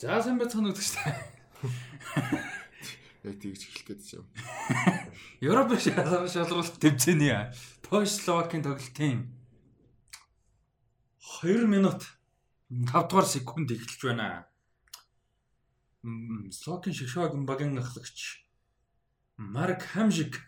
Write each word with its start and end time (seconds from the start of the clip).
За 0.00 0.16
сайн 0.24 0.38
байцгаана 0.40 0.72
гэж. 0.72 0.96
Яг 3.20 3.36
тэгж 3.36 3.68
эхлэх 3.68 3.84
гээд 3.84 4.00
юм. 4.16 4.24
Европ 5.44 5.76
шалралт 5.76 6.80
тэмцээний 6.80 7.52
Польш 7.84 8.16
Словакийн 8.16 8.64
тоглолтын 8.64 9.28
2 11.44 11.68
минут 11.68 12.16
5 12.72 13.12
дугаар 13.12 13.28
секунд 13.28 13.68
эхэлж 13.68 14.00
байна. 14.08 14.48
Словакийн 16.48 16.96
Шишогийн 16.96 17.44
багийн 17.44 17.76
ахлагч 17.76 18.48
Марк 19.36 19.84
Хамжик 19.84 20.40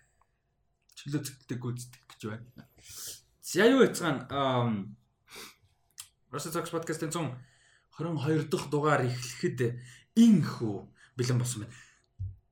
чөлөөцөлтэй 0.96 1.60
гүйцэтгэх 1.60 2.08
гэж 2.08 2.20
байна. 2.24 2.72
За 3.44 3.68
юу 3.68 3.84
яцгаана 3.84 4.88
Russia 6.32 6.48
Talks 6.56 6.72
podcast-ын 6.72 7.12
122 7.98 8.48
дахь 8.48 8.68
дугаар 8.72 9.02
эхлэхэд 9.04 9.76
инхүү 10.16 10.76
бэлэн 11.16 11.38
болсон 11.40 11.64
байна. 11.64 11.76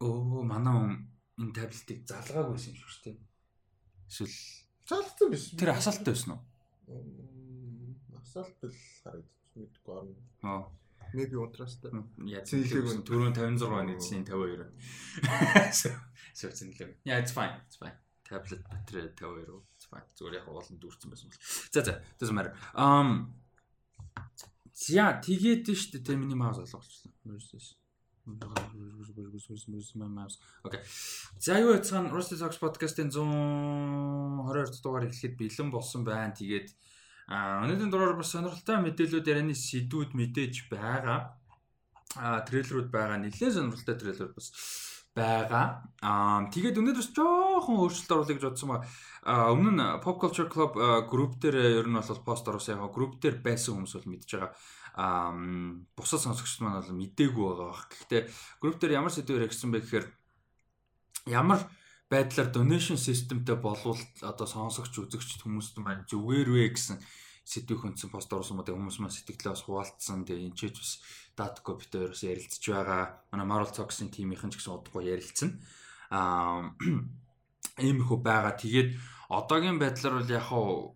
Оо 0.00 0.42
манай 0.44 0.74
хүн 0.76 0.94
энэ 1.40 1.56
таблетыг 1.56 2.04
залгаагүйсэн 2.04 2.76
юм 2.76 2.88
шүү 2.88 3.02
дээ. 3.04 3.18
Эсвэл 4.08 4.36
залгсан 4.88 5.28
биш. 5.32 5.44
Тэр 5.56 5.72
асаалттай 5.72 6.12
байсан 6.12 6.32
уу? 6.36 6.42
Асаалт 8.20 8.60
л 8.62 8.76
харагдчих 9.02 9.54
мэдгүй 9.56 9.94
орно. 9.96 10.14
Аа. 10.44 10.68
Maybe 11.16 11.34
унтраастай. 11.40 11.90
Яа 12.30 12.44
цэнгэлэг 12.46 13.02
түрүүн 13.08 13.34
56 13.34 13.66
оны 13.66 13.96
эцсийн 13.96 14.22
52. 14.28 14.68
Сүү 16.38 16.50
цэнгэлэг. 16.54 17.02
Yeah 17.08 17.18
it's 17.18 17.34
fine. 17.34 17.56
It's 17.66 17.80
fine. 17.80 17.96
Таблет 18.22 18.62
батарей 18.70 19.10
52. 19.18 19.58
It's 19.74 19.90
fine. 19.90 20.06
Зүгээр 20.14 20.38
яг 20.38 20.46
уулын 20.46 20.78
дүүрсэн 20.78 21.10
байсан 21.10 21.32
бол. 21.32 21.42
За 21.74 21.82
за. 21.82 22.30
Matter. 22.30 22.54
Um 22.78 23.34
За 24.80 25.12
тэгээд 25.20 25.68
нь 25.68 25.76
шүү 25.76 26.00
дээ 26.00 26.04
тэ 26.08 26.16
миний 26.16 26.38
маус 26.40 26.56
олгочлаа. 26.56 27.12
Окей. 30.64 30.80
За 31.36 31.60
юу 31.60 31.76
яцхан 31.76 32.08
Rusty 32.08 32.40
Talks 32.40 32.56
podcast-ын 32.56 33.12
122 33.12 34.80
дугаар 34.80 35.04
эхлэхэд 35.04 35.36
бэлэн 35.36 35.68
болсон 35.68 36.00
байна. 36.08 36.32
Тэгээд 36.32 36.72
өнөөдрийн 37.28 37.92
дугаар 37.92 38.16
бас 38.16 38.32
сонирхолтой 38.32 38.80
мэдээлүүд 38.80 39.28
ярианы 39.28 39.52
сэдвүүд 39.52 40.16
мэдээж 40.16 40.72
байгаа. 40.72 41.36
А 42.16 42.40
трейлерүүд 42.48 42.88
байгаа. 42.88 43.20
Нэлээд 43.20 43.52
сонирхолтой 43.60 43.96
трейлер 44.00 44.32
бас 44.32 44.48
байгаа. 45.14 45.90
Аа 46.00 46.46
тэгээд 46.48 46.78
өнөөдөр 46.80 47.06
жоохон 47.12 47.76
өөрчлөлт 47.82 48.12
оруулах 48.14 48.30
гэж 48.30 48.44
бодсон 48.46 48.68
ба 48.70 48.78
өмнө 49.26 49.72
нь 49.74 49.82
Pop 50.00 50.16
Culture 50.22 50.48
Club 50.48 50.78
group 51.10 51.36
дээр 51.42 51.82
ер 51.82 51.86
нь 51.90 51.98
бол 51.98 52.22
пост 52.24 52.46
оруулсан 52.46 52.78
яг 52.78 52.94
group 52.94 53.18
дээр 53.18 53.42
байсан 53.42 53.74
хүмүүс 53.74 53.94
бол 53.98 54.10
мэдж 54.14 54.30
байгаа. 54.32 54.52
Аа 54.96 55.34
бусад 55.98 56.22
сонсогчд 56.22 56.62
маань 56.62 56.80
бол 56.80 56.96
мдээгүй 56.96 57.44
байгаа 57.44 57.68
бах. 57.68 57.84
Гэхдээ 57.90 58.22
group 58.62 58.76
дээр 58.78 58.96
ямар 59.02 59.12
сэдвээр 59.12 59.46
ярьсан 59.50 59.70
бэ 59.74 59.82
гэхээр 59.82 60.06
ямар 61.28 61.60
байдлаар 62.10 62.50
donation 62.50 62.98
systemтэй 62.98 63.54
болвол 63.54 64.00
одоо 64.22 64.46
сонсогч 64.46 64.94
үзэгч 64.98 65.42
хүмүүст 65.42 65.78
маань 65.78 66.06
зүгээр 66.10 66.48
вэ 66.50 66.74
гэсэн 66.74 66.98
сэдвийг 67.44 67.80
хүндсэн 67.82 68.10
пост 68.10 68.30
оруулсан 68.30 68.56
ба 68.60 68.64
хүмүүс 68.64 68.98
маань 69.00 69.14
сэтгэлээ 69.14 69.52
бас 69.54 69.64
хуваалцсан. 69.64 70.24
Тэгээ 70.28 70.48
энэ 70.50 70.58
ч 70.58 70.74
бас 70.76 70.92
датко 71.34 71.74
бит 71.74 71.90
хоёроос 71.90 72.22
ярилцж 72.22 72.62
байгаа. 72.62 73.24
Манай 73.32 73.46
Marvel 73.46 73.72
Talks-ын 73.72 74.12
тимийнхэн 74.12 74.52
ч 74.52 74.60
гэсэн 74.60 74.74
удахгүй 74.76 75.10
ярилцсан. 75.10 75.58
Аа 76.14 76.76
иймэрхүү 77.86 78.18
байгаа. 78.20 78.54
Тэгээд 78.54 78.96
одоогийн 79.28 79.78
байдлаар 79.80 80.14
бол 80.20 80.30
яг 80.30 80.44
хаа 80.46 80.94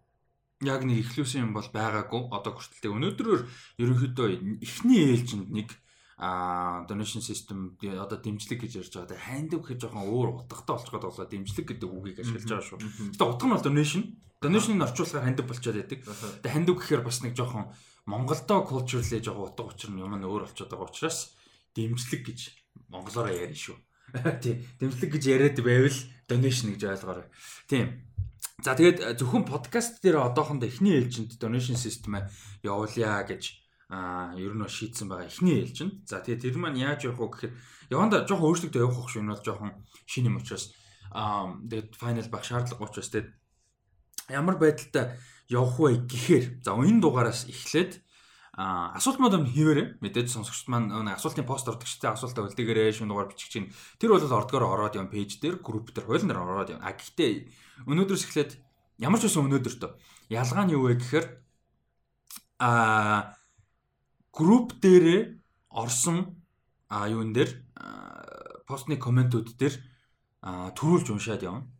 яг 0.62 0.80
нэг 0.84 0.98
ихлүүсэн 1.04 1.44
юм 1.48 1.52
бол 1.56 1.68
байгаагүй. 1.68 2.22
Одоо 2.30 2.52
хүртэл 2.54 2.96
өнөөдрөөр 2.96 3.42
ерөнхийдөө 3.82 4.28
эхний 4.62 5.00
ээлжинд 5.12 5.48
нэг 5.50 5.68
а 6.16 6.86
donation 6.86 7.22
system 7.22 7.74
одоо 7.82 8.18
дэмжлэг 8.18 8.60
гэж 8.62 8.72
ярьж 8.86 8.94
байгаа. 8.94 9.18
Хандив 9.18 9.66
гэж 9.66 9.82
жоохон 9.82 10.06
өөр 10.06 10.28
утгатай 10.46 10.74
болчиход 10.78 11.04
болоо 11.10 11.26
дэмжлэг 11.26 11.66
гэдэг 11.74 11.90
үгийг 11.90 12.18
ашиглаж 12.22 12.46
байгаа 12.46 12.68
шүү. 12.70 12.78
Гэтэ 13.18 13.24
утга 13.26 13.46
нь 13.50 13.54
бол 13.54 13.66
donation. 13.66 14.02
Donation-ыг 14.38 14.86
орчуулахаар 14.86 15.26
хандив 15.26 15.46
болчиход 15.50 15.76
байдаг. 15.82 16.00
Тэгээ 16.06 16.54
хандив 16.54 16.76
гэхээр 16.78 17.02
бас 17.02 17.18
нэг 17.26 17.34
жоохон 17.34 17.74
Монголдоо 18.06 18.62
culturally 18.68 19.18
жоохон 19.18 19.48
утга 19.50 19.64
учир 19.66 19.90
нь 19.90 19.98
юм 19.98 20.14
нь 20.14 20.22
өөр 20.28 20.46
болчиход 20.46 20.70
байгаа 20.70 20.86
учраас 20.92 21.34
дэмжлэг 21.74 22.22
гэж 22.22 22.40
монголоор 22.92 23.32
ярина 23.32 23.56
шүү. 23.58 23.76
Тийм. 24.44 24.62
Дэмжлэг 24.78 25.10
гэж 25.18 25.24
яриад 25.26 25.58
байвал 25.58 25.98
donation 26.28 26.76
гэж 26.76 26.82
ойлгоорой. 26.84 27.26
Тийм. 27.66 28.04
За 28.62 28.76
тэгээд 28.76 29.18
зөвхөн 29.18 29.48
подкаст 29.48 29.98
дээр 29.98 30.22
одоохондоо 30.30 30.68
эхний 30.68 30.94
ээлжинд 30.94 31.40
donation 31.40 31.74
system 31.74 32.22
явуулъя 32.62 33.24
гэж 33.26 33.63
а 33.90 34.32
ер 34.36 34.54
нь 34.56 34.64
шийдсэн 34.64 35.08
байгаа 35.08 35.28
эхний 35.28 35.60
ээлжинд. 35.60 36.08
За 36.08 36.20
тэгээд 36.20 36.40
тэр 36.40 36.56
маань 36.56 36.80
яаж 36.80 37.04
явах 37.04 37.20
вэ 37.20 37.52
гэхээр 37.52 37.54
яванда 37.92 38.24
жоохон 38.24 38.48
өөрчлөлтөө 38.48 38.82
явах 38.84 39.08
шүү. 39.12 39.20
Энэ 39.20 39.32
бол 39.36 39.44
жоохон 39.44 39.70
шинэ 40.08 40.28
юм 40.32 40.40
учраас 40.40 40.72
аа 41.12 41.60
тэгээд 41.68 41.88
final 42.00 42.28
баг 42.32 42.42
шаардлага 42.44 42.84
учраас 42.88 43.12
тэгээд 43.12 43.28
ямар 44.32 44.56
байдалтай 44.56 45.20
явах 45.48 45.76
вэ 45.76 46.08
гэхээр 46.08 46.64
за 46.64 46.72
энэ 46.72 47.00
дугаараас 47.04 47.44
эхлээд 47.44 48.00
а 48.54 48.94
асуулт 48.94 49.18
мод 49.18 49.34
юм 49.34 49.46
хийвэрэ 49.50 49.98
мэдээж 49.98 50.30
сонсогчд 50.30 50.70
маань 50.70 50.94
асуултын 51.10 51.42
пост 51.42 51.66
ордог 51.66 51.90
ч 51.90 51.98
тэ 51.98 52.14
асуултаа 52.14 52.46
үлдээгээрээ 52.46 53.02
шүүн 53.02 53.10
дугаар 53.10 53.26
бичих 53.34 53.50
чинь 53.50 53.74
тэр 53.98 54.14
бол 54.14 54.22
ордгоор 54.22 54.62
ороод 54.62 54.94
юм 54.94 55.10
пэйж 55.10 55.42
дээр 55.42 55.58
групп 55.58 55.90
дээр 55.90 56.06
хуулин 56.06 56.30
дээр 56.30 56.38
ороод 56.38 56.70
юм 56.78 56.80
а 56.80 56.94
гэхдээ 56.94 57.50
өнөөдрөөс 57.90 58.24
эхлээд 58.30 58.50
ямар 59.02 59.18
ч 59.18 59.26
байсан 59.26 59.42
өнөөдөр 59.50 59.74
тоо 59.74 59.92
ялгаа 60.30 60.64
нь 60.70 60.74
юу 60.78 60.86
вэ 60.86 61.02
гэхээр 61.02 61.26
а 62.62 63.34
групп 64.34 64.74
дээрээ 64.82 65.38
орсон 65.70 66.42
а 66.90 67.06
юун 67.08 67.30
дээр 67.32 67.50
постны 68.66 68.98
комментүүд 68.98 69.54
дээр 69.54 69.74
төрүүлж 70.74 71.08
уншаад 71.14 71.42
явна. 71.46 71.70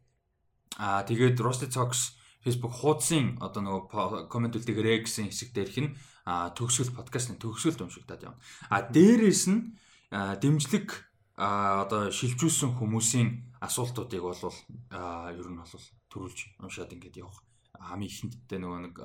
А 0.78 1.03
тэгээд 1.03 1.42
Rusty 1.42 1.66
Talks 1.66 2.15
Facebook 2.44 2.75
хуудсын 2.76 3.41
одоо 3.41 3.62
нөгөө 3.65 4.28
коммент 4.31 4.54
үлдээгээрээ 4.54 5.03
гэсэн 5.03 5.32
хэсэг 5.32 5.50
дээрх 5.56 5.78
нь 5.81 5.94
төгсгөл 6.26 6.92
подкастын 6.94 7.41
төгсгөлд 7.41 7.88
уншигдаад 7.88 8.22
явна. 8.28 8.41
А 8.69 8.84
дээрээс 8.84 9.44
нь 9.48 9.75
дэмжлэг 10.12 10.88
одоо 11.41 12.12
шилжүүлсэн 12.15 12.78
хүмүүсийн 12.78 13.28
асуултуудыг 13.65 14.22
бол 14.22 14.38
ер 14.44 15.48
нь 15.48 15.59
бол 15.59 15.86
төрүүлж 16.12 16.38
уншаад 16.62 16.94
ингээд 16.94 17.19
явах 17.25 17.42
хамгийн 17.78 18.10
ихэндтэй 18.10 18.58
нөгөө 18.62 18.80
нэг 18.86 18.96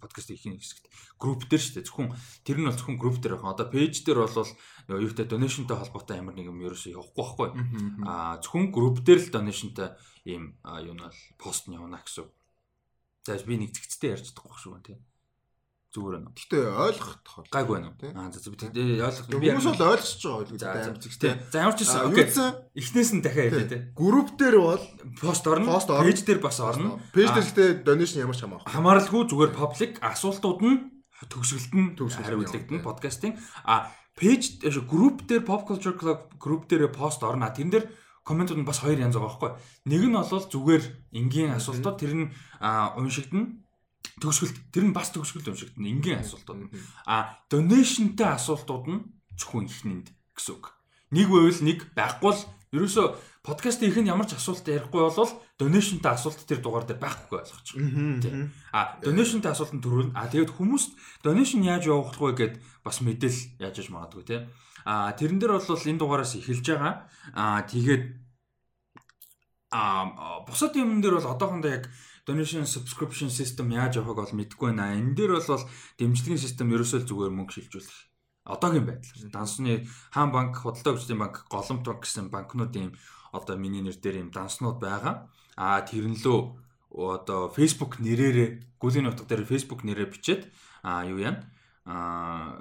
подкаст 0.00 0.32
ихэнх 0.32 0.60
хэсэгт 0.60 0.86
групп 1.20 1.44
дээр 1.46 1.62
шүү 1.62 1.74
дээ. 1.78 1.88
Зөвхөн 1.88 2.08
тэр 2.44 2.56
нь 2.60 2.68
бол 2.68 2.78
зөвхөн 2.78 2.98
групп 2.98 3.16
дээр 3.20 3.36
байна. 3.36 3.52
Одоо 3.52 3.66
пэйж 3.68 3.94
дээр 4.02 4.24
бол 4.24 4.52
нөгөө 4.88 5.04
юутай 5.04 5.26
доnéшнтэй 5.28 5.76
холбоотой 5.76 6.16
ямар 6.16 6.34
нэг 6.36 6.48
юм 6.48 6.64
ерөөсөө 6.64 6.96
явахгүй 6.96 7.18
байхгүй. 7.20 7.48
Аа 8.08 8.40
зөвхөн 8.40 8.72
групп 8.72 9.04
дээр 9.04 9.20
л 9.28 9.34
доnéшнтэй 9.34 9.88
ийм 10.24 10.56
юу 10.64 10.94
нь 10.96 11.04
бол 11.04 11.20
пост 11.36 11.68
нь 11.68 11.76
явна 11.76 12.00
гэсэн. 12.00 12.26
За 13.28 13.36
би 13.44 13.60
нэг 13.60 13.76
зэгцтэй 13.76 14.16
ярьж 14.16 14.32
чадахгүй 14.32 14.56
шүү 14.56 14.80
тийм 14.80 15.00
зүгээр 15.88 16.14
байна. 16.20 16.32
Гэтэ 16.36 16.58
ойлгох 16.68 17.12
гайг 17.48 17.68
байна 17.72 17.88
уу? 17.88 18.12
Аа 18.12 18.28
за 18.28 18.44
би 18.44 19.00
ойлгох. 19.00 19.24
Хүмүүс 19.32 19.68
бол 19.72 19.92
ойлгосч 19.96 20.20
байгаа 20.20 20.44
байлгүй 20.44 20.60
амар 20.68 21.00
зэгтэй. 21.00 21.32
За 21.48 21.56
ямар 21.64 21.76
ч 21.76 21.80
байсан 21.88 22.00
окей. 22.12 22.28
Эхнээс 22.76 23.10
нь 23.16 23.24
дахиад 23.24 23.52
хэлээ 23.56 23.72
те. 23.72 23.78
Групп 23.96 24.28
дээр 24.36 24.56
бол 24.60 24.84
пост 25.16 25.48
орно. 25.48 25.80
Пэйж 25.80 26.18
дээр 26.28 26.40
бас 26.44 26.60
орно. 26.60 27.00
Пэйж 27.16 27.32
дээр 27.32 27.46
гэхдээ 27.48 27.68
donation 27.88 28.20
ямар 28.20 28.36
ч 28.36 28.44
хамаахгүй. 28.44 28.68
Хамааралгүй 28.68 29.22
зүгээр 29.32 29.52
паблик 29.56 29.92
асуултууд 30.04 30.60
нь 30.60 30.76
төгсгөлт 31.24 31.72
нь 31.72 31.88
хариулагдана 31.96 32.84
подкастын. 32.84 33.40
А 33.64 33.88
пэйж 34.12 34.60
групп 34.84 35.24
дээр 35.24 35.48
pop 35.48 35.64
culture 35.64 35.96
club 35.96 36.36
групп 36.36 36.68
дээр 36.68 36.92
пост 36.92 37.24
орно. 37.24 37.48
Тэрэн 37.48 37.72
дээр 37.72 37.86
комментууд 38.28 38.60
нь 38.60 38.68
бас 38.68 38.84
хоёр 38.84 39.00
янз 39.00 39.16
байгаа 39.16 39.32
байхгүй. 39.40 39.52
Нэг 39.88 40.02
нь 40.04 40.12
бол 40.12 40.28
зүгээр 40.28 40.84
энгийн 41.16 41.56
асуултууд 41.56 41.96
тэр 41.96 42.12
нь 42.12 42.28
уншигдана 42.60 43.56
төгсгөлт 44.16 44.56
тэр 44.72 44.84
нь 44.88 44.96
бас 44.96 45.12
төгсгөл 45.12 45.52
уншигдана. 45.52 45.92
Ингийн 45.92 46.24
асуултууд. 46.24 46.72
А 47.04 47.36
donationтэй 47.52 48.30
асуултууд 48.32 48.84
нь 48.88 49.04
зөвхөн 49.36 49.68
ихнэнд 49.68 50.08
гэсэн 50.32 50.54
үг. 50.56 50.72
Нэг 51.12 51.28
байвал 51.28 51.60
нэг 51.64 51.78
байхгүй 51.92 52.32
л 52.32 52.42
ерөөсө 52.72 53.04
подкастын 53.44 53.88
ихэнд 53.88 54.12
ямар 54.12 54.28
ч 54.28 54.36
асуулт 54.36 54.66
ярихгүй 54.68 55.00
болвол 55.00 55.32
donationтэй 55.56 56.12
асуулт 56.12 56.44
тэр 56.44 56.60
дугаар 56.60 56.84
дээр 56.84 57.00
байхгүй 57.00 57.40
ойлгоч. 57.40 57.68
Тийм. 58.20 58.52
А 58.76 59.00
donationтэй 59.00 59.52
асуултанд 59.52 59.80
төрүүлнэ. 59.80 60.12
А 60.12 60.28
тэгээд 60.28 60.52
хүмүүст 60.52 60.92
donation 61.24 61.64
яаж 61.64 61.88
явуулах 61.88 62.20
вэ 62.20 62.32
гэд 62.36 62.54
бас 62.84 63.00
мэдээл 63.00 63.64
яаж 63.64 63.76
иж 63.80 63.88
магадгүй 63.88 64.24
тийм. 64.28 64.42
А 64.84 65.12
тэрэн 65.16 65.40
дээр 65.40 65.56
бол 65.56 65.64
энэ 65.64 65.96
дугаараас 65.96 66.36
эхэлж 66.36 66.66
байгаа. 66.68 67.08
А 67.32 67.64
тэгээд 67.64 68.04
а 69.72 70.44
бусад 70.44 70.76
юм 70.76 71.00
дээр 71.00 71.16
бол 71.16 71.32
одоохондоо 71.32 71.72
яг 71.72 71.88
donation 72.28 72.68
subscription 72.68 73.32
system 73.32 73.72
яаж 73.72 73.96
явахыг 73.96 74.20
бол 74.20 74.36
мэдэхгүй 74.36 74.76
байна. 74.76 75.00
Энэ 75.00 75.16
дээр 75.16 75.40
бол 75.40 75.64
дэмжлэгийн 75.96 76.44
систем 76.44 76.68
ерөөсөө 76.76 77.08
зүгээр 77.08 77.32
мөнгө 77.32 77.54
шилжүүлэх. 77.56 77.98
Одоогийн 78.44 78.84
байдлаар 78.84 79.32
дансны 79.32 79.88
хаан 80.12 80.28
банк, 80.28 80.60
худалдаа 80.60 80.92
хөгжлийн 80.92 81.20
банк, 81.24 81.48
голомт 81.48 81.84
банк 81.88 82.04
гэсэн 82.04 82.28
банкнуудын 82.28 82.92
одоо 83.32 83.56
миний 83.56 83.80
нэр 83.80 83.96
дээр 83.96 84.28
юм 84.28 84.30
данснууд 84.30 84.76
байгаа. 84.76 85.32
А 85.56 85.80
тэрнлөө 85.88 86.38
одоо 86.92 87.48
Facebook 87.48 88.00
нэрээрээ 88.00 88.80
гүлийн 88.80 89.08
утга 89.08 89.24
дээр 89.24 89.44
Facebook 89.44 89.84
нэрээ 89.84 90.08
бичээд 90.12 90.42
а 90.84 91.04
юу 91.04 91.20
яана 91.20 91.48
аа 91.88 92.60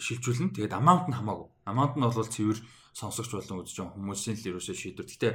шилжүүлнэ. 0.00 0.56
Тэгээд 0.56 0.76
amount 0.76 1.08
нь 1.08 1.16
хамаагүй. 1.16 1.48
Amount 1.68 1.96
нь 1.96 2.04
бол 2.04 2.16
цэвэр 2.16 2.58
сонсогч 2.92 3.32
болон 3.32 3.64
үзэж 3.64 3.76
байгаа 3.80 3.96
хүмүүсийн 3.96 4.36
л 4.36 4.48
ерөөсөө 4.52 4.76
шийдвэр. 4.76 5.08
Гэтэ 5.08 5.28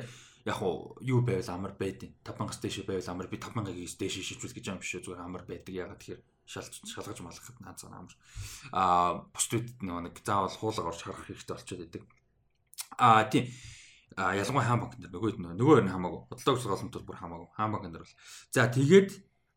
яг 0.48 0.60
уу 0.64 0.96
юу 1.04 1.20
байвал 1.28 1.52
амар 1.52 1.74
байдیں۔ 1.76 2.16
5000-аас 2.24 2.60
дээш 2.64 2.88
байвал 2.88 3.12
амар 3.12 3.28
би 3.28 3.38
5000-ыг 3.38 3.78
дээш 4.00 4.16
шилжүүл 4.24 4.56
гэж 4.56 4.66
юм 4.72 4.80
биш 4.80 4.96
үү 4.96 5.04
зүгээр 5.04 5.22
амар 5.28 5.44
байдаг. 5.44 5.74
Ягаад 5.76 6.00
тэгэхээр 6.00 6.22
шалж 6.48 6.74
шалгаж 6.88 7.20
малгахад 7.20 7.60
наазаа 7.60 7.92
амар. 7.92 8.16
Аа 8.72 9.28
бусдууд 9.36 9.68
нэг 9.84 10.16
заавал 10.24 10.56
хуулгаар 10.56 10.90
орж 10.96 11.02
харах 11.04 11.28
хэрэгтэй 11.28 11.52
болчиход 11.52 11.82
байдаг. 11.84 12.04
Аа 12.96 13.28
тийм 13.28 13.52
а 14.16 14.34
ялангуяа 14.34 14.66
хаан 14.66 14.82
банк 14.82 14.96
дээр 14.98 15.14
нөгөө 15.14 15.32
нөгөө 15.60 15.78
нь 15.86 15.94
хамаагүй 15.94 16.22
бодлого 16.32 16.90
тул 16.90 17.06
бүр 17.06 17.20
хамаагүй 17.22 17.48
хаан 17.54 17.72
банк 17.76 17.84
дээр 17.86 18.02
бол 18.02 18.16
за 18.50 18.66
тэгээд 18.66 19.10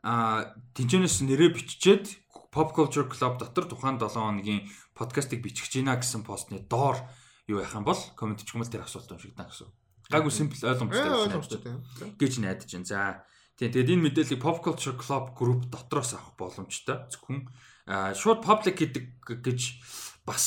а 0.05 0.53
тэнцэнэс 0.77 1.25
нэрээ 1.25 1.55
биччихэд 1.57 2.05
pop 2.53 2.75
culture 2.77 3.09
club 3.09 3.39
дотор 3.41 3.65
тухайн 3.71 3.97
7 3.97 4.21
хоногийн 4.21 4.69
подкастыг 4.93 5.41
бичих 5.41 5.71
гинэ 5.73 5.97
гэсэн 5.97 6.27
постны 6.29 6.61
доор 6.67 6.99
юу 7.49 7.65
юм 7.65 7.85
бол 7.89 8.01
коммент 8.19 8.45
чигмэл 8.45 8.69
тэр 8.69 8.85
асуулт 8.85 9.09
уншигдана 9.13 9.49
гэсэн. 9.49 9.69
Гайгүй 10.11 10.33
simple 10.35 10.59
ойлгомжтой 10.67 11.62
гэж 12.19 12.33
найдаж 12.43 12.71
байна. 12.71 12.91
За 12.91 13.01
тийм 13.55 13.71
тэгээд 13.71 13.95
энэ 13.95 14.05
мэдээллийг 14.11 14.43
pop 14.43 14.59
culture 14.59 14.99
club 14.99 15.33
group 15.39 15.71
дотроос 15.71 16.19
авах 16.19 16.35
боломжтой 16.35 17.07
зөвхөн 17.15 17.47
шууд 18.19 18.43
public 18.43 18.75
гэдэг 18.83 19.05
гэж 19.39 19.61
бас 20.27 20.45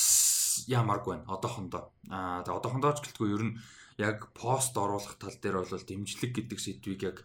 ямаргүй 0.67 1.15
байна 1.15 1.31
одоохондоо. 1.31 1.95
Аа 2.11 2.43
тэгээд 2.43 2.59
одоохондоо 2.59 2.91
ч 2.91 3.07
гэлтгүй 3.07 3.29
ер 3.31 3.43
нь 3.47 3.55
яг 3.97 4.33
пост 4.35 4.75
оруулах 4.75 5.15
тал 5.15 5.35
дээр 5.39 5.63
бол 5.63 5.87
дэмжлэг 5.87 6.31
гэдэг 6.33 6.59
сэдвийг 6.59 7.01
яг 7.03 7.17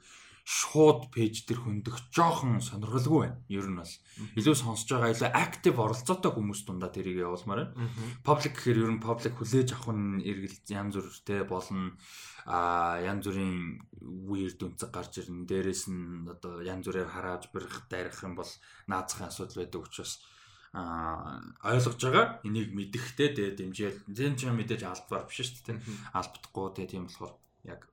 шууд 0.49 1.13
пэйж 1.13 1.45
дээр 1.45 1.61
хөндөх 1.61 2.09
жоохон 2.09 2.65
сонирхолгүй 2.65 3.21
байна. 3.21 3.37
Ер 3.53 3.69
нь 3.69 3.77
бол 3.77 3.95
илүү 4.41 4.57
сонсож 4.57 4.89
байгаа 4.97 5.13
илүү 5.13 5.29
актив 5.37 5.77
оролцоотой 5.77 6.33
хүмүүс 6.33 6.65
дундаа 6.65 6.89
тэрийг 6.89 7.21
явуулмаар 7.21 7.69
байна. 7.77 7.93
Public 8.25 8.57
гэхээр 8.57 8.81
ер 8.89 8.93
нь 8.97 9.05
public 9.05 9.37
хүлээж 9.37 9.77
авах 9.77 9.93
нь 9.93 10.25
эргэл 10.25 10.57
янз 10.73 10.97
бүртэй 10.97 11.45
болно. 11.45 11.93
А 12.49 12.97
янз 13.05 13.29
бүрийн 13.29 13.77
weird 14.01 14.65
үнцэг 14.65 14.89
гарч 14.89 15.21
ирнэ. 15.21 15.45
Дээрээс 15.45 15.93
нь 15.93 16.25
одоо 16.33 16.65
янз 16.65 16.89
бүрээр 16.89 17.13
харааж 17.13 17.53
барих 17.53 17.85
дайрах 17.93 18.25
юм 18.25 18.33
бол 18.33 18.53
наацхан 18.89 19.29
асуудал 19.29 19.69
байдаг 19.69 19.85
учраас 19.85 20.25
а 20.73 21.41
ойлгож 21.61 22.01
байгаа 22.01 22.41
энийг 22.45 22.73
мэдэхтэй 22.73 23.37
тэгээ 23.37 23.57
дэмжээл 23.57 24.01
зэн 24.17 24.33
ч 24.37 24.49
мэдээж 24.49 24.85
алдвар 24.85 25.25
биш 25.25 25.45
шүү 25.45 25.65
дээ 25.65 25.81
алдахгүй 26.13 26.67
тэгээ 26.77 26.93
тийм 26.93 27.05
болохоор 27.09 27.33
яг 27.65 27.89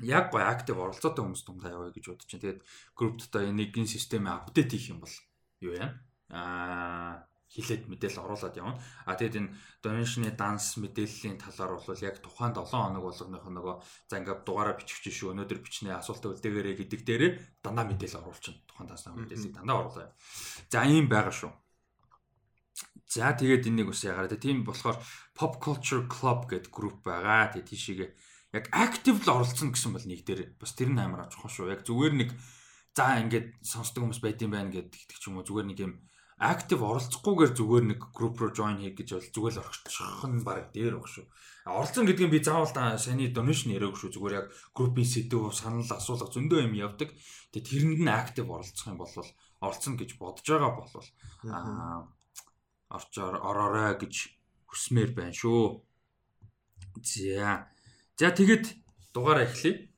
яг 0.00 0.32
гоо 0.32 0.44
актив 0.44 0.76
оролцоотой 0.78 1.24
хүмүүс 1.24 1.44
дундаа 1.44 1.74
яваа 1.76 1.92
гэж 1.92 2.04
бодож 2.08 2.28
байна 2.30 2.44
тэгээд 2.44 2.60
группт 2.96 3.20
одоо 3.28 3.42
энэгийн 3.48 3.88
системээ 3.88 4.32
апдейт 4.32 4.70
хийх 4.72 4.92
юм 4.92 5.00
бол 5.04 5.14
юу 5.60 5.74
яа 5.76 5.90
а 6.30 7.26
хилээд 7.50 7.90
мэдээлэл 7.90 8.22
оруулаад 8.22 8.54
явна. 8.54 8.78
А 9.10 9.18
тэгээд 9.18 9.38
энэ 9.42 9.50
donation-ы 9.82 10.30
данс 10.38 10.78
мэдээллийн 10.78 11.34
талаар 11.42 11.82
бол 11.82 11.98
яг 11.98 12.22
тухайн 12.22 12.54
7 12.54 12.62
хоног 12.62 13.02
болгоных 13.02 13.42
нөгөө 13.42 13.74
за 14.06 14.14
ингээд 14.22 14.46
дугаараа 14.46 14.78
бичих 14.78 15.02
чинь 15.02 15.10
шүү. 15.18 15.34
Өнөөдөр 15.34 15.58
бичнэ 15.58 15.98
асуултаа 15.98 16.30
үлдээгээрэй 16.30 16.74
гэдэг 16.78 17.00
дээрээ 17.02 17.30
дандаа 17.58 17.90
мэдээлэл 17.90 18.22
оруулчихна. 18.22 18.62
Тухайн 18.70 18.86
данс 18.86 19.02
мэдээллийг 19.10 19.54
дандаа 19.58 19.76
оруулаа. 19.82 20.14
За 20.70 20.86
ийм 20.86 21.10
байгаа 21.10 21.34
шүү. 21.34 21.50
За 23.10 23.34
тэгээд 23.34 23.66
энийг 23.66 23.90
бас 23.90 24.06
ягаад 24.06 24.38
тийм 24.38 24.62
болохоор 24.62 25.02
Pop 25.34 25.58
Culture 25.58 26.06
Club 26.06 26.46
гэдэг 26.46 26.70
групп 26.70 27.02
байгаа. 27.02 27.50
Тэгээд 27.50 27.66
тийшээгээ 27.66 28.10
яг 28.52 28.64
active 28.74 29.18
л 29.22 29.34
оролцсон 29.40 29.70
гэсэн 29.70 29.94
бол 29.94 30.06
нэг 30.06 30.20
дээр 30.26 30.56
бас 30.58 30.74
тэр 30.74 30.90
нь 30.90 31.00
амар 31.00 31.30
чухал 31.30 31.50
шүү. 31.50 31.72
Яг 31.74 31.86
зүгээр 31.86 32.14
нэг 32.18 32.30
за 32.96 33.22
ингээд 33.22 33.62
сонсдог 33.62 34.02
хүмүүс 34.02 34.20
байд 34.22 34.42
юм 34.42 34.52
байна 34.54 34.74
гэдэг 34.74 35.18
ч 35.18 35.24
юм 35.30 35.38
уу 35.38 35.46
зүгээр 35.46 35.68
нэг 35.70 35.78
юм 35.80 35.92
active 36.40 36.80
оролцохгүйгээр 36.80 37.52
зүгээр 37.52 37.84
нэг 37.84 38.00
групп 38.16 38.40
руу 38.40 38.50
join 38.56 38.80
хийх 38.80 38.96
гэж 38.96 39.08
бол 39.12 39.28
зүгээр 39.36 39.54
л 39.60 39.64
орчих 39.68 40.24
нь 40.24 40.40
баг 40.40 40.72
дээр 40.72 40.96
баг 40.96 41.06
шүү. 41.06 41.26
Оролцсон 41.68 42.08
гэдгийг 42.08 42.32
би 42.32 42.40
заавал 42.40 42.72
саний 42.96 43.28
donation 43.28 43.76
яриаг 43.76 43.94
шүү. 43.94 44.16
Зүгээр 44.16 44.38
яг 44.40 44.46
группийн 44.72 45.04
сэдв 45.04 45.52
санал 45.52 45.84
асуулга 45.84 46.32
зөндөө 46.32 46.64
юм 46.64 46.74
явдаг. 46.80 47.12
Тэгээд 47.52 47.68
тэрэнд 47.68 48.00
нь 48.00 48.08
active 48.08 48.48
оролцох 48.48 48.88
юм 48.88 48.96
бол 48.96 49.12
оролцсон 49.60 49.94
гэж 50.00 50.16
бодож 50.16 50.46
байгаа 50.48 50.72
бол 50.80 50.88
аа 51.44 52.08
орчоор 52.88 53.36
ороорой 53.38 53.94
гэж 54.00 54.14
хүсмээр 54.66 55.12
байна 55.14 55.36
шүү. 55.36 55.84
За. 57.04 57.69
За 58.20 58.28
тэгэд 58.28 58.76
дугаараа 59.16 59.48
эхлэе. 59.48 59.88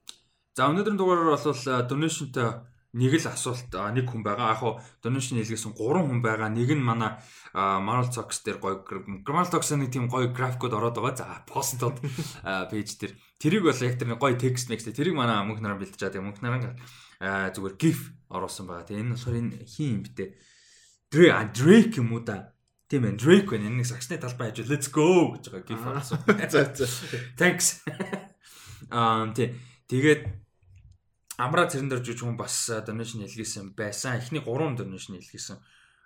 За 0.54 0.70
өнөөдрийн 0.70 0.94
дугаараар 0.94 1.34
бол 1.34 1.58
donationтай 1.90 2.70
нэг 2.94 3.18
л 3.18 3.26
асуулт 3.26 3.66
нэг 3.74 4.06
хүн 4.06 4.22
байгаа. 4.22 4.54
Яг 4.54 4.62
хоо 4.62 4.78
donation 5.02 5.42
хийлгэсэн 5.42 5.74
3 5.74 6.06
хүн 6.06 6.22
байгаа. 6.22 6.46
Нэг 6.46 6.70
нь 6.70 6.86
манай 6.86 7.18
Marvel 7.50 8.14
Talks 8.14 8.46
дээр 8.46 8.62
гоё 8.62 8.86
Marvel 9.26 9.50
Talks 9.50 9.74
нэг 9.74 9.90
тийм 9.90 10.06
гоё 10.06 10.30
графикууд 10.30 10.70
ороод 10.70 11.02
байгаа. 11.02 11.18
За 11.18 11.42
постууд 11.50 11.98
пэйж 12.70 12.94
дээр 13.02 13.12
тэрийг 13.42 13.66
бол 13.66 13.82
яг 13.82 13.98
тэр 13.98 14.14
гоё 14.14 14.38
текст 14.38 14.70
мэгтэй 14.70 14.94
тэрийг 14.94 15.18
манай 15.18 15.42
мөнх 15.42 15.58
нараа 15.58 15.82
бэлдэж. 15.82 15.98
Тэгээ 15.98 16.22
мөнх 16.22 16.38
нараа 16.46 16.78
зүгээр 17.50 17.74
gif 17.74 18.14
оруулсан 18.30 18.70
байгаа. 18.70 18.86
Тэгээ 18.86 19.02
энэ 19.02 19.14
болохоор 19.18 19.40
энэ 19.42 19.66
хин 19.66 19.98
юм 19.98 20.02
битээ. 20.06 20.30
Drake 21.10 21.98
юм 21.98 22.14
уу 22.14 22.22
да? 22.22 22.54
Тийм 22.92 23.08
ээ, 23.08 23.16
Drake 23.16 23.48
байна. 23.48 23.72
Энэ 23.72 23.88
саксны 23.88 24.20
талбай 24.20 24.52
хажуу 24.52 24.68
let's 24.68 24.92
go 24.92 25.32
гэж 25.32 25.48
байгаа 25.48 25.64
гиф 25.64 25.80
авсан. 25.88 26.20
За 26.52 26.68
за. 26.76 26.84
Thanks. 27.40 27.80
Аа 28.92 29.32
тий. 29.32 29.56
Тэгээд 29.88 30.28
амраа 31.40 31.72
цэрэн 31.72 31.88
дээр 31.88 32.04
жиж 32.04 32.20
хүн 32.20 32.36
бас 32.36 32.68
donation 32.84 33.24
хэлгээсэн 33.24 33.72
байсан. 33.72 34.20
Эхний 34.20 34.44
3 34.44 34.76
donation 34.76 35.16
хэлгээсэн. 35.16 35.56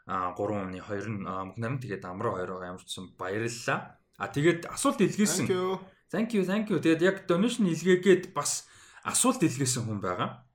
Аа 0.06 0.30
3 0.38 0.62
оны 0.62 0.78
2 0.78 1.10
нь 1.10 1.26
мөнхнам 1.26 1.82
тэгээд 1.82 2.06
амраа 2.06 2.46
2 2.46 2.54
байгаа 2.54 2.70
ямарчсан 2.78 3.18
баярлалаа. 3.18 3.98
А 4.22 4.30
тэгээд 4.30 4.70
асуулт 4.70 5.02
хэлгээсэн. 5.02 5.50
Thank 6.06 6.38
you, 6.38 6.46
thank 6.46 6.70
you. 6.70 6.78
Тэгээд 6.78 7.02
яг 7.02 7.16
donation 7.26 7.66
хэлгээгээд 7.66 8.30
бас 8.30 8.70
асуулт 9.02 9.42
хэлгээсэн 9.42 9.90
хүн 9.90 9.98
байгаа. 9.98 10.45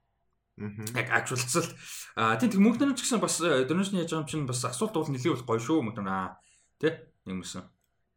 Яг 0.96 1.08
actual 1.10 1.42
асуулт. 1.42 1.72
Аа 2.16 2.38
тийм 2.38 2.52
тэг 2.54 2.62
мөнгө 2.62 2.94
ч 2.94 3.06
гэсэн 3.06 3.22
бас 3.22 3.42
donation 3.42 3.98
яаж 3.98 4.12
байгаа 4.14 4.24
юм 4.26 4.30
чинь 4.30 4.50
бас 4.50 4.62
асуулт 4.66 4.94
бол 4.94 5.10
нэлээд 5.10 5.42
бол 5.42 5.58
гоё 5.58 5.62
шүү 5.62 5.82
мөнгө 5.82 6.06
аа. 6.06 6.38
Тэ? 6.78 7.12
Нэг 7.26 7.42
юмсан. 7.42 7.66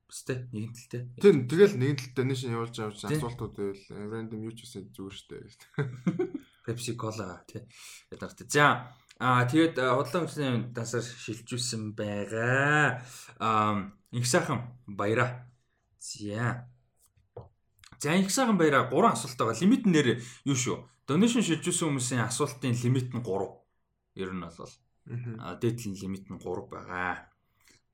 Бас 0.05 0.21
тэ 0.29 0.47
нэгэн 0.53 0.73
талтай. 0.77 1.01
Тийм 1.21 1.49
тэгэл 1.49 1.75
нэгэн 1.81 1.99
талтай 1.99 2.17
donation 2.21 2.55
явуулж 2.55 2.77
авч 2.77 3.01
асуултууд 3.09 3.55
байвал 3.57 3.85
random 4.13 4.41
юу 4.45 4.53
ч 4.53 4.69
үсээ 4.69 4.93
зүгээр 4.93 5.17
штэ. 5.17 5.37
Pepsi 6.65 6.97
Cola 6.97 7.45
тий. 7.49 7.65
Ядартай. 8.13 8.49
За 8.49 8.95
Аа 9.23 9.47
тэгээд 9.47 9.79
худлаа 9.79 10.27
хүчний 10.27 10.75
дансаар 10.75 11.07
шилжүүлсэн 11.07 11.95
байгаа. 11.95 12.99
Аа 13.39 13.95
их 14.11 14.27
сайхан 14.27 14.75
баяра. 14.91 15.47
За. 16.03 16.67
За 18.03 18.19
их 18.19 18.31
сайхан 18.35 18.59
баяра. 18.59 18.91
Гурван 18.91 19.15
асуулт 19.15 19.39
байгаа. 19.39 19.63
Лимит 19.63 19.87
нэр 19.87 20.19
юу 20.43 20.57
шүү? 20.59 20.83
Donation 21.05 21.45
шилжүүлсэн 21.45 21.87
хүмүүсийн 21.89 22.23
асуултын 22.25 22.75
лимит 22.81 23.13
нь 23.13 23.21
3. 23.21 23.29
Ер 24.17 24.31
нь 24.33 24.41
бол 24.41 24.73
аа 25.45 25.55
дээдлийн 25.61 25.97
лимит 26.01 26.27
нь 26.33 26.41
3 26.41 26.65
байгаа. 26.73 27.29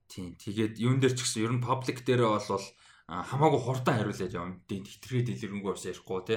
Тийм. 0.06 0.38
Тэгээд 0.38 0.78
юун 0.78 1.02
дээр 1.02 1.14
ч 1.18 1.26
гэсэн 1.26 1.42
ер 1.46 1.52
нь 1.58 1.64
public 1.64 2.06
дээр 2.06 2.22
бол 2.26 2.66
хамаагүй 3.10 3.60
хурдан 3.66 3.98
хариулаад 3.98 4.30
явна. 4.30 4.62
Тэтэрхий 4.70 5.26
дэлгэрэнгүй 5.26 5.72
бас 5.74 5.86
ярихгүй 5.90 6.20
те. 6.22 6.36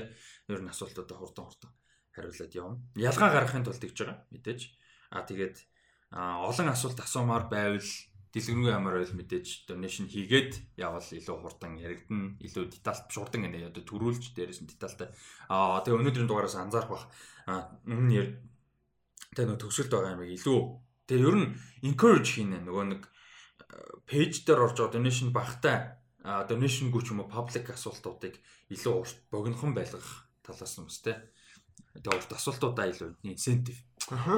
Ер 0.49 0.65
нь 0.65 0.71
асуултуудаа 0.73 1.17
хурдан 1.21 1.45
хурдан 1.45 1.71
хариулаад 2.13 2.53
явна. 2.57 2.81
Ялгаа 2.97 3.29
гаргахын 3.33 3.65
тулд 3.65 3.81
тэгж 3.81 3.97
байгаа 4.01 4.17
мэдээж. 4.33 4.61
Аа 5.13 5.25
тэгээд 5.29 5.57
олон 6.13 6.69
асуулт 6.69 6.99
асуумаар 7.01 7.49
байвал 7.49 7.89
дэлгэрэнгүй 8.33 8.73
ямар 8.73 8.97
байл 8.97 9.13
мэдээж 9.13 9.69
donation 9.69 10.09
хийгээд 10.09 10.81
явал 10.81 11.05
илүү 11.05 11.37
хурдан 11.37 11.77
яригдана 11.77 12.33
илүү 12.41 12.65
детальт 12.73 13.05
биш 13.05 13.17
хурдан 13.21 13.45
гэнэ 13.45 13.69
одоо 13.69 13.83
төрүүлж 13.85 14.33
дээрээс 14.33 14.65
нь 14.65 14.71
детальтай 14.73 15.13
аа 15.53 15.85
тэгээ 15.85 16.01
өнөөдрийн 16.01 16.25
дугаараас 16.25 16.57
анзаарах 16.57 16.89
бах. 16.89 17.05
Өмнө 17.85 18.41
тэгээ 19.37 19.47
нөгөө 19.53 19.61
төгсөлд 19.61 19.93
байгаа 19.93 20.17
юм 20.17 20.25
илүү. 20.33 20.59
Тэгээ 21.05 21.27
ер 21.29 21.37
нь 21.37 21.47
encourage 21.85 22.29
хийнэ. 22.33 22.65
Нөгөө 22.65 22.85
нэг 22.89 23.01
пэйж 24.09 24.33
дээр 24.49 24.65
орж 24.65 24.81
байгаа 24.81 24.97
donation 24.97 25.29
багтай 25.29 25.77
donation 26.49 26.89
гүч 26.89 27.13
юм 27.13 27.21
уу 27.21 27.29
public 27.29 27.69
асуултуудыг 27.69 28.41
илүү 28.73 28.93
урт 28.97 29.17
богинохон 29.29 29.77
байлгах 29.77 30.25
талаас 30.41 30.73
нь 30.81 30.89
тэ. 30.89 31.21
Тэгээ 32.01 32.17
урт 32.17 32.31
асуултуудаа 32.33 32.89
илүү 32.89 33.13
incentive 33.29 33.77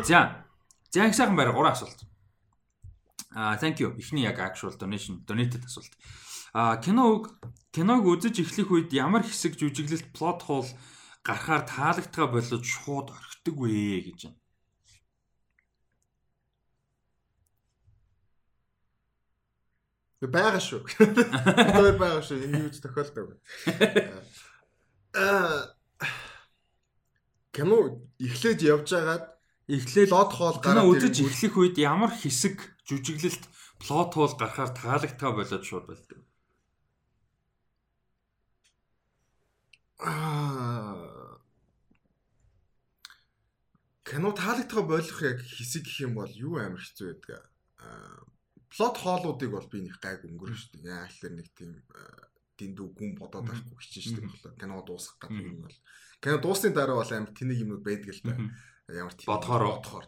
за. 0.03 0.43
За 0.91 1.07
их 1.07 1.15
сайхан 1.15 1.39
байр. 1.39 1.55
Гурван 1.55 1.71
асуулт 1.71 2.03
А 3.33 3.57
thank 3.57 3.79
you. 3.79 3.95
Эхний 3.97 4.23
яг 4.23 4.39
actual 4.39 4.77
donation 4.77 5.25
donated 5.25 5.65
асуулт. 5.65 5.91
А 6.53 6.77
киног 6.77 7.35
киног 7.71 8.05
үзэж 8.05 8.39
эхлэх 8.39 8.71
үед 8.71 8.89
ямар 8.93 9.23
хэсэг 9.23 9.59
жүжиглэлт 9.59 10.11
plot 10.15 10.47
hole 10.47 10.71
гарахаар 11.25 11.63
таалагдгаа 11.67 12.27
болоод 12.31 12.63
шууд 12.63 13.11
орхидог 13.11 13.55
вэ 13.59 14.07
гэж 14.07 14.19
байна. 14.31 14.39
байгаа 20.25 20.61
шүү. 20.63 20.81
Тэр 20.95 21.97
байгаа 21.99 22.23
шүү. 22.23 22.39
Энэ 22.45 22.59
юу 22.65 22.71
ч 22.73 22.81
тохиолдог. 22.81 23.37
Аа 25.13 25.75
кино 27.55 28.03
эхлээд 28.19 28.59
явж 28.67 28.89
байгаад 28.91 29.25
эхлээл 29.71 30.11
лот 30.11 30.31
хоол 30.35 30.57
гараад 30.59 30.91
үзэж 30.91 31.23
эхлэх 31.23 31.55
үед 31.55 31.75
ямар 31.79 32.11
хэсэг 32.11 32.74
жүжиглэлт 32.85 33.43
плот 33.81 34.13
хол 34.13 34.33
гарахаар 34.37 34.71
таалагдтаа 34.73 35.31
болоод 35.33 35.63
шууд 35.65 35.85
болдог. 35.89 36.19
Аа 39.99 41.39
кино 44.05 44.29
таалагдтаа 44.31 44.83
болох 44.85 45.19
яг 45.25 45.41
хэсэг 45.41 45.83
гэх 45.85 46.05
юм 46.05 46.13
бол 46.21 46.29
юу 46.29 46.61
амар 46.61 46.81
хэцүү 46.81 47.05
байдаг. 47.09 47.49
Аа 47.81 48.21
плот 48.69 48.95
хоолуудыг 49.01 49.49
бол 49.49 49.67
би 49.71 49.81
нэг 49.81 49.97
гайг 49.97 50.21
өнгөрөн 50.27 50.59
шүү 50.59 50.85
дээ. 50.85 50.93
Яг 50.93 51.09
л 51.09 51.33
нэг 51.33 51.47
тийм 51.57 51.81
дэндүү 52.59 52.87
гүн 52.93 53.11
бодоод 53.19 53.49
байхгүй 53.49 53.81
хичээж 53.81 54.05
шүү 54.13 54.21
дээ. 54.21 54.61
Кино 54.61 54.85
дуусгах 54.85 55.25
гэдэг 55.25 55.47
юм 55.49 55.65
бол 55.65 55.77
кино 56.21 56.37
дуусны 56.37 56.69
дараа 56.69 57.01
бол 57.01 57.11
амар 57.11 57.33
тэнэг 57.33 57.57
юмнууд 57.65 57.83
байдаг 57.83 58.13
л 58.13 58.23
та. 58.23 58.37
Ямар 58.93 59.15
тийм 59.17 59.27
бодохоор 59.27 59.63
бодохоор. 59.73 60.05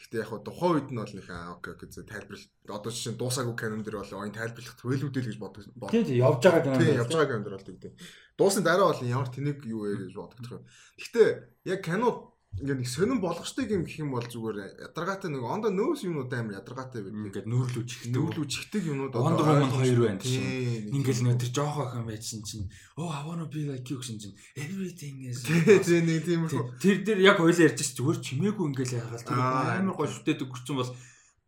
Гэхдээ 0.00 0.24
яг 0.24 0.32
тухайн 0.40 0.74
үед 0.80 0.88
нь 0.88 0.96
бол 0.96 1.12
нэг 1.12 1.28
окей 1.28 1.72
окей 1.76 1.88
зөв 1.92 2.08
тайлбарлал 2.08 2.48
одоо 2.72 2.90
жишээ 2.90 3.12
нь 3.12 3.20
дуусаагүй 3.20 3.56
канон 3.60 3.84
дэр 3.84 4.00
бол 4.00 4.16
оюун 4.16 4.32
тайлбарлах 4.32 4.76
төлөвлөлтэй 4.80 5.24
гэж 5.28 5.36
боддог. 5.36 5.68
Тийм 5.92 6.04
тийм 6.08 6.24
явж 6.24 6.40
байгаа 6.40 6.64
канон. 6.64 6.80
Тийм 6.80 6.96
явж 6.96 7.12
байгаа 7.12 7.28
канон 7.28 7.44
дэр 7.44 7.56
бол 7.60 7.68
тийм. 7.68 7.94
Дуусны 8.40 8.60
дараа 8.64 8.88
бол 8.88 9.04
ямар 9.04 9.28
тэнэг 9.28 9.58
юу 9.68 9.84
вэ 9.84 10.08
гэж 10.08 10.16
боддог. 10.16 10.64
Гэхдээ 10.96 11.28
яг 11.68 11.80
кино 11.84 12.32
ингээд 12.58 12.82
нэг 12.82 12.90
сонирн 12.90 13.22
болгочтой 13.22 13.64
юм 13.70 13.86
гэх 13.86 14.02
юм 14.02 14.10
бол 14.10 14.26
зүгээр 14.26 14.90
ядаргаатай 14.90 15.30
нэг 15.30 15.44
ондо 15.46 15.70
нөөс 15.70 16.02
юмнууд 16.02 16.34
амар 16.34 16.58
ядаргаатай 16.58 17.00
байдаг. 17.06 17.30
Ингээд 17.30 17.46
нүүрлүүч 17.46 17.90
ихтэй. 17.94 18.10
Нүүрлүүч 18.10 18.52
ихтэй 18.58 18.82
юмнууд 18.90 19.14
ондо 19.14 19.42
юм 19.46 19.70
хоёр 19.70 19.98
байна 20.02 20.18
чинь. 20.18 20.90
Ингээд 20.90 21.22
нэг 21.24 21.38
тэр 21.38 21.52
жоох 21.54 21.78
охин 21.78 22.04
байсан 22.10 22.42
чинь 22.42 22.66
oh 22.98 23.08
I 23.08 23.22
wanna 23.22 23.46
be 23.46 23.70
like 23.70 23.86
you 23.86 24.02
гэсэн 24.02 24.18
чинь 24.18 24.36
everything 24.58 25.30
is 25.30 25.46
Тэгээ 25.46 26.02
нэг 26.04 26.26
тиймэрхүү. 26.26 26.62
Тэр 26.82 26.96
дээр 27.06 27.20
яг 27.22 27.38
хоёлаа 27.38 27.70
ярьж 27.70 27.80
зүгээр 27.80 28.18
чимээгүй 28.18 28.66
ингээд 28.74 28.98
яагаад 28.98 29.24
тэр 29.24 29.38
амар 29.38 29.94
гоё 29.94 30.10
шүтээд 30.10 30.42
өгсөн 30.42 30.76
бол 30.76 30.90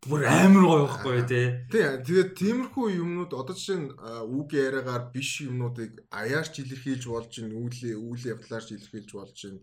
бүр 0.07 0.25
амар 0.25 0.65
гоё 0.65 0.83
байхгүй 0.87 1.21
тий. 1.27 1.45
Тий. 1.67 1.85
Тэгээд 2.07 2.29
тиймэрхүү 2.39 2.85
юмнууд 3.03 3.31
одоо 3.35 3.53
жишээ 3.53 3.79
нь 3.79 3.89
үг 4.33 4.49
яриагаар 4.55 5.11
биш 5.11 5.43
юмнуудыг 5.43 6.07
аяарч 6.09 6.63
илэрхийлж 6.63 7.03
болж 7.11 7.31
ин 7.43 7.53
үүлээ 7.53 7.95
үйл 7.99 8.23
явдлаарч 8.33 8.71
илэрхийлж 8.75 9.11
болж 9.13 9.37
ин 9.51 9.61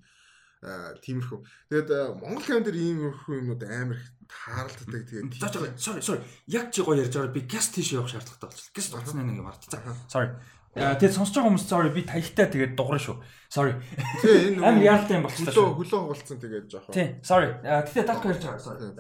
тиймэрхүү. 0.61 1.39
Тэгээд 1.73 1.89
Монгол 2.21 2.45
кинон 2.45 2.65
дэр 2.69 2.77
иймэрхүү 2.77 3.35
юмнууд 3.41 3.65
амар 3.65 3.97
их 3.97 4.05
таарлагддаг. 4.29 5.09
Тэгээд 5.09 5.41
за 5.41 5.49
sorry 5.81 6.05
sorry. 6.05 6.21
Яг 6.53 6.69
чи 6.69 6.85
гоё 6.85 7.01
ярьж 7.01 7.17
байгаа 7.17 7.33
би 7.33 7.49
газ 7.49 7.73
тийш 7.73 7.97
явах 7.97 8.13
шаардлагатай 8.13 8.53
болчихлоо. 8.53 8.77
Газ 8.77 8.87
болцсон 8.93 9.25
нэг 9.25 9.41
юм. 9.41 9.49
За 9.49 9.81
sorry. 10.13 10.37
Тэгээд 10.77 11.17
сонсож 11.17 11.33
байгаа 11.33 11.49
хүмүүс 11.49 11.65
sorry 11.65 11.91
би 11.97 12.05
таягтай 12.05 12.47
тэгээд 12.53 12.77
дуграа 12.77 13.01
шүү. 13.01 13.17
Sorry. 13.49 13.73
Тий 14.21 14.53
энэ 14.53 14.61
амар 14.61 14.85
яаралтай 14.85 15.17
юм 15.17 15.25
болчихлоо. 15.25 15.75
Хөлөө 15.75 15.77
хөлөө 15.81 16.01
хугалцсан 16.05 16.39
тэгээд 16.45 16.67
жоохон. 16.69 16.93
Тий 16.93 17.07
sorry. 17.25 17.49
Гэтэ 17.65 18.05
дат 18.05 18.21
ярьж 18.29 18.45
байгаа 18.45 18.61
sorry. 18.61 18.93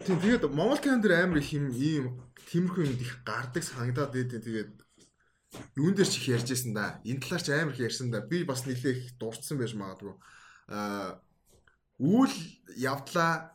Тийм 0.00 0.16
тэгээд 0.16 0.48
Монгол 0.48 0.80
кинон 0.80 1.04
дэр 1.04 1.28
амар 1.28 1.44
их 1.44 1.52
юм 1.52 1.68
ийм 1.70 2.24
тиймэрхүү 2.48 2.88
юмд 2.88 3.04
их 3.04 3.20
гардаг 3.20 3.62
санагдаад 3.62 4.16
байдаг. 4.16 4.40
Тэгээд 4.40 4.83
юун 5.76 5.94
дээр 5.94 6.08
ч 6.08 6.18
их 6.18 6.28
ярьжсэн 6.34 6.72
да. 6.74 7.00
Энэ 7.04 7.20
талаар 7.20 7.42
ч 7.42 7.48
амар 7.50 7.74
их 7.74 7.80
ярьсан 7.80 8.10
да. 8.10 8.20
Би 8.20 8.44
бас 8.44 8.66
нэлээ 8.66 8.92
их 8.94 9.18
дурдсан 9.18 9.58
байж 9.58 9.74
магадгүй. 9.74 10.14
Аа 10.68 11.20
үйл 11.98 12.34
явдлаа 12.76 13.54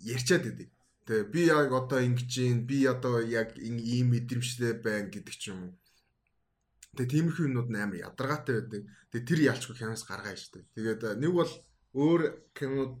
ярьчаад 0.00 0.44
идэв. 0.46 0.70
Тэгээ 1.04 1.30
би 1.32 1.40
яг 1.48 1.72
одоо 1.72 2.00
ингэж 2.00 2.32
юм, 2.40 2.64
би 2.64 2.84
одоо 2.88 3.20
яг 3.20 3.56
ийм 3.58 4.12
мэдрэмжтэй 4.12 4.80
байна 4.80 5.12
гэдэг 5.12 5.36
ч 5.36 5.52
юм 5.52 5.68
уу. 5.68 5.72
Тэгээ 6.96 7.12
тиймэрхүү 7.12 7.44
юмнууд 7.48 7.68
амар 7.72 8.00
ядаргаатай 8.00 8.54
байдаг. 8.60 8.82
Тэгээ 9.12 9.28
тэр 9.28 9.40
ялчгүй 9.52 9.76
киноос 9.76 10.04
гаргаа 10.08 10.36
штэ. 10.36 10.64
Тэгээд 10.76 11.20
нэг 11.20 11.32
бол 11.32 11.52
өөр 11.92 12.20
кинод 12.56 13.00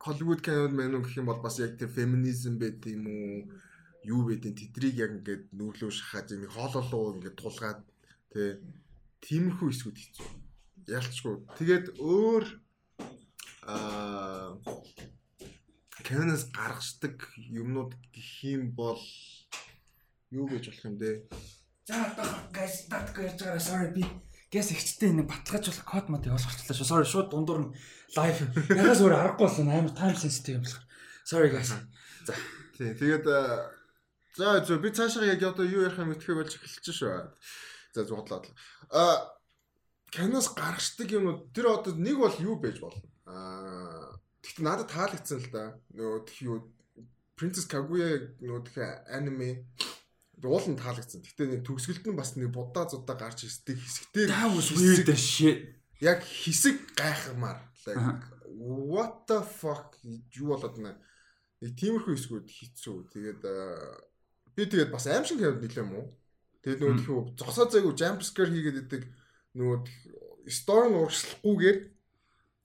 Холливуд 0.00 0.40
кинод 0.40 0.72
мэн 0.72 1.02
гэх 1.04 1.20
юм 1.20 1.28
бол 1.28 1.44
бас 1.44 1.60
яг 1.60 1.76
тэр 1.76 1.92
феминизм 1.92 2.56
байт 2.56 2.80
юм 2.88 3.04
уу? 3.04 3.52
Юу 4.04 4.28
байдیں۔ 4.28 4.56
Тэдрийг 4.56 4.96
яг 4.96 5.10
ингээд 5.20 5.52
нүүрлөө 5.52 5.90
шахаад 5.92 6.32
нэг 6.36 6.52
хоололоо 6.52 7.14
ингээд 7.20 7.36
тулгаад 7.36 7.80
тэ 8.32 8.60
тиймэрхүү 9.20 9.68
эсгүүд 9.68 9.98
хэцүү. 10.00 10.28
Ялчгүй. 10.88 11.34
Тэгээд 11.60 11.86
өөр 12.00 12.44
аа 13.68 14.56
Кэнэс 16.00 16.50
гаргацдаг 16.50 17.16
юмнууд 17.52 17.92
гэх 18.10 18.30
юм 18.42 18.72
бол 18.74 18.98
юу 20.32 20.46
гэж 20.48 20.72
болох 20.72 20.84
юм 20.88 20.96
бэ? 20.98 21.28
За 21.86 22.08
одоо 22.08 22.26
гайс 22.50 22.88
татг 22.88 23.14
ярьж 23.20 23.38
байгаа 23.44 23.60
sorry 23.60 23.92
би 23.94 24.02
гэс 24.50 24.72
ихчтэй 24.74 25.12
нэг 25.12 25.28
баталгааж 25.28 25.70
болох 25.70 25.86
код 25.86 26.06
мод 26.08 26.26
явуулчихлаа 26.26 26.74
шүү. 26.74 26.88
Sorry 26.88 27.06
шууд 27.06 27.28
дундуур 27.30 27.60
нь 27.62 27.72
лайв. 28.16 28.42
Ягаас 28.72 29.04
өөр 29.04 29.14
аргагүй 29.14 29.44
болсон 29.44 29.70
амар 29.70 29.94
time 29.94 30.16
sensitive 30.16 30.58
юм 30.58 30.64
болох. 30.64 30.82
Sorry 31.28 31.48
guys. 31.52 31.70
За. 32.26 32.34
Тий, 32.74 32.90
тэгээд 32.96 33.24
За 34.36 34.60
зөв 34.62 34.80
би 34.82 34.90
цаашаа 34.94 35.26
яг 35.26 35.42
одоо 35.42 35.66
юу 35.66 35.82
ярих 35.82 35.98
юм 35.98 36.14
итгэх 36.14 36.38
болж 36.38 36.54
эхэлж 36.54 36.86
шүү. 36.86 37.34
За 37.94 38.04
зудлаад. 38.06 38.46
А 38.90 39.26
киноос 40.14 40.54
гаргацдаг 40.54 41.10
юм 41.10 41.50
тэр 41.50 41.74
одоо 41.74 41.94
нэг 41.94 42.16
бол 42.18 42.36
юу 42.38 42.56
байж 42.62 42.78
болно. 42.78 43.02
А 43.26 44.14
гэхдээ 44.42 44.64
надад 44.64 44.90
таалагдсан 44.90 45.38
л 45.42 45.50
да. 45.50 45.64
Нөгөө 45.94 46.20
тх 46.30 46.38
юу 46.46 46.56
Princess 47.34 47.66
Kaguya 47.66 48.30
нөгөө 48.38 48.62
тх 48.70 48.76
аниме 49.10 49.66
уул 50.44 50.66
нь 50.70 50.78
таалагдсан. 50.78 51.26
Гэхдээ 51.26 51.46
нэг 51.50 51.62
төгсгөлд 51.66 52.06
нь 52.06 52.18
бас 52.18 52.38
нэг 52.38 52.54
будаа 52.54 52.86
зудаа 52.86 53.18
гарч 53.18 53.44
ирсдэг 53.44 53.76
хэсэгтэй. 53.82 54.30
Weird 54.78 55.10
shit. 55.18 55.74
Яг 55.98 56.22
хэсэг 56.22 56.94
гайхамаар. 56.94 57.60
Like 57.86 58.24
what 58.56 59.26
the 59.26 59.42
fuck 59.42 59.98
юу 60.04 60.54
болоод 60.54 60.78
нэ. 60.78 60.94
Нэг 61.60 61.72
тиймэрхүү 61.76 62.14
хэсгүүд 62.16 62.48
хэцүү. 62.48 62.96
Тэгээд 63.12 63.42
Би 64.56 64.66
тэгээд 64.66 64.90
бас 64.90 65.06
аим 65.06 65.24
шиг 65.24 65.40
хэвд 65.40 65.62
нилээ 65.62 65.84
юм 65.84 65.92
уу? 65.94 66.06
Тэгээд 66.60 66.80
нөгөө 66.80 66.98
тхүү 67.00 67.18
зогсоо 67.40 67.66
зайгүй 67.72 67.94
jump 67.96 68.20
scare 68.20 68.52
хийгээд 68.52 68.82
идэг 68.84 69.02
нөгөө 69.56 69.78
story 70.50 70.88
ууршлахгүйгээр 70.92 71.78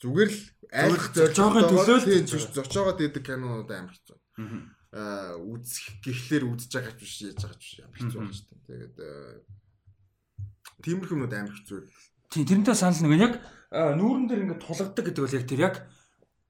зүгээр 0.04 0.30
л 0.32 0.42
айлх 0.76 1.06
зочоогын 1.16 1.70
төлөөлт 1.72 2.56
зочоогоод 2.56 3.00
идэг 3.00 3.24
кинонууд 3.24 3.72
аим 3.72 3.88
хэцүү. 3.88 4.18
Аа 4.96 5.40
үзэх 5.40 6.04
гэхлээр 6.04 6.44
үзэж 6.52 6.72
байгаа 6.76 6.94
ч 6.96 7.00
биш 7.00 7.16
яаж 7.24 7.40
байгаа 7.40 7.60
ч 7.60 7.64
биш 7.64 7.76
аим 7.80 7.94
хэцүү 7.96 8.20
байна 8.20 8.36
шүү 8.36 8.48
дээ. 8.52 8.64
Тэгээд 8.66 8.96
тиймэрхүү 10.84 11.16
юмуд 11.16 11.34
аим 11.36 11.50
хэцүү. 11.52 11.80
Тийм 12.32 12.46
тэрнтэй 12.48 12.76
санал 12.76 13.08
нэг 13.08 13.24
яг 13.24 13.34
нүүрэн 13.72 14.28
дээр 14.28 14.44
ингээд 14.44 14.64
тулгаддаг 14.64 15.04
гэдэг 15.08 15.24
бол 15.24 15.38
яг 15.40 15.46
тэр 15.48 15.62
яг 15.64 15.76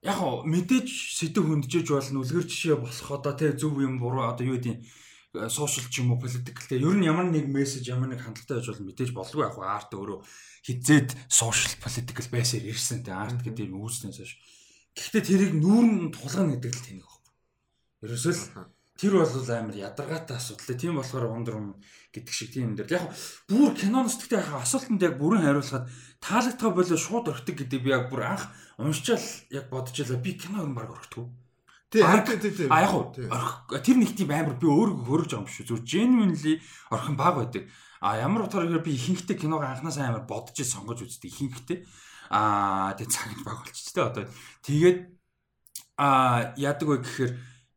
яг 0.05 0.17
мэдээж 0.45 0.89
сэдв 1.17 1.45
хөндөж 1.45 1.89
болно 1.89 2.21
үлгэр 2.21 2.45
жишээ 2.45 2.77
болох 2.77 3.09
одоо 3.09 3.33
тий 3.33 3.53
зөв 3.53 3.73
юм 3.81 3.97
буруу 3.97 4.29
одоо 4.29 4.45
юу 4.45 4.57
гэдэг 4.61 4.81
сошиал 5.51 5.87
ч 5.91 6.01
юм 6.01 6.15
уу 6.15 6.19
политикл 6.19 6.65
те 6.65 6.79
ер 6.79 6.95
нь 6.95 7.05
ямар 7.05 7.27
нэг 7.27 7.45
мессеж 7.51 7.85
ямар 7.87 8.09
нэг 8.11 8.23
хандлагатай 8.23 8.59
байж 8.63 8.67
бол 8.71 8.87
мэдээж 8.89 9.11
болдгоо 9.11 9.43
яг 9.45 9.55
арт 9.59 9.91
өөрөө 9.93 10.19
хизээд 10.65 11.09
сошиал 11.27 11.75
политикл 11.83 12.27
байсаар 12.31 12.65
ирсэн 12.65 13.03
те. 13.03 13.11
Арт 13.13 13.43
гэдэг 13.43 13.69
юм 13.69 13.83
үүснээс 13.83 14.17
хойш 14.17 14.33
гэхдээ 14.95 15.23
тэрийг 15.27 15.53
нүүрэн 15.59 16.15
тулгана 16.15 16.55
гэдэг 16.55 16.71
л 16.71 16.85
тэнэг 16.87 17.03
байхгүй. 17.03 17.33
Ерөөсөө 18.07 18.33
л 18.33 18.43
тэр 18.95 19.13
бол 19.19 19.51
амар 19.51 19.75
ядаргаатай 19.75 20.37
асуудал 20.39 20.79
тийм 20.79 20.95
болохоор 20.95 21.35
ундрам 21.35 21.75
гэдэг 22.15 22.31
шиг 22.31 22.55
тийм 22.55 22.71
юм 22.71 22.75
дээр. 22.79 22.95
Яг 22.95 23.11
бүр 23.51 23.75
киноноос 23.75 24.15
гэхдээ 24.15 24.39
яг 24.39 24.63
асуултанд 24.63 25.03
яг 25.03 25.19
бүрэн 25.19 25.43
хариулахад 25.43 25.91
таалагдгаа 26.23 26.71
болоо 26.71 26.97
шууд 26.97 27.27
өртөг 27.27 27.55
гэдэг 27.59 27.79
би 27.83 27.91
яг 27.91 28.07
бүр 28.07 28.23
анх 28.23 28.47
уншчаал 28.79 29.27
яг 29.51 29.67
бодож 29.67 29.99
байлаа. 29.99 30.23
Би 30.23 30.31
кино 30.39 30.63
юм 30.63 30.73
баг 30.79 30.95
тийм. 31.11 31.27
А 32.69 32.81
яг 32.83 32.93
уу 32.93 33.13
тэр 33.13 33.97
нэг 34.01 34.11
тийм 34.17 34.31
амар 34.33 34.57
би 34.59 34.67
өөрөө 34.67 35.05
хөрөж 35.05 35.29
байгаа 35.31 35.43
юм 35.43 35.51
шүү. 35.51 35.65
Зүр 35.69 35.81
genuinely 35.85 36.59
орхон 36.91 37.15
баг 37.15 37.35
байдаг. 37.39 37.69
А 38.01 38.17
ямар 38.19 38.45
утгаараа 38.45 38.83
би 38.83 38.95
ихэнхдээ 38.97 39.37
киног 39.39 39.63
анханаас 39.63 39.97
амар 40.01 40.27
бодож 40.27 40.57
сонгож 40.59 41.05
үздэг 41.05 41.31
ихэнхдээ. 41.31 41.79
А 42.29 42.93
тэгээ 42.97 43.11
цагт 43.11 43.41
баг 43.45 43.63
болчих 43.63 43.93
тээ 43.93 44.05
одоо. 44.05 44.25
Тэгээд 44.65 44.99
а 45.97 46.53
яадаг 46.59 46.87
вэ 46.89 46.97
гэхээр 47.01 47.31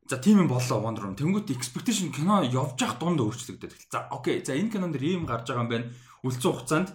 за 0.08 0.16
тийм 0.18 0.42
юм 0.42 0.48
боллоо 0.48 0.80
Wonder 0.80 1.04
Woman. 1.04 1.20
Тэнгүүт 1.20 1.52
expectation 1.52 2.10
кино 2.10 2.42
явж 2.42 2.80
явах 2.80 2.98
дунд 2.98 3.20
өөрчлөгдөд. 3.20 3.76
За 3.92 4.08
окей. 4.10 4.42
За 4.42 4.56
энэ 4.56 4.72
кинонд 4.72 4.96
ийм 4.98 5.28
гарч 5.28 5.52
байгаа 5.52 5.64
юм 5.64 5.70
байна. 5.70 5.92
Үлцэн 6.24 6.50
хугацаанд 6.50 6.88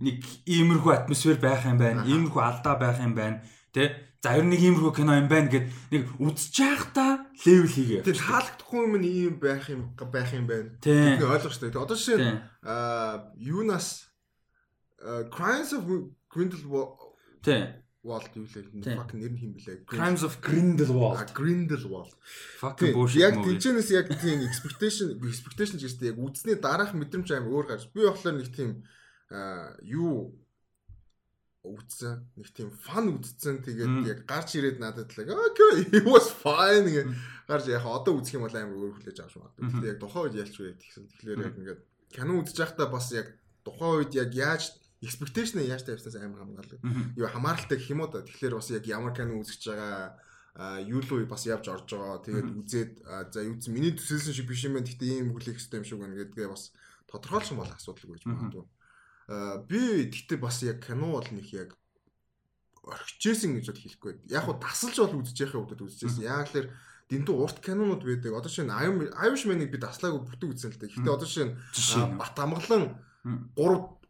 нэг 0.00 0.24
иймэрхүү 0.46 0.92
атмосфер 0.94 1.36
байх 1.42 1.66
юм 1.66 1.78
байна. 1.82 2.06
Иймэрхүү 2.06 2.40
алдаа 2.40 2.74
байх 2.78 3.02
юм 3.02 3.14
байна. 3.18 3.42
Тэ 3.74 4.09
За 4.20 4.36
ер 4.36 4.44
нь 4.44 4.52
нэг 4.52 4.60
иймэрхүү 4.60 4.92
кино 4.92 5.16
юм 5.16 5.32
байна 5.32 5.48
гэд 5.48 5.72
нэг 5.96 6.02
үзэж 6.20 6.52
байхдаа 6.60 7.24
левел 7.40 7.72
хийгээ. 7.72 8.04
Тэгээ 8.04 8.20
таалагдахгүй 8.20 8.80
юм 8.84 8.94
ийм 9.00 9.34
байх 9.40 9.64
юм 9.72 9.96
байх 9.96 10.30
юм 10.36 10.44
байна. 10.44 10.76
Тэг 10.84 11.24
ойлгох 11.24 11.56
шүү 11.56 11.72
дээ. 11.72 11.80
Одоо 11.80 11.96
жишээ 11.96 12.20
аа 12.60 13.32
юунаас 13.40 14.12
Crimes 15.32 15.72
of 15.72 15.88
Grindelwald 16.28 17.00
Тэг. 17.40 17.80
Walt 18.04 18.32
юу 18.36 18.44
лээ. 18.44 18.96
Fuck 18.96 19.12
нэр 19.16 19.32
нь 19.32 19.40
хэм 19.40 19.52
блэ? 19.56 19.88
Crimes 19.88 20.24
of 20.24 20.40
Grindelwald. 20.40 21.32
Grindelwald. 21.32 22.12
Fuck 22.60 22.80
bullshit. 22.92 23.24
Яг 23.24 23.40
тэнцэнээс 23.40 23.88
яг 23.92 24.08
тийм 24.20 24.44
expectation 24.44 25.16
expectation 25.20 25.76
гэж 25.80 25.96
тийм 25.96 26.12
яг 26.12 26.18
үзсний 26.20 26.56
дараах 26.56 26.96
мэдрэмж 26.96 27.28
аим 27.32 27.48
өөр 27.48 27.72
гарч. 27.72 27.88
Би 27.92 28.04
болохоор 28.04 28.40
нэг 28.40 28.52
тийм 28.52 28.84
аа 29.28 29.76
юу 29.84 30.32
үзсэн. 31.60 32.24
Нэг 32.40 32.48
тийм 32.56 32.72
фан 32.72 33.12
үзсэн. 33.20 33.60
Тэгээд 33.60 33.94
яг 34.08 34.18
гарч 34.24 34.56
ирээд 34.56 34.80
надад 34.80 35.12
л 35.12 35.28
окей, 35.28 35.84
it 35.92 36.06
was 36.08 36.32
fine 36.32 36.88
гэх 36.88 37.12
гарч 37.44 37.68
яг 37.68 37.84
одоо 37.84 38.16
үзэх 38.16 38.40
юм 38.40 38.48
бол 38.48 38.56
амар 38.56 38.80
өөр 38.80 38.96
хүлээж 38.96 39.18
юм 39.20 39.44
байна. 39.44 39.56
Тэгээд 39.60 39.92
яг 39.92 39.98
тухайн 40.00 40.24
үед 40.24 40.40
ялч 40.40 40.54
вэ 40.56 40.72
гэсэн. 40.80 41.04
Тэгэхээр 41.20 41.40
яг 41.44 41.54
ингээд 41.60 41.80
кино 42.16 42.32
үзэж 42.40 42.56
байхдаа 42.56 42.88
бас 42.88 43.12
яг 43.12 43.28
тухайн 43.60 43.92
үед 44.00 44.12
яг 44.16 44.30
яаж 44.32 44.72
expectation 45.04 45.60
яаж 45.60 45.84
тавьснаас 45.84 46.16
амар 46.16 46.48
хамгаалдаг. 46.48 46.80
Юу 47.16 47.28
хамааралтай 47.28 47.76
гэх 47.76 47.92
юм 47.92 48.04
уу 48.04 48.08
да. 48.08 48.24
Тэгэхээр 48.24 48.56
бас 48.56 48.68
яг 48.72 48.84
ямар 48.88 49.12
кино 49.12 49.36
үзэж 49.36 49.60
байгаа 49.68 50.16
юу 50.88 51.00
л 51.04 51.28
бас 51.28 51.44
явж 51.44 51.68
орж 51.68 51.88
байгаа. 51.92 52.24
Тэгээд 52.24 52.48
үзээд 52.56 52.92
за 53.32 53.44
юу 53.44 53.60
гэсэн 53.60 53.72
миний 53.76 53.92
төсөөлсөн 53.92 54.32
шиг 54.32 54.48
биш 54.48 54.64
юм 54.64 54.80
байна. 54.80 54.88
Гэхдээ 54.88 55.12
ийм 55.12 55.32
хүлээх 55.36 55.60
хэрэгтэй 55.60 55.78
юм 55.80 55.86
шиг 55.88 56.00
байна 56.00 56.16
гэдгээ 56.16 56.48
бас 56.48 56.72
тодорхойлсон 57.04 57.56
бол 57.60 57.68
асуудал 57.68 58.16
гэж 58.16 58.24
боддог. 58.24 58.66
Аа 59.30 59.62
би 59.62 60.10
гэхдээ 60.10 60.38
бас 60.42 60.58
яг 60.66 60.82
кино 60.82 61.14
бол 61.14 61.28
нэг 61.30 61.46
яг 61.54 61.78
орхижсэн 62.82 63.54
гэж 63.54 63.70
бол 63.70 63.78
хэлэхгүй. 63.78 64.12
Яг 64.34 64.42
хуу 64.50 64.58
тасалж 64.58 64.98
бол 64.98 65.22
яхаа 65.22 65.62
удаад 65.62 65.86
үзчихсэн. 65.86 66.26
Яг 66.26 66.50
л 66.50 66.66
дэндүү 67.06 67.34
урт 67.38 67.62
кинонууд 67.62 68.02
байдаг. 68.02 68.34
Одоо 68.34 68.50
шинэ 68.50 68.74
Irishman-ыг 69.22 69.70
би 69.70 69.78
таслаагүй 69.78 70.26
бүтэн 70.26 70.50
үзсэн 70.50 70.70
л 70.74 70.78
дээ. 70.82 70.90
Гэхдээ 70.98 71.14
одоо 71.14 71.30
шинэ 71.30 71.54
Бат 72.18 72.34
амглан 72.42 72.98
3 73.54 74.00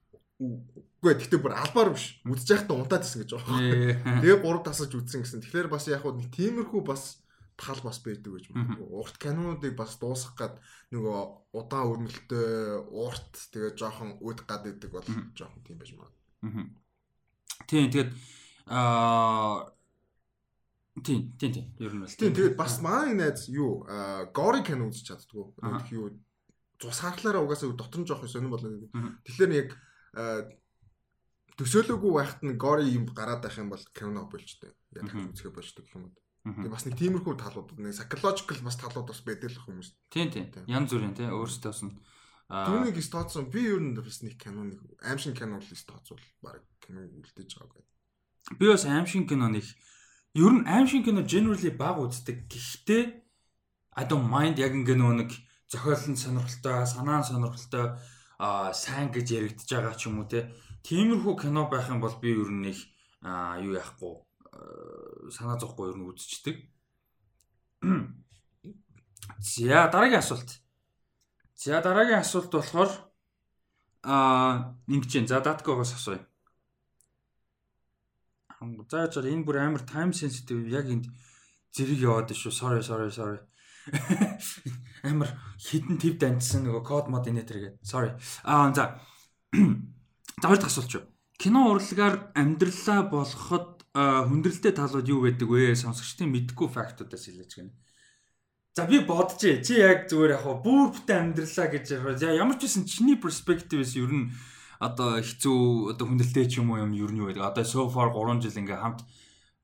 Үгүй 0.41 1.17
гэхдээ 1.21 1.41
бүр 1.41 1.53
албаар 1.53 1.93
биш. 1.93 2.17
Үзэж 2.25 2.49
байхдаа 2.65 2.77
унтаад 2.81 3.05
исэн 3.05 3.21
гэж 3.25 3.31
байгаа. 3.37 4.25
Тэгээ 4.25 4.41
3 4.41 4.65
тасалж 4.65 4.93
үзсэн 4.97 5.21
гэсэн. 5.21 5.45
Тэгэхээр 5.45 5.69
бас 5.69 5.85
яг 5.93 6.01
хуу 6.01 6.17
нэг 6.17 6.33
тиймэрхүү 6.33 6.81
бас 6.81 7.21
тал 7.61 7.81
бас 7.85 8.01
байдаг 8.01 8.33
гэж 8.33 8.45
байна. 8.51 8.81
Урт 8.81 9.21
кинонуудыг 9.21 9.77
бас 9.77 10.01
дуусгах 10.01 10.35
гад 10.41 10.55
нөгөө 10.91 11.19
удаан 11.53 11.91
өрнөлтөө 11.93 12.89
урт 12.89 13.33
тэгээ 13.53 13.77
жоохон 13.77 14.17
үд 14.25 14.41
гад 14.49 14.65
байдаг 14.65 14.91
бол 14.91 15.05
жоохон 15.37 15.61
тийм 15.69 15.77
байж 15.77 15.93
магадгүй. 15.93 16.73
Тийм 17.69 17.91
тэгээд 17.93 18.11
аа 18.73 19.69
тийм 21.05 21.21
тийм 21.37 21.53
тийм 21.53 21.67
ер 21.85 21.93
нь 21.93 22.01
бол 22.01 22.17
тийм 22.17 22.33
тэгээд 22.33 22.57
бас 22.57 22.81
манай 22.81 23.13
найз 23.15 23.49
юу 23.53 23.85
гори 24.33 24.65
кино 24.65 24.89
үзэж 24.89 25.13
чаддгүй. 25.13 25.53
Тэг 25.61 25.93
юу 25.93 26.17
цус 26.81 26.99
харахлаараа 27.05 27.45
угаасаа 27.45 27.77
дотор 27.77 28.01
нь 28.01 28.09
жоох 28.09 28.25
сонирн 28.25 28.51
болно. 28.57 28.89
Тэгэхээр 29.29 29.53
яг 29.53 29.71
төсөөлөөгүй 31.61 32.13
байхад 32.17 32.41
нь 32.41 32.57
гори 32.57 32.89
юм 32.89 33.05
гараад 33.13 33.45
байх 33.45 33.61
юм 33.61 33.69
бол 33.69 33.85
кино 33.93 34.25
болчтой. 34.33 34.73
Яг 34.97 35.13
үзэхэ 35.13 35.53
болчтой 35.53 35.85
гэх 35.85 35.97
юм 36.01 36.09
уу. 36.09 36.17
Тэгээ 36.41 36.73
бас 36.73 36.85
нэг 36.89 36.97
тиймэрхүү 36.97 37.35
талууд 37.37 37.77
нэг 37.77 37.93
psychological 37.93 38.59
бас 38.65 38.77
талууд 38.81 39.13
бас 39.13 39.21
байдаг 39.21 39.53
л 39.53 39.61
хүмүүс. 39.61 39.89
Тийм 40.09 40.29
тийм. 40.33 40.47
Ян 40.65 40.89
зүрийн 40.89 41.13
тийм 41.13 41.37
өөрсдөөс 41.37 41.81
нь 41.85 41.93
Түүнийг 42.51 42.99
стооцсон 42.99 43.47
би 43.47 43.63
ер 43.63 43.79
нь 43.79 43.95
бас 43.95 44.25
нэг 44.27 44.35
кино 44.35 44.67
нэг 44.67 44.83
аимшиг 45.07 45.39
кино 45.39 45.63
л 45.63 45.71
стооцвол 45.71 46.19
баг 46.43 46.67
кино 46.83 47.07
үлдээж 47.07 47.61
байгааг. 47.63 47.87
Би 48.59 48.67
бас 48.67 48.83
аимшиг 48.91 49.31
кино 49.31 49.47
нэг 49.47 49.63
ер 50.35 50.53
нь 50.59 50.67
аимшиг 50.67 51.07
кино 51.07 51.23
generally 51.23 51.71
баг 51.71 52.03
үздэг. 52.03 52.51
Гэхдээ 52.51 53.03
I 54.01 54.03
don't 54.03 54.27
mind 54.27 54.59
яг 54.59 54.75
ингээ 54.75 54.99
нэг 54.99 55.31
зохиол 55.71 56.11
нь 56.11 56.19
сонирхолтой, 56.19 56.91
санаа 56.91 57.23
нь 57.23 57.29
сонирхолтой 57.31 57.95
аа 58.43 58.75
сайн 58.75 59.15
гэж 59.15 59.31
яригдж 59.31 59.71
байгаа 59.71 59.95
ч 59.95 60.11
юм 60.11 60.19
уу 60.19 60.27
те. 60.27 60.51
Тиймэрхүү 60.83 61.35
кино 61.47 61.71
байх 61.71 61.87
юм 61.87 62.03
бол 62.03 62.19
би 62.19 62.35
ер 62.35 62.51
нь 62.51 62.67
нэг 62.67 62.79
юу 63.63 63.79
яахгүй 63.79 64.27
санаа 65.31 65.59
зовхгүй 65.59 65.91
ер 65.91 65.97
нь 65.99 66.09
үзчихдэг. 66.11 66.57
За 69.41 69.89
дараагийн 69.93 70.21
асуулт. 70.21 70.51
За 71.55 71.81
дараагийн 71.81 72.21
асуулт 72.21 72.51
болохоор 72.53 72.91
аа 74.03 74.77
ингэж 74.89 75.11
чинь 75.13 75.29
за 75.29 75.41
даткогоос 75.41 75.93
асууя. 75.95 76.25
За 78.91 79.07
за 79.13 79.21
энэ 79.25 79.45
бүр 79.45 79.57
амар 79.61 79.85
time 79.85 80.13
sensitive 80.13 80.69
яг 80.69 80.89
энд 80.89 81.07
зэрэг 81.73 82.01
яваад 82.01 82.33
шүү. 82.33 82.53
Sorry 82.53 82.83
sorry 82.83 83.13
sorry. 83.13 83.41
амар 85.09 85.31
хідэн 85.57 85.97
төв 86.01 86.17
данцсан 86.21 86.65
нөгөө 86.65 86.85
код 86.85 87.07
мод 87.09 87.29
инетер 87.29 87.61
гэдэг. 87.61 87.81
Sorry. 87.85 88.13
Аа 88.45 88.73
за. 88.75 89.01
За 90.41 90.49
хоёр 90.49 90.61
дахь 90.61 90.73
асуулт 90.73 90.93
шүү. 90.93 91.05
Кино 91.37 91.69
урлагаар 91.73 92.33
амьдралаа 92.33 93.05
болгоход 93.09 93.80
хүндрэлтэй 93.95 94.71
талууд 94.71 95.07
юу 95.11 95.27
байдаг 95.27 95.49
вэ? 95.51 95.75
Сонсогчдын 95.75 96.31
мэдгүй 96.31 96.69
фактуудаас 96.71 97.27
хэлж 97.27 97.53
гэнэ. 97.59 97.73
За 98.79 98.87
би 98.87 99.03
бодчихъя. 99.03 99.59
Чи 99.59 99.83
яг 99.83 100.07
зүгээр 100.07 100.39
яг 100.39 100.47
бүр 100.63 100.95
бүтэн 100.95 101.35
амьдралаа 101.35 101.69
гэж 101.75 101.99
ямар 101.99 102.55
ч 102.55 102.71
байсан 102.71 102.87
чиний 102.87 103.19
перспективээс 103.19 103.99
ер 103.99 104.15
нь 104.15 104.31
одоо 104.79 105.19
хэцүү 105.19 105.99
одоо 105.99 106.07
хүндрэлтэй 106.07 106.47
ч 106.47 106.63
юм 106.63 106.71
уу 106.71 106.87
юм 106.87 106.95
ер 106.95 107.11
нь 107.11 107.19
юу 107.19 107.35
байдаг. 107.35 107.51
Одоо 107.51 107.65
so 107.67 107.91
far 107.91 108.15
3 108.15 108.39
жил 108.39 108.63
ингээ 108.63 108.79
хамт 108.79 109.03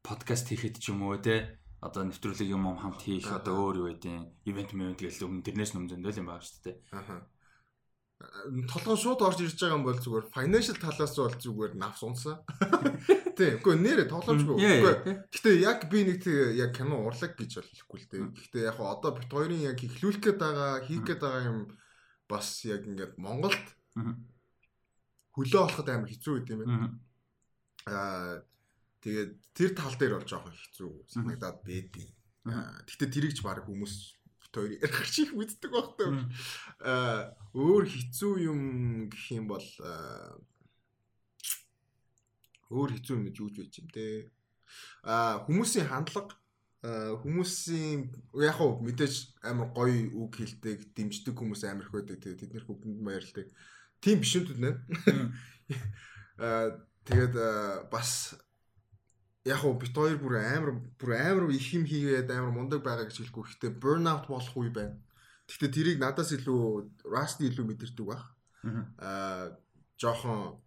подкаст 0.02 0.50
хийхэд 0.50 0.82
ч 0.82 0.90
юм 0.90 1.06
уу 1.06 1.22
те 1.22 1.62
одоо 1.78 2.02
нэвтрүүлэг 2.02 2.50
юм 2.50 2.66
хамт 2.74 3.06
хийх 3.06 3.30
одоо 3.30 3.70
өөр 3.70 3.74
юу 3.78 3.86
байдیں۔ 3.94 4.26
Ивент 4.42 4.74
мэнт 4.74 4.98
гээл 5.06 5.22
өмнө 5.22 5.46
тэрнээс 5.46 5.78
өмнө 5.78 5.94
зөндөл 5.94 6.18
юм 6.18 6.26
байна 6.34 6.42
шүү 6.42 6.60
дээ. 6.66 6.76
Аха 6.90 7.30
толгой 8.16 8.96
шууд 8.96 9.20
орж 9.20 9.44
ирж 9.44 9.61
байгаа 9.61 9.76
юм 9.76 9.85
бол 9.85 10.00
зүгээр 10.00 10.33
financial 10.33 10.79
талаас 10.81 11.12
бол 11.20 11.37
зүгээр 11.37 11.72
навс 11.76 12.00
унсаа. 12.00 12.40
Тийм. 13.37 13.61
Үгүй 13.61 13.76
нэрээ 13.76 14.09
тоглоомжгүй. 14.09 14.57
Үгүй. 14.57 14.94
Гэтэ 15.37 15.50
яг 15.61 15.85
би 15.92 16.09
нэг 16.09 16.24
тэг 16.24 16.57
яг 16.57 16.72
кино 16.72 17.05
урлаг 17.05 17.37
гэж 17.37 17.61
бол 17.61 17.68
хэлэхгүй 17.68 17.98
л 18.00 18.09
дээ. 18.09 18.24
Гэтэ 18.33 18.59
яг 18.72 18.81
одоо 18.81 19.12
бит 19.12 19.29
хоёрын 19.29 19.68
яг 19.68 19.76
ихлүүлэх 19.85 20.33
гээд 20.33 20.38
байгаа, 20.40 20.81
хийх 20.88 21.05
гээд 21.05 21.20
байгаа 21.20 21.44
юм 21.44 21.61
бас 22.24 22.64
яг 22.64 22.88
ингээд 22.88 23.20
Монголд 23.20 23.66
хөлөө 25.37 25.61
олоход 25.68 25.88
амар 25.92 26.09
хэцүү 26.09 26.33
байд 26.40 26.48
юм 26.57 26.61
байна. 26.64 26.88
Аа 27.85 28.40
тэгээд 29.05 29.33
тэр 29.52 29.70
тал 29.76 29.92
дээр 30.00 30.16
бол 30.16 30.24
жоохон 30.24 30.57
хэцүү 30.57 30.90
санагдаад 31.12 31.61
байдیں۔ 31.61 32.09
Гэтэ 32.88 33.12
тэрийг 33.12 33.37
ч 33.37 33.44
баг 33.44 33.61
хүмүүс 33.68 34.15
хоёр 34.56 34.72
ярих 34.80 35.04
шиг 35.14 35.36
мэддэг 35.36 35.70
багтай. 35.70 36.08
Аа 36.80 37.36
өөр 37.52 37.84
хэцүү 37.84 38.32
юм 38.48 38.60
гэх 39.12 39.26
юм 39.36 39.46
бол 39.52 39.68
өөр 42.72 42.90
хэцүү 42.96 43.14
юм 43.16 43.24
гэж 43.28 43.36
юуж 43.44 43.54
байж 43.60 43.74
юм 43.78 43.88
те. 43.92 44.32
Аа 45.04 45.44
хүмүүсийн 45.44 45.86
хандлага 45.92 46.34
хүмүүсийн 46.86 48.12
яг 48.40 48.56
хөө 48.58 48.84
мэдээж 48.84 49.14
амар 49.42 49.72
гоё 49.74 50.06
үг 50.12 50.38
хэлдэг, 50.38 50.94
дэмждэг 50.94 51.34
хүмүүс 51.34 51.66
амар 51.66 51.88
их 51.88 51.92
байдаг. 51.92 52.22
Тэгээ 52.22 52.40
тэд 52.46 52.52
нэр 52.54 52.66
бүгдэнд 52.68 53.02
баярлдаг. 53.02 53.46
Тийм 53.98 54.20
биш 54.22 54.38
юм 54.38 54.44
байна. 54.46 54.70
Аа 56.38 56.78
тэгээд 57.08 57.34
бас 57.90 58.38
яг 59.46 59.62
уу 59.62 59.78
бит 59.78 59.94
хоёр 59.94 60.18
бүр 60.18 60.42
амар 60.42 60.74
бүр 60.98 61.11
амар 61.14 61.50
их 61.54 61.70
юм 61.70 61.87
хийгээд 61.87 62.30
амар 62.35 62.50
мундаг 62.50 62.82
байгаа 62.82 63.06
гэж 63.06 63.30
хэлэхгүй. 63.30 63.44
Гэхдээ 63.46 63.72
burnout 63.78 64.26
болох 64.26 64.56
үе 64.59 64.74
байна. 64.74 64.98
Гэхдээ 65.46 65.70
тэрийг 65.70 65.98
надаас 66.02 66.35
илүү 66.35 67.06
Rusty 67.06 67.46
илүү 67.46 67.64
мэдэрдэг 67.70 68.06
баг. 68.11 68.26
Аа 68.98 69.54
жоохон 70.02 70.59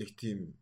нэг 0.00 0.16
тийм 0.16 0.56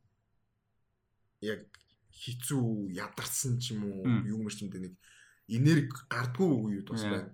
яг 1.39 1.71
хизүү 2.11 2.91
ядарсан 2.99 3.63
ч 3.63 3.79
юм 3.79 3.87
уу 3.95 4.03
юу 4.27 4.43
мэр 4.43 4.51
ч 4.51 4.67
юм 4.67 4.75
дэ 4.75 4.83
нэг 4.83 4.95
энерги 5.47 5.95
гардггүй 6.11 6.51
үе 6.51 6.83
бас 6.83 7.07
байна. 7.07 7.31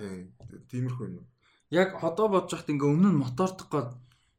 Тийм. 0.00 0.32
Тиймэрхүү 0.72 1.06
юм. 1.12 1.28
Яг 1.68 2.00
одоо 2.00 2.32
бодож 2.32 2.56
байхад 2.56 2.72
ингээ 2.72 2.88
өмнө 2.88 3.12
нь 3.12 3.20
мотордох 3.20 3.68
гээд 3.68 3.90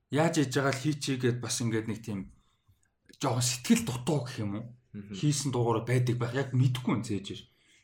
яаж 0.09 0.33
яж 0.41 0.51
байгаа 0.57 0.73
л 0.73 0.81
хийчихгээд 0.81 1.37
бас 1.37 1.61
ингээд 1.61 1.85
нэг 1.85 2.01
тийм 2.01 2.19
жоохон 3.21 3.45
сэтгэл 3.45 3.85
дутуу 3.85 4.25
гэх 4.25 4.41
юм 4.41 4.51
уу 4.57 4.65
хийсэн 5.13 5.51
дуугаар 5.51 5.85
байдаг 5.85 6.15
байх 6.17 6.33
яг 6.33 6.49
мэдгүй 6.53 6.93
юм 6.93 7.03
цээжэр. 7.03 7.41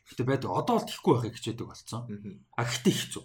Гэхдээ 0.08 0.26
байдаг. 0.26 0.50
Одоо 0.50 0.74
бол 0.78 0.88
тийхгүй 0.88 1.12
байхыг 1.14 1.36
хичээдэг 1.38 1.66
болсон. 1.66 2.00
А 2.56 2.62
гэхдээ 2.64 2.94
хэцүү. 2.94 3.24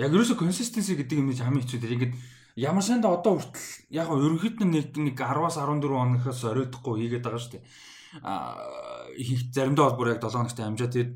Яг 0.00 0.10
ерөөсө 0.10 0.34
consistency 0.34 0.96
гэдэг 0.96 1.18
юм 1.20 1.30
хамгийн 1.30 1.62
хэцүү 1.62 1.78
ингээд 1.78 2.14
ямар 2.56 2.84
санда 2.84 3.08
одоо 3.12 3.38
хүртэл 3.38 3.92
яг 3.92 4.08
ерөнхийд 4.10 4.60
нэг 4.64 4.96
нэг 4.96 5.16
10-аас 5.16 5.56
14 5.56 5.88
хоногоос 5.88 6.42
оройтхгүй 6.44 6.94
хийгээд 7.00 7.24
байгаа 7.24 7.40
шүү 7.40 7.52
дээ. 7.56 7.64
А 8.22 8.34
заримдаа 9.52 9.92
бол 9.92 9.98
бүр 10.04 10.12
яг 10.16 10.20
7 10.20 10.36
хоногт 10.36 10.60
амжаа 10.60 10.90
тэгээд 10.92 11.12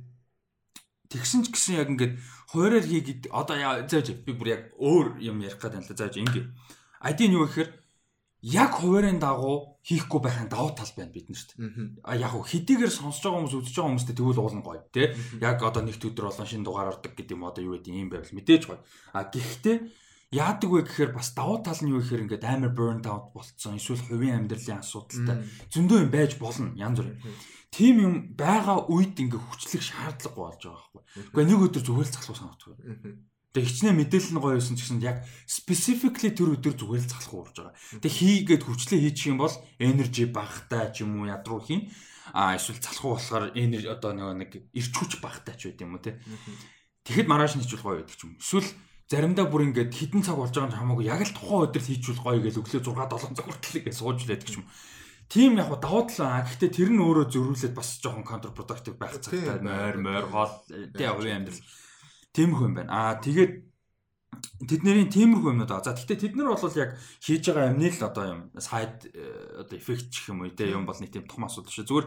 тэгсэн 1.12 1.44
ч 1.44 1.46
гэсэн 1.52 1.74
яг 1.76 1.88
ингээд 1.92 2.14
хуураар 2.52 2.85
хийгээд 2.85 3.22
одоо 3.30 3.56
зааж 3.85 4.16
би 4.24 4.32
бүр 4.32 4.48
яг 4.48 4.62
өөр 4.80 5.20
юм 5.20 5.44
ярих 5.44 5.61
гэдэг 5.61 5.76
юм 5.76 5.85
л 5.85 5.92
зааж 5.92 6.14
ингээд. 6.16 6.46
Нь 6.50 7.37
юу 7.37 7.44
гэхээр 7.46 7.70
яг 8.46 8.78
хуваарийн 8.78 9.18
дагуу 9.18 9.76
хийхгүй 9.82 10.20
байхын 10.22 10.46
давуу 10.46 10.70
тал 10.70 10.92
байна 10.94 11.11
бид 11.11 11.26
нарт. 11.26 11.50
А 12.06 12.14
яг 12.14 12.30
хэдийгээр 12.30 12.92
сонсож 12.94 13.26
байгаа 13.26 13.38
хүмүүс 13.42 13.59
үзэж 13.59 13.74
байгаа 13.74 13.90
хүмүүстээ 13.90 14.16
тэгвэл 14.16 14.42
уулын 14.42 14.62
гоё 14.62 14.82
тий. 14.94 15.11
Яг 15.42 15.59
одоо 15.66 15.82
нэгт 15.82 16.06
өдөр 16.06 16.30
болон 16.30 16.46
шинэ 16.46 16.62
дугаар 16.62 16.94
ордог 16.94 17.12
гэдэг 17.18 17.35
юм 17.35 17.42
одоо 17.42 17.62
юу 17.66 17.74
гэдэг 17.74 17.90
юм 17.90 18.11
байвал 18.11 18.30
мэдээж 18.38 18.62
гоё. 18.70 18.78
А 19.11 19.26
гэхдээ 19.26 19.76
яадаг 20.30 20.70
вэ 20.70 20.87
гэхээр 20.87 21.11
бас 21.11 21.35
давуу 21.35 21.59
тал 21.62 21.78
нь 21.82 21.90
юу 21.90 22.02
гэхээр 22.02 22.22
ингээд 22.26 22.46
амар 22.46 22.70
burnt 22.70 23.06
out 23.11 23.35
болцсон 23.35 23.78
эсвэл 23.78 24.02
хувийн 24.06 24.46
амьдралын 24.46 24.82
асуудалтай 24.82 25.37
зөндөө 25.70 25.98
юм 26.06 26.11
байж 26.11 26.38
болно 26.38 26.70
янз 26.74 26.98
бүр. 27.02 27.18
Тим 27.70 27.94
юм 27.98 28.14
байгаа 28.35 28.90
үед 28.90 29.18
ингээд 29.18 29.42
хүчлэх 29.42 29.82
шаардлага 29.82 30.38
болж 30.38 30.61
байгаа 30.62 30.82
байхгүй. 30.82 31.02
Гэхдээ 31.35 31.46
нэг 31.50 31.64
өдөр 31.66 31.82
зүгээр 31.82 32.09
л 32.11 32.14
залхуу 32.14 32.38
санагддаг. 32.38 32.78
Тэгээ 33.56 33.72
хичнээн 33.72 33.96
мэдээлэл 33.96 34.34
нь 34.36 34.42
гоё 34.44 34.60
байсан 34.60 34.76
ч 34.76 34.84
гэсэн 34.84 35.00
яг 35.00 35.24
specifically 35.48 36.28
тэр 36.28 36.60
өдөр 36.60 36.76
зүгээр 36.76 37.08
л 37.08 37.08
залах 37.08 37.32
уурж 37.32 37.56
байгаа. 37.56 37.74
Тэгээ 38.04 38.52
хийгээд 38.52 38.62
хурцлээ 38.68 39.00
хийчих 39.00 39.32
юм 39.32 39.40
бол 39.40 39.54
energy 39.80 40.28
багтай 40.28 40.92
ч 40.92 41.08
юм 41.08 41.24
уу 41.24 41.32
ядруу 41.32 41.64
хийн. 41.64 41.88
А 42.36 42.52
эсвэл 42.52 42.84
залах 42.84 43.16
болохоор 43.16 43.56
energy 43.56 43.88
одоо 43.88 44.12
нэг 44.12 44.68
ирч 44.76 44.92
хүч 44.92 45.24
багтай 45.24 45.56
ч 45.56 45.72
байд 45.72 45.80
юм 45.80 45.96
уу 45.96 46.04
те. 46.04 46.20
Тэгэхэд 47.08 47.32
маргааш 47.32 47.56
нь 47.56 47.64
хийчихвэл 47.64 47.86
гоё 47.88 47.96
байдаг 48.04 48.16
ч 48.20 48.28
юм. 48.28 48.36
Эсвэл 48.36 48.68
заримдаа 49.08 49.48
бүр 49.48 49.72
ингээд 49.72 49.88
хідэн 49.88 50.20
цаг 50.20 50.36
болж 50.36 50.52
байгаа 50.52 50.68
юм 50.68 50.76
хамаагүй 50.76 51.08
яг 51.08 51.24
л 51.24 51.32
тухайн 51.32 51.64
өдөр 51.72 51.80
хийчихвэл 51.80 52.24
гоё 52.28 52.40
гэж 52.44 52.54
өглөө 52.60 52.82
6 52.84 52.92
7 52.92 53.40
цаг 53.40 53.46
хүртэл 53.48 53.84
гэж 53.88 53.94
сууж 53.96 54.20
лээдэг 54.28 54.50
ч 54.52 54.60
юм. 54.60 54.68
Тийм 55.32 55.56
яг 55.56 55.72
давуу 55.80 56.04
тал 56.12 56.28
аа. 56.28 56.44
Гэхдээ 56.44 56.70
тэр 56.76 56.90
нь 56.92 57.00
өөрөө 57.00 57.26
зөрүүлээд 57.32 57.72
бас 57.72 57.98
жоохон 58.04 58.28
counterproductive 58.28 59.00
байх 59.00 59.16
цагтай 59.16 59.64
мойр 59.64 59.96
мойр 59.96 60.26
гол 60.28 60.52
тий 60.68 61.08
хувийн 61.08 61.40
амьдрал 61.46 61.62
тиймэрхүү 62.37 62.66
юм 62.68 62.75
байна. 62.77 62.92
Аа 62.92 63.16
тэгээд 63.25 63.66
тэднэрийн 64.68 65.11
тиймэрхүү 65.12 65.51
юмнууд 65.53 65.72
аа. 65.72 65.85
За 65.85 65.96
гэхдээ 65.96 66.20
тэд 66.20 66.35
нар 66.37 66.53
бол 66.53 66.77
яг 66.77 66.96
хийж 67.25 67.44
байгаа 67.49 67.72
юмны 67.72 67.88
л 67.88 68.05
одоо 68.05 68.25
юм 68.29 68.40
сайд 68.61 69.09
одоо 69.57 69.77
эффект 69.77 70.12
гэх 70.12 70.29
юм 70.33 70.44
уу 70.44 70.53
тий 70.53 70.72
юм 70.72 70.85
бол 70.85 70.96
нэг 71.01 71.12
тийм 71.12 71.25
том 71.25 71.49
асуудал 71.49 71.72
шүү. 71.72 71.88
Зүгээр 71.88 72.07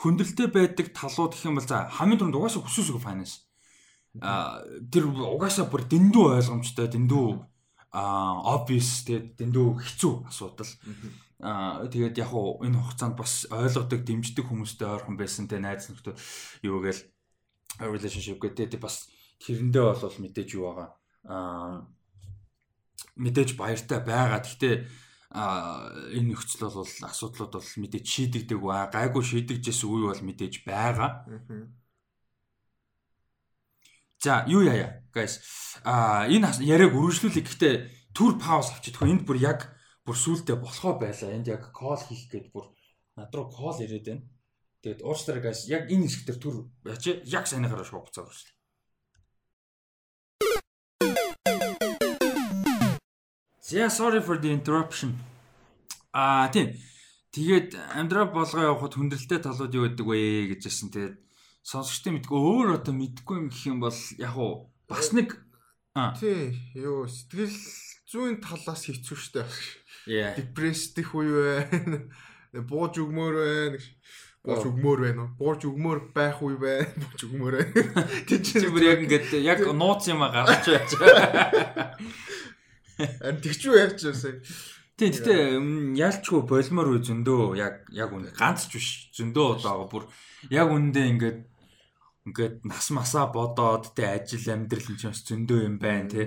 хөндлөлтөй 0.00 0.48
байдаг 0.52 0.86
талууд 0.96 1.32
гэх 1.36 1.48
юм 1.48 1.56
бол 1.60 1.68
за 1.68 1.88
хамгийн 1.92 2.20
түрүүнд 2.20 2.38
угаасаа 2.40 2.64
хүсүүсгүй 2.64 3.00
finance. 3.00 3.44
Аа 4.20 4.64
тэр 4.88 5.12
угаасаа 5.12 5.68
бүр 5.68 5.84
дэндүү 5.84 6.24
ойлгомжтой 6.40 6.88
дэндүү 6.88 7.26
а 7.96 8.02
obvious 8.56 9.04
тэгээд 9.08 9.40
дэндүү 9.40 9.66
хэцүү 9.80 10.12
асуудал. 10.28 10.72
Аа 11.40 11.84
тэгээд 11.88 12.16
яг 12.20 12.32
уу 12.32 12.64
энэ 12.64 12.80
хугацаанд 12.80 13.16
бас 13.16 13.44
ойлгодог, 13.52 14.04
дэмждэг 14.04 14.44
хүмүүстэй 14.48 14.88
ойрхон 14.88 15.16
байсан 15.20 15.48
те 15.48 15.60
найз 15.60 15.88
нөхдөд 15.92 16.16
юу 16.64 16.80
гээл 16.80 17.04
relationship 17.80 18.40
гэдэг 18.40 18.80
бас 18.80 19.08
тэрэндээ 19.42 19.84
бол 19.84 20.16
мэдээж 20.22 20.48
юу 20.56 20.64
байгаа. 20.68 20.90
Аа 21.26 21.96
мэдээж 23.16 23.56
баяртай 23.56 24.00
байгаа. 24.00 24.40
Гэхдээ 24.40 24.74
энэ 25.36 26.28
нөхцөл 26.32 26.68
бол 26.68 26.84
асуудлууд 26.84 27.52
бол 27.56 27.72
мэдээж 27.82 28.04
шийдэгдэг 28.06 28.58
ба 28.60 28.88
гайгүй 28.92 29.24
шийдэгжсэн 29.24 29.88
үе 29.88 30.12
бол 30.12 30.22
мэдээж 30.22 30.54
байгаа. 30.64 31.26
За 34.22 34.44
юу 34.48 34.64
яая 34.64 35.04
guys 35.12 35.40
а 35.84 36.24
энэ 36.28 36.64
яриаг 36.64 36.96
үргэлжлүүлэх 36.96 37.44
гэхдээ 37.44 37.74
түр 38.16 38.40
пауз 38.40 38.72
авчихдаг. 38.72 39.08
Энд 39.08 39.22
бүр 39.28 39.38
яг 39.40 39.60
бүр 40.08 40.16
сүултээ 40.16 40.56
болохоо 40.56 40.96
байлаа. 40.96 41.36
Энд 41.36 41.52
яг 41.52 41.68
кол 41.76 42.00
хийх 42.00 42.32
гээд 42.32 42.48
бүр 42.48 42.72
над 43.16 43.32
руу 43.34 43.52
кол 43.52 43.76
ирээд 43.76 44.08
байна. 44.08 44.24
Тэгээд 44.80 45.04
уучлаарай 45.04 45.42
guys 45.52 45.68
яг 45.68 45.92
энэ 45.92 46.08
хэсгээр 46.08 46.38
түр 46.40 46.56
яач 46.88 47.04
яг 47.28 47.44
санийхаараа 47.44 47.84
шууд 47.84 48.08
буцаад 48.08 48.32
орсон. 48.32 48.55
Yeah, 53.70 53.88
sorry 53.88 54.20
for 54.20 54.38
the 54.38 54.50
interruption. 54.52 55.18
Аа 56.14 56.48
тийм. 56.54 56.78
Тэгээд 57.34 57.74
амьдрал 57.98 58.30
болгоо 58.30 58.72
явахад 58.72 58.94
хүндрэлтэй 58.94 59.42
талууд 59.42 59.74
юу 59.74 59.84
гэдэг 59.90 60.06
вэ 60.06 60.54
гэж 60.54 60.60
хэлсэн. 60.70 60.88
Тэгээд 60.94 61.16
сонсогчтой 61.66 62.14
мэдгүй 62.14 62.38
өөр 62.38 62.78
одоо 62.78 62.94
мэдгүй 62.94 63.36
юм 63.42 63.46
гэх 63.50 63.62
юм 63.66 63.78
бол 63.82 64.00
яг 64.22 64.34
уу 64.38 64.70
бас 64.86 65.10
нэг 65.10 65.34
тий 66.16 66.54
юу 66.78 67.10
сэтгэл 67.10 67.50
зүйн 68.06 68.38
талаас 68.38 68.86
хэцүү 68.86 69.18
шттэ. 69.18 69.44
Депрессдэх 70.06 71.10
үе 71.18 71.66
байна. 71.66 72.06
Бууж 72.54 73.02
өгмөр 73.02 73.34
байна. 73.34 73.82
Бууж 74.46 74.62
өгмөр 74.62 74.98
уу? 75.10 75.28
Бууж 75.34 75.66
өгмөр 75.66 75.98
байх 76.14 76.38
үе 76.38 76.54
байна. 76.54 76.94
Бууж 77.02 77.20
өгмөр 77.26 77.54
байна. 77.58 78.06
Тэг 78.30 78.40
чи 78.46 78.62
бүр 78.70 78.94
яг 78.94 79.02
ингээд 79.02 79.34
яг 79.42 79.58
нууц 79.74 80.06
юм 80.06 80.22
гарч 80.22 80.70
байж. 80.70 80.94
Ан 82.98 83.40
тэгчүү 83.44 83.74
яаж 83.76 83.98
яасан. 84.08 84.40
Тийм 84.96 85.12
гэтээ 85.12 85.40
яалчгүй 86.00 86.40
болмор 86.48 86.88
үе 86.96 87.00
зөндөө 87.04 87.60
яг 87.60 87.84
яг 87.92 88.10
үн 88.16 88.32
ганц 88.32 88.64
ч 88.72 88.80
биш 88.80 88.88
зөндөө 89.12 89.46
удаа 89.60 89.84
бүр 89.84 90.08
яг 90.48 90.72
үндэ 90.72 91.02
ингээд 91.12 91.40
ингээд 92.32 92.56
нас 92.64 92.88
масаа 92.96 93.28
бодоод 93.28 93.92
тэ 93.92 94.08
ажил 94.16 94.48
амьдрал 94.48 94.88
энэ 94.88 95.00
ч 95.00 95.04
бас 95.12 95.20
зөндөө 95.28 95.58
юм 95.68 95.76
байна 95.76 96.08
тий 96.08 96.26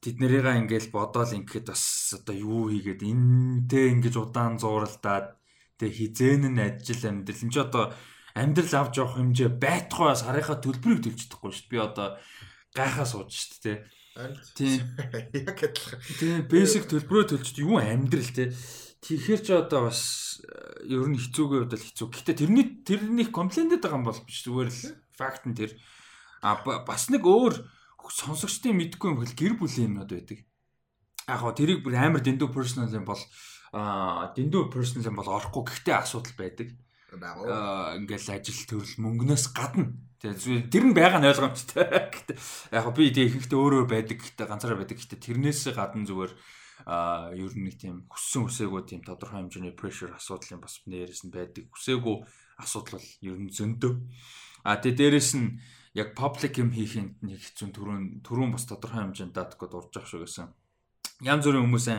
тэд 0.00 0.16
нарыгаа 0.22 0.56
ингээл 0.62 0.94
бодоол 0.94 1.34
ингээд 1.34 1.66
бас 1.68 2.14
одоо 2.16 2.34
юу 2.38 2.70
хийгээд 2.70 3.02
энтэй 3.04 3.86
ингэж 3.98 4.14
удаан 4.16 4.56
зууралдаад 4.62 5.36
тэг 5.76 5.90
хизэн 5.92 6.56
нь 6.56 6.62
ажил 6.62 7.02
амьдрал 7.04 7.42
энэ 7.44 7.52
ч 7.52 7.56
одоо 7.58 7.84
амьдрал 8.32 8.74
авч 8.80 8.94
явах 8.96 9.18
хэмжээ 9.20 9.50
байтугай 9.60 10.16
сарынхаа 10.16 10.58
төлбөрийг 10.62 11.04
төлж 11.04 11.18
чадахгүй 11.26 11.52
шүү 11.52 11.66
дээ. 11.68 11.72
Би 11.72 11.78
одоо 11.84 12.08
гайхаа 12.72 13.06
сууж 13.06 13.28
шүү 13.28 13.60
дээ. 13.64 13.76
Тийм. 14.54 14.80
Яг 15.48 15.58
адилхан. 15.64 16.00
Тийм 16.18 16.44
basic 16.50 16.84
төлбөрөө 16.90 17.24
төлж 17.34 17.56
юу 17.60 17.78
амьдрал 17.80 18.30
те. 18.34 18.50
Тэгэхээр 19.00 19.40
ч 19.40 19.48
одоо 19.56 19.88
бас 19.88 20.00
э, 20.44 20.92
ер 20.92 21.08
нь 21.08 21.16
хэцүүгээ 21.16 21.60
удаа 21.64 21.80
хэцүү. 21.80 22.06
Гэтэ 22.12 22.44
тэрний 22.44 22.84
тэрний 22.84 23.28
комплейнтэд 23.28 23.80
байгаа 23.80 23.98
юм 24.00 24.08
бол 24.08 24.20
биш 24.28 24.44
зүгээр 24.44 24.68
л 24.68 24.82
факт 25.16 25.48
нь 25.48 25.56
тэр. 25.56 25.72
А 26.44 26.60
бас 26.60 27.08
нэг 27.08 27.24
өөр 27.24 27.64
сонсогчдын 28.10 28.76
мэдгүй 28.76 29.08
юм 29.12 29.20
хэл 29.24 29.38
гэр 29.38 29.54
бүлийн 29.56 29.96
юмнууд 29.96 30.12
байдаг. 30.12 30.40
Яг 31.24 31.40
гоо 31.40 31.52
тэрийг 31.56 31.80
бүр 31.80 31.96
амар 31.96 32.20
дэндүү 32.20 32.50
personal 32.52 32.92
юм 32.92 33.06
бол 33.08 33.22
аа 33.72 34.34
дэндүү 34.36 34.68
personal 34.68 35.08
юм 35.08 35.16
бол 35.16 35.30
орохгүй 35.30 35.62
гэхдээ 35.64 35.96
асуудал 35.96 36.36
байдаг. 36.36 36.68
Аа 37.14 37.96
ингээл 37.96 38.36
ажил 38.36 38.60
төрөл 38.66 38.94
мөнгнөөс 39.00 39.44
гадна 39.54 39.96
Тэгээ 40.20 40.68
тэр 40.68 40.84
нь 40.84 40.92
байгаа 40.92 41.20
нь 41.24 41.28
ойлгомжтой. 41.32 41.88
Гэхдээ 42.12 42.36
яг 42.76 42.86
би 42.92 43.08
тэг 43.08 43.32
ихэнхдээ 43.32 43.56
өөрөө 43.56 43.84
байдаг 43.88 44.20
гэхдээ 44.20 44.46
ганцаараа 44.52 44.84
байдаг 44.84 45.00
гэхдээ 45.00 45.16
тэрнээс 45.16 45.72
гадна 45.72 46.04
зүгээр 46.04 46.32
а 46.84 47.32
ер 47.32 47.52
нь 47.56 47.64
нэг 47.64 47.80
тийм 47.80 48.04
хүссэн 48.04 48.44
үсээгүй 48.48 48.82
тийм 48.84 49.00
тодорхой 49.00 49.48
хэмжээний 49.48 49.72
асуудал 49.72 50.52
юм 50.52 50.60
бас 50.60 50.80
нэрээс 50.84 51.24
нь 51.24 51.32
байдаг. 51.32 51.72
Үсээгүй 51.72 52.16
асуудал 52.60 53.00
ер 53.00 53.36
нь 53.40 53.48
зөндөө. 53.48 53.92
А 54.68 54.76
тэгээ 54.76 55.16
дээрэс 55.16 55.30
нь 55.40 55.56
яг 55.96 56.12
public 56.12 56.52
юм 56.60 56.68
хийхэд 56.68 57.24
нэг 57.24 57.40
хэцүү 57.40 57.68
түрүүн 57.72 58.04
түрүүн 58.20 58.52
бас 58.52 58.64
тодорхой 58.68 59.08
хэмжээнд 59.08 59.32
датгод 59.34 59.72
урж 59.72 59.92
ах 59.96 60.08
шиг 60.08 60.24
гэсэн. 60.28 60.52
Янз 61.20 61.44
бүрийн 61.44 61.64
хүмүүсээ 61.64 61.98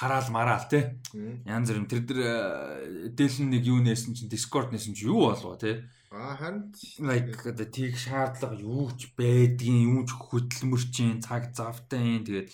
хараал 0.00 0.28
мараал 0.32 0.64
те. 0.68 1.00
Янз 1.44 1.68
бүрийн 1.72 1.88
тэр 1.88 2.02
тэр 2.08 2.20
дээлэн 3.16 3.48
нэг 3.52 3.64
юу 3.68 3.80
нээсэн 3.84 4.16
чинь 4.16 4.32
Discord 4.32 4.72
нээсэн 4.72 4.96
чинь 4.96 5.12
юу 5.12 5.28
болов 5.28 5.60
те. 5.60 5.88
Аа 6.16 6.34
харин 6.40 6.72
like 7.08 7.44
одоо 7.52 7.68
тийг 7.76 7.94
шаардлага 8.00 8.56
юу 8.56 8.88
ч 8.96 9.12
байдгийн 9.20 9.80
юу 9.92 10.02
ч 10.08 10.10
хөдөлмөрчин 10.16 11.20
цаг 11.20 11.52
завтай 11.52 12.00
юм 12.16 12.24
тэгээд 12.24 12.48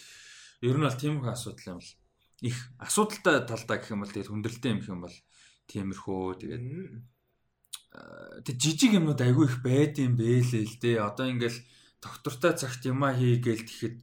ер 0.68 0.76
нь 0.76 0.86
бол 0.86 1.00
тиймэрхүү 1.00 1.32
асуудал 1.32 1.78
юм 1.78 1.80
л 1.80 1.90
их 2.48 2.58
асуудалтай 2.82 3.46
талдаа 3.46 3.76
гэх 3.78 3.94
юм 3.94 4.02
бол 4.02 4.10
тэгээд 4.12 4.30
хүндрэлтэй 4.30 4.70
юм 4.74 4.80
юм 4.92 5.00
бол 5.06 5.16
тиймэрхүү 5.70 6.22
тэгээд 6.42 6.64
тэг 8.42 8.56
жижиг 8.56 8.96
юмнууд 8.96 9.20
айгүй 9.20 9.46
их 9.46 9.58
байд 9.60 10.00
юм 10.00 10.16
бэлээ 10.16 10.64
л 10.64 10.76
дээ. 10.80 10.96
Одоо 11.04 11.28
ингээл 11.28 11.60
доктортой 12.00 12.52
цагт 12.56 12.82
юмаа 12.88 13.12
хийгээл 13.12 13.68
тэгэхэд 13.68 13.96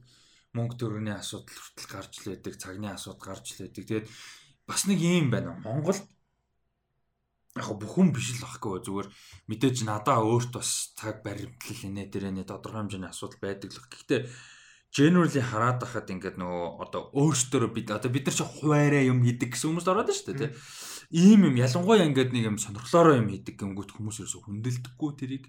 мөнгө 0.54 0.74
төгрөгийн 0.78 1.18
асуудал 1.18 1.58
хүртэл 1.58 1.88
гарч 1.90 2.12
лээдэг, 2.22 2.54
цагны 2.54 2.88
асуудал 2.94 3.34
гарч 3.34 3.46
лээдэг. 3.58 3.84
Тэгээд 3.86 4.06
бас 4.66 4.86
нэг 4.86 4.98
юм 5.02 5.34
байна. 5.34 5.58
Монголд 5.58 6.06
яг 7.60 7.68
бүхэн 7.76 8.08
биш 8.16 8.40
л 8.40 8.48
ахгүй 8.48 8.80
зүгээр 8.80 9.08
мэдээж 9.52 9.76
надаа 9.84 10.24
өөрт 10.24 10.50
бас 10.56 10.96
цаг 10.96 11.20
баримтлал 11.20 11.86
инээ 11.86 12.08
дээрээ 12.08 12.48
тодорхой 12.48 12.88
хэмжээний 12.88 13.12
асуудал 13.12 13.40
байдаг 13.44 13.70
л. 13.70 13.84
Гэхдээ 13.84 14.20
generally 14.90 15.38
хараад 15.38 15.78
байхад 15.78 16.10
ингээд 16.10 16.36
нөгөө 16.40 16.66
одоо 16.82 17.02
өөрсдөө 17.14 17.70
бид 17.70 17.94
одоо 17.94 18.10
бид 18.10 18.26
нар 18.26 18.34
чи 18.34 18.42
хуваараа 18.42 19.02
юм 19.06 19.22
хийдэг 19.22 19.54
гэсэн 19.54 19.70
хүмүүс 19.70 19.86
ороод 19.86 20.10
дээ 20.10 20.34
тий. 20.34 20.50
Ийм 21.14 21.46
юм 21.46 21.56
ялангуяа 21.62 22.06
ингээд 22.10 22.34
нэг 22.34 22.44
юм 22.50 22.58
сонирхлоороо 22.58 23.22
юм 23.22 23.30
хийдэг 23.30 23.54
гингүүт 23.54 23.94
хүмүүс 23.94 24.18
ерөөсө 24.18 24.42
хүндэлдэггүй 24.42 25.10
тэрийг. 25.14 25.46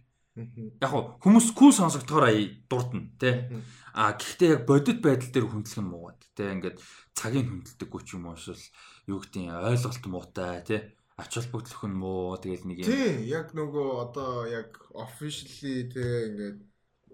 Яг 0.78 0.94
хүмүүс 1.26 1.48
кул 1.58 1.74
сонсогдохоор 1.74 2.30
дурдна 2.70 3.10
тий. 3.18 3.50
А 3.98 4.14
гэхдээ 4.14 4.62
яг 4.62 4.64
бодит 4.70 5.02
байдал 5.02 5.34
дээр 5.34 5.50
хүндлэх 5.50 5.82
нь 5.82 5.90
муугаад 5.90 6.22
тий. 6.38 6.48
Ингээд 6.54 6.78
цагийг 7.18 7.50
хүндэлдэггүй 7.50 8.02
ч 8.06 8.10
юм 8.14 8.30
уу 8.30 8.38
эсвэл 8.38 8.62
юу 9.10 9.20
гэдгийг 9.26 9.58
ойлголт 9.58 10.06
муутай 10.06 10.62
тий 10.62 10.82
ач 11.22 11.32
холбогдлох 11.38 11.84
нь 11.86 12.02
муу 12.02 12.36
тэгэл 12.42 12.66
нэг 12.68 12.78
юм. 12.82 12.90
Тий 12.90 13.30
яг 13.30 13.54
нөгөө 13.54 13.90
одоо 14.06 14.50
яг 14.50 14.76
officially 14.92 15.88
тий 15.94 16.14
ингээд 16.34 16.60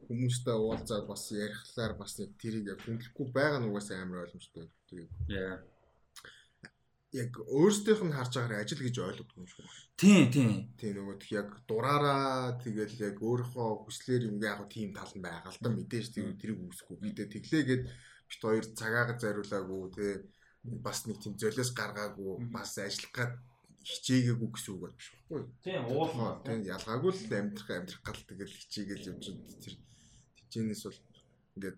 хүмүүстэй 0.08 0.56
уулзаад 0.56 1.06
бас 1.12 1.28
ярихлаар 1.36 1.94
бас 2.00 2.16
нэг 2.20 2.32
тэрийг 2.40 2.72
яг 2.72 2.80
хүндлэхгүй 2.82 3.28
байгаа 3.36 3.60
нь 3.60 3.68
угаасаа 3.68 4.00
амар 4.02 4.24
ойлгомжтой. 4.24 4.72
Тэгээд. 4.88 5.12
Яа 5.28 5.60
яг 7.16 7.32
өөрсдийнх 7.40 8.04
нь 8.04 8.16
харж 8.16 8.34
байгаагаар 8.36 8.64
ажил 8.64 8.84
гэж 8.84 8.96
ойлгодог 9.00 9.38
юм 9.40 9.48
шиг. 9.48 9.66
Тийм, 9.96 10.28
тийм. 10.32 10.50
Тийм 10.80 10.94
нөгөө 11.00 11.16
тэг 11.24 11.32
яг 11.40 11.50
дураараа 11.70 12.60
тэгэл 12.64 12.96
яг 13.10 13.16
өөрийнхөө 13.24 13.70
хүслээр 13.88 14.28
юм 14.28 14.38
яг 14.44 14.60
тийм 14.68 14.92
тал 14.92 15.12
нь 15.16 15.24
байгаа 15.24 15.52
л 15.52 15.62
да 15.64 15.70
мэдээж 15.72 16.08
тийм 16.12 16.36
тэрийг 16.36 16.60
үүсэхгүй. 16.68 16.98
Гэтэ 17.08 17.32
тэглээгээд 17.32 17.84
бит 18.28 18.42
хоёр 18.44 18.66
цагаагаа 18.76 19.18
зариулаагүй 19.24 19.84
те 19.96 20.08
бас 20.84 21.08
нэг 21.08 21.18
тийм 21.24 21.34
золиос 21.40 21.72
гаргаагүй 21.72 22.52
бас 22.52 22.76
ажиллах 22.76 23.14
гад 23.16 23.32
хичээгээгүй 23.88 24.50
гэсэн 24.52 24.72
үг 24.76 24.82
байна 24.84 25.00
шүү 25.00 25.18
дээ. 25.32 25.46
Тийм, 25.64 25.84
уулна. 25.88 26.28
Тийм 26.44 26.60
ялгаагүй 26.68 27.12
л 27.16 27.32
амьдрах 27.40 27.70
амьдрах 27.72 28.02
гал 28.04 28.22
тэгэл 28.28 28.60
хичээгээл 28.60 29.10
юм 29.16 29.18
чинь 29.24 29.40
тэр 29.64 29.76
тэнцэнээс 30.52 30.84
бол 30.84 31.00
ингээд 31.56 31.78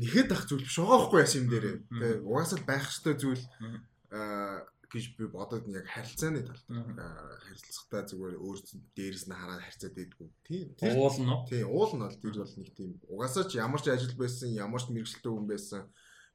нэхэд 0.00 0.30
ах 0.32 0.44
зүйл 0.48 0.64
биш 0.64 0.76
байгаа 0.80 0.98
байхгүй 1.04 1.20
яасан 1.20 1.40
юм 1.44 1.48
дээрээ. 1.52 1.76
Тэгээ 1.92 2.24
угаасаа 2.24 2.60
байх 2.64 2.84
ёстой 2.88 3.14
зүйл 3.20 3.44
аа 4.16 4.64
гэж 4.86 5.04
би 5.18 5.24
бодоод 5.28 5.66
яг 5.68 5.86
харилцааны 5.90 6.40
талд 6.46 6.64
харилцахтаа 7.44 8.02
зүгээр 8.06 8.36
өөр 8.38 8.58
дээрээс 8.96 9.26
нь 9.26 9.36
хараад 9.36 9.62
харьцаад 9.66 9.94
байдгүй. 9.98 10.28
Тийм. 10.46 10.66
Тэр 10.78 10.96
Уул 10.96 11.18
нь 11.20 11.32
уу? 11.32 11.42
Тийм 11.50 11.66
уул 11.68 11.92
нь 11.92 12.04
бол 12.06 12.16
тэр 12.22 12.36
бол 12.38 12.54
нэг 12.56 12.70
тийм 12.72 12.90
угаасаа 13.10 13.44
ч 13.50 13.58
ямар 13.58 13.82
ч 13.82 13.90
ажил 13.90 14.14
байсан, 14.14 14.54
ямар 14.54 14.80
ч 14.80 14.88
мэрэгчлээ 14.94 15.32
хүн 15.32 15.46
байсан 15.50 15.82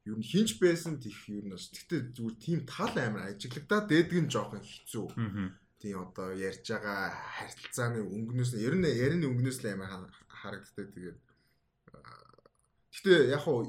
ер 0.09 0.15
нь 0.17 0.25
хинч 0.31 0.57
байсан 0.61 0.97
тийх 1.03 1.17
ер 1.29 1.45
нь 1.45 1.53
бас 1.53 1.69
гэхдээ 1.69 2.01
зүгээр 2.15 2.35
тийм 2.41 2.59
тал 2.65 2.93
амар 2.97 3.29
ажиглагдаад 3.29 3.85
дээдэг 3.89 4.19
нь 4.25 4.31
жоохон 4.33 4.61
хэцүү. 4.65 5.07
Тийм 5.81 5.97
одоо 6.05 6.29
ярьж 6.33 6.65
байгаа 6.69 7.09
харилцааны 7.37 7.99
өнгнөөс 8.05 8.51
ер 8.57 8.75
нь 8.77 8.85
ярианы 8.85 9.25
өнгнөөс 9.29 9.57
л 9.61 9.67
амар 9.73 9.89
ха- 9.89 10.13
харагддаг 10.41 10.87
тэгээд 10.93 11.17
гэхдээ 12.91 13.19
яг 13.35 13.41
хуу 13.45 13.65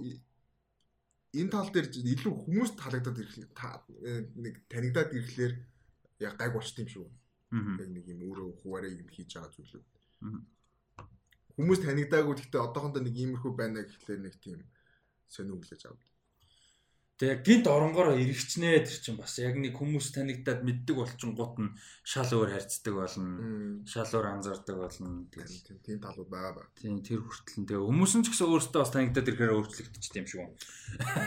энэ 1.32 1.50
тал 1.52 1.68
дээр 1.72 1.88
илүү 1.88 2.32
хүмүүст 2.44 2.76
таалагдаад 2.76 3.16
ирэхлээр 3.20 3.50
та 3.56 3.80
э, 4.04 4.28
нэг 4.36 4.54
танигдаад 4.68 5.10
ирэхлээр 5.16 5.52
яг 6.20 6.34
гайг 6.36 6.52
болчт 6.52 6.76
юм 6.80 6.88
шүү. 6.92 7.08
Яг 7.80 7.88
нэг 7.88 8.04
юм 8.12 8.20
өөрөө 8.28 8.48
хуваараа 8.60 8.92
юм 8.92 9.08
хийж 9.08 9.32
байгаа 9.36 9.52
зүйлүүд. 9.56 9.86
Хүмүүс 11.56 11.80
танигдаагүй 11.84 12.34
гэхдээ 12.36 12.60
одоохондоо 12.60 13.00
нэг 13.04 13.16
иймэрхүү 13.16 13.52
байна 13.56 13.80
гэхлээр 13.84 14.20
нэг 14.28 14.34
тийм 14.40 14.60
сонио 15.32 15.56
хүлээж 15.56 15.82
авдаг. 15.88 16.11
Тэгээ 17.22 17.46
гинт 17.46 17.66
оронгороо 17.70 18.18
эргэчнээ 18.18 18.82
тэр 18.82 18.98
чинь 18.98 19.14
бас 19.14 19.38
яг 19.38 19.54
нэг 19.54 19.78
хүмүүс 19.78 20.10
танигдаад 20.10 20.66
мэддэг 20.66 20.90
болчингууд 20.98 21.54
нь 21.62 21.70
шал 22.02 22.26
өөр 22.26 22.50
харьцдаг 22.50 22.98
болно. 22.98 23.78
Шал 23.86 24.10
өөр 24.10 24.26
анзаардаг 24.26 24.74
болно. 24.74 25.30
Тийм 25.30 25.78
тийм 25.86 26.02
талууд 26.02 26.26
байгаа 26.26 26.52
ба. 26.58 26.66
тийм 26.74 26.98
тэр 26.98 27.22
хүртэл 27.22 27.62
нь 27.62 27.68
тэгээ 27.70 27.86
хүмүүс 27.86 28.12
нь 28.18 28.24
ч 28.26 28.34
гэсэн 28.34 28.50
өөрсдөө 28.50 28.80
бас 28.82 28.90
танигдаад 28.90 29.30
ирэхээр 29.30 29.54
өөрчлөгдчих 29.54 30.18
юм 30.18 30.26
шиг 30.26 30.40
байна. 30.42 30.58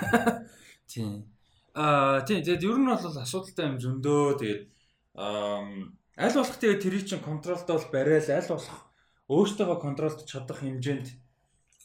Тийм. 0.92 1.32
Аа 1.72 2.28
тийм 2.28 2.44
тэгээд 2.44 2.68
ер 2.68 2.76
нь 2.76 2.92
бол 2.92 3.00
асуудалтай 3.00 3.66
юм 3.72 3.80
зөндөө 3.80 4.24
тэгээд 4.36 4.64
аа 5.16 5.64
аль 6.20 6.36
болох 6.36 6.60
тэгээд 6.60 6.84
тэрийг 6.84 7.08
чинь 7.08 7.24
контролд 7.24 7.64
бол 7.72 7.88
барайл 7.96 8.36
аль 8.36 8.52
болох 8.52 8.80
өөртөөгөө 9.32 9.80
контролд 9.80 10.20
чадах 10.28 10.60
хэмжээнд 10.60 11.08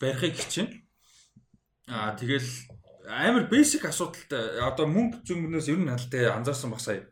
барихыг 0.02 0.34
хичээнэ. 0.34 0.74
Аа 1.94 2.18
тэгэл 2.18 2.50
амар 3.10 3.50
basic 3.50 3.84
асуудалтай 3.84 4.62
одоо 4.62 4.86
мөнгө 4.86 5.26
зөнгнөөс 5.26 5.66
ер 5.72 5.80
нь 5.82 5.90
алтай 5.90 6.30
анзаарсан 6.30 6.70
баг 6.70 6.80
сая 6.80 7.02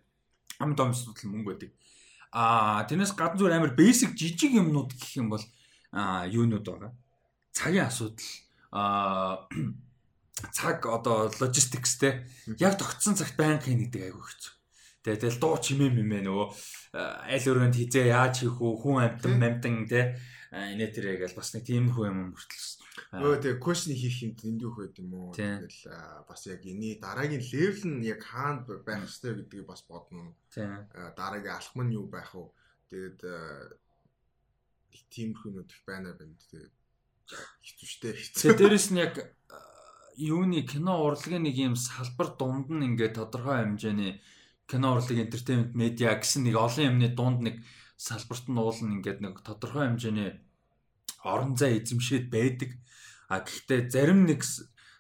ам 0.63 0.75
дом 0.79 0.95
асуудал 0.95 1.31
мөнгө 1.31 1.49
байдаг. 1.51 1.71
Аа 2.33 2.87
тэрнээс 2.87 3.15
гадна 3.19 3.39
зүгээр 3.39 3.57
амар 3.59 3.73
basic 3.75 4.15
жижиг 4.15 4.55
юмнууд 4.55 4.95
гэх 4.95 5.19
юм 5.19 5.29
бол 5.35 5.45
юунууд 5.93 6.67
байгаа. 6.67 6.93
Цагийн 7.53 7.91
асуудал 7.91 8.31
аа 8.71 9.49
цаг 10.57 10.87
одоо 10.87 11.31
logistics 11.41 11.99
те 11.99 12.29
яг 12.59 12.79
тогтсон 12.79 13.19
цагт 13.19 13.35
байнга 13.35 13.67
хийн 13.67 13.83
гэдэг 13.83 14.03
айгүй 14.13 14.23
хэцүү. 14.23 14.53
Тэгээ 15.03 15.21
тэгэл 15.25 15.43
дуу 15.43 15.59
чимээ 15.59 15.91
мэмэ 15.99 16.21
нөгөө 16.27 16.47
аль 17.27 17.49
өрөөнд 17.51 17.75
хизээ 17.75 18.13
яаж 18.15 18.47
хийх 18.47 18.59
үү 18.61 18.75
хүн 18.83 18.97
амтан 19.03 19.43
амтан 19.43 19.87
те 19.91 20.15
инээ 20.53 20.91
тэрэ 20.95 21.19
гэл 21.23 21.39
бас 21.39 21.55
нэг 21.55 21.67
тийм 21.67 21.91
хүү 21.91 22.07
юм 22.07 22.19
мөртлөс. 22.35 22.78
Өө 23.09 23.41
тэгээ 23.41 23.65
question 23.65 23.97
хийх 23.97 24.21
юм 24.21 24.33
дэндүүх 24.37 24.77
байд 24.77 25.01
юм 25.01 25.13
уу? 25.17 25.33
Тэгэл 25.33 25.81
бас 26.29 26.45
яг 26.45 26.61
энэ 26.61 27.01
дараагийн 27.01 27.41
level 27.41 27.85
нь 27.89 28.05
яг 28.05 28.21
хаана 28.21 28.69
байх 28.85 29.09
ёстой 29.09 29.33
гэдгийг 29.33 29.65
бас 29.65 29.81
бодно. 29.89 30.37
Дараагийн 30.53 31.57
алхам 31.57 31.89
нь 31.89 31.97
юу 31.97 32.05
байх 32.05 32.37
вэ? 32.37 32.53
Тэгээд 32.93 33.21
тиймэрхүү 35.09 35.51
нүд 35.57 35.73
их 35.73 35.83
байна 35.89 36.13
байна. 36.13 36.37
Тэгээд 36.53 36.75
хэцүү. 38.13 38.45
Тэгээ 38.45 38.61
дээрэс 38.61 38.89
нь 38.93 39.01
яг 39.01 39.15
юуны 40.19 40.69
кино 40.69 41.01
урлагийн 41.09 41.49
нэг 41.49 41.57
юм 41.57 41.77
салбар 41.81 42.37
дунд 42.37 42.69
нь 42.69 42.93
ингээд 42.93 43.17
тодорхой 43.17 43.65
хэмжээний 43.65 44.21
кино 44.69 44.99
урлаг 44.99 45.17
entertainment 45.17 45.73
media 45.73 46.13
гэсэн 46.13 46.45
нэг 46.45 46.57
олон 46.61 46.93
юмны 46.93 47.09
дунд 47.15 47.41
нэг 47.41 47.57
салбарт 47.97 48.53
нь 48.53 48.59
уул 48.59 48.79
нь 48.85 49.01
ингээд 49.01 49.25
нэг 49.25 49.41
тодорхой 49.47 49.89
хэмжээний 49.89 50.31
орон 51.23 51.57
зай 51.57 51.79
эзэмшээд 51.79 52.27
байдаг. 52.29 52.77
А 53.29 53.45
гэхдээ 53.45 53.93
зарим 53.93 54.25
нэг 54.25 54.41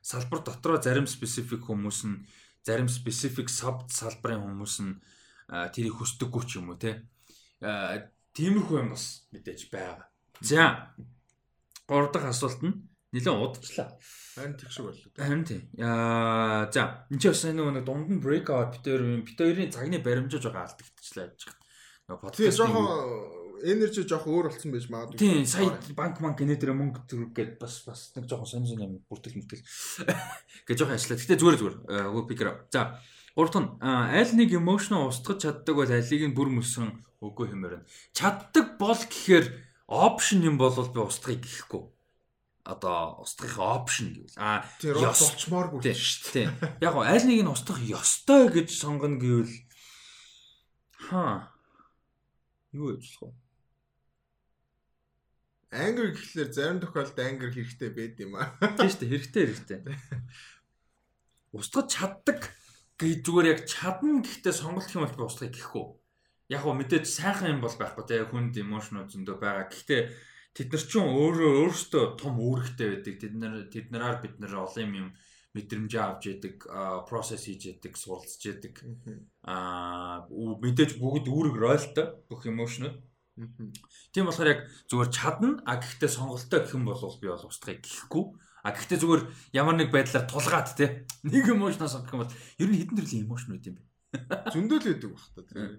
салбар 0.04 0.44
дотроо 0.44 0.76
зарим 0.80 1.08
specific 1.08 1.64
хүмүүс 1.64 2.00
нь 2.04 2.28
зарим 2.64 2.88
specific 2.88 3.48
sub 3.48 3.88
салбарын 3.88 4.44
хүмүүс 4.44 4.74
нь 4.84 5.00
тэрийг 5.48 5.96
хүсдэггүй 5.96 6.44
ч 6.44 6.60
юм 6.60 6.72
уу 6.72 6.78
те. 6.78 7.08
Тиймэрхүү 8.36 8.76
юм 8.84 8.92
бас 8.92 9.24
мэдээж 9.32 9.72
байгаа. 9.72 10.12
За. 10.44 10.92
Гурав 11.88 12.12
дахь 12.12 12.28
асуулт 12.28 12.60
нь 12.60 12.76
нэлээд 13.16 13.40
удажлаа. 13.40 13.96
Харин 14.36 14.56
тэг 14.60 14.70
шиг 14.70 14.84
боллоо. 14.84 15.10
Харин 15.16 15.44
тийм. 15.48 15.62
Аа 15.80 16.68
за 16.68 17.08
энэ 17.08 17.20
ч 17.20 17.32
бас 17.32 17.44
нэг 17.48 17.84
дунд 17.88 18.12
нь 18.12 18.20
break 18.20 18.52
out 18.52 18.76
бит 18.76 18.84
хоёр 18.84 19.24
бит 19.24 19.40
хоёрын 19.40 19.72
цагны 19.72 19.98
баримжиж 20.04 20.44
байгаа 20.44 20.68
алдагдчихлаа 20.68 21.32
гэж 21.32 21.42
байна. 21.48 21.64
Нөгөө 22.08 22.30
Тэгээ 22.36 22.52
жоохон 22.52 22.86
энержи 23.64 24.04
жоохон 24.06 24.32
өөр 24.34 24.46
болсон 24.52 24.70
байж 24.72 24.86
магадгүй. 24.92 25.18
Тийм 25.18 25.46
сая 25.46 25.72
банк 25.96 26.20
банк 26.22 26.36
гинэ 26.38 26.56
дээр 26.58 26.74
мөнгө 26.76 27.02
зүрх 27.08 27.32
гээд 27.34 27.58
бас 27.58 27.82
бас 27.86 28.12
нэг 28.14 28.28
жоохон 28.30 28.46
сонь 28.46 28.66
сонь 28.68 28.84
юм 28.84 28.94
бүртэл 29.10 29.38
мөртэл 29.38 29.62
гэж 30.68 30.76
жоохон 30.78 30.96
ажиллаа. 30.98 31.18
Гэтэ 31.18 31.38
зүгээр 31.40 31.56
зүгээр 31.58 31.76
өө 32.14 32.24
пикер. 32.30 32.48
За 32.70 32.98
гурав 33.34 33.50
дахь 33.54 33.62
нь 33.64 33.70
аа, 33.82 34.10
аль 34.14 34.32
нэг 34.36 34.50
emotion 34.54 34.98
устгаж 35.08 35.38
чаддаг 35.42 35.74
бол 35.74 35.88
алийг 35.90 36.22
нь 36.26 36.36
бүр 36.36 36.48
мөсөн 36.54 37.02
үгүй 37.22 37.50
хэмээр. 37.54 37.82
Чаддаг 38.14 38.78
бол 38.78 38.94
гэхээр 38.98 39.46
option 39.88 40.42
юм 40.46 40.58
бол 40.58 40.74
би 40.74 41.00
устгахыг 41.02 41.42
гэхгүй. 41.42 41.82
Одоо 42.68 43.24
устгахын 43.24 43.64
option 43.64 44.06
гэвэл 44.12 44.36
аа 44.36 44.60
ёс- 44.84 45.22
болчмооргүй 45.24 45.80
шүү 45.94 46.30
дээ. 46.36 46.48
Яг 46.84 46.92
гоо 46.92 47.06
аль 47.08 47.24
нэг 47.24 47.40
нь 47.40 47.48
устгах 47.48 47.80
ёстой 47.80 48.52
гэж 48.52 48.68
сонгоно 48.74 49.16
гэвэл 49.16 49.54
хаа 51.08 51.48
юу 52.76 52.92
гэж 52.92 53.00
болох 53.22 53.32
вэ? 53.32 53.47
Ангер 55.68 56.16
гэхлээр 56.16 56.50
зарим 56.52 56.80
тохиолдолд 56.80 57.20
ангер 57.20 57.52
хэрэгтэй 57.52 57.90
байд 57.92 58.16
юм 58.24 58.40
аа. 58.40 58.56
Тийм 58.56 58.88
шүү 58.88 59.00
дээ 59.04 59.12
хэрэгтэй 59.12 59.44
хэрэгтэй. 59.44 59.80
Устгаж 61.52 61.86
чаддаг 61.92 62.40
гэж 62.96 63.20
зүгээр 63.20 63.52
яг 63.52 63.60
чадна 63.68 64.24
гэхдээ 64.24 64.54
сонголт 64.56 64.88
юм 64.96 65.04
бол 65.04 65.16
би 65.16 65.24
устгахыг 65.28 65.52
гэхгүй. 65.60 65.86
Яг 66.48 66.64
гоо 66.64 66.72
мэдээж 66.72 67.04
сайхан 67.04 67.52
юм 67.52 67.60
бол 67.60 67.76
байхгүй 67.76 68.04
те 68.08 68.24
хүнд 68.24 68.56
эмошнууд 68.56 69.12
зөндөө 69.12 69.36
байгаа. 69.36 69.68
Гэхдээ 69.68 70.02
тэд 70.56 70.68
нар 70.72 70.84
ч 70.88 70.92
өөрөө 70.96 71.52
өөрсдөө 71.68 72.04
том 72.16 72.34
үүрэгтэй 72.40 72.88
байдаг. 72.88 73.14
Тэд 73.20 73.34
нар 73.36 73.54
тэд 73.68 73.86
нараар 73.92 74.16
бид 74.24 74.34
нар 74.40 74.54
олон 74.64 74.88
юм 74.96 75.08
мэдрэмжээ 75.52 76.02
авч 76.04 76.22
яадаг, 76.28 76.56
процесс 77.08 77.44
хийж 77.44 77.76
яадаг, 77.76 77.92
суралцж 77.96 78.40
яадаг. 78.44 78.74
Аа 79.44 80.24
мэдээж 80.32 81.00
бүгд 81.00 81.28
үүрэг 81.28 81.56
ройлтой 81.56 82.06
бүх 82.28 82.44
эмошнууд. 82.48 82.96
Тийм 84.12 84.26
болохоор 84.26 84.50
яг 84.50 84.60
зүгээр 84.90 85.10
чадна 85.14 85.48
а 85.62 85.78
гэхдээ 85.78 86.10
сонголттой 86.10 86.60
гэх 86.66 86.74
юм 86.74 86.84
бол 86.90 86.98
би 87.22 87.28
бол 87.30 87.46
устгахыг 87.46 87.86
гэхгүй. 87.86 88.24
А 88.66 88.74
гэхдээ 88.74 88.98
зүгээр 88.98 89.22
ямар 89.54 89.76
нэг 89.78 89.94
байдлаар 89.94 90.26
тулгаад 90.26 90.74
те 90.74 91.06
нэг 91.22 91.46
эмошноос 91.46 91.94
сонгох 91.94 92.14
юм 92.18 92.22
бол 92.26 92.34
ер 92.34 92.68
нь 92.68 92.78
хэдэн 92.82 92.98
төрлийн 92.98 93.24
эмошн 93.30 93.54
үүд 93.54 93.68
юм 93.70 93.76
бэ? 93.78 93.84
Зөндөл 94.50 94.86
байдаг 94.90 95.10
бах 95.14 95.26
та 95.38 95.42
тийм. 95.46 95.78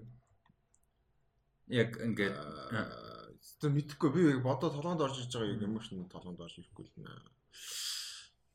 Яг 1.68 1.90
ингээд 2.00 2.34
Тэ 3.60 3.68
мэдхгүй 3.68 4.10
би 4.12 4.22
бодоо 4.40 4.72
толгоонд 4.72 5.04
орж 5.04 5.20
иж 5.20 5.32
байгаа 5.32 5.52
юм 5.52 5.76
эмошн 5.76 6.08
толгоонд 6.08 6.40
орж 6.40 6.60
ирэхгүй 6.60 6.84
л 6.84 6.96
нэ. 7.04 7.12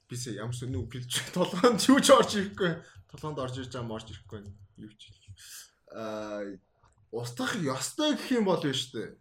Бис 0.10 0.26
ямар 0.34 0.54
ч 0.54 0.66
нүг 0.66 0.90
гэлж 0.90 1.14
толгоонд 1.38 1.82
юу 1.90 2.02
ч 2.02 2.10
орж 2.10 2.38
ирэхгүй. 2.38 2.82
Толгоонд 3.14 3.42
орж 3.42 3.56
ирж 3.62 3.70
байгаа 3.70 3.90
морж 3.90 4.10
ирэхгүй. 4.10 4.42
Юу 4.82 4.94
ч. 4.98 5.14
Аа 5.94 6.58
устгах 7.16 7.56
ёстой 7.56 8.20
гэх 8.20 8.32
юм 8.36 8.46
бол 8.46 8.60
биш 8.60 8.92
үү? 8.92 9.16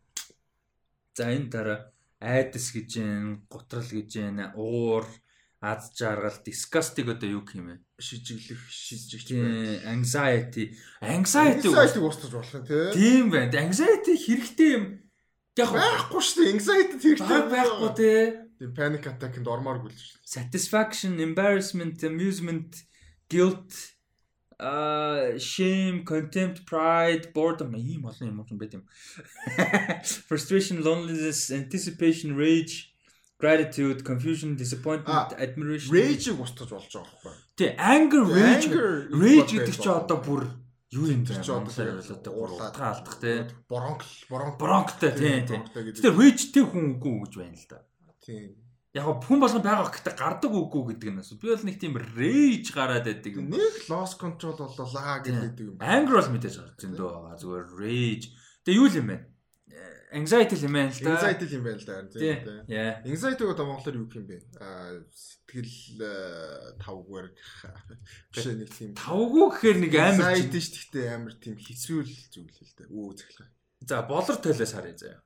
за 1.14 1.30
энэ 1.30 1.50
дараа 1.50 1.78
айдас 2.18 2.74
гэж 2.74 2.90
юм, 2.98 3.46
гутрал 3.46 3.86
гэж 3.86 4.10
юм, 4.18 4.42
уур, 4.58 5.06
аз 5.62 5.94
жаргал, 5.94 6.34
disgusting 6.42 7.08
одоо 7.14 7.28
юу 7.30 7.46
юм 7.54 7.66
бэ? 7.70 7.74
Шижиглэх, 8.02 8.60
шижигч 8.66 9.30
anxiety. 9.86 10.74
Anxiety. 10.98 11.70
Устгаж 11.70 12.32
болох 12.34 12.54
юм 12.54 12.66
тий. 12.66 12.92
Тийм 12.98 13.30
байна. 13.30 13.54
Anxiety 13.62 14.18
хэрэгтэй 14.18 14.70
юм. 14.74 14.84
Яг 15.54 15.70
Байхгүй 15.70 16.18
шүү 16.18 16.36
дээ. 16.42 16.52
Anxiety 16.58 16.96
хэрэгтэй 16.98 17.40
байхгүй 17.54 17.90
те. 17.94 18.10
Тийм 18.58 18.70
panic 18.74 19.06
attack-нд 19.06 19.46
ормооргүй 19.46 19.94
л 19.94 19.96
шүү 19.96 20.24
satisfaction, 20.34 21.20
embarrassment, 21.20 22.02
amusement, 22.02 22.84
guilt, 23.28 23.93
uh, 24.60 25.38
shame, 25.38 26.04
contempt, 26.04 26.64
pride, 26.66 27.32
boredom 27.32 27.74
ийм 27.74 28.06
олон 28.06 28.28
юм 28.28 28.46
юм 28.50 28.58
байт 28.58 28.74
юм. 28.74 28.84
Frustration, 30.28 30.82
loneliness, 30.82 31.50
anticipation, 31.50 32.36
rage, 32.36 32.94
gratitude, 33.38 34.04
confusion, 34.04 34.56
disappointment, 34.56 35.34
admiration. 35.38 35.90
Rage-ийг 35.92 36.40
устгаж 36.40 36.70
болж 36.70 36.88
байгаа 36.90 37.12
байхгүй. 37.12 37.34
Тэ 37.58 37.66
anger, 37.78 38.24
rage. 38.30 38.68
Rage 39.12 39.52
гэдэг 39.58 39.76
чи 39.78 39.90
одоо 39.90 40.18
бүр 40.22 40.42
юу 40.94 41.06
юм 41.10 41.22
бэ? 41.26 41.42
чи 41.42 41.50
одоо 41.50 42.32
уурлаад. 42.32 42.72
утга 42.72 42.86
алдах 42.94 43.16
те. 43.20 43.50
Бронк 43.68 44.02
бронк 44.30 44.56
тийм. 44.56 45.46
бронктой 45.46 45.82
гэдэг. 45.90 46.02
Тэр 46.02 46.14
rage 46.14 46.50
тэг 46.54 46.70
хүн 46.70 46.96
үгүй 46.96 47.26
гэж 47.26 47.32
байна 47.36 47.58
л 47.58 47.66
да. 47.68 47.78
Тийм. 48.24 48.63
Яг 48.94 49.06
хүн 49.26 49.42
болгон 49.42 49.62
байгаа 49.66 49.90
гэхдээ 49.90 50.14
гардаг 50.14 50.52
үгүй 50.54 50.94
гэдэг 50.94 51.10
нь 51.10 51.18
бас. 51.18 51.34
Би 51.34 51.50
бол 51.50 51.66
нэг 51.66 51.76
тийм 51.82 51.98
rage 51.98 52.70
гараад 52.70 53.04
байдаг 53.10 53.34
юм. 53.34 53.50
Нэг 53.50 53.90
loss 53.90 54.14
control 54.14 54.54
болоо 54.54 54.86
лаа 54.94 55.18
гэдэг 55.18 55.66
юм. 55.66 55.76
Anger 55.82 56.22
бол 56.22 56.30
мэдээж 56.30 56.56
гарч 56.62 56.78
зэн 56.78 56.94
дөө 56.94 57.10
байгаа. 57.10 57.36
Зүгээр 57.42 57.66
rage. 57.74 58.30
Тэгээ 58.62 58.78
юу 58.78 58.86
л 58.86 59.00
юм 59.02 59.08
бэ? 59.10 59.18
Anxiety 60.14 60.54
л 60.54 60.66
юм 60.70 60.74
байна 60.78 60.94
л 60.94 61.00
да. 61.02 61.18
Anxiety 61.18 61.46
юм 61.58 61.64
байна 61.66 61.80
л 61.82 61.86
да. 61.90 61.94
Тий. 62.06 62.34
Тийм. 62.38 63.02
Anxiety 63.02 63.42
гэдэг 63.42 63.66
монголоор 63.66 63.96
юу 63.98 64.06
гэх 64.06 64.18
юм 64.22 64.26
бэ? 64.30 64.38
Аа 64.62 65.02
сэтгэл 65.10 65.98
э, 65.98 66.78
тавгаар 66.78 67.26
биш 68.30 68.46
нэг 68.46 68.70
тийм 68.70 68.94
Тавгүй 68.94 69.46
гэхээр 69.58 69.78
нэг 69.82 69.92
амар 69.98 70.38
anxiety 70.38 70.60
ш 70.62 70.70
гэхдээ 70.70 71.06
амар 71.18 71.34
тийм 71.42 71.58
хэцүү 71.58 71.98
л 72.06 72.14
зүйл 72.30 72.46
л 72.46 72.74
дээ. 72.78 72.88
Өө 72.94 73.10
захлаа. 73.18 73.50
За 73.82 74.02
болор 74.06 74.36
тойлоос 74.38 74.72
харъя 74.74 74.94
заяа. 74.94 75.20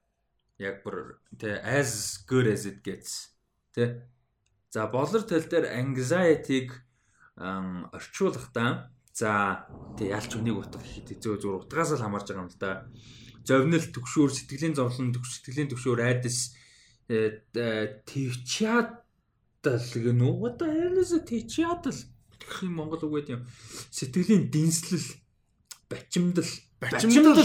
Яг 0.56 0.80
бүр 0.80 1.20
тэ 1.36 1.60
as 1.60 2.24
good 2.24 2.48
as 2.48 2.64
it 2.64 2.80
gets. 2.80 3.37
Тэ. 3.74 4.08
За 4.70 4.86
болор 4.86 5.22
тойл 5.24 5.46
дээр 5.48 5.66
anxiety-г 5.72 6.70
орчуулахдаа 7.38 8.92
за 9.12 9.66
тэ 9.96 10.12
ялч 10.12 10.36
үнийг 10.36 10.58
утга 10.62 10.82
хийх 10.82 11.08
зөө 11.18 11.36
зур 11.40 11.54
утгаас 11.64 11.96
л 11.96 12.02
хамаарж 12.04 12.28
байгаа 12.28 12.44
юм 12.44 12.52
л 12.52 12.58
да. 12.60 12.86
Зовнил 13.48 13.80
төгшөөр 13.80 14.30
сэтгэлийн 14.34 14.76
зовлон 14.76 15.14
төгс 15.16 15.40
сэтгэлийн 15.40 15.72
төгшөөр 15.72 16.00
айдас 16.04 16.52
э, 17.08 17.40
твчиадал 18.04 19.00
гэнэ 19.64 20.24
үү? 20.28 20.60
Is 21.00 21.16
a 21.16 21.20
твчиадал? 21.24 21.96
гэх 22.48 22.64
юм 22.64 22.74
монгол 22.80 23.02
үг 23.04 23.28
гэдэг 23.28 23.34
юм. 23.36 23.44
Сэтгэлийн 23.92 24.48
дэнслэл, 24.48 25.08
бачимдал, 25.90 26.48
Бачимдал. 26.80 27.42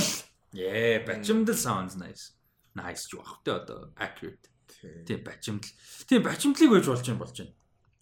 Yeah, 0.54 1.04
бачимдал 1.06 1.58
sounds 1.58 1.98
nice. 1.98 2.34
Nice 2.78 3.10
ч 3.10 3.18
баг 3.18 3.42
тэ 3.44 3.52
одоо 3.52 3.92
accurate. 3.98 4.53
Тийм 4.82 5.20
бачимдал. 5.24 5.74
Тийм 6.08 6.22
бачимдлыг 6.24 6.70
байж 6.74 6.86
болж 6.88 7.06
юм 7.08 7.20
болж 7.22 7.36
байна. 7.38 7.54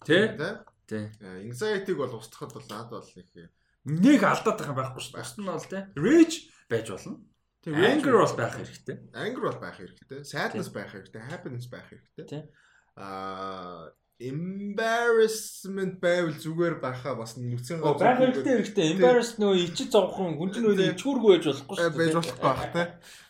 Тэ? 0.06 0.18
Тэ? 0.38 0.50
Тэ. 0.88 1.00
Э, 1.20 1.42
Anxiety-г 1.46 1.96
бол 1.98 2.16
устгахад 2.18 2.56
бол 2.56 2.66
наад 2.70 2.88
бол 2.90 3.08
нэг 3.16 3.50
Нэг 3.82 4.22
алдаад 4.22 4.62
байгаа 4.62 4.78
байхгүй 4.78 5.02
шүү 5.02 5.14
дээ. 5.14 5.22
Бусд 5.22 5.38
нь 5.42 5.50
бол 5.50 5.66
тэ. 5.66 5.80
Rage 5.98 6.38
байж 6.70 6.86
болно. 6.86 7.18
тийм 7.66 7.74
Anger 7.82 8.14
бол 8.14 8.34
байх 8.38 8.54
хэрэгтэй. 8.54 8.96
Anger 9.10 9.42
бол 9.42 9.58
байх 9.58 9.76
хэрэгтэй. 9.78 10.20
Sadness 10.22 10.70
байх 10.70 10.90
хэрэгтэй. 10.94 11.22
Happiness 11.26 11.66
байх 11.66 11.86
хэрэгтэй. 11.90 12.46
Аа 12.94 13.90
embarrassment 14.30 15.98
байвал 16.02 16.36
зүгээр 16.38 16.76
байхаа 16.78 17.14
бас 17.18 17.34
нүцэн 17.34 17.82
Оо 17.82 17.98
байх 17.98 18.18
хэрэгтэй 18.22 18.54
хэрэгтэй. 18.62 18.86
Embarrassed 18.94 19.38
нөө 19.42 19.54
ичи 19.66 19.86
зовхон 19.90 20.38
хүн 20.38 20.50
чинь 20.54 20.66
нөө 20.66 20.94
ичгүүргүй 20.94 21.30
байж 21.34 21.46
болохгүй 21.50 21.76
шүү 21.76 21.90
дээ. 21.90 21.98
байж 21.98 22.14
болохгүй 22.18 22.44
бах 22.46 22.64
те. 22.74 22.82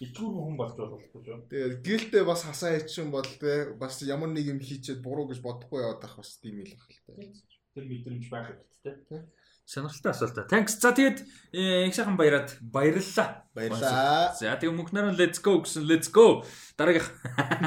Ичгүүргүй 0.05 0.42
хүн 0.44 0.57
болж 0.61 0.74
болохгүй 0.76 1.20
шүү. 1.24 1.40
Тэгээд 1.48 1.74
гэлдээ 1.87 2.24
бас 2.28 2.40
хасаа 2.44 2.76
ичин 2.76 3.09
бол 3.14 3.28
те 3.40 3.52
бас 3.81 4.00
ямар 4.05 4.31
нэг 4.33 4.52
юм 4.52 4.61
хийчихэд 4.61 5.00
буруу 5.00 5.28
гэж 5.33 5.40
бодохгүй 5.40 5.81
яваад 5.81 6.05
ах 6.05 6.16
бас 6.20 6.37
тийм 6.42 6.61
л 6.61 6.74
байх 6.76 6.88
л 6.92 7.00
те. 7.09 7.33
Тэр 7.72 7.85
мэдрэмж 7.88 8.26
байх 8.28 8.46
хэрэгтэй. 8.52 8.94
Тийм. 9.09 9.22
Сонирхолтой 9.64 10.11
асуулт. 10.12 10.37
Thanks. 10.50 10.76
За 10.83 10.92
тэгээд 10.92 11.22
э, 11.55 11.87
их 11.87 11.94
сайхан 11.94 12.18
баяраад 12.18 12.59
баярлалаа. 12.61 13.46
Баярлаа. 13.55 14.35
За 14.35 14.59
тэгээ 14.59 14.74
мөнхнөр 14.74 15.14
let's 15.16 15.40
go 15.40 15.62
гэсэн 15.62 15.87
let's 15.87 16.11
go. 16.11 16.42
Дараагийнх. 16.76 17.09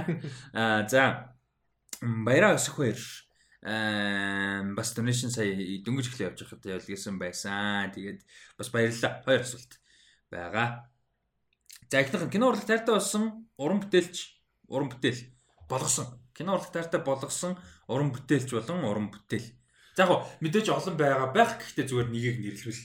Аа 0.54 0.86
за 0.86 1.35
баяраа 2.26 2.56
өсөх 2.58 2.78
баяр. 2.80 3.02
Аа 3.66 4.62
бас 4.78 4.94
donation 4.94 5.34
сая 5.34 5.54
дөнгөж 5.82 6.14
эхлэх 6.14 6.30
явж 6.30 6.46
байхад 6.46 6.66
явуулсан 6.66 7.18
байсан. 7.18 7.90
Тэгээд 7.94 8.22
бас 8.58 8.70
баярлалаа. 8.70 9.24
Хоёр 9.26 9.42
асуулт 9.42 9.72
байгаа. 10.30 10.90
За 11.90 12.02
ихнийх 12.02 12.26
нь 12.26 12.34
кино 12.34 12.50
урлаг 12.50 12.66
тайртай 12.66 12.94
болсон 12.94 13.48
уран 13.58 13.80
бүтээлч 13.82 14.16
уран 14.70 14.90
бүтээл 14.90 15.22
болгосон. 15.70 16.08
Кино 16.34 16.58
урлаг 16.58 16.72
тайртай 16.74 17.02
болгосон 17.02 17.58
уран 17.88 18.10
бүтээлч 18.14 18.50
болон 18.54 18.86
уран 18.86 19.08
бүтээл. 19.14 19.54
За 19.96 20.04
яг 20.06 20.28
мэдээж 20.42 20.70
олон 20.70 20.98
байгаа 20.98 21.32
байх 21.32 21.56
гэхдээ 21.62 21.86
зүгээр 21.88 22.10
нэгийг 22.12 22.38
нэрлэвэл 22.42 22.84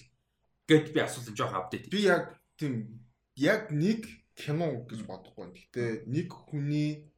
гэт 0.69 0.87
би 0.95 1.01
асуулт 1.01 1.35
жоох 1.35 1.55
апдейт. 1.57 1.91
Би 1.91 2.07
яг 2.07 2.39
тийм 2.55 3.03
яг 3.35 3.73
нэг 3.75 4.07
кино 4.39 4.87
гэж 4.87 5.03
бодохгүй. 5.09 5.51
Гэтэ 5.51 6.07
нэг 6.07 6.29
хүний 6.31 7.10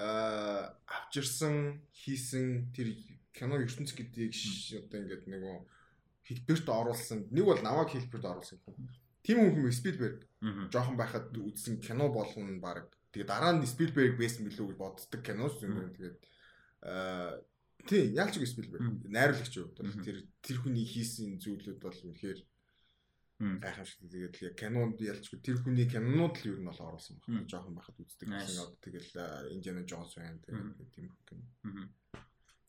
авчирсан 0.00 1.84
хийсэн 1.92 2.72
тэр 2.72 2.96
кино 3.36 3.60
ертөнц 3.60 3.92
гэдгийг 3.92 4.32
одоо 4.80 4.98
ингээд 5.00 5.24
нөгөө 5.28 5.56
хэлбэрт 6.24 6.66
оруулсан. 6.68 7.28
Нэг 7.30 7.44
бол 7.44 7.60
намайг 7.60 7.92
хэлбэрт 7.92 8.24
оруулсан. 8.24 8.58
Тийм 9.20 9.36
хүн 9.44 9.54
хүмүүс 9.60 9.78
Спилберг 9.82 10.24
жоохон 10.72 10.96
байхад 10.96 11.36
үзсэн 11.36 11.80
кино 11.84 12.08
болгоно 12.08 12.56
баг. 12.62 12.88
Тэгээ 13.12 13.28
дараа 13.28 13.52
нь 13.52 13.66
Спилберг 13.68 14.16
байсан 14.16 14.48
билүү 14.48 14.72
гэж 14.72 14.78
боддог 14.80 15.20
киноч 15.20 15.60
юм 15.60 15.76
байна. 15.76 15.92
Тэгээд 15.92 16.18
аа 16.86 17.36
тий 17.84 18.02
ялч 18.16 18.40
үг 18.40 18.48
Спилберг 18.48 19.04
найруулагч 19.04 19.54
юу. 19.60 19.68
Тэр 19.76 20.24
тэр 20.40 20.56
хүний 20.64 20.86
хийсэн 20.88 21.36
зүйлүүд 21.42 21.78
бол 21.82 21.98
үнэхээр 22.08 22.40
Мм. 23.40 23.56
гайхамшигтай. 23.64 24.08
Тэгээд 24.12 24.36
яг 24.44 24.54
кинонд 24.60 25.00
ялчгүй 25.00 25.40
тэр 25.40 25.56
хүний 25.64 25.88
кинонууд 25.88 26.36
л 26.44 26.48
ер 26.52 26.58
нь 26.60 26.68
бол 26.68 26.76
оруулсан 26.76 27.16
байна. 27.24 27.48
Жоохон 27.48 27.72
байхад 27.72 27.96
үздэг 27.96 28.28
гэсэн. 28.28 28.60
Одоо 28.60 28.76
тэгэл 28.84 29.10
аа, 29.16 29.48
Indiana 29.48 29.82
Jones 29.88 30.12
байна. 30.12 30.36
Тэгээд 30.44 30.76
тийм. 30.92 31.40
Мгм. 31.64 31.88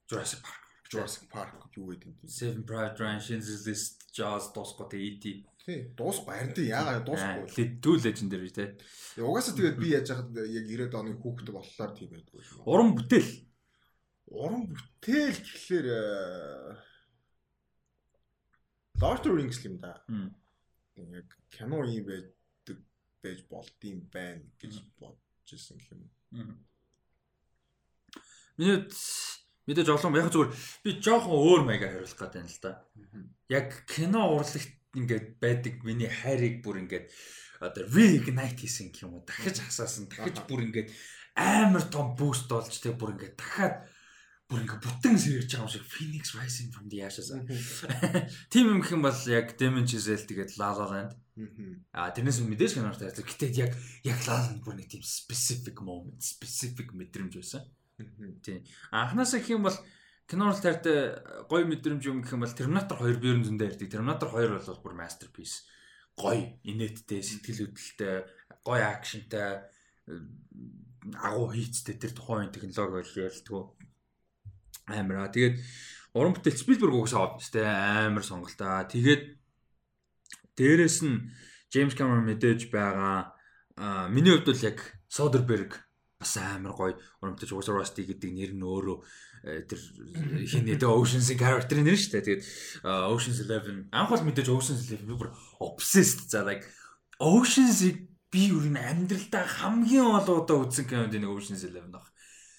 Jurassic 0.07 0.39
Park, 0.43 0.63
Jurassic 0.87 1.27
Park 1.27 1.59
юу 1.75 1.91
гэдэг 1.91 2.07
юм. 2.07 2.15
Seven 2.23 2.63
Private 2.63 2.97
Ryan, 2.99 3.19
Schindler's 3.19 3.67
List, 3.67 4.11
Jaws, 4.15 4.51
Досгот 4.55 4.93
E.T. 4.95 5.43
Тий, 5.61 5.93
дуусахгүй 5.93 6.33
харин 6.33 6.55
тий 6.55 6.67
яагаад 6.73 7.05
дуусахгүй. 7.05 7.51
Led 7.53 7.71
Two 7.83 7.95
Legendary 8.01 8.49
те. 8.49 8.79
Угаасаа 9.21 9.53
тэгээд 9.53 9.77
би 9.77 9.93
яаж 9.93 10.09
яхад 10.09 10.33
яг 10.39 10.65
90-ад 10.65 10.95
оны 10.97 11.13
хүүхэд 11.21 11.51
болохоор 11.53 11.91
тийм 11.93 12.09
байдаг 12.15 12.33
юм. 12.33 12.63
Уран 12.65 12.95
бүтээл. 12.97 13.31
Уран 14.31 14.63
бүтээл 14.73 15.37
гэхлээр 15.37 15.87
Lord 19.01 19.19
of 19.19 19.23
the 19.23 19.31
Rings 19.31 19.61
юм 19.65 19.77
да. 19.77 20.01
Мм. 20.07 20.33
Яг 20.95 21.27
кино 21.49 21.83
юм 21.85 22.05
байдаг 22.05 22.77
байж 23.23 23.39
болд 23.49 23.77
юм 23.83 24.01
байна 24.11 24.43
гэж 24.59 24.81
бодож 24.99 25.47
ирсэн 25.47 25.77
гэх 25.77 25.91
юм. 25.95 26.09
Миний 28.57 28.85
мэдээж 29.67 29.89
олон 29.89 30.15
яг 30.17 30.31
зүгээр. 30.33 30.51
Би 30.83 30.89
жоохон 30.99 31.37
өөр 31.37 31.61
маягаар 31.65 32.01
хариулах 32.01 32.19
гэдэг 32.19 32.41
юм 32.41 32.49
л 32.49 32.59
да. 32.61 32.71
Яг 33.47 33.67
кино 33.87 34.21
урлагт 34.35 34.75
ингээд 34.97 35.27
байдаг 35.39 35.75
миний 35.87 36.11
хайрыг 36.11 36.59
бүр 36.65 36.83
ингээд 36.83 37.07
одоо 37.61 37.83
reignite 37.87 38.57
хийсэн 38.59 38.91
гэх 38.91 39.05
юм 39.07 39.21
уу? 39.21 39.23
Дахиж 39.23 39.61
хасаасан 39.61 40.09
дахиж 40.11 40.43
бүр 40.49 40.67
ингээд 40.67 40.89
амар 41.37 41.85
том 41.87 42.15
буст 42.17 42.49
болж 42.49 42.73
тэг 42.81 42.97
бүр 42.99 43.15
ингээд 43.15 43.37
дахиад 43.39 43.87
бүр 44.51 44.67
ингээд 44.67 44.83
бүтэн 44.83 45.15
сэргэж 45.15 45.47
байгаа 45.55 45.63
юм 45.63 45.71
шиг 45.71 45.85
Phoenix 45.87 46.35
Rising 46.35 46.69
from 46.75 46.91
the 46.91 46.99
Ashes. 47.07 47.31
Тийм 48.51 48.75
юм 48.75 48.83
гэх 48.83 48.99
юм 48.99 49.07
бол 49.07 49.15
яг 49.31 49.55
Demon 49.55 49.87
Chisel 49.87 50.19
тэгээд 50.27 50.59
La 50.59 50.75
La 50.75 50.85
Land. 50.91 51.11
А 51.95 52.11
тэрнээс 52.11 52.43
мэдээж 52.43 52.75
киноор 52.75 52.99
таардаг 52.99 53.23
гэтээ 53.23 53.51
яг 53.55 53.71
яг 54.03 54.19
La 54.27 54.43
La 54.43 54.51
Land 54.51 54.67
бүр 54.67 54.75
нэг 54.75 54.91
тийм 54.91 55.07
specific 55.07 55.79
moment 55.79 56.19
specific 56.19 56.91
мэдрэмж 56.91 57.39
байсан. 57.39 57.63
Анхнаасаа 58.91 59.39
гэх 59.39 59.55
юм 59.55 59.63
бол 59.63 59.77
киноор 60.27 60.59
таартай 60.59 61.15
гоё 61.47 61.63
мэдрэмж 61.71 62.03
юм 62.11 62.19
гэх 62.19 62.35
юм 62.35 62.43
бол 62.43 62.51
Terminator 62.51 62.99
2 62.99 63.23
би 63.23 63.31
ерөн 63.31 63.47
зөндөө 63.47 63.67
ярьдаг. 63.71 63.87
Terminator 63.87 64.29
2 64.35 64.51
бол 64.67 64.83
бүр 64.83 64.95
masterpiece. 64.99 65.63
Гоё 66.19 66.59
инээдтэй 66.67 67.23
сэтгэл 67.23 67.71
хөдлөлтэй 67.71 68.15
гоё 68.67 68.83
акшнтай 68.83 69.63
э, 70.11 70.19
агуу 71.23 71.55
хийцтэй 71.55 71.95
тэр 71.95 72.11
тухайн 72.11 72.51
үеийн 72.51 72.53
технологи 72.53 72.99
бол 72.99 73.15
ярилтгүй 73.15 73.63
амар 74.91 75.27
аа 75.27 75.33
тэгээд 75.33 75.55
уран 76.13 76.35
бүтээл 76.35 76.59
Spielberg 76.59 76.95
авсан 77.07 77.39
шүү 77.39 77.53
дээ. 77.55 77.67
Амар 78.11 78.23
сонголтоо. 78.23 78.83
Тэгээд 78.91 79.23
дээрэс 80.59 80.97
нь 81.07 81.31
James 81.71 81.95
Cameron 81.95 82.27
мэдээж 82.27 82.67
байгаа 82.67 83.31
аа 83.79 84.11
миний 84.11 84.35
хувьд 84.35 84.51
бол 84.51 84.67
яг 84.67 84.79
Soderbergh 85.07 85.79
бас 86.19 86.35
амар 86.37 86.75
гоё 86.75 86.95
уран 87.23 87.35
бүтээл 87.39 87.55
угсаа 87.55 87.79
Rusty 87.79 88.03
гэдэг 88.03 88.31
нэр 88.35 88.51
нь 88.59 88.67
өөрөө 88.67 88.97
э, 89.47 89.63
тэр 89.63 89.79
хин 90.51 90.67
нэг 90.67 90.83
Ocean's 90.83 91.31
character 91.39 91.79
нэр 91.79 91.95
шүү 91.95 92.11
дээ. 92.19 92.25
Тэгээд 92.27 92.43
аа, 92.83 93.07
Ocean's 93.15 93.39
11 93.47 93.87
анх 93.95 94.11
бол 94.11 94.27
мэдээж 94.27 94.51
Ocean's 94.51 94.83
11 94.91 95.07
би 95.07 95.15
бүр 95.15 95.31
obsessed. 95.63 96.27
За 96.27 96.43
like 96.43 96.67
Ocean's-ыг 97.23 98.11
би 98.27 98.51
юу 98.51 98.61
н 98.67 98.75
амьдралдаа 98.75 99.47
хамгийн 99.47 100.11
олон 100.11 100.43
удаа 100.43 100.57
үзсэн 100.67 100.85
кинонд 100.91 101.15
нэг 101.15 101.31
Ocean's 101.31 101.63
11 101.63 101.87
баг 101.87 102.11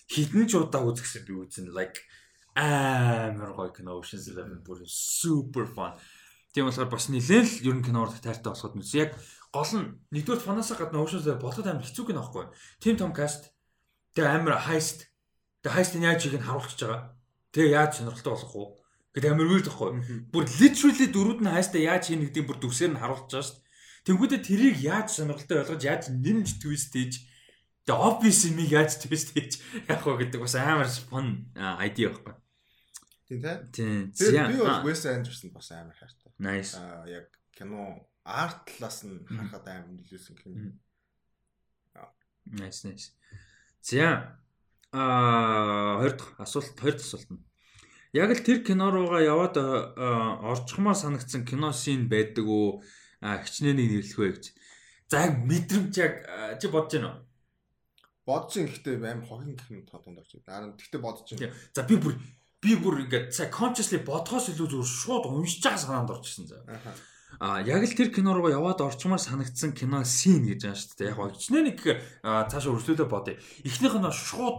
хідэн 0.09 0.49
ч 0.49 0.57
удаа 0.57 0.85
үзэхсэн 0.89 1.25
би 1.29 1.33
үзэн 1.37 1.73
like 1.73 2.01
амар 2.55 3.53
гоё 3.57 3.73
кино 3.73 3.97
Ocean's 4.01 4.29
11 4.29 4.61
бүр 4.67 4.85
super 4.87 5.65
fun. 5.65 5.97
Тийм 6.53 6.69
болохоор 6.69 6.93
бас 6.93 7.09
нэлээд 7.09 7.49
л 7.49 7.67
ер 7.73 7.77
нь 7.81 7.87
киноор 7.87 8.13
тайртай 8.13 8.53
болоход 8.53 8.77
мэдсэн. 8.77 9.01
Яг 9.09 9.17
гол 9.53 9.73
нь 9.73 9.89
нэгдүгээр 10.13 10.45
фанасаа 10.45 10.77
гадна 10.77 11.01
Ocean's 11.01 11.25
11 11.25 11.41
болоход 11.41 11.67
амар 11.67 11.87
хэцүү 11.89 12.05
кино 12.13 12.21
байхгүй. 12.21 12.47
Тим 12.85 12.97
том 13.01 13.13
каст. 13.17 13.57
Тэгээ 14.13 14.37
амар 14.37 14.61
heist. 14.69 15.09
Тэгээ 15.65 15.77
heist-ийн 15.81 16.05
яаж 16.05 16.21
чиг 16.21 16.37
нь 16.37 16.45
харуулж 16.45 16.77
байгаа. 16.77 17.17
Тэгээ 17.57 17.73
яаж 17.73 17.93
сонирхолтой 17.97 18.33
болох 18.37 18.53
вэ? 18.53 18.65
Гэдэг 19.17 19.33
амар 19.33 19.49
үйл 19.49 19.65
тахгүй. 19.65 19.91
Бүр 20.29 20.45
literally 20.61 21.09
дөрүүд 21.09 21.41
нь 21.41 21.55
heist-а 21.57 21.81
яаж 21.81 22.05
хийнэ 22.13 22.29
гэдгийг 22.29 22.49
бүр 22.49 22.59
дүгсээр 22.61 22.93
нь 22.93 23.01
харуулж 23.01 23.33
байгаа 23.33 23.45
шүү 23.49 23.57
дээ. 23.57 23.71
Тэнгүүдээ 24.03 24.41
тэрийг 24.45 24.77
яаж 24.85 25.09
сонирхолтой 25.17 25.57
болгож 25.63 25.83
яаж 25.85 26.03
нэмж 26.13 26.61
twist 26.61 26.93
хийж 26.93 27.25
Тэгээ 27.83 27.99
obvious 27.99 28.47
юм 28.47 28.59
яаж 28.63 28.95
twist 29.03 29.35
хийж 29.35 29.59
яг 29.91 30.07
хөө 30.07 30.23
гэдэг 30.23 30.39
бас 30.39 30.55
амар 30.55 30.87
fun 30.87 31.51
idea 31.83 32.15
байхгүй. 32.15 32.42
Тийм 33.41 34.13
тий. 34.13 34.31
Тийм. 34.33 34.47
Би 34.53 34.57
бол 34.59 34.85
Wes 34.85 35.05
Anderson 35.07 35.53
бас 35.53 35.71
амар 35.73 35.97
хайртай. 35.97 36.33
Nice. 36.39 36.77
Аа 36.77 37.07
яг 37.09 37.29
кино 37.57 38.09
арт 38.25 38.67
талаас 38.67 39.05
нь 39.07 39.25
харахад 39.27 39.67
амар 39.69 39.93
нөлөөсөн 39.97 40.37
юм. 40.47 40.81
Nice 42.47 42.85
nice. 42.85 43.15
За 43.81 44.39
аа 44.93 45.99
хоёр 46.01 46.15
дахь 46.19 46.35
асуулт 46.39 46.77
хоёр 46.79 46.95
дахь 46.99 47.07
асуулт 47.07 47.31
нь. 47.31 47.43
Яг 48.13 48.31
л 48.31 48.45
тэр 48.45 48.61
кино 48.67 48.91
руугаа 48.93 49.23
яваад 49.25 49.57
орчхомоор 49.57 50.99
санагдсан 50.99 51.49
кино 51.49 51.73
шин 51.73 52.13
байдаг 52.13 52.45
уу? 52.45 52.83
Хичнээнийг 53.23 54.05
нэрлэх 54.05 54.19
вэ 54.19 54.29
гэж. 54.37 54.45
За 55.09 55.25
яг 55.25 55.41
мэдрэмж 55.41 55.95
яг 55.97 56.15
чи 56.61 56.67
бодож 56.69 56.93
байна 56.99 57.09
уу? 57.09 57.25
Бодож 58.27 58.53
ин 58.61 58.69
гэхдээ 58.69 59.01
амар 59.01 59.25
хогийн 59.25 59.57
кино 59.57 59.81
тодонд 59.89 60.21
орж 60.21 60.33
байна. 60.45 60.77
Гэхдээ 60.77 61.01
бодож 61.01 61.25
байна. 61.31 61.57
За 61.73 61.83
би 61.89 61.97
бүр 61.97 62.19
би 62.63 62.77
бүр 62.79 63.03
ингээд 63.05 63.35
цаа 63.35 63.51
consciously 63.51 63.99
бодхоос 64.07 64.55
илүү 64.55 64.69
зүгээр 64.71 64.91
шууд 65.03 65.25
уншиж 65.27 65.67
байгаа 65.67 65.83
санаанд 65.83 66.15
орчихсон 66.15 66.47
за. 66.47 66.63
А 67.43 67.59
яг 67.67 67.83
л 67.83 67.99
тэр 67.99 68.15
кино 68.15 68.39
руу 68.39 68.55
яваад 68.55 68.87
орчмоор 68.87 69.19
санагдсан 69.19 69.75
кино 69.75 70.07
син 70.07 70.47
гэж 70.47 70.61
байна 70.63 70.79
шүү 70.79 70.95
дээ. 70.95 71.11
Яг 71.11 71.19
очноо 71.19 71.63
нэг 71.67 71.79
цаашаа 72.23 72.75
өрсөлдөө 72.79 73.09
бодъё. 73.11 73.35
Эхнийх 73.67 73.99
нь 73.99 74.07
шууд 74.15 74.59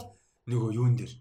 нөгөө 0.52 0.72
юун 0.76 1.00
дээр 1.00 1.14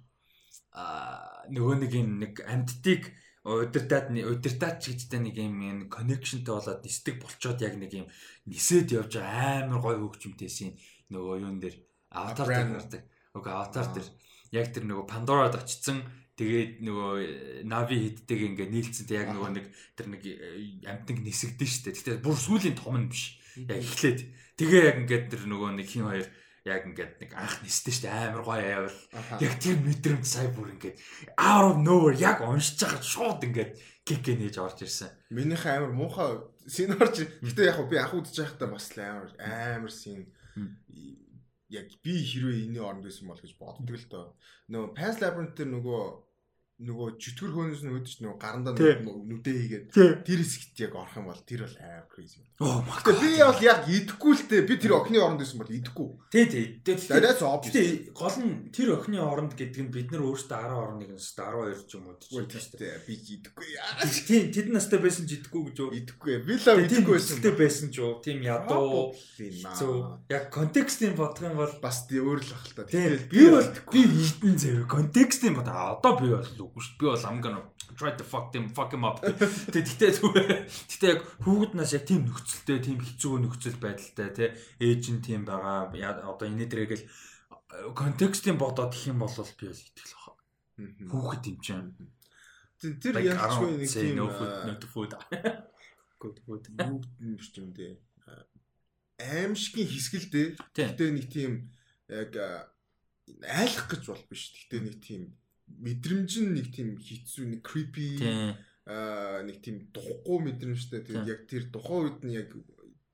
а 0.74 1.46
нөгөө 1.54 1.74
нэг 1.86 1.92
юм 1.94 2.18
нэг 2.18 2.42
амьдтыг 2.42 3.14
удирдаад 3.46 4.10
удирдаач 4.10 4.90
гэжтэй 4.90 5.20
нэг 5.22 5.36
юм 5.38 5.86
коннекшнтэй 5.86 6.50
болоод 6.50 6.82
нисдэг 6.82 7.22
болчоод 7.22 7.62
яг 7.62 7.74
нэг 7.78 7.92
юм 7.94 8.06
нисээд 8.46 8.94
явж 8.98 9.22
амар 9.22 9.78
гой 9.82 9.96
хөгжмөнтэй 9.98 10.50
син 10.50 10.74
нөгөө 11.10 11.46
юун 11.46 11.58
дээр 11.62 11.76
аватар 12.10 12.48
дээр 12.48 12.70
гардаг. 12.74 13.02
Окей, 13.34 13.52
аватар 13.52 13.86
дээр 13.92 14.08
яг 14.56 14.66
тэр 14.72 14.84
нөгөө 14.86 15.06
Пандорад 15.10 15.58
очсон 15.58 16.06
тэгээд 16.42 16.72
нөгөө 16.82 17.12
нави 17.70 17.96
хидтэйг 18.10 18.40
ингээ 18.50 18.68
нийлцэн 18.74 19.06
тэг 19.06 19.22
яг 19.22 19.30
нөгөө 19.30 19.50
нэг 19.54 19.66
тэр 19.94 20.06
нэг 20.10 20.22
амтнаг 20.82 21.18
нисэгдэн 21.22 21.70
штэ. 21.70 21.94
Гэтэ 21.94 22.18
бүр 22.18 22.34
сүүлийн 22.34 22.74
том 22.74 22.98
нь 22.98 23.06
биш. 23.06 23.38
Яг 23.54 23.78
эхлээд 23.78 24.20
тэгээ 24.58 24.82
яг 24.90 24.96
ингээд 25.06 25.24
тэр 25.30 25.42
нөгөө 25.46 25.70
нэг 25.78 25.86
хин 25.86 26.10
хоёр 26.10 26.26
яг 26.66 26.82
ингээд 26.86 27.12
нэг 27.22 27.30
анх 27.38 27.62
нисдэн 27.62 27.94
штэ 27.94 28.08
амар 28.10 28.42
гоё 28.42 28.62
аяавал 28.62 29.00
яг 29.38 29.54
тэр 29.58 29.78
мэдрэмж 29.82 30.26
сая 30.26 30.50
бүр 30.50 30.74
ингээд 30.74 30.98
out 31.38 31.74
of 31.74 31.76
nowhere 31.82 32.18
яг 32.18 32.42
уншиж 32.42 32.82
байгаа 32.82 33.02
шууд 33.02 33.40
ингээд 33.46 33.72
кикэ 34.06 34.34
нээж 34.38 34.56
орж 34.58 34.82
ирсэн. 34.86 35.10
Минийх 35.30 35.66
амар 35.66 35.94
муухай 35.94 36.42
син 36.66 36.94
орж. 36.98 37.26
Гэтэ 37.42 37.70
яг 37.70 37.78
би 37.86 37.98
анх 37.98 38.14
удаж 38.14 38.34
байхдаа 38.34 38.70
бас 38.70 38.90
амар 38.98 39.30
амар 39.38 39.90
син 39.90 40.30
яг 41.72 41.88
би 42.04 42.14
хэрвээ 42.20 42.68
энэний 42.68 42.84
оронд 42.84 43.04
байсан 43.08 43.26
бол 43.26 43.40
гэж 43.40 43.54
боддог 43.56 43.96
л 43.96 44.06
доо. 44.12 44.26
Нөгөө 44.68 44.94
Pass 44.94 45.18
Labyrinth 45.18 45.56
дээр 45.56 45.70
нөгөө 45.72 46.02
нөгөө 46.82 47.08
чөтгөр 47.22 47.50
хөөнөөс 47.54 47.82
нь 47.86 47.92
өөдөж 47.94 48.14
нөгөө 48.22 48.38
гарандаа 48.42 48.74
нүдээ 48.74 49.56
хийгээд 49.62 49.86
тэр 50.26 50.40
хэсэгт 50.42 50.82
яг 50.82 50.94
орох 50.98 51.14
юм 51.14 51.30
бол 51.30 51.42
тэр 51.46 51.62
бол 51.62 51.76
амар 51.78 52.06
crazy. 52.10 52.42
Оо 52.62 52.82
магадгүй 52.86 53.14
би 53.22 53.30
бол 53.42 53.62
яг 53.62 53.86
идэхгүй 53.90 54.32
л 54.34 54.44
дээ. 54.50 54.66
Би 54.66 54.74
тэр 54.78 54.94
охины 54.98 55.18
оронд 55.18 55.42
байсан 55.42 55.58
бол 55.58 55.70
идэхгүй. 55.70 56.08
Тий, 56.30 56.46
тий. 56.46 56.66
Тэгээд 56.82 57.42
тий 57.74 57.88
гол 58.14 58.36
нь 58.38 58.70
тэр 58.70 58.98
охины 58.98 59.18
оронд 59.18 59.54
гэдэг 59.58 59.82
нь 59.82 59.90
бид 59.94 60.10
нар 60.14 60.22
өөрсдөө 60.26 60.58
10 60.58 60.82
орныг 60.82 61.10
нь 61.10 61.18
12 61.18 61.86
ч 61.86 61.90
юм 61.98 62.06
уу 62.06 62.18
тийм 62.22 62.46
шүү 62.46 62.78
дээ. 62.78 63.02
Би 63.06 63.14
идэхгүй 63.18 63.66
яа. 63.74 64.06
Тийм 64.06 64.44
тэд 64.54 64.68
настай 64.70 64.98
байсан 65.02 65.26
ч 65.26 65.42
идэхгүй 65.42 65.62
гэж 65.70 65.76
юу? 65.82 65.90
Идэхгүй. 65.90 66.32
Би 66.46 66.54
л 66.58 66.82
идэхгүй 66.86 67.14
байсан. 67.18 67.38
Тэ 67.42 67.50
байсан 67.58 67.88
ч 67.90 67.96
юу? 67.98 68.22
Тийм 68.22 68.38
ядуу. 68.46 69.14
Зөв. 69.78 70.22
Яг 70.30 70.50
контекстын 70.54 71.18
бодох 71.18 71.42
юм 71.42 71.58
бол 71.58 71.74
бас 71.82 72.06
тий 72.06 72.22
өөр 72.22 72.42
л 72.42 72.50
бах 72.52 72.64
л 72.66 72.74
та. 72.78 72.86
Тэгэхээр 72.86 73.26
би 73.26 73.42
бол 73.50 73.70
би 73.90 74.00
идэн 74.06 74.54
зэв. 74.54 74.86
Контекстын 74.86 75.58
бод 75.58 75.66
одоо 75.66 76.14
би 76.20 76.30
бол 76.30 76.46
үгүй 76.72 76.82
шүү. 76.82 76.96
Би 76.96 77.06
бол 77.12 77.20
gonna 77.44 77.60
try 77.94 78.16
to 78.16 78.24
fuck 78.24 78.48
them 78.52 78.72
fuck 78.72 78.96
him 78.96 79.04
up. 79.04 79.20
Тэгтээ 79.20 80.16
тэгтээ 80.16 81.12
яг 81.12 81.20
хүүхднаас 81.44 81.92
яг 81.92 82.08
тийм 82.08 82.24
нөхцөлтэй, 82.24 82.80
тийм 82.80 82.98
хэцүү 83.04 83.34
нөхцөл 83.44 83.76
байдалтай 83.76 84.28
тий 84.32 84.48
ээж 84.80 85.04
нь 85.12 85.20
тийм 85.20 85.44
байгаа. 85.44 85.92
Одоо 85.92 86.48
энэ 86.48 86.72
дээрээ 86.72 87.04
л 87.04 87.08
контекстын 87.92 88.56
бодоод 88.56 88.96
их 88.96 89.12
юм 89.12 89.20
бол 89.20 89.28
би 89.28 89.68
бол 89.68 89.76
итгэл 89.76 90.16
баха. 90.16 90.32
Хүүхэд 91.12 91.44
юм 91.52 91.58
чинь. 91.60 91.92
Тэр 92.80 93.20
ялчгүй 93.20 93.76
нэг 93.76 93.92
тийм 93.92 94.16
food. 94.88 95.12
Good 96.18 96.38
food. 96.46 96.64
Юу 96.72 97.36
биш 97.36 97.52
юм 97.56 97.72
дээ. 97.76 98.00
Аимшигын 99.20 99.88
хэсгэл 99.88 100.28
дээ. 100.32 100.48
Гэтэ 100.72 101.04
нэг 101.12 101.26
тийм 101.28 101.70
яг 102.08 102.32
айлах 103.44 103.86
гэж 103.86 104.02
бол 104.08 104.24
биш. 104.26 104.50
Гэтэ 104.50 104.80
нэг 104.82 104.96
тийм 104.98 105.36
мэдрэмж 105.66 106.32
нь 106.42 106.54
нэг 106.56 106.66
тийм 106.74 106.98
хэцүү 106.98 107.44
нэг 107.48 107.60
creepy 107.66 108.08
аа 108.86 109.42
нэг 109.46 109.62
тийм 109.62 109.90
духгүй 109.94 110.38
мэдрэмжтэй 110.50 111.06
тэгээд 111.06 111.30
яг 111.30 111.40
тэр 111.46 111.64
тухайн 111.70 112.02
үед 112.06 112.20
нь 112.26 112.36
яг 112.36 112.50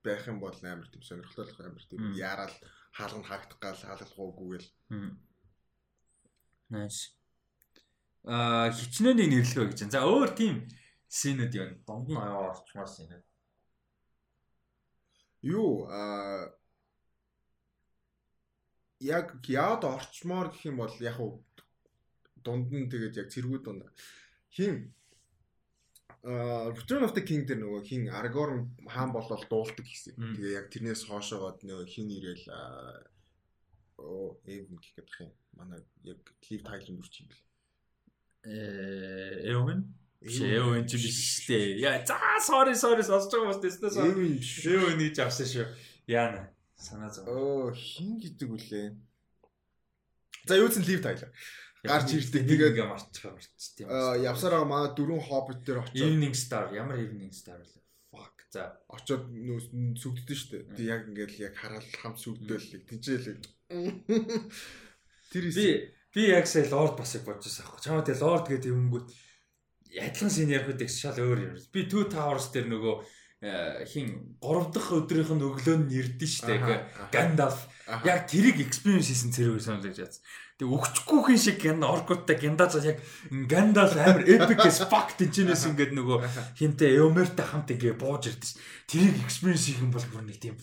байх 0.04 0.24
юм 0.26 0.40
бол 0.40 0.56
амар 0.64 0.88
тийм 0.88 1.02
сонирхолтой 1.04 1.66
амар 1.66 1.84
тийм 1.84 2.14
яарал 2.16 2.54
хаалга 2.96 3.20
нь 3.20 3.28
хаагдах 3.28 3.58
гал 3.60 3.80
хаалгалгүйгээл 3.84 4.68
Nice. 6.68 7.16
Аа 8.28 8.68
хичнээн 8.68 9.24
нэрлэвэ 9.32 9.72
гэж. 9.72 9.88
За 9.88 10.04
өөр 10.04 10.30
тийм 10.36 10.68
синүүд 11.08 11.52
юу? 11.56 11.68
Донд 11.88 12.12
нь 12.12 12.20
аяа 12.20 12.52
орчмаар 12.52 12.88
синүүд. 12.92 13.24
Юу 15.48 15.88
аа 15.88 16.52
яг 19.00 19.32
яад 19.48 19.88
орчмоор 19.88 20.52
гэх 20.52 20.68
юм 20.68 20.76
бол 20.84 20.92
яг 21.00 21.16
уу 21.24 21.40
дунд 22.48 22.72
нь 22.72 22.88
тэгээд 22.88 23.20
яг 23.20 23.28
цэргүүд 23.28 23.62
дунд 23.68 23.84
хин 24.48 24.88
а 26.24 26.72
Return 26.74 27.04
of 27.04 27.14
the 27.14 27.22
King 27.22 27.46
дээр 27.46 27.60
нөгөө 27.62 27.82
хин 27.86 28.08
Aragorn 28.10 28.74
хаан 28.90 29.12
болол 29.14 29.44
дуулдаг 29.48 29.86
гэсэн. 29.86 30.18
Тэгээ 30.18 30.56
яг 30.58 30.66
тэрнээс 30.72 31.06
хоошоогоод 31.06 31.62
нөгөө 31.62 31.86
хин 31.86 32.10
ирээл 32.10 32.44
оо 34.02 34.34
Evan 34.44 34.76
гэх 34.82 34.92
гэдэг 34.98 35.14
юм. 35.22 35.32
Манай 35.54 35.80
яг 36.02 36.18
Liv 36.50 36.62
Tyler 36.66 36.90
дүр 36.90 37.06
чинь 37.06 37.30
бэл. 37.30 37.44
Э 38.50 39.46
Evan 39.46 39.86
Эвэн 40.26 40.86
ч 40.90 40.98
биш 40.98 41.46
дээ. 41.46 41.78
Яа 41.86 42.02
за 42.02 42.18
sorry 42.42 42.74
sorry 42.74 43.06
сонсож 43.06 43.30
байгаа 43.30 43.54
бас 43.54 43.62
дэснэ 43.62 43.88
sorry. 43.94 44.10
Эвэн 44.10 44.34
биш. 44.42 44.66
Эвэн 44.66 44.98
гэж 44.98 45.16
авсан 45.22 45.46
шүү. 45.46 45.66
Яана 46.10 46.50
санаа 46.74 47.14
зов. 47.14 47.30
Оо 47.30 47.70
хин 47.70 48.18
гэдэг 48.18 48.48
үлээ. 48.50 48.88
За 50.50 50.58
юу 50.58 50.66
ч 50.66 50.82
Liv 50.82 50.98
Tyler 50.98 51.30
гарч 51.84 52.08
ирдэг. 52.16 52.42
Тэгээд 52.48 52.72
ингээ 52.74 52.88
марцгаа 52.88 53.32
марцсан 53.34 53.72
тийм. 53.76 53.86
Аа 53.90 54.16
явсараа 54.18 54.64
манай 54.66 54.90
дөрвөн 54.94 55.22
хоббит 55.22 55.62
дээр 55.62 55.82
очоод 55.82 55.98
Evening 55.98 56.34
Star 56.34 56.72
ямар 56.74 56.98
Evening 56.98 57.34
Star 57.34 57.58
вэ? 57.62 57.78
Fuck 58.10 58.36
за. 58.50 58.78
Очоод 58.90 59.30
сүгддэн 59.30 60.40
дээ. 60.50 60.62
Тэг 60.74 60.86
яг 60.86 61.02
ингээл 61.06 61.36
яг 61.46 61.54
хараал 61.54 61.88
хамт 62.02 62.18
сүгдөөл 62.18 62.66
тэнцээл. 62.88 63.42
Тэр 65.30 65.44
би 65.52 65.66
би 66.14 66.22
яг 66.32 66.46
сая 66.48 66.66
Lord 66.72 66.98
бас 66.98 67.14
яг 67.14 67.24
бодож 67.28 67.46
байгаа. 67.46 67.84
Чамаа 67.84 68.02
тэг 68.02 68.18
Lord 68.18 68.46
гэдэг 68.48 68.72
юмгүүд 68.72 69.06
адилхан 70.02 70.32
син 70.32 70.50
ярих 70.50 70.72
үдэгс 70.72 70.96
шал 70.98 71.20
өөр 71.20 71.38
юм. 71.46 71.54
Би 71.70 71.86
Two 71.86 72.08
Towers 72.08 72.50
дээр 72.52 72.68
нөгөө 72.72 72.94
хин 73.86 74.36
3 74.42 74.72
дахь 74.74 74.90
өдрийнх 74.98 75.30
нь 75.30 75.46
өглөө 75.46 75.76
нь 75.78 75.86
нэрдэн 75.86 76.26
штэ 76.26 76.58
Gandalf 77.14 77.70
яг 78.04 78.28
тэрийг 78.28 78.60
experience 78.60 79.08
хийсэн 79.08 79.32
зэрэг 79.32 79.62
санаж 79.64 79.96
яц. 79.96 80.20
Тэг 80.58 80.68
өгчихгүй 80.68 81.32
хин 81.32 81.40
шиг 81.40 81.56
гэн 81.62 81.86
оркуудтай 81.86 82.36
гяндац 82.36 82.76
яг 82.84 83.00
Gandalf 83.30 83.94
амар 83.96 84.26
epic 84.26 84.60
as 84.66 84.82
fuck 84.84 85.14
тэнчнээс 85.16 85.70
ингээд 85.72 85.94
нөгөө 85.96 86.18
хинтээ 86.58 86.98
Eomer-тай 86.98 87.46
хамт 87.46 87.72
ингээ 87.72 87.94
бууж 87.96 88.28
ирдэ 88.28 88.44
ш. 88.44 88.58
Тэрийг 88.90 89.22
experience 89.22 89.70
хийх 89.70 89.80
юм 89.80 89.94
бол 89.94 90.04
бүр 90.10 90.26
нэг 90.26 90.38
тийм 90.42 90.58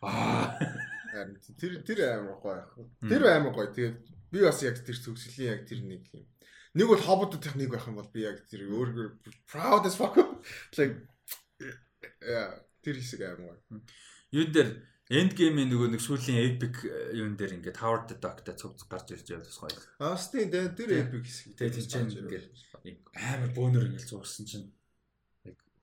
аа 0.00 0.56
тэр 1.58 1.82
тэр 1.82 1.98
амар 2.16 2.38
гоё. 2.38 2.62
Тэр 3.02 3.22
амар 3.26 3.52
гоё. 3.52 3.68
Тэгээд 3.74 3.96
би 4.30 4.38
бас 4.40 4.62
яг 4.62 4.78
тэр 4.80 4.96
зүгслийн 4.96 5.50
яг 5.58 5.60
тэр 5.66 5.82
нэг 5.82 6.06
юм. 6.14 6.24
Нэг 6.78 6.86
бол 6.86 7.02
хоббит 7.02 7.42
техник 7.42 7.74
байх 7.74 7.90
юм 7.90 7.98
бол 7.98 8.08
би 8.08 8.22
яг 8.22 8.46
тэр 8.46 8.70
өөрөөр 8.70 9.18
proud 9.50 9.84
as 9.84 9.98
fuck 9.98 10.14
like 10.78 10.96
Яа, 12.20 12.64
тэр 12.80 12.96
хэсэг 12.96 13.20
аймаг. 13.20 13.60
Юу 14.32 14.48
дээр 14.48 14.80
End 15.10 15.34
game-ийн 15.34 15.66
нөгөө 15.74 15.90
нэг 15.90 16.02
сүүлийн 16.06 16.38
epic 16.54 16.86
юун 17.18 17.34
дээр 17.34 17.58
ингээд 17.58 17.82
Howard 17.82 18.06
the 18.06 18.16
Duck-тай 18.22 18.54
цуг 18.54 18.78
гарч 18.86 19.10
ирж 19.10 19.26
байвал 19.26 19.42
бас 19.42 19.58
гоё. 19.58 19.74
Аа, 19.98 20.14
тийм 20.14 20.54
тэр 20.54 20.90
epic 21.02 21.26
хэсэг. 21.26 21.58
Тэгээд 21.58 21.76
тийч 21.82 21.92
ингээд 21.98 22.46
амар 23.18 23.50
бөөнөр 23.50 23.90
ингээд 23.90 24.06
зурсан 24.06 24.46
чинь 24.46 24.70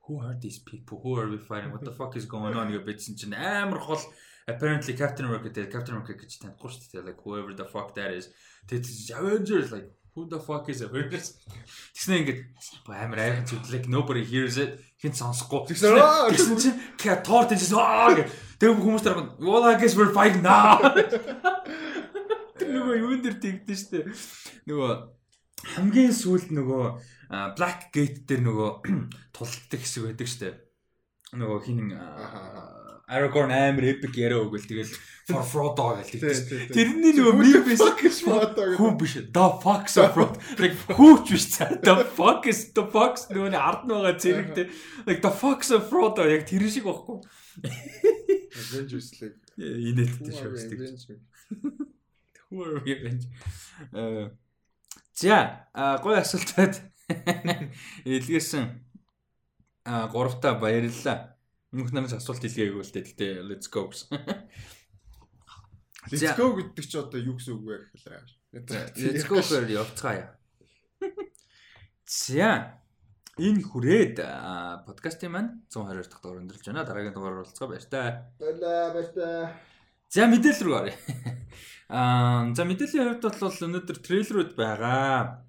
who 0.08 0.20
are 0.20 0.34
these 0.40 0.58
people? 0.58 1.00
Who 1.04 1.20
are 1.20 1.28
we 1.28 1.36
fighting? 1.36 1.70
What 1.70 1.84
the 1.84 1.92
fuck 1.92 2.16
is 2.16 2.24
going 2.24 2.56
on 2.56 2.72
гэж 2.72 2.82
бичсэн 2.88 3.20
чинь 3.20 3.36
амар 3.36 3.84
хол 3.84 4.00
apparently 4.48 4.96
Captain 4.96 5.28
America 5.28 5.52
дээр 5.52 5.68
Captain 5.68 5.94
America 6.00 6.16
гэж 6.16 6.40
танихгүй 6.40 6.72
шүү 6.72 6.88
дээ. 6.96 7.04
Like 7.12 7.20
whoever 7.20 7.52
the 7.52 7.68
fuck 7.68 7.92
that 8.00 8.16
is. 8.16 8.32
Тэгээд 8.72 9.12
Avengers 9.20 9.68
like 9.76 9.92
who 10.16 10.24
the 10.24 10.40
fuck 10.40 10.72
is 10.72 10.80
a 10.80 10.88
virus? 10.88 11.36
Тэгснэ 11.92 12.24
ингээд 12.24 12.40
амар 12.88 13.20
айхан 13.20 13.44
зүтлэг 13.44 13.92
nobody 13.92 14.24
hears 14.24 14.56
it 14.56 14.80
хин 14.96 15.12
сонсохгүй. 15.12 15.68
Тэгсэн 15.68 16.00
Тэгсэн 16.32 16.56
чинь 16.56 16.80
тоор 17.28 17.44
тийж 17.44 17.68
аа 17.76 18.16
гэх. 18.16 18.47
Тэгээ 18.58 18.78
хүмүүс 18.82 19.04
тарах 19.06 19.38
well 19.38 19.64
I 19.64 19.78
guess 19.78 19.94
we're 19.94 20.10
fighting 20.10 20.42
now. 20.42 20.82
Тэр 22.58 22.70
нөгөө 22.74 22.94
юун 22.98 23.22
дээр 23.22 23.38
тэгдэж 23.38 23.78
штэ. 23.78 24.00
Нөгөө 24.66 24.90
хамгийн 25.78 26.14
сүүлд 26.14 26.50
нөгөө 26.58 26.84
Black 27.54 27.94
Gate 27.94 28.26
дээр 28.26 28.42
нөгөө 28.42 28.70
тултдаг 29.36 29.78
хэсэг 29.78 30.10
байдаг 30.10 30.28
штэ. 30.28 30.50
Нөгөө 31.38 31.58
хин 31.70 31.94
Aragorn 33.08 33.54
амар 33.54 33.86
epic 33.88 34.18
яриа 34.20 34.42
өгөл 34.42 34.66
тэгэл 34.68 34.90
for 35.28 35.44
Frodo 35.44 35.92
тий. 36.04 36.20
Тэрний 36.72 37.14
нөгөө 37.16 37.34
meme 37.36 37.62
биш 37.64 37.80
хүн 37.80 38.96
биш 39.00 39.14
the 39.32 39.46
fuck 39.62 39.88
so 39.92 40.08
Frodo. 40.12 40.40
Like 40.60 40.76
хүүч 40.92 41.32
биш 41.32 41.46
цаа 41.54 41.78
the 41.88 42.04
fuck 42.04 42.48
is 42.48 42.72
the 42.76 42.84
fuck 42.84 43.20
нөгөө 43.32 43.56
ард 43.56 43.84
нь 43.84 43.92
байгаа 43.92 44.14
зэрэгтэй. 44.20 44.66
Like 45.08 45.20
the 45.24 45.32
fuck 45.32 45.64
so 45.64 45.80
Frodo 45.80 46.28
яг 46.28 46.44
тэр 46.48 46.68
шиг 46.68 46.84
байхгүй. 46.88 47.22
Avengers 48.54 49.08
League. 49.20 49.40
Инээдтэй 49.58 50.32
шүү 50.32 50.52
дээ. 50.54 51.20
Who 52.50 52.64
are 52.64 52.80
we 52.84 52.92
avenge? 52.96 53.28
Э 53.92 54.30
За, 55.18 55.66
а 55.74 55.98
гой 55.98 56.18
асуулт 56.20 56.54
байд. 56.54 56.78
Илгээсэн 58.04 58.64
гуравтаа 59.84 60.54
баярлалаа. 60.62 61.34
Мөнх 61.74 61.92
нараас 61.92 62.14
асуулт 62.14 62.46
илгээгээгүй 62.46 62.84
л 62.86 62.94
дээ. 62.94 63.04
Гэтэ 63.12 63.26
let's 63.44 63.66
go 63.66 63.90
гэсэн. 63.90 64.14
Let's 66.08 66.38
go 66.38 66.54
гэдэг 66.54 66.86
чи 66.86 66.96
одоо 66.96 67.18
юу 67.18 67.34
гэсэн 67.36 67.52
үг 67.58 67.64
вэ 67.66 67.76
гэхлээр. 67.98 68.30
Let's 68.54 69.26
go 69.26 69.42
гэхээр 69.42 69.74
явцгаая. 69.74 70.38
За. 72.06 72.78
Энэ 73.38 73.62
хүрээд 73.62 74.18
подкастын 74.82 75.30
маань 75.30 75.50
122 75.70 76.10
дахь 76.10 76.18
дугаар 76.18 76.42
өндөрлж 76.42 76.64
байна. 76.66 76.82
Дараагийн 76.82 77.14
дугаар 77.14 77.38
уулзгаа 77.38 77.70
баяр 77.70 77.86
та. 77.86 78.02
Баярлаа, 78.42 78.90
баярлаа. 78.90 79.54
За 80.10 80.26
мэдээлэл 80.26 80.66
рүү 80.66 80.74
оръё. 80.74 80.96
Аа 81.94 82.50
за 82.50 82.66
мэдээллийн 82.66 83.14
хувьд 83.14 83.38
бол 83.38 83.62
өнөөдөр 83.62 83.98
трейлерүүд 84.02 84.52
байгаа. 84.58 85.46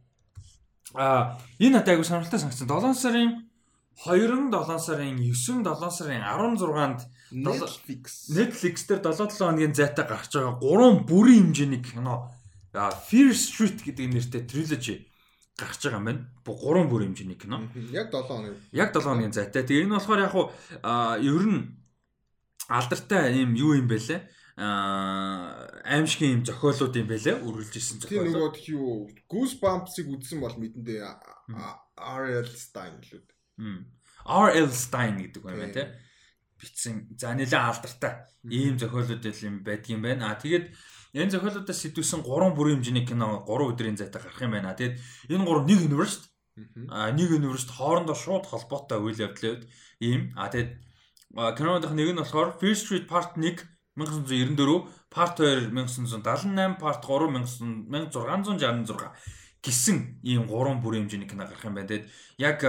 Аа 0.93 1.41
энэ 1.57 1.81
айгу 1.81 2.05
сонирхолтой 2.05 2.37
санагдсан. 2.45 2.69
7 2.69 2.93
сарын 2.93 3.49
2-н 4.05 4.53
7 4.53 4.77
сарын 4.85 5.17
9-н 5.17 5.65
7 5.65 5.89
сарын 5.89 6.21
16-нд 6.21 7.01
Netflix. 7.33 8.29
Netflix 8.29 8.85
дээр 8.85 9.01
7-7 9.01 9.33
хоногийн 9.33 9.73
зайтай 9.73 10.05
гарч 10.05 10.29
байгаа 10.37 10.61
3 10.61 11.09
бүрийн 11.09 11.49
хэмжээний 11.49 11.81
кино 11.81 12.29
Fear 12.69 13.33
Street 13.33 13.81
гэдэг 13.81 14.13
нэртэй 14.13 14.45
trilogy 14.45 15.09
гарч 15.68 15.82
байгаа 15.84 15.99
юм 15.99 16.07
байна. 16.07 16.22
Бу 16.45 16.51
3 16.55 16.88
бүрийн 16.88 17.12
хэмжээний 17.16 17.39
кино. 17.39 17.57
Яг 17.91 18.12
7 18.14 18.28
хоног. 18.28 18.55
Яг 18.72 18.89
7 18.95 19.03
хоногийн 19.03 19.34
зайтай. 19.36 19.64
Тэгээ 19.64 19.84
энэ 19.86 19.95
болохоор 19.99 20.20
яг 20.24 20.32
хуу 20.32 20.47
ер 21.20 21.45
нь 21.47 21.62
алдартай 22.70 23.34
юм 23.43 23.53
юу 23.57 23.74
юм 23.76 23.88
бэ 23.89 23.97
лээ? 23.97 24.22
Аа 24.60 25.68
аимшигын 25.88 26.39
юм 26.39 26.43
зохиолууд 26.45 26.95
юм 26.95 27.07
бэ 27.07 27.18
лээ? 27.18 27.36
Үргэлж 27.41 27.74
исэн 27.80 27.97
Тийм 28.03 28.28
зохиолууд. 28.28 28.60
нөгөө 28.60 28.70
юу 28.76 29.07
Goosebumps-ыг 29.32 30.07
үзсэн 30.12 30.39
бол 30.43 30.55
мэдэндээ 30.60 30.99
R.L. 31.99 32.47
Stein 32.51 32.99
лүүд. 32.99 33.28
R.L. 34.28 34.70
Stein 34.72 35.16
гэдэг 35.24 35.41
юм 35.41 35.47
байна 35.47 35.72
Тийм. 35.72 35.76
те. 35.76 35.84
Битсэн. 36.60 36.95
За 37.16 37.32
нэлээд 37.34 37.55
алдартай 37.55 38.14
ийм 38.51 38.76
зохиолууд 38.76 39.24
юм 39.24 39.64
байдаг 39.64 39.89
юм 39.89 40.01
байна. 40.03 40.32
А 40.32 40.39
тэгээд 40.39 40.76
энэ 41.14 41.32
зохиолуудаас 41.34 41.80
сэтгүүлсэн 41.82 42.22
3 42.22 42.55
бүрийн 42.57 42.80
хэмжээний 42.80 43.05
кино 43.05 43.45
3 43.47 43.72
өдрийн 43.74 43.97
зайтай 43.97 44.22
гарах 44.22 44.41
юм 44.41 44.53
байна. 44.53 44.78
Тэгээд 44.78 44.99
энэ 45.34 45.45
3 45.45 45.66
нэг 45.70 45.80
universe 45.89 46.30
а 46.89 47.12
нэг 47.12 47.30
universe 47.32 47.72
хоорондоо 47.72 48.16
шууд 48.16 48.45
холбоотой 48.45 48.99
үйл 48.99 49.24
явдлууд 49.32 49.66
ийм. 50.03 50.34
А 50.36 50.51
тэгээд 50.51 50.72
а, 51.36 51.51
киноных 51.55 51.93
нэг 51.95 52.14
нь 52.14 52.22
болохоор 52.22 52.57
Fear 52.60 52.76
Street 52.76 53.05
Part 53.07 53.38
1 53.38 53.64
1994, 53.99 54.88
Part 55.10 55.39
2 55.39 55.72
1978, 55.72 56.78
Part 56.80 57.01
3 57.03 57.32
1666 57.89 59.12
гэсэн 59.60 60.24
ийм 60.24 60.47
3 60.47 60.80
бүрийн 60.84 61.07
хэмжээний 61.07 61.28
кино 61.28 61.43
гарах 61.43 61.66
юм 61.66 61.76
байна. 61.76 61.89
Тэгээд 61.89 62.05
яг 62.39 62.60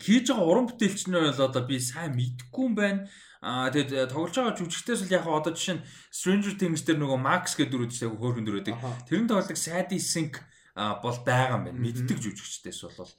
хийж 0.00 0.26
байгаа 0.32 0.48
уран 0.48 0.66
бүтээлч 0.66 1.06
нь 1.06 1.14
бол 1.14 1.46
одоо 1.46 1.62
би 1.68 1.76
сайн 1.78 2.16
мэдэхгүй 2.16 2.64
юм 2.66 2.74
байна. 2.74 3.06
Аа 3.42 3.74
тэгээд 3.74 3.90
э, 3.90 4.06
тоглож 4.06 4.34
байгаа 4.38 4.54
жүжигчдээс 4.54 5.02
л 5.10 5.14
яг 5.18 5.26
одоо 5.26 5.52
жишээ 5.52 5.82
нь 5.82 5.84
Stranger 6.14 6.54
Things 6.54 6.86
дээр 6.86 7.02
нөгөө 7.02 7.18
Max 7.18 7.58
гэдэг 7.58 7.70
дүр 7.74 7.84
үүсдэг 7.90 8.14
хөөрхөн 8.14 8.46
дүр 8.46 8.58
үүдэг. 8.62 8.78
Тэрэн 9.10 9.26
тоглодог 9.26 9.58
Sadie 9.58 9.98
Sink 9.98 10.38
бол 10.78 11.18
байгаа 11.26 11.58
юм 11.58 11.66
байна. 11.66 11.82
Мэддэг 11.82 12.18
жүжигчдээс 12.22 12.86
бол 12.86 13.10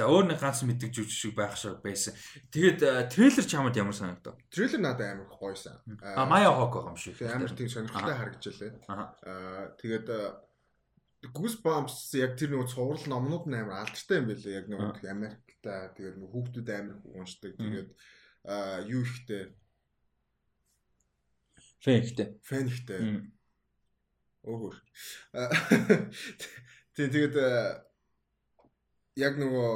За 0.00 0.06
өөр 0.06 0.30
нэг 0.30 0.38
ганц 0.40 0.62
мэддэг 0.62 0.94
жүжиг 0.94 1.34
байх 1.34 1.58
шиг 1.58 1.82
байсан. 1.82 2.14
Тэгээд 2.54 2.80
э, 2.80 3.04
трейлер 3.10 3.44
чамд 3.44 3.74
ямар 3.74 3.92
санагдав? 3.92 4.38
Трейлер 4.48 4.80
надад 4.80 5.18
амар 5.18 5.28
гойсон. 5.28 5.76
А 6.00 6.24
Maya 6.24 6.54
Hawke 6.54 6.78
байгаа 6.78 6.94
юм 6.94 6.96
шиг. 6.96 7.18
Амар 7.20 7.50
тийм 7.50 7.68
сонирхолтой 7.68 8.14
харагдчихлаа. 8.14 8.70
Аха. 8.86 9.04
Аа 9.26 9.64
тэгээд 9.82 10.06
аа, 10.08 10.40
Goosebumps 11.34 12.16
яг 12.16 12.38
тэр 12.38 12.54
нөгөө 12.54 12.70
цуврал 12.70 13.04
номнууд 13.10 13.44
нь 13.50 13.58
амар 13.58 13.82
алдартай 13.82 14.22
юм 14.22 14.30
байлээ. 14.30 14.56
Яг 14.62 14.66
нөгөө 14.72 15.10
Америкта 15.10 15.92
тэгээд 15.98 16.16
хүүхдүүд 16.16 16.68
амар 16.70 16.96
уншдаг. 17.10 17.52
Тэгээд 17.58 17.90
юу 18.88 19.04
ихтэй 19.04 19.52
фэн 22.44 22.68
ихтэй. 22.68 23.00
Мм. 23.00 23.32
Өөхөр. 24.44 24.76
Тийм 26.96 27.08
тэгээд 27.08 27.36
аа, 27.40 27.84
яг 29.16 29.40
нөгөө 29.40 29.70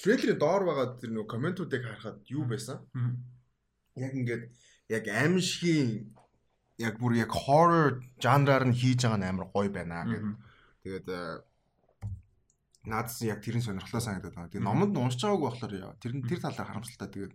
трейлерийн 0.00 0.40
доор 0.40 0.64
байгаа 0.64 0.96
тэр 0.96 1.12
нөгөө 1.12 1.28
комментуудыг 1.28 1.84
харахад 1.84 2.24
юу 2.32 2.48
байсан? 2.48 2.84
Яг 4.00 4.16
ингээд 4.16 4.48
яг 4.88 5.04
аимшигын 5.12 6.08
яг 6.80 6.96
бүр 6.96 7.20
яг 7.20 7.32
horror 7.36 8.00
жанраар 8.16 8.64
нь 8.68 8.76
хийж 8.76 9.04
байгаа 9.04 9.20
нь 9.20 9.28
амар 9.28 9.48
гоё 9.52 9.68
байна 9.68 10.08
гэдэг. 10.08 10.36
Тэгээд 10.84 11.08
аа, 11.12 11.44
наадс 12.88 13.20
яг 13.28 13.44
тэрийн 13.44 13.64
сонирхлоо 13.64 14.00
санагдаад 14.00 14.36
байна. 14.36 14.48
Тэгээд 14.48 14.64
номонд 14.64 14.96
уншиж 14.96 15.20
байгаагүй 15.20 15.48
болохоор 15.52 16.00
тэр 16.00 16.12
нь 16.16 16.24
тэр 16.24 16.40
талаар 16.40 16.68
харамсалтай. 16.68 17.12
Тэгээд 17.12 17.32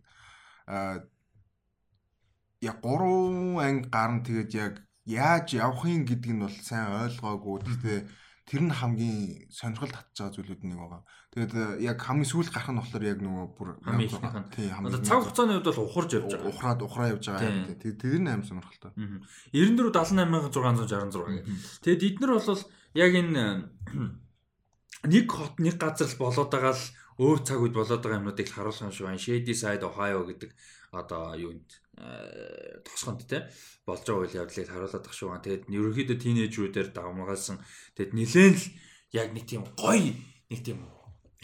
яг 2.62 2.82
3 2.82 3.60
анги 3.62 3.90
гарна 3.90 4.24
тэгээд 4.26 4.54
яг 4.56 4.82
яаж 5.06 5.54
явахын 5.54 6.06
гэдэг 6.06 6.32
нь 6.34 6.42
бол 6.42 6.58
сайн 6.66 6.88
ойлгоогүй. 7.06 7.62
Гэхдээ 7.62 8.00
тэр 8.46 8.62
нь 8.62 8.70
хамгийн 8.74 9.50
сонирхол 9.50 9.90
татж 9.90 10.22
байгаа 10.22 10.36
зүйлүүд 10.38 10.62
нэг 10.66 10.78
байгаа. 10.78 11.02
Тэгээд 11.34 11.54
аа, 11.58 11.82
яг 11.82 11.98
хамгийн 12.02 12.30
сүүлд 12.30 12.54
гарах 12.54 12.70
нь 12.74 12.80
болохоор 12.82 13.04
яг 13.06 13.20
нөгөө 13.22 13.48
бүр 13.58 13.70
Хамгийн 13.82 14.10
тий 14.54 14.70
хамгийн 14.70 15.02
цаг 15.02 15.26
хугацааны 15.26 15.58
хувьд 15.58 15.70
бол 15.74 15.86
ухарж 15.90 16.14
явж 16.14 16.30
байгаа. 16.30 16.50
ухраад 16.54 16.80
ухраа 16.86 17.10
явж 17.14 17.26
байгаа 17.26 17.50
юм 17.50 17.66
тий. 17.70 17.78
Тэр 17.78 17.94
тэр 17.98 18.22
нь 18.22 18.30
амар 18.30 18.46
сонирхолтой. 18.46 18.94
Мгм. 18.98 19.26
9478666. 19.50 21.42
Тэгэд 21.86 22.02
эднэр 22.06 22.38
бол 22.38 22.62
яг 22.94 23.12
энэ 23.14 23.70
нэг 25.06 25.30
хот 25.30 25.62
нэг 25.62 25.78
газар 25.82 26.10
л 26.10 26.18
болоод 26.22 26.50
байгаа 26.50 26.74
л 26.74 26.82
өөр 27.20 27.40
цаг 27.48 27.60
үед 27.64 27.76
болоод 27.76 28.02
байгаа 28.04 28.20
юмнуудыг 28.20 28.48
л 28.52 28.56
харуулсан 28.60 28.92
шүү 28.92 29.08
байна. 29.08 29.22
Shady 29.22 29.56
Side 29.56 29.88
Ohio 29.88 30.28
гэдэг 30.28 30.52
одоо 30.92 31.36
юунд 31.36 31.80
э, 31.98 32.80
тосгонд 32.84 33.24
те 33.28 33.48
болж 33.88 34.04
байгаа 34.04 34.24
үйл 34.28 34.40
явдлыг 34.44 34.68
харуулдаг 34.68 35.14
шүү 35.16 35.32
байна. 35.32 35.46
Тэгэд 35.46 35.72
ерөнхийдөө 35.72 36.18
тийнейжрүүдээр 36.20 36.88
давмгаалсан. 36.92 37.60
Тэгэд 37.96 38.12
нилээн 38.16 38.56
л 38.56 38.66
яг 39.16 39.30
нэг 39.32 39.46
тийм 39.48 39.64
гоё 39.80 40.12
нэг 40.52 40.62
тийм 40.64 40.80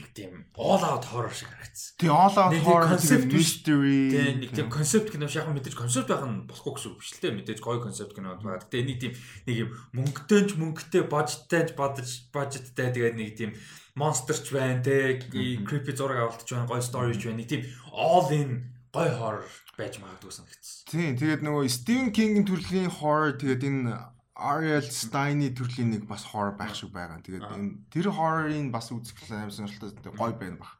нэг 0.01 0.11
тийм 0.17 0.31
all 0.57 0.81
out 0.81 1.05
horror 1.11 1.31
шиг 1.31 1.47
харагдсан. 1.51 1.95
Тий 1.99 2.09
all 2.09 2.35
out 2.35 2.55
horror 2.65 2.87
concept 2.89 3.29
mystery. 3.29 4.11
Тэгээ 4.11 4.35
нэг 4.41 4.51
тийм 4.51 4.67
концепт 4.67 5.11
кино 5.13 5.29
яг 5.29 5.47
мэдээж 5.47 5.75
концепт 5.77 6.09
байх 6.09 6.25
нь 6.25 6.47
болохгүй 6.49 6.73
гэсэн 6.75 6.91
үг 6.91 6.99
биш 6.99 7.11
л 7.15 7.21
те 7.21 7.29
мэдээж 7.31 7.59
гоё 7.61 7.79
концепт 7.79 8.15
кино 8.15 8.35
байгаа. 8.39 8.65
Тэгээ 8.65 8.87
нэг 8.87 8.97
тийм 8.99 9.13
нэг 9.45 9.55
юм 9.55 9.69
мөнгөтэй 9.95 10.41
ч 10.47 10.49
мөнгөтэй 10.57 11.03
бажтай 11.05 11.61
ч 11.69 11.77
бадж 11.77 12.07
бажеттай 12.33 12.89
тэгээд 12.91 13.15
нэг 13.15 13.29
тийм 13.37 13.51
монстерч 13.95 14.51
байна 14.55 14.83
те 14.83 15.19
creepy 15.67 15.95
зураг 15.95 16.23
авалтч 16.23 16.47
байна 16.51 16.67
гоё 16.67 16.81
storyч 16.81 17.25
байна 17.25 17.43
тийм 17.47 17.65
all 17.91 18.31
in 18.31 18.71
гоё 18.93 19.11
horror 19.19 19.47
байж 19.77 19.99
магадгүй 19.99 20.31
санагдсан. 20.31 20.87
Тийм 20.91 21.15
тэгээд 21.19 21.43
нөгөө 21.43 21.67
Stephen 21.71 22.09
King-ийн 22.15 22.47
төрлийн 22.47 22.91
horror 22.91 23.35
тэгээд 23.39 23.63
энэ 23.67 23.95
R.L. 24.41 24.81
Stein-ийн 24.81 25.53
төрлийн 25.53 25.91
нэг 25.93 26.07
бас 26.09 26.25
horror 26.33 26.57
байх 26.57 26.73
шиг 26.75 26.91
байгаа. 26.91 27.21
Тэгээд 27.21 27.45
энэ 27.45 27.69
тэр 27.93 28.09
horror-ыг 28.09 28.71
бас 28.73 28.89
үзэх 28.91 29.29
амар 29.29 29.53
сонирхолтой 29.53 30.11
гоё 30.17 30.33
байна 30.35 30.57
баг. 30.59 30.73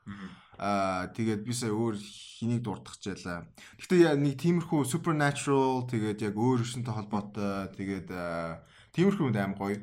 Аа 0.58 1.08
тэгээд 1.14 1.46
би 1.46 1.54
сая 1.54 1.74
өөр 1.74 1.96
хэнийг 1.98 2.62
дурдах 2.66 2.98
жаалаа. 2.98 3.46
Гэхдээ 3.78 4.18
нэг 4.18 4.36
тиймэрхүү 4.42 4.82
supernatural 4.86 5.86
тэгээд 5.88 6.20
яг 6.26 6.36
өөр 6.38 6.66
ертөнцтэй 6.66 6.96
холбоотой 6.96 7.70
тэгээд 7.78 8.10
тиймэрхүү 8.94 9.26
юм 9.30 9.36
аим 9.38 9.56
гоё. 9.56 9.78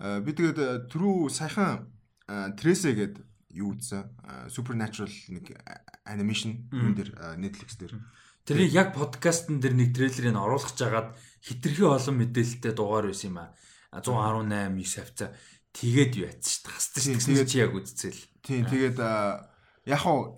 Аа, 0.00 0.20
би 0.24 0.32
тэгээд 0.32 0.88
түрүү 0.90 1.30
саяхан 1.32 1.86
Trace 2.28 2.92
гэдэг 2.92 3.24
юу 3.56 3.72
үзсэн. 3.72 4.04
Аа, 4.22 4.46
Supernatural 4.52 5.10
нэг 5.32 5.56
animation 6.04 6.68
дэр 6.68 7.10
аа, 7.16 7.34
Netflix 7.40 7.80
дээр. 7.80 7.96
Тэрийг 8.44 8.72
яг 8.72 8.92
подкастн 8.92 9.60
дээр 9.60 9.74
нэг 9.76 9.96
трейлерыг 9.96 10.36
оруулах 10.36 10.72
жагаад 10.76 11.16
хитрхи 11.40 11.84
олон 11.84 12.16
мэдээлэлтэй 12.20 12.72
дугаар 12.76 13.08
байсан 13.08 13.32
юм 13.32 13.38
а. 13.44 13.52
118 13.96 14.76
9 14.76 14.84
хавцаа. 15.00 15.32
тэгээд 15.72 16.12
юу 16.20 16.26
ядсан 16.28 16.52
шүү 16.52 16.64
дээ. 16.64 16.76
Хасдаг 16.76 17.02
шүү. 17.04 17.16
Тэгээд 17.28 17.48
чи 17.48 17.58
яг 17.60 17.72
үзцэл. 17.72 18.20
Тийм 18.44 18.62
тэгээд 18.68 18.98
яг 19.00 20.00
хаа 20.00 20.36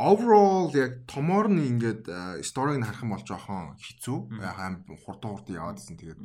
overall 0.00 0.70
яг 0.74 1.06
томоор 1.06 1.46
нь 1.52 1.78
ингээд 1.78 2.06
сториг 2.42 2.78
нь 2.80 2.86
харах 2.86 3.04
юм 3.04 3.14
бол 3.14 3.26
жоохон 3.26 3.78
хэцүү. 3.78 4.18
Яг 4.42 4.58
аим 4.58 4.74
хурдан 5.06 5.30
хурдан 5.36 5.58
яваад 5.58 5.78
ирсэн. 5.78 5.98
Тэгээд 5.98 6.20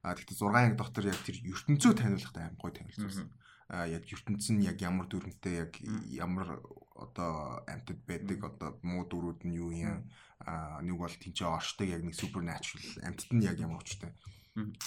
а 0.00 0.16
тэгтээ 0.16 0.36
6 0.36 0.52
анги 0.56 0.76
доктор 0.80 1.04
яг 1.06 1.20
тэр 1.24 1.36
ертөнцөө 1.44 1.92
таниулахтай 1.96 2.42
аим 2.44 2.56
гой 2.56 2.72
танилцуулсан. 2.72 3.28
Яг 3.70 4.02
ертөнц 4.10 4.50
нь 4.50 4.66
яг 4.66 4.82
ямар 4.82 5.06
дүрмтэй 5.06 5.62
яг 5.62 5.78
ямар 6.10 6.58
одоо 6.98 7.62
амьтад 7.70 8.02
байдаг 8.02 8.42
одоо 8.42 8.74
муу 8.82 9.06
дөрүүд 9.06 9.46
нь 9.46 9.56
юу 9.62 9.70
юм? 9.70 10.10
А 10.42 10.82
нэг 10.82 10.98
бол 10.98 11.14
тэнцээ 11.14 11.46
оршдог 11.46 11.86
яг 11.86 12.02
нэг 12.02 12.18
supernatural 12.18 12.82
амьтад 13.06 13.30
нь 13.30 13.46
яг 13.46 13.62
ямар 13.62 13.78
учиртай. 13.78 14.10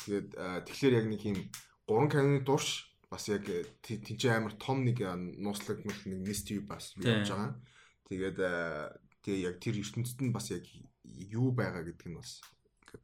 Тэгээд 0.04 0.36
тэгэхээр 0.68 0.98
яг 1.00 1.08
нэг 1.08 1.22
юм 1.24 1.40
3 1.88 2.12
каноны 2.12 2.42
дурш 2.44 2.92
бас 3.08 3.32
яг 3.32 3.48
тэнцээ 3.88 4.36
амар 4.36 4.54
том 4.60 4.84
нэг 4.84 5.00
нууцлаг 5.40 5.80
нэг 5.88 6.04
mystery 6.04 6.60
бас 6.60 6.92
явж 7.00 7.32
байгаа. 7.32 7.56
Тэгээд 8.12 8.38
тэгээ 9.24 9.48
яг 9.48 9.56
тэр 9.64 9.80
ертөнцид 9.80 10.20
нь 10.20 10.36
бас 10.36 10.52
яг 10.52 10.68
юу 11.08 11.56
байгаа 11.56 11.88
гэдг 11.88 12.12
нь 12.12 12.20
бас 12.20 12.44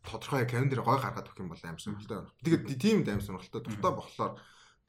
тодорхой 0.03 0.43
календар 0.43 0.83
гой 0.83 0.99
гаргаад 0.99 1.29
өгөх 1.31 1.39
юм 1.39 1.49
бол 1.55 1.63
амар 1.63 1.81
сонирхолтой 1.81 2.17
байна. 2.19 2.35
Тэгээд 2.43 2.81
тийм 2.81 2.97
амар 3.07 3.23
сонирхолтой. 3.23 3.63
Дуртай 3.63 3.93
болохоор 3.95 4.33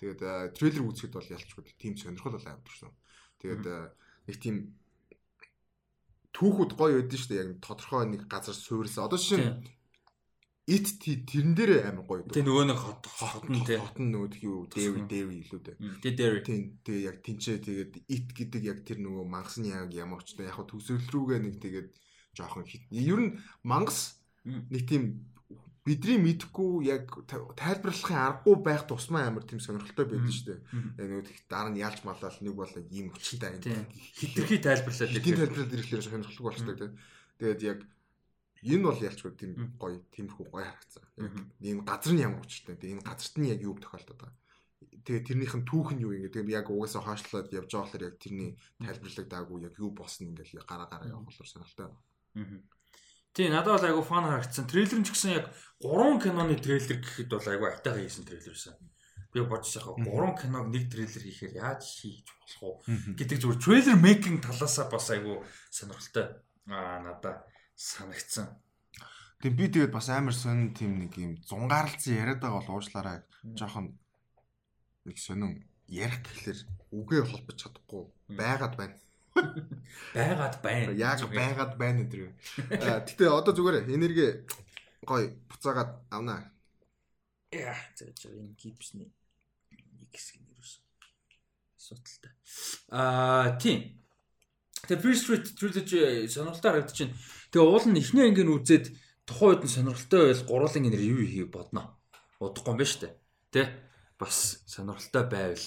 тэгээд 0.01 0.57
трейлер 0.57 0.85
үзэхэд 0.89 1.13
бол 1.13 1.33
ялчгүй 1.37 1.63
тийм 1.77 1.95
сонирхол 2.01 2.35
бол 2.41 2.49
амар 2.49 2.65
төрсөн. 2.65 2.93
Тэгээд 3.45 3.65
нэг 4.27 4.37
тийм 4.41 4.57
түүхүүд 6.33 6.73
гоё 6.75 7.05
байдсан 7.05 7.21
шүү 7.21 7.31
дээ. 7.31 7.43
Яг 7.45 7.51
тодорхой 7.61 8.05
нэг 8.09 8.23
газар 8.25 8.57
суурилсан. 8.57 9.05
Одоо 9.05 9.21
жишээ 9.21 9.61
ит 10.71 10.87
тэрэн 11.03 11.55
дээр 11.59 11.71
амар 11.91 12.07
гоё. 12.07 12.23
Тэ 12.31 12.47
нөгөө 12.47 12.65
нэг 12.71 12.79
хот 12.79 13.05
хотн 13.11 13.59
тэ. 13.67 13.83
Хотн 13.83 14.07
нөгөө 14.15 14.39
юу 14.47 14.71
дээв 14.71 14.95
дээв 15.11 15.29
илүү 15.35 15.61
дээ. 15.67 15.77
Тэ 15.99 16.11
дээр. 16.15 16.35
Тийм 16.47 16.79
тэгээ 16.87 17.07
яг 17.11 17.17
тэнцээ 17.27 17.59
тэгээд 17.67 17.93
ит 18.07 18.29
гэдэг 18.31 18.63
яг 18.63 18.79
тэр 18.87 19.03
нөгөө 19.03 19.25
мангасны 19.27 19.75
яг 19.75 19.91
ямар 19.91 20.23
ч 20.23 20.39
яг 20.39 20.63
төсөөл 20.63 21.11
рүүгээ 21.11 21.41
нэг 21.43 21.57
тэгээд 21.59 21.89
жоохон 22.39 22.65
хит. 22.71 22.87
Ер 22.95 23.19
нь 23.19 23.31
мангас 23.67 24.23
нэг 24.47 24.87
тийм 24.87 25.27
бидний 25.85 26.19
мэдхгүй 26.21 26.87
яг 26.87 27.09
тайлбарлахын 27.57 28.21
аргагүй 28.21 28.57
байх 28.61 28.85
тусмаа 28.85 29.29
амар 29.29 29.45
тийм 29.49 29.61
сонирхолтой 29.65 30.07
байдаг 30.07 30.33
шүү 30.33 30.47
дээ. 30.49 30.61
Яг 31.01 31.09
нэг 31.25 31.27
дараа 31.49 31.73
нь 31.73 31.81
ялж 31.81 32.05
малал 32.05 32.37
нэг 32.41 32.55
бол 32.55 32.75
ийм 32.93 33.09
хүчтэй 33.11 33.57
хитрхи 34.21 34.61
тайлбарлаад 34.61 35.17
тийм 35.25 35.37
тайлбарлаад 35.41 35.75
ирэхлээр 35.75 36.05
сонирхолтой 36.05 36.45
болчтой 36.45 36.77
тийм. 36.77 36.93
Тэгээд 37.41 37.63
яг 37.65 37.79
Энэ 38.61 38.85
бол 38.85 39.01
ялчгүй 39.01 39.33
тийм 39.41 39.53
гоё 39.81 40.05
тиймэрхүү 40.13 40.47
гоё 40.53 40.69
харагдсан. 40.69 41.05
Яг 41.17 41.33
энэ 41.65 41.85
газар 41.89 42.13
нь 42.13 42.21
ямар 42.21 42.45
учиртай. 42.45 42.77
Энэ 42.77 43.01
газарт 43.01 43.35
нь 43.41 43.49
яг 43.49 43.61
юу 43.65 43.73
тохиолдод 43.81 44.21
байгаа. 44.21 44.37
Тэгээ 45.01 45.25
тэрнийх 45.25 45.55
нь 45.57 45.65
түүх 45.65 45.97
нь 45.97 46.05
юу 46.05 46.13
ингэ. 46.13 46.29
Тэгээ 46.29 46.61
яг 46.61 46.69
угаасаа 46.69 47.01
хаашлаад 47.09 47.49
явж 47.57 47.73
байгаа 47.73 47.89
болохоор 47.89 48.05
яг 48.05 48.17
тэрний 48.21 48.61
тайлбарлагдаагүй 48.85 49.59
яг 49.65 49.75
юу 49.81 49.91
болсон 49.97 50.29
ингээл 50.29 50.61
гараа 50.69 50.93
гараа 50.93 51.25
болохоор 51.25 51.49
сонирхолтой 51.49 51.89
байна. 51.89 52.05
Тий, 53.33 53.49
надад 53.49 53.79
бол 53.79 53.87
айгу 53.87 54.03
фан 54.03 54.27
харагдсан. 54.27 54.67
Трейлер 54.67 54.99
нь 54.99 55.07
ч 55.07 55.15
гэсэн 55.15 55.39
яг 55.39 55.47
3 55.79 56.19
киноны 56.19 56.59
трейлер 56.59 56.99
гэхэд 56.99 57.31
бол 57.31 57.47
айгу 57.47 57.65
айтайгаа 57.71 58.03
хийсэн 58.03 58.27
трейлер 58.27 58.55
байсан. 58.59 58.75
Би 59.31 59.41
бодож 59.47 59.71
байгаа 59.71 60.35
3 60.35 60.43
киног 60.43 60.67
нэг 60.67 60.85
трейлер 60.91 61.23
хийхээр 61.23 61.55
яаж 61.63 61.83
хийж 61.87 62.27
болох 62.27 62.83
вэ 62.91 63.15
гэдэг 63.15 63.39
зүгээр 63.39 63.63
трейлер 63.63 63.97
мейкинг 64.03 64.43
талаасаа 64.43 64.91
бас 64.91 65.07
айгу 65.15 65.47
сонирхолтой. 65.71 66.27
Аа 66.67 66.99
надаа 67.07 67.47
санагдсан. 67.79 68.51
Тэгээ 69.41 69.57
би 69.57 69.67
тэгээд 69.79 69.95
бас 69.95 70.11
амар 70.11 70.35
сонин 70.35 70.75
тийм 70.75 70.99
нэг 70.99 71.15
юм 71.15 71.39
зунгаарлцсан 71.47 72.19
яриад 72.19 72.43
байгаа 72.43 72.59
бол 72.61 72.83
уушлаараа 72.83 73.23
жоохон 73.57 73.95
нэг 75.07 75.17
сонин 75.17 75.65
ярих 75.89 76.21
гэхлээр 76.27 76.61
үгээ 76.93 77.23
холбож 77.25 77.57
чадахгүй 77.57 78.03
байгаад 78.37 78.75
байна. 78.77 78.99
Байгаад 80.15 80.57
байна. 80.63 80.93
Яг 80.95 81.21
байгаад 81.31 81.75
байна 81.79 82.05
гэдэг. 82.05 82.33
Гэтэ 82.71 83.25
одоо 83.29 83.53
зүгээр 83.55 83.89
энерги 83.91 84.47
гой 85.05 85.35
буцаагаад 85.49 86.07
авнаа. 86.11 86.51
Яа, 87.51 87.75
зөв 87.99 88.31
энэ 88.31 88.55
гипсний 88.55 89.11
нэг 89.71 90.11
хэсэг 90.15 90.39
нэрсэн. 90.39 90.83
Асуудалтай. 91.79 92.33
Аа, 92.91 93.59
тийм. 93.59 94.01
Тэгээ 94.87 95.03
First 95.03 95.23
Street 95.27 95.47
Trilogy 95.59 96.27
сонирхолтой 96.31 96.71
харагдаж 96.71 96.99
байна. 96.99 97.17
Тэгээ 97.51 97.67
уул 97.67 97.87
нь 97.91 98.01
эхний 98.01 98.27
ангийн 98.27 98.55
үзээд 98.55 98.87
тухайн 99.27 99.59
үед 99.59 99.63
нь 99.67 99.75
сонирхолтой 99.75 100.21
байл 100.31 100.47
гурван 100.47 100.83
нэр 100.87 101.03
юу 101.03 101.27
хийх 101.27 101.51
бодно. 101.51 101.99
Удахгүй 102.39 102.75
юм 102.75 102.79
ба 102.79 102.87
штэ. 102.87 103.15
Тэ? 103.51 103.63
Бас 104.19 104.63
сонирхолтой 104.67 105.25
байвал. 105.27 105.67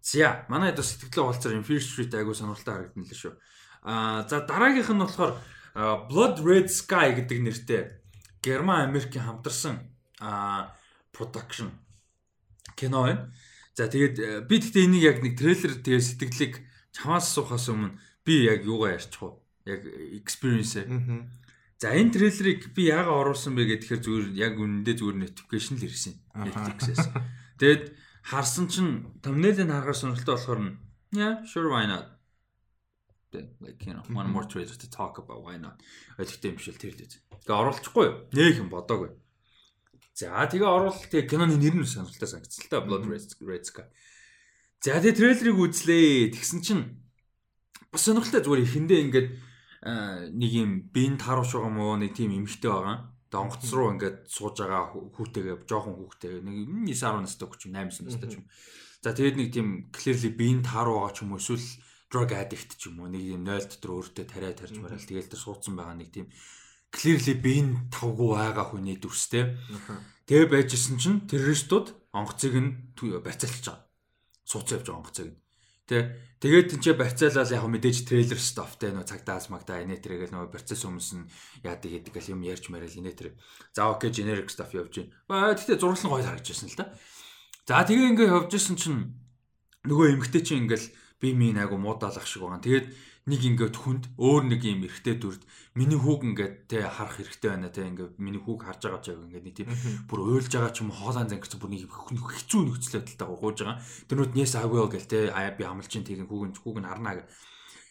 За, 0.00 0.46
манай 0.48 0.72
хэд 0.72 0.80
сэтгэлээ 0.80 1.56
юм 1.60 1.64
First 1.64 1.92
Street 1.92 2.12
айгу 2.16 2.32
сонирхолтой 2.32 2.74
харагдана 2.74 3.04
л 3.04 3.14
шүү. 3.14 3.34
Аа, 3.84 4.24
за 4.24 4.44
дараагийнх 4.48 4.90
нь 4.92 5.02
болохоор 5.04 5.32
Blood 6.08 6.40
Red 6.40 6.68
Sky 6.72 7.14
гэдэг 7.14 7.38
нэртэй 7.44 7.82
Герман 8.42 8.88
Америкийн 8.88 9.24
хамтарсан 9.28 9.92
аа 10.20 10.72
production 11.12 11.70
кино 12.76 13.04
байна. 13.04 13.32
За 13.76 13.86
тэгээд 13.88 14.48
би 14.48 14.56
тэгтээ 14.60 14.84
энийг 14.88 15.04
яг 15.04 15.18
нэг 15.20 15.36
трейлер 15.36 15.78
тэгээ 15.78 16.00
сэтгэлийг 16.00 16.54
чамаас 16.96 17.28
суухаас 17.30 17.68
өмнө 17.68 18.00
би 18.24 18.48
яг 18.48 18.64
юугаа 18.64 18.96
ярьчих 18.96 19.20
вэ? 19.20 19.30
Яг 19.68 19.80
experience. 20.16 20.80
За 21.80 21.94
энэ 21.94 22.12
трейлерыг 22.12 22.72
би 22.74 22.90
яагаад 22.90 23.20
оруулсан 23.30 23.54
бэ 23.56 23.78
гэхээр 23.78 24.00
зүгээр 24.00 24.26
яг 24.36 24.54
үнэндээ 24.58 24.96
зүгээр 25.00 25.18
notification 25.22 25.76
л 25.80 25.86
ирсэн. 25.86 26.14
Netflix-ээс. 26.34 27.04
Тэгэд 27.60 27.84
харсан 28.22 28.68
чинь 28.68 29.08
thumbnail-ыг 29.22 29.68
харахаар 29.68 29.96
сонирхолтой 29.96 30.36
болохоор 30.36 30.60
нь 30.60 30.72
yeah, 31.12 31.44
sure 31.44 31.68
why 31.70 31.86
not. 31.86 32.06
Like 33.32 33.86
you 33.86 33.94
know, 33.94 34.02
one 34.12 34.30
more 34.30 34.44
trailer 34.44 34.74
to 34.74 34.90
talk 34.90 35.18
about 35.18 35.42
why 35.42 35.56
not. 35.56 35.78
Гэхдээ 36.18 36.50
юм 36.50 36.58
шиг 36.58 36.78
тэр 36.78 36.94
л 36.94 37.02
үү. 37.02 37.46
Тэгээ 37.46 37.60
оруулчихгүй 37.62 38.04
юу? 38.06 38.14
Нэг 38.34 38.58
юм 38.58 38.68
бодоогүй. 38.70 39.10
За 40.18 40.34
тэгээ 40.50 40.66
оруулалт 40.66 41.06
тэгээ 41.08 41.30
киноны 41.30 41.54
нэр 41.54 41.78
нь 41.78 41.86
сонирхолтой 41.86 42.26
санагдсан 42.26 42.66
л 42.66 42.70
та 42.70 42.82
Blood 42.82 43.06
Red 43.06 43.64
Sky. 43.70 43.86
За 44.82 44.98
тэгээ 44.98 45.14
трейлерыг 45.14 45.58
үзлээ. 45.62 46.34
Тэгсэн 46.34 46.60
чинь 46.60 46.82
бас 47.94 48.02
сонирхолтой 48.02 48.42
зүгээр 48.42 48.66
ихэндээ 48.66 49.00
ингээд 49.06 49.28
нэг 50.34 50.50
юм 50.50 50.70
бин 50.90 51.14
тааруулж 51.14 51.54
байгаа 51.54 51.70
мó 51.70 51.94
нэг 51.94 52.18
тийм 52.18 52.34
эмхтэй 52.34 52.66
байгаа. 52.66 53.14
Тэгээ 53.30 53.42
онгоц 53.46 53.64
руу 53.70 53.88
ингээд 53.94 54.18
сууж 54.26 54.58
байгаа 54.58 54.90
хүүтэйгээ 54.90 55.56
жоохон 55.70 55.94
хүүхтэй 56.02 56.42
нэг 56.42 56.66
9 56.66 56.98
10 56.98 57.22
настай 57.22 57.46
ч 57.54 57.62
юм 57.70 57.74
8 57.78 58.02
настай 58.02 58.26
ч 58.26 58.34
юм. 58.42 58.44
За 59.00 59.14
тэгээд 59.14 59.36
нэг 59.38 59.48
тийм 59.54 59.68
clearly 59.94 60.30
бин 60.34 60.66
тааруу 60.66 60.98
байгаа 61.06 61.14
ч 61.14 61.22
юм 61.22 61.32
уу 61.32 61.40
эсвэл 61.40 61.66
drug 62.10 62.30
addict 62.34 62.74
ч 62.74 62.90
юм 62.90 62.98
уу 63.00 63.08
нэг 63.08 63.22
юм 63.22 63.46
0 63.46 63.70
дотор 63.70 64.02
өөртөө 64.02 64.26
тариа 64.26 64.50
тарьж 64.58 64.74
марал 64.82 64.98
тэгээл 64.98 65.30
тэр 65.30 65.38
суудсан 65.38 65.78
байгаа 65.78 65.94
нэг 65.94 66.10
тийм 66.10 66.26
clearly 66.90 67.34
бин 67.38 67.86
тавгүй 67.94 68.34
байгаа 68.34 68.66
хүний 68.66 68.98
дүрстэй. 68.98 69.54
Тэгээ 70.26 70.46
байжсэн 70.50 70.98
чинь 70.98 71.22
террористууд 71.30 71.94
онгоцыг 72.10 72.54
нь 72.58 72.70
барьцаалж 72.98 73.62
байгаа. 73.62 73.86
Сууцсан 74.42 74.82
явж 74.82 74.86
байгаа 74.90 75.00
онгоцыг 75.06 75.26
нь. 75.30 75.38
Тэ 75.90 76.38
тэгээд 76.38 76.78
тэнцээ 76.78 76.94
барьцаалал 76.94 77.50
яг 77.50 77.66
мэдээж 77.66 78.06
трейлер 78.06 78.38
стафтай 78.38 78.94
нөө 78.94 79.10
цагдаас 79.10 79.50
магдаа 79.50 79.82
инээ 79.82 79.98
тэрэгэл 79.98 80.30
нөө 80.30 80.54
процесс 80.54 80.86
хүмүүс 80.86 81.10
нь 81.18 81.26
яадаг 81.66 81.90
гэдэг 81.90 82.14
гэл 82.14 82.32
юм 82.38 82.46
ярьж 82.46 82.70
марил 82.70 82.94
инээ 82.94 83.18
тэр. 83.18 83.34
За 83.74 83.90
окей 83.90 84.14
generic 84.14 84.46
stuff 84.54 84.70
явж 84.70 85.02
байна. 85.02 85.50
Аа 85.50 85.58
тэгтээ 85.58 85.82
зурлан 85.82 86.06
гоё 86.14 86.22
харагдчихсан 86.22 86.70
л 86.70 86.78
та. 86.78 86.94
За 87.66 87.82
тэгээ 87.82 88.10
ингээ 88.14 88.30
явж 88.30 88.54
исэн 88.54 88.78
чинь 88.78 89.18
нөгөө 89.90 90.14
эмгтэй 90.14 90.42
чинь 90.46 90.70
ингээл 90.70 90.94
би 91.18 91.34
минь 91.34 91.58
айгу 91.58 91.74
муудаалах 91.74 92.22
шиг 92.22 92.46
байгаа. 92.46 92.62
Тэгээд 92.62 92.86
нэг 93.28 93.40
ингээд 93.44 93.76
хүнд 93.76 94.04
өөр 94.16 94.42
нэг 94.48 94.64
юм 94.64 94.88
эргэтэй 94.88 95.16
дүрд 95.20 95.42
миний 95.76 96.00
хүүг 96.00 96.20
ингээд 96.24 96.54
те 96.72 96.88
харах 96.88 97.20
хэрэгтэй 97.20 97.50
байна 97.52 97.68
те 97.68 97.84
ингээд 97.84 98.16
миний 98.16 98.40
хүүг 98.40 98.64
харж 98.64 98.80
байгаа 98.88 99.02
ч 99.04 99.12
яг 99.12 99.20
ингээд 99.20 99.44
нэг 99.44 99.54
тийм 99.60 99.68
бүр 100.08 100.20
уйлж 100.24 100.48
байгаа 100.48 100.72
ч 100.72 100.80
юм 100.80 100.88
хоолойн 100.88 101.28
зангирч 101.28 101.54
бүр 101.60 101.70
нэг 101.76 101.84
хэцүү 101.84 102.60
нөхцөл 102.64 102.96
байдалтай 102.96 103.28
гоож 103.28 103.58
байгаа. 103.60 103.78
Тэрнүүд 104.08 104.32
нэс 104.32 104.52
агвел 104.56 104.88
гэл 104.88 105.04
те 105.04 105.28
би 105.28 105.62
амлчин 105.68 106.04
тийгэн 106.08 106.28
хүүг 106.32 106.64
хүүг 106.64 106.76
нь 106.80 106.88
харнаа 106.88 107.20
гэх. 107.20 107.28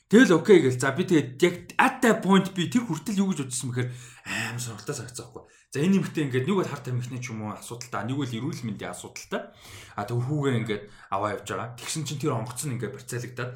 Тэгэл 0.10 0.42
окей 0.42 0.66
гэл 0.66 0.74
за 0.74 0.90
би 0.98 1.06
тэгээд 1.06 1.38
яг 1.38 1.56
at 1.78 2.02
that 2.02 2.26
point 2.26 2.50
би 2.58 2.66
тэр 2.66 2.90
хүртэл 2.90 3.22
юу 3.22 3.30
гэж 3.30 3.46
бодсон 3.46 3.70
бэхээр 3.70 3.90
аим 4.26 4.58
сонирхолтой 4.58 4.98
санагцсан 4.98 5.30
байхгүй. 5.30 5.46
За 5.70 5.78
энэ 5.86 6.02
нэмэгтэй 6.02 6.24
ингээд 6.26 6.48
нэг 6.50 6.58
бол 6.58 6.66
харт 6.66 6.90
амихны 6.90 7.22
ч 7.22 7.30
юм 7.30 7.46
уу 7.46 7.54
асуудалтай, 7.54 8.10
нэг 8.10 8.18
бол 8.18 8.26
эрүүл 8.26 8.66
мэндийн 8.66 8.90
асуудалтай. 8.90 9.54
А 9.94 10.02
тэг 10.10 10.18
хүүгээ 10.18 10.58
ингээд 10.66 10.84
аваа 11.14 11.38
явж 11.38 11.46
байгаа. 11.46 11.78
Тэгсэн 11.78 12.04
чинь 12.10 12.18
тэр 12.26 12.34
онгоц 12.42 12.66
нь 12.66 12.74
ингээд 12.74 12.98
барьцаалагдаад. 12.98 13.52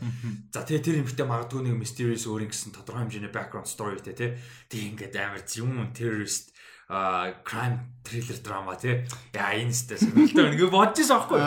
За 0.53 0.61
тэгээ 0.61 0.85
тэр 0.85 0.95
нэмэгтэй 1.01 1.25
магадгүй 1.25 1.61
нэг 1.65 1.73
mysterious 1.81 2.29
өөрийн 2.29 2.53
гэсэн 2.53 2.69
тодорхой 2.77 3.09
хэмжээний 3.09 3.33
background 3.33 3.65
story 3.65 3.97
тэ 3.97 4.13
тэ. 4.13 4.37
Тэг 4.69 4.81
ингээд 4.93 5.17
амар 5.17 5.41
юм 5.57 5.89
terrorist 5.89 6.53
а 6.85 7.33
crime 7.41 7.97
thriller 8.05 8.37
drama 8.45 8.77
тий. 8.77 9.09
Яа 9.33 9.57
энэ 9.57 9.73
сте 9.73 9.97
сонирхолтой 9.97 10.53
ингээ 10.53 10.69
бодож 10.69 11.01
байсан 11.01 11.17
аахгүй. 11.17 11.41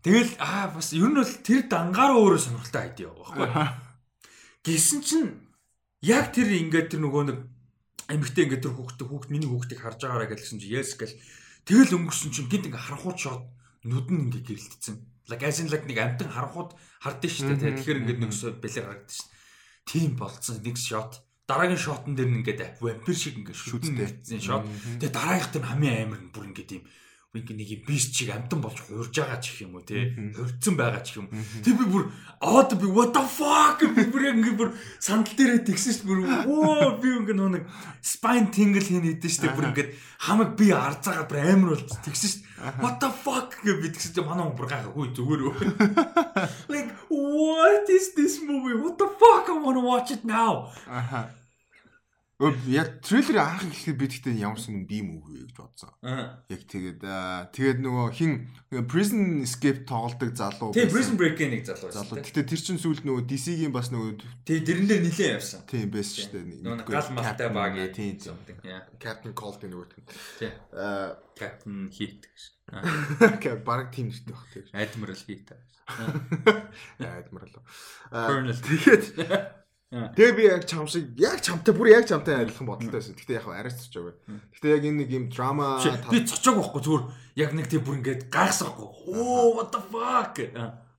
Тэгэл 0.00 0.32
аа 0.40 0.72
бас 0.72 0.96
ер 0.96 1.12
нь 1.12 1.20
бол 1.20 1.34
тэр 1.44 1.68
дангаар 1.68 2.16
өөрөө 2.16 2.40
сонирхолтой 2.40 2.82
айдаа 2.88 3.12
байхгүй. 3.12 3.87
Гисэн 4.64 5.00
чинь 5.02 5.30
яг 6.02 6.32
тэр 6.34 6.48
ингээд 6.50 6.94
тэр 6.94 7.02
нөгөө 7.04 7.24
нэг 7.28 7.38
эмэгтэй 8.08 8.44
ингээд 8.48 8.64
тэр 8.64 8.74
хүүхдээ 8.74 9.06
хүүхд 9.06 9.30
миний 9.30 9.50
хүүхдийг 9.50 9.80
харж 9.84 10.00
байгаараа 10.06 10.32
гэлсэн 10.32 10.58
чи 10.58 10.72
yes 10.72 10.96
гэл 10.96 11.14
тэгэл 11.68 11.96
өнгөрсөн 11.98 12.30
чинь 12.32 12.48
гинт 12.48 12.66
ингээ 12.72 12.86
харахуут 12.88 13.18
шот 13.20 13.44
нүд 13.84 14.08
нь 14.10 14.22
ингээ 14.28 14.42
гэрэлтсэн. 14.42 14.96
Like 15.28 15.44
as 15.44 15.60
in 15.60 15.68
like 15.68 15.84
нэг 15.86 15.98
амтан 16.00 16.32
харанхууд 16.32 16.72
хардсан 17.04 17.30
шүү 17.30 17.56
дээ. 17.60 17.76
Тэгэхээр 17.78 18.00
ингээд 18.02 18.20
нэг 18.24 18.32
бэлэр 18.32 18.86
харагдсан 18.88 19.16
шүү. 19.22 19.28
Тийм 19.86 20.10
болцсон 20.16 20.56
нэг 20.64 20.76
шот. 20.80 21.20
Дараагийн 21.44 21.80
шотн 21.80 22.12
дээр 22.16 22.28
нь 22.32 22.38
ингээд 22.42 22.80
вампир 22.80 23.16
шиг 23.16 23.36
ингээд 23.40 23.56
шүтсэн 23.60 24.40
шот. 24.40 24.64
Тэгээ 24.98 25.12
дараагийнх 25.12 25.52
нь 25.52 25.68
хамгийн 25.68 25.96
амар 26.08 26.20
нь 26.24 26.32
бүр 26.32 26.48
ингээд 26.48 26.70
ийм 26.80 26.84
ингээ 27.36 27.60
нэг 27.60 27.84
бист 27.84 28.16
чиг 28.16 28.32
амтан 28.32 28.64
болж 28.64 28.80
хуурж 28.88 29.12
байгаа 29.12 29.36
ч 29.36 29.60
юм 29.60 29.76
уу 29.76 29.84
тий. 29.84 30.16
Хөрцөн 30.32 30.74
байгаа 30.80 31.04
ч 31.04 31.20
юм. 31.20 31.28
Тий 31.60 31.76
би 31.76 31.84
бүр 31.84 32.08
аваад 32.40 32.72
би 32.80 32.88
what 32.88 33.12
the 33.12 33.20
fuck? 33.20 33.84
Би 33.84 34.08
бүр 34.08 34.32
ингээ 34.32 34.56
бүр 34.56 34.72
сандал 34.96 35.36
дээрээ 35.36 35.60
тэгсэн 35.68 35.92
шүү 35.92 36.08
бүр 36.08 36.20
оо 36.24 36.96
би 36.96 37.12
ингээ 37.12 37.36
нэг 37.36 37.68
spine 38.00 38.48
tingle 38.48 38.80
хийн 38.80 39.04
идэв 39.04 39.28
шүү 39.28 39.52
бүр 39.52 39.68
ингээ 39.76 39.92
хамаг 40.24 40.56
би 40.56 40.72
арзаагаа 40.72 41.28
бүр 41.28 41.38
амар 41.44 41.76
болж 41.76 42.00
тэгсэн 42.00 42.32
шүү 42.32 42.80
what 42.80 42.96
the 42.96 43.12
fuck? 43.12 43.60
гэ 43.60 43.76
би 43.76 43.92
тэгсэн 43.92 44.16
чинь 44.16 44.24
манай 44.24 44.48
хүн 44.48 44.56
бүр 44.56 44.68
гайхаа 44.72 44.96
хүй 44.96 45.12
зүгээр 45.12 45.42
үү 45.44 45.54
like 46.72 46.96
what 47.12 47.84
is 47.92 48.16
this 48.16 48.40
movie? 48.40 48.72
What 48.72 48.96
the 48.96 49.12
fuck? 49.20 49.52
I 49.52 49.60
want 49.60 49.76
to 49.76 49.84
watch 49.84 50.08
it 50.16 50.24
now. 50.24 50.72
Аха 50.88 51.28
Яг 52.38 53.02
трейлерыг 53.02 53.42
анх 53.42 53.66
эхлэхэд 53.66 53.98
би 53.98 54.06
тэгтээ 54.06 54.38
ямар 54.38 54.62
ч 54.62 54.70
юм 54.70 54.86
movie 54.86 55.42
гэж 55.42 55.58
бодсон. 55.58 55.90
Яг 56.46 56.62
тэгээд 56.70 57.02
тэгээд 57.50 57.78
нөгөө 57.82 58.06
хин 58.14 58.46
Prison 58.86 59.42
Escape 59.42 59.82
тоглолдог 59.82 60.38
залуу. 60.38 60.70
Тийм 60.70 60.86
Prison 60.86 61.18
Break-ийн 61.18 61.50
нэг 61.50 61.66
залуу 61.66 61.90
байсан. 61.90 62.06
Залуу. 62.06 62.22
Гэтэ 62.22 62.46
тэр 62.46 62.62
чин 62.62 62.78
сүүлд 62.78 63.02
нөгөө 63.02 63.26
DC-гийн 63.26 63.74
бас 63.74 63.90
нөгөө 63.90 64.22
тий 64.46 64.62
тэрнээр 64.62 65.02
нилээ 65.02 65.34
явсан. 65.34 65.66
Тийм 65.66 65.90
байсан 65.90 66.14
шүү 66.14 66.30
дээ. 66.38 66.62
Нөгөө 66.62 66.86
гал 66.86 67.10
малтай 67.18 67.50
баг 67.50 67.74
тийм 67.90 68.14
зомдаг. 68.22 68.62
Captain 69.02 69.34
Cold-ийн 69.34 69.74
нөгөө. 69.74 70.06
Тий. 70.38 70.54
Аа 70.78 71.18
Captain 71.34 71.90
Heat 71.90 72.22
гэж. 72.22 72.42
Окей, 73.34 73.58
баг 73.66 73.90
тийм 73.90 74.14
нэртэй 74.14 74.30
баг 74.30 74.46
тийм. 74.54 74.70
Admiral 74.78 75.18
Heat. 75.26 75.58
Admiral. 77.02 77.50
Colonel. 78.14 78.54
Тэгээд 78.54 79.06
Тэгээ 79.88 80.32
би 80.36 80.42
яг 80.52 80.68
чам 80.68 80.84
шиг 80.84 81.16
яг 81.16 81.40
чамтай 81.40 81.72
бүр 81.72 81.88
яг 81.88 82.04
чамтай 82.04 82.44
адилхан 82.44 82.68
бодолтой 82.68 83.00
байсан. 83.00 83.16
Гэтэ 83.16 83.40
яг 83.40 83.48
арайч 83.48 83.88
цочоогүй. 83.88 84.12
Гэтэ 84.52 84.68
яг 84.68 84.84
энэ 84.84 84.98
нэг 85.00 85.10
юм 85.16 85.24
драма 85.32 85.80
би 86.12 86.28
цочоог 86.28 86.60
байхгүй 86.60 86.82
зүгээр 86.84 87.04
яг 87.40 87.50
нэг 87.56 87.66
тийм 87.72 87.82
бүр 87.88 87.96
ингээд 88.04 88.28
гайхсахгүй. 88.28 88.88
Оо 89.16 89.56
what 89.56 89.72
the 89.72 89.80
fuck. 89.80 90.36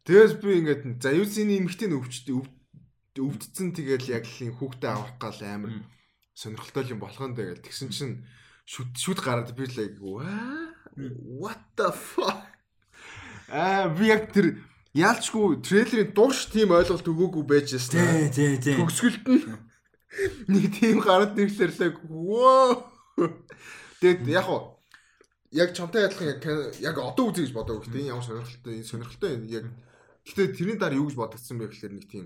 Тэгээс 0.10 0.34
би 0.42 0.50
ингээд 0.66 1.06
за 1.06 1.14
юусины 1.14 1.62
эмхтэй 1.62 1.94
өвчт 1.94 2.34
өвдцэн 2.34 3.78
тэгэл 3.78 4.10
яг 4.10 4.26
л 4.26 4.58
хүүхдээ 4.58 4.90
авах 4.90 5.14
гал 5.22 5.38
амар 5.46 5.86
сонирхолтой 6.34 6.90
юм 6.90 6.98
болгоно 6.98 7.38
тэгэл 7.38 7.62
тэгсэн 7.62 7.94
чинь 7.94 8.26
шүд 8.66 8.98
шүд 8.98 9.20
гараад 9.22 9.54
би 9.54 9.70
л 9.70 9.78
яг 9.86 10.02
what 11.38 11.62
the 11.78 11.94
fuck. 11.94 12.42
Аа 13.54 13.94
би 13.94 14.10
яг 14.10 14.34
тэр 14.34 14.58
яалчгүй 14.98 15.62
трейлерын 15.62 16.14
дурш 16.18 16.50
тийм 16.50 16.74
ойлголт 16.74 17.06
өгөөгүй 17.06 17.44
байж 17.46 17.76
шээ. 17.78 18.30
Тий, 18.30 18.30
тий, 18.34 18.54
тий. 18.58 18.76
Төгсгөлт 18.80 19.26
нь 19.30 19.44
нэг 20.54 20.66
тийм 20.74 21.02
гараад 21.04 21.38
нэрлэр 21.38 21.72
л 21.74 21.98
вөө. 22.10 22.82
Тэгэд 24.02 24.26
яг 24.34 24.48
уу 24.50 24.80
яг 25.52 25.74
чамтай 25.74 26.06
адилхан 26.06 26.74
яг 26.82 26.96
одоо 26.98 27.30
үзье 27.30 27.46
гэж 27.46 27.54
бодоо 27.54 27.82
гэхдээ 27.82 28.10
ямар 28.10 28.26
сонирхолтой 28.26 28.82
энэ 28.82 28.90
сонирхолтой 28.90 29.32
яг 29.50 29.66
гэхдээ 30.26 30.48
тэрний 30.58 30.78
дараа 30.78 30.98
юу 30.98 31.10
гэж 31.10 31.18
бодогдсон 31.18 31.58
бэ 31.58 31.70
гэхээр 31.70 31.94
нэг 31.94 32.06
тийм 32.10 32.26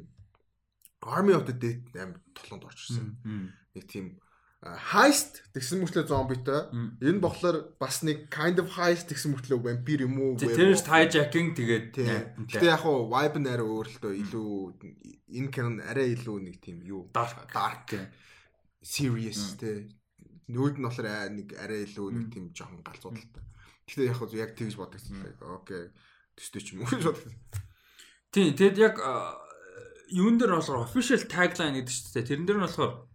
Army 1.03 1.35
of 1.35 1.43
the 1.43 1.55
Dead 1.55 1.83
амар 1.99 2.19
толгонд 2.31 2.67
орчихсон. 2.67 3.19
Нэг 3.75 3.85
тийм 3.91 4.19
heist 4.63 5.43
тэгсэн 5.51 5.83
мөртлөө 5.83 6.07
зомбитой. 6.07 6.71
Энэ 7.03 7.19
болохоор 7.19 7.75
бас 7.75 7.99
нэг 8.07 8.31
kind 8.31 8.61
of 8.63 8.71
heist 8.79 9.11
тэгсэн 9.11 9.35
мөртлөө 9.35 9.59
vampire 9.59 10.07
юм 10.07 10.15
уу? 10.23 10.39
Terrorist 10.39 10.87
hijacking 10.87 11.51
тэгээд 11.51 11.91
Гэтэ 12.47 12.71
яг 12.71 12.83
хуу 12.83 13.11
vibe 13.11 13.43
нь 13.43 13.51
арай 13.51 13.67
өөр 13.67 13.87
л 13.91 13.99
дөө 13.99 14.13
илүү 14.23 14.51
энэ 15.35 15.51
canon 15.51 15.77
арай 15.83 16.15
илүү 16.15 16.37
нэг 16.47 16.55
тийм 16.63 16.79
юу 16.87 17.11
dark 17.11 17.43
dark 17.51 17.91
serious 18.79 19.59
те. 19.59 19.91
Нүүд 20.47 20.79
нь 20.79 20.87
болохоор 20.87 21.11
нэг 21.35 21.59
арай 21.59 21.83
илүү 21.83 22.07
нэг 22.15 22.27
тийм 22.31 22.55
жоохон 22.55 22.87
галзуудалтай. 22.87 23.43
Гэтэ 23.83 24.07
яг 24.07 24.15
хуу 24.15 24.31
яг 24.31 24.55
тэгж 24.55 24.79
бодогдсон. 24.79 25.27
Окей. 25.43 25.91
Төстэй 26.39 26.61
ч 26.63 26.67
юм 26.71 26.87
уу 26.87 26.91
гэж 26.91 27.03
бодогдсон. 27.03 27.35
Тийм 28.31 28.55
тэгэд 28.55 28.79
яг 28.79 28.95
юун 30.07 30.39
дээр 30.39 30.55
болохоор 30.55 30.87
official 30.87 31.19
tagline 31.27 31.83
гэдэг 31.83 31.91
чинь 31.91 32.23
тэрэн 32.23 32.47
дээр 32.47 32.59
нь 32.63 32.65
болохоор 32.65 33.11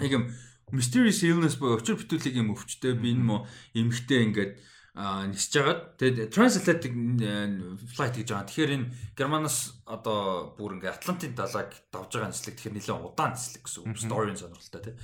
яг 0.00 0.12
юм 0.16 0.24
mysterious 0.72 1.20
illness 1.24 1.56
буюу 1.60 1.78
өчр 1.78 1.98
бүтүүлэг 1.98 2.34
юм 2.38 2.52
өвчтэй 2.54 2.94
би 2.96 3.12
энэ 3.14 3.24
мо 3.24 3.36
эмхтэй 3.74 4.24
ингээд 4.28 4.52
нисэж 4.98 5.52
хагаад 5.62 5.80
тэгээд 5.94 6.34
transatlantic 6.34 6.90
flight 7.94 8.18
гэж 8.18 8.28
байгаа. 8.34 8.50
Тэгэхээр 8.50 8.74
энэ 8.74 8.90
Германаас 9.14 9.78
одоо 9.86 10.52
бүр 10.58 10.82
ингээд 10.82 10.98
Атлантын 10.98 11.38
далайг 11.38 11.70
давж 11.94 12.10
байгаа 12.18 12.34
нислэг 12.34 12.58
тэгэхээр 12.58 12.76
нэлээд 12.82 13.06
удаан 13.06 13.38
нислэг 13.38 13.62
гэсэн 13.62 13.82
үг. 13.86 13.94
Story 13.94 14.34
сонирхолтой 14.34 14.82
тий. 14.82 14.94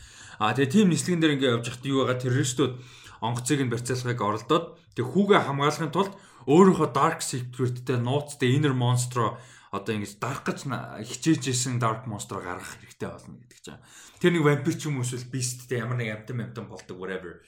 А 0.42 0.50
тэгээд 0.50 0.74
тийм 0.74 0.90
нислэгэн 0.90 1.20
дээр 1.22 1.34
ингээд 1.38 1.54
явж 1.62 1.66
хат 1.70 1.86
юу 1.86 2.02
байгаа 2.02 2.18
террористууд 2.18 2.74
онгоцыг 3.22 3.60
нь 3.62 3.70
барьцаалгыг 3.70 4.18
оролдоод 4.18 4.66
тэг 4.98 5.06
хүүгээ 5.06 5.40
хамгаалахын 5.46 5.94
тулд 5.94 6.12
өөрийнхөө 6.50 6.88
dark 6.90 7.22
secret-тэй 7.22 7.98
нууцтай 8.02 8.50
inner 8.50 8.74
monster 8.74 9.38
одоо 9.74 9.98
ингэж 9.98 10.22
дарах 10.22 10.46
гэж 10.46 10.70
хичээжсэн 11.02 11.82
dark 11.82 12.06
monster 12.06 12.38
гаргах 12.38 12.78
хэрэгтэй 12.78 13.10
болно 13.10 13.42
гэдэг 13.42 13.58
чинь. 13.58 13.82
Тэр 14.22 14.30
нэг 14.38 14.44
вампир 14.46 14.74
ч 14.78 14.86
юм 14.86 15.02
уу 15.02 15.06
эсвэл 15.06 15.26
beast 15.26 15.66
те 15.66 15.82
ямар 15.82 15.98
нэг 15.98 16.14
амтан 16.14 16.46
амтан 16.46 16.70
болдог 16.70 16.94
whatever. 16.94 17.42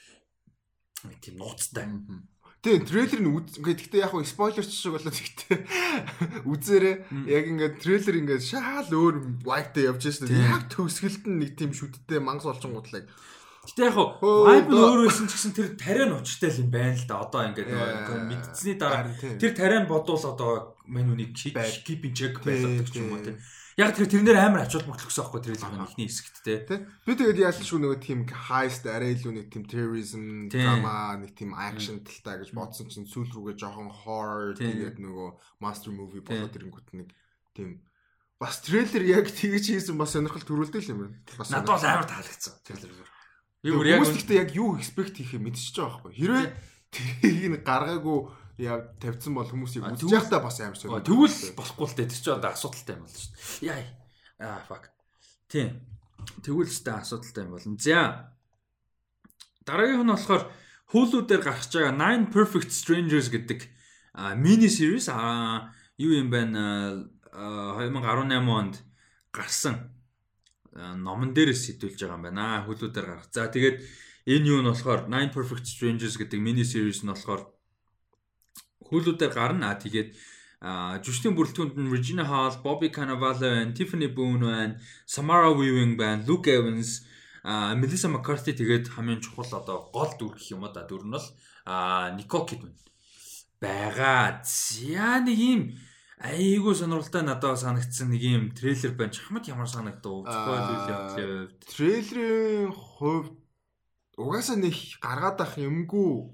Тийм 1.23 1.39
нууцтай. 1.39 1.87
Тийм 2.67 2.83
трейлер 2.83 3.21
нь 3.23 3.31
ингээд 3.31 3.79
гэхдээ 3.79 4.03
яг 4.03 4.11
хуу 4.11 4.27
спойлер 4.27 4.67
шиг 4.67 4.99
болоод 4.99 5.15
гэхдээ 5.15 5.59
үзээрээ 6.51 6.95
яг 7.31 7.45
ингээд 7.47 7.75
трейлер 7.79 8.17
ингээд 8.19 8.43
шаал 8.43 8.91
өөр 8.91 9.47
white 9.47 9.79
явж 9.79 10.03
байсан. 10.11 10.27
Яг 10.27 10.67
төгсгөлд 10.75 11.31
нь 11.31 11.39
нэг 11.47 11.55
тийм 11.55 11.71
шүдтэй 11.71 12.19
мангас 12.19 12.51
олчон 12.51 12.75
гутлаг 12.75 13.07
Гэтэ 13.67 13.83
яг 13.91 13.97
vibe 14.23 14.71
нь 14.71 14.79
өөр 14.79 15.01
байсан 15.11 15.27
ч 15.27 15.33
гэсэн 15.35 15.53
тэр 15.59 15.69
тариа 15.75 16.07
нь 16.07 16.15
учиртай 16.15 16.51
л 16.55 16.63
юм 16.63 16.71
байна 16.71 16.95
л 16.95 17.07
да. 17.11 17.23
Одоо 17.27 17.43
ингээд 17.51 17.69
мэдцсэний 18.31 18.79
дараа 18.79 19.11
тэр 19.19 19.53
тариа 19.59 19.83
нь 19.83 19.91
бодвол 19.91 20.23
одоо 20.23 20.79
мань 20.87 21.11
үнийг 21.11 21.35
keep 21.35 22.03
in 22.07 22.15
check 22.15 22.39
байлгадаг 22.47 22.87
ч 22.87 23.03
юм 23.03 23.11
уу 23.11 23.23
тийм. 23.27 23.43
Яг 23.77 23.93
тэр 23.93 24.09
тэрнэр 24.09 24.41
амар 24.41 24.65
ачуул 24.65 24.89
мөглөхсөн 24.89 25.21
аахгүй 25.21 25.43
тэр 25.45 25.59
л 25.61 25.85
ихний 25.85 26.09
хэсэгт 26.09 26.41
те. 26.47 26.87
Би 27.05 27.13
тэгээд 27.13 27.45
яалтчгүй 27.45 27.77
нөгөө 27.77 28.01
тийм 28.01 28.25
heist 28.25 28.89
арай 28.89 29.13
илүү 29.13 29.33
нэг 29.37 29.47
тийм 29.53 29.69
terrorism 29.69 30.49
drama 30.49 31.19
нэг 31.21 31.37
тийм 31.37 31.53
action 31.53 32.01
талтай 32.01 32.41
гэж 32.41 32.57
бодсон 32.57 32.89
чинь 32.89 33.05
сүүл 33.05 33.29
рүүгээ 33.37 33.61
жоохон 33.61 33.93
horror 33.93 34.57
тэгээд 34.57 34.97
нөгөө 34.97 35.29
master 35.61 35.93
movie 35.93 36.25
болоод 36.25 36.57
ирэнгүүт 36.57 36.89
нэг 36.97 37.13
тийм 37.53 37.85
бас 38.41 38.65
трейлер 38.65 39.05
яг 39.13 39.29
тэгж 39.29 39.77
хийсэн 39.77 40.01
бас 40.01 40.17
сонирхол 40.17 40.41
төрүүлдэг 40.41 40.89
юм 40.89 41.05
байна. 41.05 41.17
Бас 41.37 41.53
надад 41.53 41.77
бол 41.77 41.85
амар 41.85 42.09
таалагдсан 42.09 42.57
трейлер. 42.65 42.97
Би 42.97 43.16
бүр 43.75 43.87
яг 43.91 44.07
гэхдээ 44.07 44.39
яг 44.47 44.51
юу 44.55 44.79
expect 44.79 45.19
хийхээ 45.19 45.43
мэдчихэж 45.43 45.77
байгаа 45.77 45.99
байхгүй. 46.07 46.15
Хэрвээ 46.15 46.47
тэрийг 46.95 47.47
нь 47.51 47.59
гаргаагүй 47.67 48.19
яа 48.63 48.79
тавьсан 49.03 49.33
бол 49.35 49.49
хүмүүсийг 49.49 49.85
үзэж 49.85 50.11
байхдаа 50.13 50.41
бас 50.41 50.61
амар 50.63 50.79
сонир. 50.79 51.03
Тэгвэл 51.03 51.57
болохгүй 51.59 51.87
л 51.87 51.97
дээ. 51.99 52.09
Тэр 52.09 52.21
чинь 52.23 52.37
одоо 52.39 52.51
асуудалтай 52.55 52.95
юм 52.97 53.03
болно 53.05 53.19
шүү 53.21 53.33
дээ. 53.35 53.69
Яа. 53.69 53.83
Аа 54.41 54.61
fuck. 54.65 54.85
Тийм. 55.51 55.69
Тэгвэл 56.41 56.71
ч 56.71 56.79
та 56.81 57.03
асуудалтай 57.03 57.43
юм 57.45 57.53
болно. 57.53 57.77
За. 57.77 58.33
Дараагийнх 59.67 60.05
нь 60.07 60.13
болохоор 60.15 60.45
Hulu 60.95 61.27
дээр 61.27 61.43
гарч 61.43 61.75
байгаа 61.75 61.93
Nine 61.93 62.31
Perfect 62.31 62.71
Strangers 62.71 63.29
гэдэг 63.29 63.67
мини 64.39 64.71
series 64.71 65.11
юу 65.99 66.13
юм 66.15 66.31
бэ 66.31 66.41
2018 67.37 68.49
онд 68.49 68.81
гарсан 69.35 69.96
номон 70.77 71.33
дээрээс 71.33 71.73
сэтүүлж 71.73 71.99
байгаа 72.05 72.19
юм 72.21 72.27
байна. 72.29 72.65
Хөлүүдээр 72.69 73.07
гарах. 73.09 73.29
За 73.33 73.49
тэгээд 73.49 73.81
энэ 74.29 74.49
юу 74.53 74.61
нь 74.61 74.71
болохоор 74.71 75.09
Nine 75.09 75.33
Perfect 75.33 75.67
Strangers 75.67 76.21
гэдэг 76.21 76.41
мини 76.41 76.65
series 76.65 77.01
нь 77.01 77.11
болохоор 77.11 77.49
хөлүүдээр 78.85 79.33
гарна. 79.33 79.75
Тэгээд 79.75 80.13
жүжигчдийн 81.05 81.37
бүрэлдэхүүнд 81.37 81.77
нь 81.77 81.93
Regina 81.93 82.25
Hall, 82.25 82.55
Bobby 82.65 82.89
Cannavale, 82.89 83.73
Tiffany 83.77 84.09
Boone 84.09 84.47
байна, 84.47 84.81
Samara 85.05 85.53
Weaving 85.53 85.97
байна, 85.97 86.25
Luke 86.27 86.49
Evans, 86.49 87.05
Melissa 87.47 88.09
McCarthy 88.09 88.57
тэгээд 88.57 88.91
хамгийн 88.91 89.23
чухал 89.23 89.63
одоо 89.63 89.91
гол 89.95 90.11
дүр 90.19 90.35
гэх 90.35 90.51
юм 90.57 90.67
да 90.73 90.83
дүр 90.83 91.07
нь 91.07 91.15
бол 91.15 91.27
Nicole 92.19 92.47
Kidman 92.49 92.75
байгаа. 93.61 94.43
За 94.43 95.23
нэг 95.23 95.39
юм 95.39 95.63
айгүй 96.17 96.75
сонирхолтой 96.75 97.23
надад 97.23 97.61
санагдсан 97.61 98.09
нэг 98.09 98.23
юм 98.25 98.45
трейлер 98.57 98.97
байна. 98.97 99.13
Чамд 99.13 99.49
ямар 99.49 99.69
санагдав? 99.69 100.25
Spoil 100.25 100.65
үйл 100.65 100.89
явдлын 100.89 101.29
хувьд. 101.45 101.61
Трейлерийн 101.69 102.73
хувьд 102.73 103.35
угаасаа 104.17 104.57
нэг 104.57 104.77
гаргаад 105.05 105.45
ах 105.45 105.55
юмгүй 105.61 106.33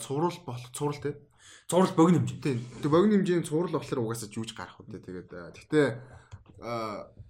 цуврал 0.00 0.38
болох 0.48 0.72
цуврал 0.72 1.00
те. 1.04 1.20
Цуврал 1.68 1.92
богино 1.92 2.24
хэмжээ. 2.24 2.40
Тийм. 2.40 2.58
Тэг 2.80 2.90
богино 2.90 3.20
хэмжээний 3.20 3.44
цуврал 3.44 3.76
болохоор 3.76 4.00
угаасаа 4.00 4.32
жүүж 4.32 4.56
гарах 4.56 4.80
үү. 4.80 4.96
Тэгээд 5.04 5.28
гэхдээ 5.60 5.86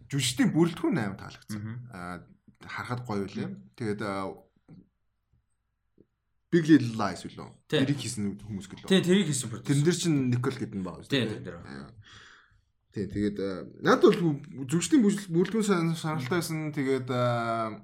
жүжигчдийн 0.06 0.54
бүрэлдэхүүн 0.54 1.02
аим 1.02 1.18
таалагдсан. 1.18 1.90
Аа 1.90 2.22
харахад 2.62 3.02
гоё 3.02 3.26
үлээ. 3.26 3.50
Тэгээд 3.74 4.00
Big 6.50 6.64
Little 6.70 6.94
Lies 6.94 7.26
үлээ. 7.26 7.50
Тэрийг 7.66 7.98
хийсэн 7.98 8.38
хүмүүс 8.38 8.66
гэлөө. 8.70 8.88
Тийм 8.88 9.02
тэрийг 9.02 9.26
хийсэн 9.30 9.50
продюсер. 9.50 9.66
Тэрэн 9.66 9.84
дээр 9.84 9.98
чинь 9.98 10.18
Никол 10.30 10.54
гэдэг 10.56 10.78
нь 10.78 10.86
баа. 10.86 11.02
Тийм, 11.02 11.26
тийм, 11.26 11.42
тийм. 11.42 11.58
Тийм 12.94 13.06
тэгээд 13.12 13.38
э, 13.42 13.50
надад 13.82 14.14
бол 14.14 14.40
зүгшлийн 14.70 15.02
бүрэлдэхүүн 15.04 15.66
сан- 15.66 15.98
саналтай 15.98 16.38
байсан. 16.38 16.70
Тэгээд 16.70 17.08
э, 17.10 17.82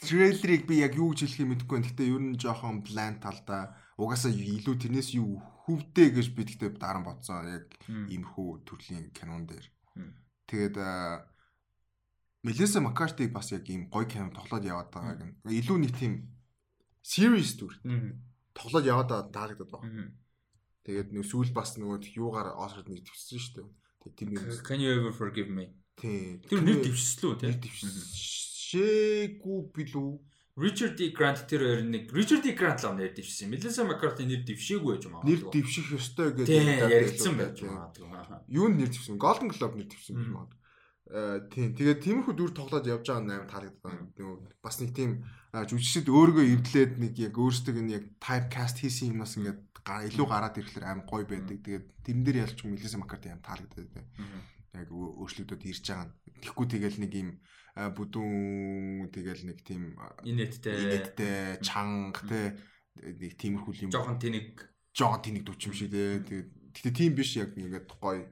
трейлерыг 0.00 0.66
би 0.66 0.80
яг 0.80 0.94
юу 0.96 1.12
гэж 1.12 1.26
хэлхийг 1.26 1.48
мэдэхгүй 1.52 1.76
байна. 1.78 1.88
Гэтэ 1.92 2.04
ер 2.08 2.22
нь 2.22 2.38
жоохон 2.38 2.82
bland 2.86 3.18
талдаа 3.22 3.76
угаасаа 3.98 4.30
илүү 4.32 4.74
тэрнээс 4.78 5.10
юу 5.18 5.38
хөвдөө 5.66 6.08
гэж 6.16 6.26
би 6.34 6.42
тэгтээ 6.48 6.78
дараа 6.78 7.02
бодсон. 7.04 7.46
Яг 7.46 7.66
иймэрхүү 7.86 8.48
төрлийн 8.64 9.10
кинон 9.12 9.44
дээр. 9.46 9.66
Тэгээд 10.48 10.76
э, 10.80 11.20
Мелиса 12.46 12.80
Маккартиг 12.80 13.30
бас 13.34 13.50
яг 13.52 13.66
ийм 13.68 13.90
гоё 13.90 14.06
кино 14.06 14.30
тоглоод 14.32 14.64
яваад 14.64 14.88
байгааг 14.94 15.20
нь 15.26 15.34
илүү 15.50 15.78
нэг 15.82 15.92
тийм 15.98 16.30
series 17.02 17.54
дүр 17.58 17.74
тоглоод 18.58 18.86
яваад 18.86 19.30
таалагдаад 19.30 19.70
байна. 19.70 20.12
Тэгээд 20.88 21.12
нөө 21.12 21.24
сүүл 21.28 21.52
бас 21.52 21.76
нөгөө 21.76 22.16
юугаар 22.16 22.56
Оскарт 22.56 22.88
нэр 22.88 23.04
дэвшсэн 23.04 23.38
шүү 23.38 23.54
дээ. 23.60 23.68
Тэгээд 24.02 24.16
тийм 24.16 24.28
юм. 24.34 24.44
Can 24.64 24.80
you 24.80 24.90
ever 24.96 25.12
forgive 25.12 25.52
me? 25.52 25.68
Тийм. 26.00 26.40
Тэр 26.48 26.64
нэр 26.64 26.80
дэвшсэн 26.80 27.20
лүү 27.28 27.34
нэр 27.44 27.60
тийм. 27.60 27.92
дэвшээгүй 27.92 29.58
билүү? 29.76 30.10
Richard 30.58 30.98
D. 30.98 31.14
Grant 31.14 31.46
тэр 31.46 31.62
хоёр 31.62 31.82
нэг 31.86 32.10
Richard 32.10 32.42
D. 32.42 32.50
Grant 32.58 32.82
л 32.82 32.96
нэр 32.98 33.14
дэвшсэн. 33.14 33.46
Melissa 33.46 33.86
McCarthy 33.86 34.26
нэр 34.26 34.42
дэвшээгүй 34.42 34.90
байж 34.90 35.04
магадгүй. 35.06 35.30
Нэр 35.30 35.40
дэвших 35.54 35.86
ёстой 35.94 36.34
гэдэг 36.34 36.88
яригдсан 36.88 37.34
байж 37.38 37.62
магадгүй. 37.62 38.10
Юу 38.50 38.66
нэр 38.66 38.90
дэвшсэн? 38.90 39.22
Golden 39.22 39.54
Globe 39.54 39.78
нэр 39.78 39.86
дэвшсэн 39.86 40.18
биш 40.18 40.26
магадгүй. 40.34 40.57
Э 41.08 41.40
тийм. 41.48 41.72
Тэгээд 41.72 42.00
тиймэрхүү 42.04 42.34
дүр 42.36 42.52
тоглоод 42.52 42.84
явж 42.84 43.08
байгаа 43.08 43.24
нь 43.24 43.32
амар 43.32 43.48
таалагддаг 43.48 43.80
байна. 43.84 44.04
Нөгөө 44.12 44.36
бас 44.60 44.76
нэг 44.84 44.90
тийм 44.92 45.10
жүжигчд 45.56 46.08
өөргөө 46.12 46.44
эвдлээд 46.52 46.92
нэг 47.00 47.14
яг 47.16 47.34
өөрсдөг 47.40 47.76
нь 47.80 47.92
яг 47.96 48.04
type 48.20 48.48
cast 48.52 48.84
хийсэн 48.84 49.16
юмнаас 49.16 49.36
ингээд 49.40 49.60
илүү 49.88 50.26
гараад 50.28 50.60
ирэхлээр 50.60 50.84
амар 50.84 51.06
гоё 51.08 51.24
байдаг. 51.24 51.56
Тэгээд 51.64 51.86
тэрэн 52.04 52.22
дээр 52.28 52.38
ялч 52.44 52.58
Мелиса 52.68 53.00
Маккарти 53.00 53.32
амар 53.32 53.40
таалагддаг. 53.40 54.04
яг 54.76 54.88
өө- 54.92 55.14
өөрчлөгдөд 55.24 55.64
ирж 55.64 55.84
байгаа 55.88 56.06
нь. 56.06 56.14
Тэгэхгүй 56.44 56.66
тэгэл 56.76 56.98
нэг 57.00 57.12
юм 57.16 57.30
бүдүүн 57.78 59.08
тэгэл 59.14 59.42
нэг 59.48 59.58
тийм 59.64 59.94
а, 59.96 60.12
Инээдтэй. 60.26 60.76
инээдтэй 60.76 61.62
чанга 61.62 62.20
те 62.26 62.58
нэг 62.98 63.32
тиймэрхүү 63.38 63.86
юм 63.86 63.90
Жохон 63.94 64.18
тэнийг 64.18 64.66
жоо 64.92 65.14
тэнэг 65.22 65.46
дүч 65.46 65.60
юм 65.70 65.74
шиг 65.78 65.90
те 65.94 66.20
тэгээд 66.26 66.48
гэтээ 66.74 66.94
тийм 66.94 67.12
биш 67.14 67.38
яг 67.38 67.54
ингээд 67.54 67.86
гоё 68.02 68.26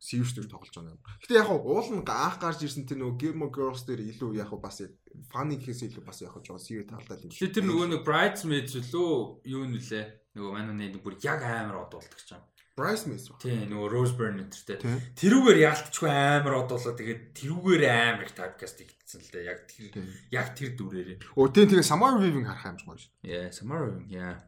төр 0.00 0.46
тоглож 0.46 0.72
байгаа 0.76 0.92
юм. 0.92 1.02
Гэтэ 1.24 1.40
яг 1.40 1.50
уул 1.50 1.88
нь 1.90 2.04
анх 2.04 2.36
гарч 2.38 2.60
ирсэн 2.62 2.84
тэр 2.84 3.00
нөгөө 3.00 3.16
Gilmore 3.16 3.52
Girls 3.52 3.82
дээр 3.88 4.02
илүү 4.12 4.36
яг 4.36 4.52
бас 4.60 4.84
funny 5.32 5.56
гэхээс 5.56 5.88
илүү 5.88 6.04
бас 6.04 6.20
яг 6.20 6.36
жоо 6.44 6.60
serious 6.60 6.86
талдаа 6.92 7.16
юм. 7.16 7.32
Тэгэхээр 7.32 7.54
тэр 7.56 7.64
нөгөө 7.64 7.86
нэг 7.96 8.02
Bridesmaids 8.04 8.76
үлээ 8.76 9.50
юу 9.50 9.64
нэлээ 9.66 10.04
нөгөө 10.36 10.52
манууны 10.52 10.86
нэг 10.92 11.00
бүр 11.00 11.16
яг 11.24 11.40
амар 11.42 11.88
одуулдаг 11.88 12.20
ч 12.20 12.36
юм. 12.36 12.44
Bridesmaids 12.76 13.32
ба. 13.32 13.40
Тийм 13.40 13.72
нөгөө 13.72 13.88
Rose 13.88 14.12
Byrne 14.12 14.44
нэртэй. 14.44 14.76
Тэрүүгээр 15.16 15.58
яалтчгүй 15.64 16.12
амар 16.12 16.60
одуулаа 16.60 16.92
тэгээд 16.92 17.22
тэрүүгээр 17.32 17.84
амар 17.88 18.28
их 18.28 18.36
typecast 18.36 18.84
хийгдсэн 18.84 19.20
л 19.24 19.32
дээ. 19.32 19.48
Яг 19.48 19.60
тэр 19.64 20.04
яг 20.28 20.48
тэр 20.52 20.76
дүрээрээ. 20.76 21.40
Оо 21.40 21.48
тийм 21.48 21.72
тэгээ 21.72 21.88
Samara 21.88 22.20
Weaving 22.20 22.44
харах 22.44 22.68
юм 22.68 22.76
шиг 22.76 22.88
гоё 22.92 23.00
шүү. 23.00 23.12
Yeah, 23.24 23.48
Samara 23.48 23.96
yeah. 24.12 24.44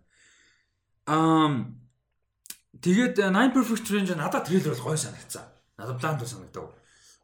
Um 1.09 1.88
тэгээд 2.77 3.14
uh, 3.25 3.31
Nine 3.33 3.53
Perfect 3.57 3.85
Strangers 3.89 4.19
надад 4.19 4.45
трейлер 4.45 4.77
бол 4.77 4.93
гоё 4.93 4.99
санагдсан. 5.01 5.45
Надад 5.79 6.01
планд 6.01 6.21
санагдав. 6.29 6.75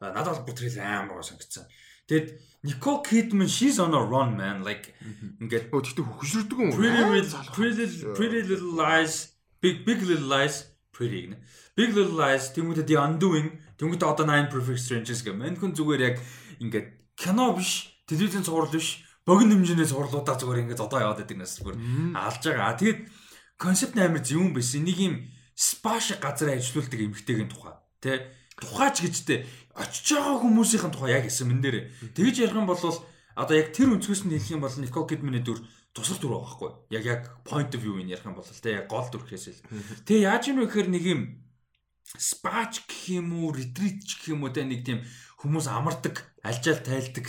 А, 0.01 0.13
Надад 0.13 0.41
бол 0.41 0.47
бүр 0.49 0.57
трейлер 0.57 0.81
амар 0.81 1.21
гоё 1.21 1.27
санагдсан. 1.27 1.69
Тэгээд 2.09 2.29
Nicole 2.65 3.01
Kidman 3.05 3.49
she's 3.49 3.79
on 3.79 3.93
a 3.93 4.01
run 4.01 4.37
man 4.37 4.65
like 4.65 4.93
ингээд 5.41 5.73
Оо 5.73 5.81
тэгтээ 5.85 6.05
хөшрөдөг 6.05 6.59
юм. 6.61 6.71
Pretty 6.73 7.01
Little. 7.01 8.15
Pretty 8.17 8.41
Little 8.45 8.73
Lies 8.77 9.37
Big 9.61 9.85
Big 9.85 10.01
Little 10.05 10.29
Lies 10.29 10.69
Pretty 10.93 11.29
гэнэ. 11.29 11.37
Big 11.77 11.91
Little 11.97 12.17
Lies 12.17 12.53
тэмүүдэд 12.53 12.89
The 12.89 12.97
Undoing 13.01 13.49
тэмүүдэд 13.81 14.05
одоо 14.05 14.25
Nine 14.29 14.49
Perfect 14.53 14.81
Strangers 14.81 15.21
гэх 15.25 15.37
мэн 15.37 15.57
хүн 15.57 15.73
зүгээр 15.73 16.03
яг 16.05 16.17
ингээд 16.61 16.89
кино 17.17 17.57
биш, 17.57 17.93
телевизэн 18.07 18.45
цуврал 18.45 18.71
биш, 18.71 19.03
богино 19.25 19.57
хэмжээний 19.57 19.89
цувралуудаа 19.89 20.37
зүгээр 20.37 20.69
ингээд 20.69 20.85
одоо 20.85 20.99
яваад 21.01 21.25
байдаг 21.25 21.39
нас 21.41 21.57
зүгээр 21.59 21.77
алж 22.15 22.43
байгаа. 22.45 22.77
Тэгээд 22.79 23.01
концепт 23.57 23.97
амар 23.99 24.23
зөвүүн 24.23 24.53
байсан. 24.55 24.85
Нэг 24.85 24.99
юм 25.01 25.15
спа 25.55 26.01
шиг 26.03 26.21
газар 26.21 26.55
ажилуулдаг 26.55 27.01
эмэгтэйгийн 27.01 27.51
тухай. 27.51 27.75
Тэ 28.03 28.31
тухайч 28.59 29.03
гэжтэй 29.03 29.47
очиж 29.75 30.19
байгаа 30.19 30.39
хүмүүсийн 30.43 30.91
тухай 30.91 31.15
яг 31.15 31.25
хэлсэн 31.27 31.49
мэн 31.51 31.61
дээр. 31.63 31.79
Тэгж 32.15 32.37
ярих 32.43 32.59
юм 32.59 32.67
бол 32.67 32.79
одоо 32.79 33.55
яг 33.55 33.75
тэр 33.75 33.95
өнцгөөс 33.95 34.27
нь 34.27 34.35
хэлэх 34.35 34.55
юм 34.55 34.63
бол 34.63 34.79
Никол 34.79 35.07
Кидманы 35.07 35.43
дүр 35.43 35.63
тусар 35.95 36.19
дүр 36.19 36.39
байгаа 36.39 36.47
байхгүй. 36.47 36.71
Яг 36.95 37.05
яг 37.07 37.23
point 37.43 37.71
of 37.75 37.83
view-ийг 37.83 38.11
ярих 38.11 38.27
юм 38.27 38.39
бол 38.39 38.47
тэ 38.47 38.79
яг 38.79 38.87
гол 38.87 39.07
дүр 39.11 39.27
гэхээс 39.27 39.47
л. 39.51 39.67
Тэгээ 40.07 40.27
яаж 40.31 40.43
юм 40.51 40.63
бэ 40.63 40.67
гэхээр 40.71 40.89
нэг 40.91 41.05
юм 41.07 41.21
спач 42.19 42.87
гэх 42.87 43.19
юм 43.19 43.35
уу, 43.43 43.55
ретрит 43.55 44.07
гэх 44.07 44.31
юм 44.31 44.47
уу 44.47 44.55
тэ 44.55 44.63
нэг 44.63 44.87
тийм 44.87 45.03
хүмүүс 45.43 45.67
амардаг, 45.67 46.23
альжаал 46.47 46.83
тайлдаг 46.83 47.27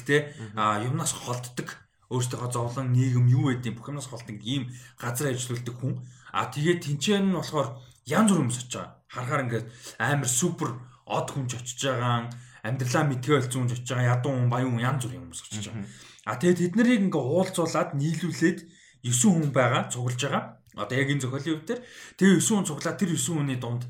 а 0.54 0.82
юмнаас 0.82 1.14
холддог 1.14 1.74
өөртөө 2.14 2.54
зовлон 2.54 2.94
нийгэм 2.94 3.26
юу 3.34 3.50
гэдэг 3.50 3.82
бүх 3.82 3.90
юмнаас 3.90 4.10
холддог 4.10 4.38
ийм 4.46 4.70
газар 5.02 5.34
ажилладаг 5.34 5.74
хүн. 5.74 6.06
А 6.30 6.46
тэгээд 6.54 6.86
тэнцэн 6.86 7.34
нь 7.34 7.38
болохоор 7.38 7.82
янз 8.06 8.30
бүр 8.32 8.40
хүмүүс 8.42 8.60
очиж 8.62 8.74
байгаа. 8.78 8.94
Харахаар 9.10 9.44
ингээд 9.46 9.68
амар 10.00 10.30
супер 10.30 10.70
од 11.06 11.28
хүнч 11.30 11.52
очиж 11.58 11.80
байгаа, 11.86 12.30
амьдралаа 12.66 13.04
мэдгээ 13.10 13.38
олцсон 13.42 13.62
хүнч 13.66 13.74
очиж 13.78 13.90
байгаа, 13.90 14.12
ядуу 14.18 14.32
хүн, 14.34 14.50
баян 14.50 14.72
хүн 14.74 14.86
янз 14.86 15.02
бүрийн 15.06 15.24
хүмүүс 15.26 15.42
очиж 15.46 15.66
байгаа. 15.70 15.86
А 16.26 16.38
тэгээд 16.42 16.60
тэд 16.62 16.74
нарыг 16.78 17.02
ингээ 17.06 17.24
уулзуулад 17.26 17.90
нийлүүлээд 17.94 18.60
9 19.06 19.14
хүн 19.14 19.52
байгаа, 19.54 19.90
цуглаж 19.94 20.22
байгаа. 20.22 20.44
Одоо 20.76 20.96
яг 20.98 21.10
энэ 21.14 21.24
зохиолын 21.24 21.66
дээр 21.66 21.82
тэгээ 22.18 22.42
9 22.42 22.50
хүн 22.50 22.66
цуглаад 22.66 22.98
тэр 22.98 23.12
9 23.14 23.38
хүний 23.38 23.60
дунд 23.62 23.84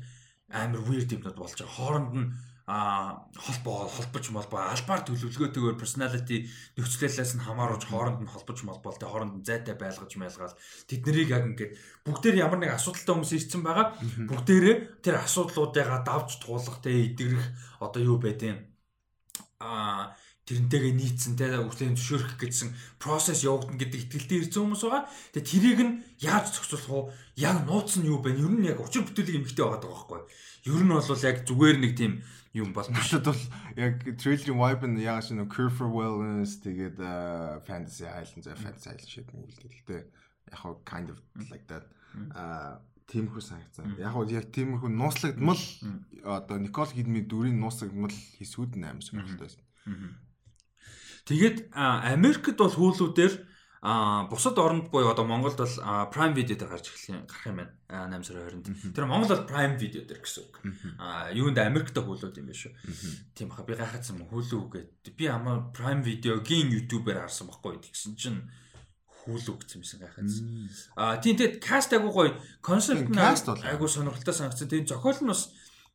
амар 0.52 0.82
weird 0.84 1.10
юмнууд 1.12 1.36
болж 1.40 1.56
байгаа. 1.56 1.76
Хооронд 1.76 2.12
нь 2.12 2.28
а 2.66 3.22
холбоо 3.38 3.86
холбож 3.86 4.26
молбоо 4.34 4.58
албаар 4.58 5.06
төлөвлөгөөтэйгээр 5.06 5.78
personality 5.78 6.50
нөхцөлөөс 6.74 7.38
нь 7.38 7.46
хамааруулж 7.46 7.86
хооронд 7.86 8.26
нь 8.26 8.32
холбож 8.34 8.58
молбоо 8.66 8.90
тэ 8.90 9.06
хооронд 9.06 9.38
нь 9.38 9.46
зайтай 9.46 9.78
байлгаж 9.78 10.10
майлгаал 10.18 10.58
тэд 10.90 11.06
нарыг 11.06 11.30
яг 11.30 11.44
ингээд 11.46 11.72
бүгдээр 12.02 12.42
ямар 12.42 12.58
нэг 12.58 12.74
асуудалтай 12.74 13.14
хүмүүс 13.14 13.32
ирсэн 13.38 13.62
байгаа 13.62 13.86
бүгдээрээ 14.02 14.76
тэр 14.98 15.14
асуудлуудыгаа 15.22 16.02
давж 16.02 16.42
туулах 16.42 16.82
тэ 16.82 17.14
идэгрэх 17.14 17.46
одоо 17.78 18.02
юу 18.02 18.18
байдیں۔ 18.18 18.66
а 19.62 20.12
тэрнтэйгээ 20.46 20.94
нийцсэн 20.94 21.34
те 21.34 21.58
үхлийн 21.58 21.98
зөвшөөрөх 21.98 22.38
гэсэн 22.38 22.70
процесс 23.02 23.42
явагдана 23.42 23.82
гэдэг 23.82 24.00
итгэлтэй 24.06 24.38
ирсэн 24.46 24.62
хүмүүс 24.62 24.82
байгаа. 24.86 25.10
Тэгээ 25.34 25.50
тэрийг 25.50 25.80
нь 25.82 25.94
яаж 26.22 26.54
зохицуулах 26.54 27.10
вэ? 27.10 27.42
Яг 27.50 27.56
нууц 27.66 27.98
нь 27.98 28.06
юу 28.06 28.22
бэ? 28.22 28.30
Ер 28.38 28.54
нь 28.54 28.62
яг 28.62 28.78
учир 28.78 29.02
бүтээлийг 29.02 29.42
эмхтэй 29.42 29.66
байгаа 29.66 29.82
даа 29.82 29.90
байхгүй. 29.90 30.22
Ер 30.70 30.82
нь 30.86 30.92
бол 30.94 31.26
яг 31.26 31.36
зүгээр 31.42 31.78
нэг 31.82 31.92
тийм 31.98 32.12
юм 32.56 32.72
бол. 32.72 32.88
Надад 32.88 33.28
бол 33.28 33.42
яг 33.76 34.00
трейлерийн 34.16 34.56
vibe 34.56 34.86
нь 34.88 35.04
яг 35.04 35.20
шинэ 35.20 35.44
Cure 35.52 35.70
for 35.70 35.88
Wellness 35.92 36.58
тэгээд 36.64 36.96
Fantasy 37.68 38.08
Island 38.08 38.42
за 38.48 38.56
Fantasy 38.56 38.88
Island 38.96 39.10
шиг 39.12 39.28
нэг 39.36 39.44
үлдээ. 39.44 39.70
Гэхдээ 39.76 40.02
яг 40.52 40.58
хоо 40.58 40.80
kind 40.88 41.12
of 41.12 41.20
like 41.52 41.68
that 41.68 41.84
а 42.32 42.80
тиймэрхүү 43.06 43.42
санагцсан. 43.44 43.94
Яг 44.00 44.16
хоо 44.16 44.24
яг 44.26 44.50
тиймэрхүү 44.50 44.90
нууцлагдмал 44.90 45.62
одоо 46.24 46.56
Никол 46.58 46.90
Кидмийн 46.90 47.28
дүрийн 47.28 47.60
нууцлагдмал 47.60 48.10
хэсгүүд 48.10 48.80
нь 48.80 48.88
амар 48.88 49.04
сонирхолтой 49.04 49.46
байсан. 49.46 49.62
Тэгээд 51.26 51.70
Америкт 51.74 52.58
бол 52.58 52.70
хүүлүүдээр 52.70 53.34
а 53.82 54.24
бусад 54.28 54.58
оронд 54.58 54.90
буюу 54.90 55.10
одоо 55.10 55.24
Монголд 55.24 55.56
бол 55.56 55.66
Prime 56.12 56.34
Video 56.34 56.56
дээр 56.56 56.70
гарч 56.70 56.88
эхлэх 56.88 57.08
юм 57.12 57.26
гарах 57.26 57.46
юм 57.46 57.56
байна. 57.56 57.72
А 57.88 58.08
8 58.08 58.24
сарын 58.24 58.62
20-нд. 58.64 58.94
Тэр 58.94 59.04
Монгол 59.06 59.36
бол 59.36 59.46
Prime 59.46 59.76
Video 59.78 60.02
дээр 60.06 60.20
гэсэн 60.24 60.42
үг. 60.42 60.54
А 60.98 61.30
юунд 61.32 61.58
Америкт 61.58 61.96
хүүлүүд 61.96 62.40
юм 62.40 62.46
биш 62.48 62.66
үү? 62.66 62.74
Тийм 63.36 63.48
баха 63.52 63.62
би 63.68 63.76
гайхацсан 63.76 64.26
хүүлүү 64.26 64.62
гэдэг. 64.72 65.12
Би 65.14 65.26
амаа 65.28 65.70
Prime 65.76 66.02
Video-гийн 66.02 66.72
YouTube-ээр 66.72 67.20
харсан 67.28 67.52
байхгүй 67.52 67.78
тэгсэн 67.84 68.16
чинь 68.16 68.40
хүүлүү 69.26 69.54
гэсэн 69.60 69.78
юмсан 69.82 70.00
гайхацсан. 70.00 70.46
А 70.96 71.18
тийм 71.20 71.36
тэгээд 71.36 71.60
каст 71.60 71.92
агуу 71.92 72.10
гоё 72.14 72.32
концепт 72.62 73.10
нь 73.10 73.18
агуу 73.18 73.88
сонирхолтой 73.90 74.34
санагдсан. 74.34 74.70
Тэгээд 74.70 74.90
зохиол 74.90 75.20
нь 75.20 75.30
бас 75.30 75.52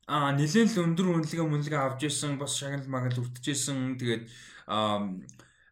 а 0.08 0.36
нэлээд 0.36 0.76
л 0.76 0.84
өндөр 0.92 1.08
үнэлгээ 1.24 1.48
мүнэлгээ 1.48 1.82
авч 1.82 2.12
исэн 2.12 2.36
бас 2.36 2.60
шагнал 2.60 2.84
магнал 2.92 3.24
үртжсэн 3.24 3.96
тэгээд 3.96 4.28
ам, 4.68 5.24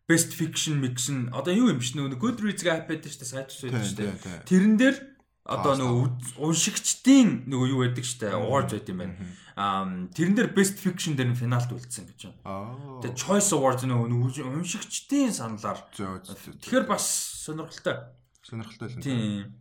best 0.09 0.33
fiction 0.33 0.81
mix 0.81 1.07
нь 1.13 1.29
одоо 1.29 1.53
юу 1.53 1.69
юм 1.69 1.77
биш 1.77 1.93
нөгөө 1.93 2.17
Goodreads-гээ 2.17 2.81
iPad 2.81 2.99
дээр 3.05 3.13
шүү 3.13 3.21
дээ 3.21 3.29
сайт 3.29 3.49
шүү 3.53 3.69
дээ. 3.69 4.41
Тэрэн 4.49 4.75
дээр 4.81 4.97
одоо 5.45 5.73
нөгөө 5.77 6.41
уншигчдын 6.41 7.45
нөгөө 7.45 7.67
юу 7.69 7.79
байдаг 7.85 8.05
дээ 8.05 8.33
awards 8.33 8.73
байт 8.73 8.89
юм 8.89 8.99
байна. 9.05 9.15
Аа 9.53 9.85
тэрэн 10.13 10.33
дээр 10.33 10.49
best 10.57 10.81
fiction 10.81 11.13
дээр 11.13 11.33
нь 11.33 11.39
финалд 11.39 11.69
үлдсэн 11.69 12.09
гэж 12.09 12.33
байна. 12.41 13.05
Тэгээ 13.05 13.17
choice 13.17 13.53
awards 13.53 13.85
нөгөө 13.85 14.49
уншигчдын 14.49 15.29
саналаар 15.29 15.79
тэгэхээр 15.93 16.85
бас 16.89 17.05
сонирхолтой. 17.45 18.17
сонирхолтой 18.45 18.87
л. 18.89 19.01
Тийм. 19.01 19.57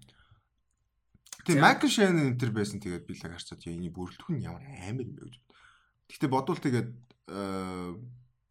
Тэгээ 1.44 1.64
Michael 1.64 1.92
Shannon 1.92 2.24
энэ 2.32 2.40
төр 2.40 2.52
байсан 2.52 2.80
тэгээд 2.80 3.04
би 3.08 3.12
л 3.16 3.24
харцаад 3.24 3.64
яа 3.64 3.76
энэ 3.76 3.92
бүрэлдэхүүн 3.92 4.44
ямар 4.44 4.64
амар 4.64 5.04
юм 5.08 5.16
бэ 5.16 5.24
гэж. 5.28 5.36
Гэхдээ 6.08 6.30
бодвол 6.32 6.60
тэгээд 6.60 6.88
э, 6.88 7.96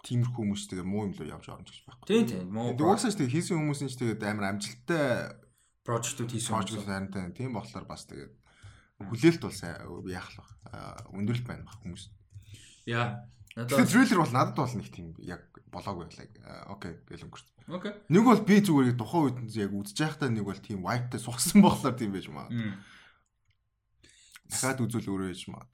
тиймэрхүү 0.06 0.38
хүмүүс 0.38 0.64
тэгээ 0.70 0.86
муу 0.86 1.10
юм 1.10 1.14
лөө 1.18 1.28
явж 1.32 1.46
орно 1.50 1.66
гэж 1.66 1.78
байхгүй. 1.88 2.08
Тийм 2.08 2.26
тийм. 2.28 2.46
Муу 2.54 2.74
Тэгээд 2.76 2.86
угаасаа 2.86 3.12
ч 3.12 3.16
тэгээ 3.18 3.34
хийсэн 3.34 3.58
хүмүүс 3.58 3.82
нь 3.82 3.92
ч 3.92 3.96
тэгээд 3.98 4.22
амар 4.28 4.46
амжилттай 4.54 5.06
прожектууд 5.88 6.32
хийсэн 6.32 6.52
хүмүүс. 6.54 6.86
харин 6.86 7.34
тийм 7.34 7.52
болохоор 7.58 7.86
бас 7.90 8.04
тэгээд 8.06 8.34
хүлээлт 9.02 9.42
бол 9.42 9.56
сайн 9.58 9.78
яах 10.10 10.30
л 10.34 10.40
баг. 10.42 10.50
Өндөрлөлт 11.14 11.48
байна 11.48 11.66
баг 11.66 11.78
хүмүүс. 11.82 12.04
Яа. 12.88 13.26
Надад 13.58 13.90
трейлер 13.90 14.22
бол 14.22 14.34
надад 14.34 14.58
бол 14.58 14.76
нэг 14.78 14.90
тийм 14.94 15.18
яг 15.26 15.42
болоогүй 15.74 16.06
байлаа. 16.06 16.28
Окей 16.70 16.94
гэл 17.10 17.26
өнгөрч. 17.26 17.46
окей. 17.74 17.94
Нэг 18.14 18.22
бол 18.22 18.42
би 18.46 18.62
зүгээр 18.62 18.94
тухайн 18.94 19.24
үед 19.34 19.38
нь 19.42 19.54
яг 19.58 19.74
үзэж 19.74 19.98
байхдаа 19.98 20.30
нэг 20.30 20.46
бол 20.46 20.62
тийм 20.62 20.86
vibe-тай 20.86 21.18
сухсан 21.18 21.62
болохоор 21.66 21.98
тийм 21.98 22.14
байж. 22.14 22.30
Мм. 22.30 22.78
Дахиад 24.46 24.82
үзүүл 24.86 25.10
өөрөө 25.10 25.30
яж 25.34 25.44
маа. 25.50 25.66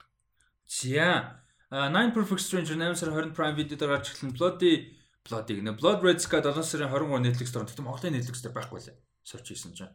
За. 0.64 1.43
А, 1.74 1.90
Nine 1.90 2.12
Perfect 2.14 2.38
Stranger 2.38 2.76
8 2.78 2.94
сарын 2.94 3.34
20 3.34 3.34
Prime 3.34 3.56
Video 3.58 3.74
дээр 3.74 3.98
гарч 3.98 4.14
эхэлнэ. 4.14 4.38
Bloody 4.38 4.94
Bloody 5.26 5.58
гэнэ. 5.58 5.74
Blood 5.74 6.06
Red 6.06 6.22
Sky 6.22 6.38
7 6.38 6.62
сарын 6.62 6.86
23 6.86 7.18
Netflix 7.26 7.50
дээр. 7.50 7.66
Тэгтээ 7.66 7.82
Монголын 7.82 8.14
Netflix 8.14 8.38
дээр 8.46 8.54
байхгүй 8.54 8.78
лээ. 8.78 8.94
Search 9.26 9.50
хийсэн 9.50 9.74
чинь. 9.74 9.90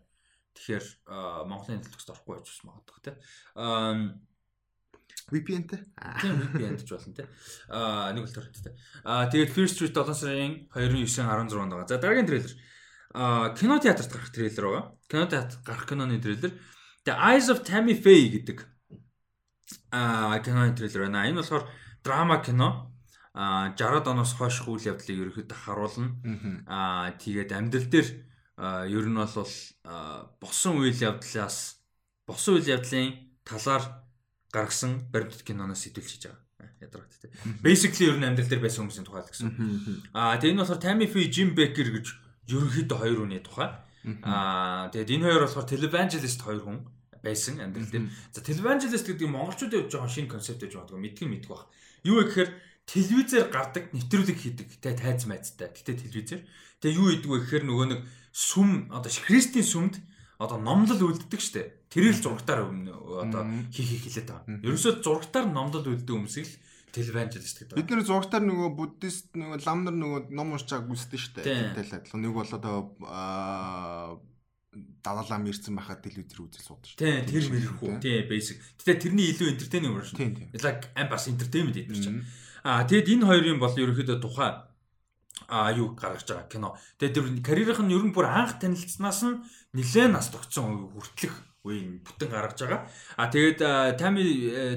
Тэгэхээр 0.59 0.85
а, 1.07 1.47
Монголын 1.47 1.79
Netflix 1.79 2.03
дээр 2.03 2.19
орохгүй 2.19 2.35
байж 2.35 2.51
магадгүй 2.67 2.99
те. 2.99 3.11
Аа 3.55 3.95
VPN-тэй. 5.31 5.79
тийм 6.19 6.35
VPN-д 6.51 6.83
ч 6.83 6.91
болно 6.91 7.15
те. 7.15 7.23
Аа 7.71 8.11
нэг 8.11 8.27
л 8.27 8.35
төрөлттэй. 8.35 8.75
Аа 9.07 9.31
тэгээд 9.31 9.55
Fear 9.55 9.69
Street 9.71 9.95
7 9.95 10.19
сарын 10.19 10.67
29 10.75 11.07
16 11.07 11.55
байгаа. 11.55 11.87
За 11.87 11.95
дараагийн 11.95 12.27
трейлер. 12.27 12.59
Аа 13.15 13.55
кино 13.55 13.79
театрт 13.79 14.11
гарах 14.11 14.35
трейлер 14.35 14.67
байгаа. 14.67 14.83
Кино 15.07 15.31
театрт 15.31 15.63
гарах 15.63 15.87
киноны 15.87 16.19
трейлер. 16.19 16.59
The 17.07 17.15
Eyes 17.15 17.47
of 17.47 17.63
Tammy 17.63 17.95
Faye 17.95 18.35
гэдэг 18.35 18.67
аа 19.91 20.39
киноны 20.39 20.75
трейлер 20.75 21.07
байна. 21.09 21.27
Энэ 21.29 21.41
болохоор 21.41 21.65
драма 22.03 22.41
кино. 22.43 22.91
Аа 23.33 23.71
60-аад 23.77 24.07
оноос 24.09 24.33
хойш 24.35 24.65
үйл 24.67 24.83
явдлыг 24.89 25.17
ерөөхдөө 25.37 25.57
харуулна. 25.63 26.09
Аа 26.67 27.11
тэгээд 27.17 27.53
амьдрал 27.53 27.87
дээр 27.87 28.09
ер 28.91 29.05
нь 29.07 29.15
бол 29.15 29.53
босон 30.41 30.73
үйл 30.81 30.99
явдлаас 30.99 31.79
босон 32.27 32.59
үйл 32.59 32.67
явдлын 32.75 33.15
талаар 33.47 33.83
гаргасан 34.51 35.07
баримтат 35.13 35.45
киноноос 35.45 35.85
сэтүүлж 35.87 36.09
хийж 36.09 36.25
байгаа. 36.27 36.41
Аа, 36.59 36.73
Ядрагт 36.83 37.13
тий. 37.21 37.31
Basically 37.63 38.09
ер 38.09 38.17
нь 38.19 38.25
амьдрал 38.27 38.49
дээр 38.49 38.65
байсан 38.65 38.83
хүмүүсийн 38.89 39.05
тухай 39.07 39.23
л 39.23 39.31
гэсэн. 39.31 39.49
Аа 40.11 40.35
тэгээд 40.41 40.53
энэ 40.57 40.61
болохоор 40.65 40.83
Tammy 40.83 41.07
Faye, 41.07 41.29
Jim 41.31 41.53
Baker 41.55 41.87
гэж 41.87 42.07
ерөнхийдөө 42.49 42.97
хоёр 42.99 43.19
хүний 43.23 43.39
тухай. 43.45 43.69
Аа 44.25 44.89
тэгээд 44.91 45.13
энэ 45.15 45.25
хоёр 45.29 45.41
болохоор 45.47 45.67
televangelist 45.69 46.41
хоёр 46.43 46.61
хүн 46.65 46.77
байсан 47.23 47.59
амьдрал 47.59 47.89
дээр. 47.89 48.07
За 48.31 48.41
televangelist 48.41 49.05
гэдэг 49.07 49.27
нь 49.27 49.35
монголчуудад 49.35 49.87
явж 49.87 49.93
байгаа 49.93 50.11
шинэ 50.11 50.31
концепт 50.31 50.61
гэж 50.63 50.73
боддог. 50.75 50.99
Мэдгэн 50.99 51.29
мэдгүй 51.29 51.53
баг. 51.53 51.67
Юу 52.07 52.15
вэ 52.19 52.23
гэхээр 52.29 52.51
телевизээр 52.89 53.47
гардаг 53.51 53.83
нэвтрүүлэг 53.93 54.37
хийдэг. 54.37 54.67
Тэ 54.79 54.97
тайз 54.97 55.25
майцтай. 55.29 55.69
Гэтэ 55.69 55.99
телевизээр. 56.09 56.41
Тэгээ 56.79 56.97
юу 56.97 57.07
хийдэг 57.13 57.29
вэ 57.29 57.39
гэхээр 57.43 57.65
нөгөө 57.67 57.87
нэг 57.93 58.01
сүм 58.31 58.91
одоо 58.93 59.11
христийн 59.11 59.67
сүмд 59.67 59.95
одоо 60.39 60.57
номлол 60.57 61.11
үлддэг 61.11 61.41
штэ. 61.43 61.91
Тэрийг 61.91 62.19
л 62.19 62.23
зурагтаар 62.23 62.63
одоо 62.65 63.43
хийх 63.75 64.07
хэлээд 64.07 64.29
байгаа. 64.31 64.63
Ерөөсөө 64.63 65.03
зурагтаар 65.03 65.51
номлол 65.51 65.83
үлддэг 65.83 66.15
хүмүүсийг 66.15 66.47
л 66.47 66.55
televangelist 66.91 67.57
гэдэг. 67.61 67.77
Бид 67.77 67.89
нэр 67.91 68.05
зургатаар 68.05 68.43
нөгөө 68.45 68.69
буддист 68.73 69.33
нөгөө 69.37 69.61
лам 69.65 69.85
нар 69.85 69.95
нөгөө 69.95 70.21
ном 70.33 70.53
уншчааг 70.57 70.89
Тийм. 70.89 71.37
дээ. 71.45 71.77
Тэтэл 71.77 71.97
адилхан 72.01 72.21
нэг 72.25 72.33
бол 72.33 72.49
одоо 72.49 72.77
аа 73.05 74.17
далалам 75.03 75.47
ирсэн 75.49 75.73
байхад 75.75 76.05
телевизээр 76.05 76.45
үзэл 76.45 76.65
суудаг 76.65 76.89
шүү. 76.93 77.01
Тийм, 77.01 77.25
тэр 77.25 77.45
мэрхүү. 77.49 77.89
Тийм, 78.03 78.21
basic. 78.29 78.57
Гэтэ 78.77 79.09
тэрний 79.09 79.33
илүү 79.33 79.47
entertaining 79.57 79.93
version. 79.97 80.17
Like 80.53 80.93
ам 80.93 81.07
бас 81.09 81.25
entertainment 81.25 81.73
гэдэг 81.73 81.97
чинь. 81.97 82.21
Аа, 82.61 82.85
тэгэд 82.85 83.17
энэ 83.17 83.25
хоёрын 83.25 83.57
бол 83.57 83.73
ерөөхдөө 83.73 84.21
тухай 84.21 84.51
а 85.49 85.71
юу 85.73 85.95
гаргаж 85.97 86.27
байгаа 86.27 86.51
кино. 86.51 86.77
Тэгээд 87.01 87.15
тэр 87.15 87.25
карьерийнх 87.41 87.81
нь 87.81 87.93
ер 87.95 88.03
нь 88.05 88.13
бүр 88.13 88.29
анх 88.29 88.61
танилцсанаас 88.61 89.25
нь 89.25 89.41
нэлээд 89.73 90.13
нас 90.13 90.29
тогтсон 90.29 90.93
хүртэлх 90.93 91.33
үеийн 91.65 92.05
бүтэн 92.05 92.29
гаргаж 92.29 92.59
байгаа. 92.61 92.81
А 93.17 93.31
тэгээд 93.31 93.97
Тами 93.97 94.23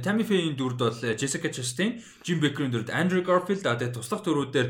Тами 0.01 0.23
Фейн 0.25 0.57
дүрд 0.57 0.79
бол 0.81 1.01
Jessica 1.19 1.51
Chastain, 1.53 2.01
Jim 2.25 2.41
Baker-ийн 2.41 2.73
дүрд 2.73 2.89
Andrew 2.89 3.21
Garfield, 3.21 3.67
а 3.67 3.77
тэгээд 3.77 3.99
туслах 3.99 4.25
дүрүүдээр 4.25 4.69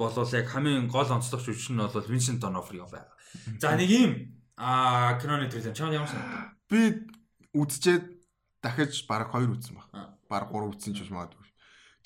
болол 0.00 0.28
яг 0.32 0.46
хамгийн 0.48 0.88
гол 0.88 1.06
онцлогч 1.08 1.46
жүжигч 1.46 1.70
нь 1.72 1.80
бол 1.80 2.10
Vincent 2.10 2.40
D'Onofrio 2.42 2.88
байгаа. 2.88 3.14
За 3.60 3.76
нэг 3.76 3.90
ийм 3.90 4.12
а 4.58 5.18
киноны 5.22 5.48
трейлер 5.48 5.72
чамд 5.72 5.94
ямар 5.94 6.08
санагдав? 6.10 6.50
Би 6.68 7.06
үдчихэд 7.54 8.04
дахиж 8.62 9.06
бараг 9.06 9.30
2 9.32 9.54
үзсэн 9.54 9.78
баг. 9.78 9.86
Аа. 9.94 10.10
Бараг 10.28 10.50
3 10.50 10.74
үзсэн 10.74 10.94
ч 10.98 11.06
магадгүй. 11.08 11.46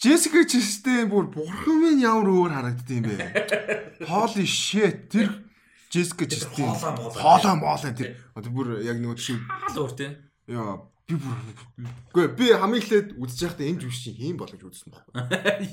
Jessica 0.02 0.42
Chastain 0.44 1.06
бүр 1.08 1.30
бурхан 1.30 1.78
минь 1.80 2.02
ямар 2.02 2.26
өөр 2.28 2.52
харагддсан 2.52 2.96
юм 3.00 3.04
бэ? 3.06 3.16
Holy 4.10 4.44
shit 4.44 5.08
тэр 5.14 5.30
хоолой 5.92 6.92
моолой. 6.98 7.20
хоолой 7.22 7.54
моолой 7.56 7.92
тэр 7.94 8.08
одоо 8.34 8.50
бүр 8.50 8.82
яг 8.82 8.98
нөгөө 8.98 9.16
шиг 9.16 9.38
Хаал 9.46 9.86
өөр 9.86 9.92
тий. 9.94 10.10
яа 10.50 10.82
би 11.06 11.14
бүр 11.14 11.36
үгүй 12.10 12.26
би 12.34 12.50
хамгийн 12.50 12.82
эхлээд 12.82 13.08
үзэж 13.14 13.40
байхдаа 13.46 13.66
энэ 13.70 13.80
жүжиг 13.84 14.02
чинь 14.02 14.20
ийм 14.26 14.36
болох 14.42 14.58
гэж 14.58 14.66
үзсэн 14.66 14.90
баг. 14.90 15.04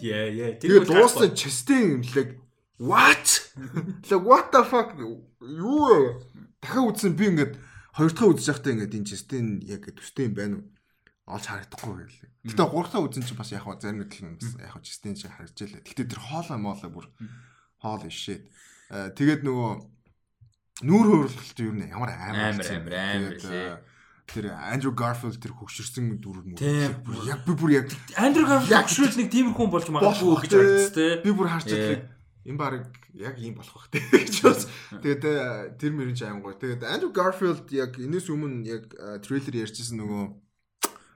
Яа 0.03 0.29
яа. 0.29 0.53
Тэгээ 0.61 0.85
дууссан 0.85 1.33
Chastain 1.33 2.03
имлэг 2.03 2.37
what? 2.77 3.27
Like 4.13 4.23
what 4.23 4.51
the 4.53 4.61
fuck 4.61 4.93
юу? 4.93 6.21
Дахиад 6.61 6.87
үзсэн 6.93 7.13
би 7.15 7.25
ингээд 7.31 7.53
хоёр 7.95 8.11
дахь 8.13 8.29
үзэж 8.35 8.47
байхдаа 8.51 8.73
ингээд 8.75 8.95
энэ 8.99 9.07
Chastain 9.09 9.47
яг 9.65 9.83
төстэй 9.89 10.25
юм 10.29 10.35
байна 10.35 10.55
уу? 10.59 10.67
олж 11.29 11.45
харагдахгүй 11.45 11.93
гэлээ. 12.09 12.29
Гэтэ 12.49 12.63
гурав 12.73 12.89
дахь 12.89 13.05
үзэн 13.05 13.23
чинь 13.27 13.37
бас 13.37 13.51
яг 13.53 13.63
хаа 13.63 13.77
зарим 13.77 14.01
нэг 14.01 14.13
юм 14.17 14.35
бас 14.41 14.49
яг 14.57 14.71
хаа 14.73 14.81
Chastain 14.81 15.13
шиг 15.15 15.29
харагдж 15.29 15.57
байлаа. 15.61 15.81
Гэтэ 15.85 16.03
тэр 16.09 16.19
хоолой 16.25 16.57
моолой 16.57 16.89
бүр 16.89 17.05
holy 17.85 18.09
shit. 18.09 18.43
Э, 18.89 19.13
Тэгээд 19.13 19.45
нөгөө 19.45 19.71
нүүр 20.89 21.05
хөврөлт 21.29 21.59
юу 21.61 21.73
нэ 21.77 21.93
ямар 21.93 22.09
амар 22.17 22.57
Амар, 22.57 22.65
амар, 22.65 23.35
лээ. 23.37 23.77
э, 23.77 23.79
Тэр 24.29 24.45
Andrew 24.53 24.93
Garfield 24.93 25.37
тэр 25.41 25.53
хөвшөрсөн 25.57 26.17
дүр 26.21 26.45
бүр 27.05 27.15
яг 27.29 27.41
би 27.45 27.53
бүр 27.57 27.71
яг 27.81 27.85
Андрю 28.17 28.45
Гарфилд 28.45 28.77
агшрууд 28.77 29.15
нэг 29.17 29.27
тиймэрхүү 29.33 29.67
болж 29.69 29.87
магадгүй 29.89 30.37
гэж 30.45 30.51
харагдсан 30.53 30.93
тий. 30.93 31.13
би 31.25 31.29
бүр 31.33 31.47
харж 31.49 31.65
Ээ. 31.73 31.97
Энэ 32.47 32.57
баг 32.57 32.87
яг 33.13 33.35
ийм 33.39 33.59
болох 33.59 33.75
бах 33.75 33.87
гэж 34.15 34.35
бас. 34.47 34.67
Тэгээд 34.95 35.23
э, 35.27 35.75
тэр 35.75 35.91
мөрөн 35.91 36.15
ч 36.15 36.23
аим 36.23 36.39
гоё. 36.39 36.55
Тэгээд 36.55 36.87
Andrew 36.87 37.11
Garfield 37.11 37.67
яг 37.75 37.99
энэс 37.99 38.31
өмнө 38.31 38.63
яг 38.63 38.83
э, 38.95 39.19
трейлер 39.19 39.67
ярьжсэн 39.67 39.99
нөгөө 39.99 40.23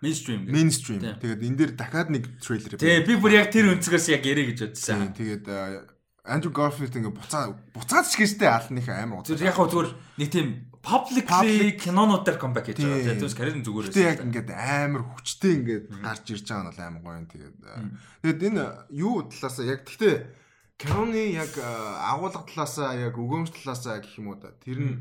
Mainstream. 0.04 0.44
mainstream. 0.52 1.00
Тэгээд 1.00 1.42
энэ 1.48 1.58
дээр 1.64 1.72
дахиад 1.80 2.12
нэг 2.12 2.28
трейлер 2.44 2.76
Тий, 2.76 3.00
би 3.08 3.16
бүр 3.16 3.40
яг 3.40 3.56
тэр 3.56 3.72
өнцгөөс 3.72 4.12
яг 4.12 4.28
ярэ 4.28 4.52
гэж 4.52 4.60
бодсон. 4.76 5.16
Тэгээд 5.16 5.48
э, 5.48 5.88
Andrew 6.28 6.52
Garfield 6.52 6.92
ингээ 6.92 7.16
буцаа 7.16 7.56
буцаад 7.72 8.08
ч 8.12 8.20
гэжтэй 8.20 8.52
алных 8.52 8.88
амар 8.92 9.24
Зүр 9.24 9.40
удаа. 9.40 9.48
яг 9.48 9.56
хөө 9.56 9.72
зүгээр 9.72 9.90
нэг 10.20 10.28
тийм 10.28 10.48
publicly 10.84 11.80
кинонууд 11.80 12.28
дээр 12.28 12.36
comeback 12.36 12.68
хийж 12.68 12.84
байгаа. 12.84 13.00
Тийм. 13.00 13.08
Тэгээ 13.16 13.24
түүс 13.24 13.36
карьер 13.40 13.64
зүгээр 13.64 13.88
Гэтэ 13.88 14.04
яг 14.04 14.20
ингээд 14.28 14.50
амар 14.52 15.04
хүчтэй 15.08 15.52
ингээд 15.56 15.86
гарч 16.04 16.26
ирж 16.36 16.48
байгаа 16.52 16.64
нь 16.64 16.68
бол 16.68 16.84
амар 16.84 17.02
гоё 17.04 17.16
юм 17.24 17.28
тэгээд. 17.32 17.56
Тэгээд 18.28 18.40
энэ 18.52 18.64
юу 18.92 19.16
талаасаа 19.32 19.66
яг 19.72 19.88
гэхдээ 19.88 20.16
киноны 20.84 21.24
яг 21.32 21.56
агуулга 21.64 22.44
талаасаа 22.44 22.94
яг 23.00 23.16
өгөөмж 23.16 23.56
талаасаа 23.56 24.04
гэх 24.04 24.20
юм 24.20 24.36
уу 24.36 24.38
да. 24.38 24.52
Тэр 24.60 24.80
нь 24.84 24.96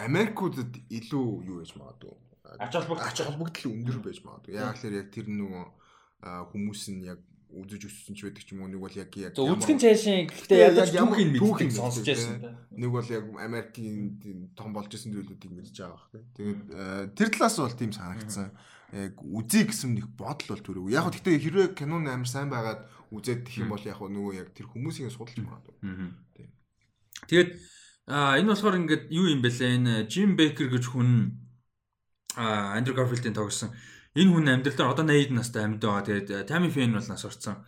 Америкуудад 0.00 0.74
илүү 0.90 1.26
юу 1.46 1.62
байж 1.62 1.72
магадгүй. 1.78 2.16
Ач 2.58 2.74
холбогдол. 2.74 3.70
өндөр 3.70 3.98
байж 4.02 4.18
магадгүй. 4.26 4.58
Яг 4.58 4.74
л 4.82 4.98
яг 4.98 5.08
тэр 5.14 5.30
нөгөө 5.30 5.64
хүмүүс 6.50 6.82
нь 6.90 7.06
яг 7.06 7.20
үзэж 7.50 7.82
өссөн 7.90 8.14
ч 8.14 8.26
байдаг 8.26 8.44
ч 8.46 8.54
юм 8.54 8.62
уу 8.62 8.70
нэг 8.70 8.80
бол 8.82 8.94
яг 8.94 9.10
яг 9.18 9.34
үзгэн 9.34 9.78
цаашин 9.82 10.30
Гэхдээ 10.30 10.70
яг 10.70 10.94
түүхийг 10.94 11.30
мэддэг 11.34 11.70
сонсож 11.74 12.06
байсан 12.06 12.38
нэг 12.70 12.90
бол 12.94 13.08
яг 13.10 13.24
Америкийн 13.42 14.54
том 14.54 14.70
болж 14.70 14.94
исэн 14.94 15.10
зүйлүүдийг 15.10 15.50
мэдж 15.50 15.74
байгаа 15.74 15.98
бах. 15.98 16.06
Тэгээд 16.38 16.60
тэр 17.18 17.28
талаас 17.34 17.58
бол 17.58 17.74
тийм 17.74 17.90
санагдсан. 17.90 18.54
Яг 18.94 19.18
үзье 19.18 19.66
гэсэн 19.66 19.98
нэг 19.98 20.06
бодол 20.14 20.54
бол 20.54 20.62
төрөв. 20.62 20.94
Яг 20.94 21.10
гэхдээ 21.10 21.42
хэрвээ 21.42 21.68
кинон 21.74 22.06
амар 22.06 22.30
сайн 22.30 22.50
байгаад 22.54 22.86
үзээд 23.10 23.46
тэх 23.46 23.62
юм 23.62 23.74
бол 23.74 23.84
яг 23.84 23.98
нөгөө 23.98 24.32
яг 24.38 24.48
тэр 24.54 24.66
хүмүүсийн 24.70 25.10
судалж 25.10 25.38
магадгүй. 25.42 25.74
Тийм. 26.34 26.48
Тэгээд 27.26 27.50
энэ 28.10 28.50
болохоор 28.50 28.80
ингээд 28.80 29.04
юу 29.10 29.26
юм 29.30 29.42
бэлээ 29.42 29.70
энэ 29.78 29.94
Jim 30.06 30.34
Baker 30.38 30.66
гэж 30.70 30.84
хүн 30.90 31.38
а 32.38 32.78
Andrew 32.78 32.94
Garfield-ийн 32.94 33.34
тоглосон 33.34 33.74
энэ 34.14 34.30
хүн 34.34 34.46
амьдралдаа 34.50 34.90
одоо 34.90 35.06
80 35.06 35.34
настай 35.38 35.62
амьд 35.62 35.82
байгаа. 35.82 36.02
Тэгээд 36.02 36.50
Tammy 36.50 36.70
Faye 36.70 36.90
бол 36.90 37.06
нас 37.06 37.24
орсон. 37.24 37.62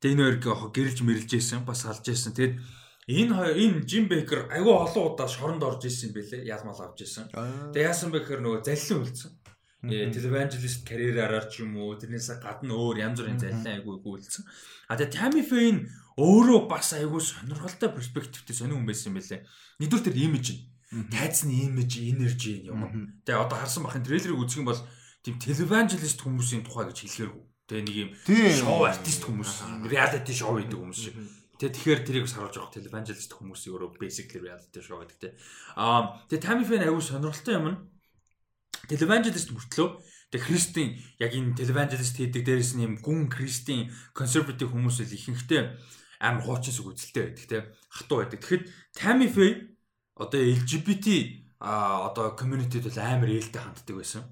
Тэгээд 0.00 0.16
энэ 0.16 0.24
хоёр 0.40 0.72
гэрэлж 0.72 0.98
мэрэлж 1.04 1.30
ийсэн 1.36 1.68
бас 1.68 1.84
салж 1.84 2.08
ийсэн. 2.08 2.32
Тэгээд 2.32 2.56
энэ 3.08 3.32
энэ 3.52 3.84
Jim 3.84 4.08
Baker 4.08 4.48
айгүй 4.48 4.72
олон 4.72 5.04
удаа 5.12 5.28
шоронд 5.28 5.60
орж 5.60 5.84
ийсэн 5.84 6.08
юм 6.08 6.14
бэлээ. 6.16 6.48
Ялмал 6.48 6.80
авч 6.80 7.04
ийсэн. 7.04 7.28
Тэгээд 7.28 7.88
яасан 7.88 8.08
бэ 8.08 8.24
гэхээр 8.24 8.40
нөгөө 8.40 8.60
заллин 8.64 9.04
үлдсэн. 9.04 9.30
Э 9.90 10.08
телеванжелист 10.08 10.86
карьераараар 10.88 11.46
ч 11.50 11.60
юм 11.64 11.76
уу 11.76 11.98
тэрнээс 11.98 12.40
гадна 12.40 12.72
өөр 12.72 13.04
янз 13.04 13.20
бүрийн 13.20 13.40
заллин 13.40 13.68
айгүй 13.68 14.00
гүйлсэн. 14.00 14.44
А 14.88 14.96
тэгээ 14.96 15.12
Tammy 15.12 15.42
Faye 15.44 15.84
өөрөө 16.16 16.70
бас 16.70 16.94
айгүй 16.94 17.20
сонирхолтой 17.20 17.90
перспективтэй 17.90 18.54
сонир 18.54 18.78
хүн 18.78 18.88
байсан 18.88 19.10
юм 19.12 19.18
байлээ. 19.18 19.42
Нэгдүгээр 19.82 20.06
тэр 20.06 20.16
имиж 20.22 20.46
нь 20.54 21.10
тайцны 21.10 21.52
имиж, 21.66 21.98
энержи 21.98 22.70
юм. 22.70 23.18
Тэгээ 23.26 23.42
одоо 23.44 23.58
харсан 23.58 23.82
бахын 23.82 24.06
трейлерыг 24.06 24.38
үзэх 24.38 24.62
юм 24.62 24.70
бол 24.70 24.80
тийм 25.26 25.42
телеванжелист 25.42 26.22
хүмүүсийн 26.22 26.62
тухай 26.62 26.86
гэж 26.86 26.98
хэлэхэргүй. 27.02 27.44
Тэгээ 27.66 27.82
нэг 27.82 27.96
юм 27.98 28.10
шоу 28.62 28.86
артист 28.86 29.26
хүмүүс, 29.26 29.52
reality 29.90 30.32
show 30.36 30.54
хийдэг 30.54 30.78
хүмүүс 30.78 31.00
шиг. 31.00 31.16
Тэгээ 31.58 31.74
тэгэхээр 31.74 32.00
тэрийг 32.04 32.24
бас 32.28 32.34
харуулж 32.36 32.56
байгаа 32.60 32.76
televangelist 32.78 33.30
хүмүүс 33.34 33.62
өөрөө 33.70 33.90
basically 33.98 34.42
reality 34.44 34.80
show 34.84 35.00
гэдэг 35.02 35.18
те. 35.18 35.28
Аа 35.74 36.22
тэгээ 36.30 36.44
Tammy 36.44 36.62
Faye 36.62 36.84
аягүй 36.84 37.02
сонирхолтой 37.02 37.54
юм 37.58 37.66
нь 37.72 37.78
televangelist 38.90 39.50
мөртлөө 39.54 39.88
тэгээ 40.34 40.46
христийн 40.46 40.90
яг 41.22 41.32
энэ 41.32 41.56
televangelist 41.58 42.14
хийдэг 42.18 42.42
дээрээс 42.44 42.72
нь 42.76 42.84
юм 42.84 42.94
гүн 42.98 43.30
христийн 43.30 43.92
conservative 44.16 44.70
хүмүүс 44.72 45.04
л 45.04 45.16
ихэнхдээ 45.16 45.62
амар 46.24 46.42
хуучин 46.42 46.74
сүг 46.74 46.94
үзэлтэй 46.94 47.22
байдаг 47.30 47.46
те. 47.48 47.58
Хатуу 47.90 48.24
байдаг. 48.24 48.40
Тэгэхэд 48.40 48.64
Tammy 48.96 49.28
Faye 49.28 49.74
одоо 50.16 50.40
LGBT 50.40 51.06
а 51.60 52.08
одоо 52.08 52.36
community-д 52.36 52.88
бол 52.88 53.00
амар 53.00 53.30
ээлтэй 53.30 53.62
ханддаг 53.62 53.96
байсан. 53.96 54.22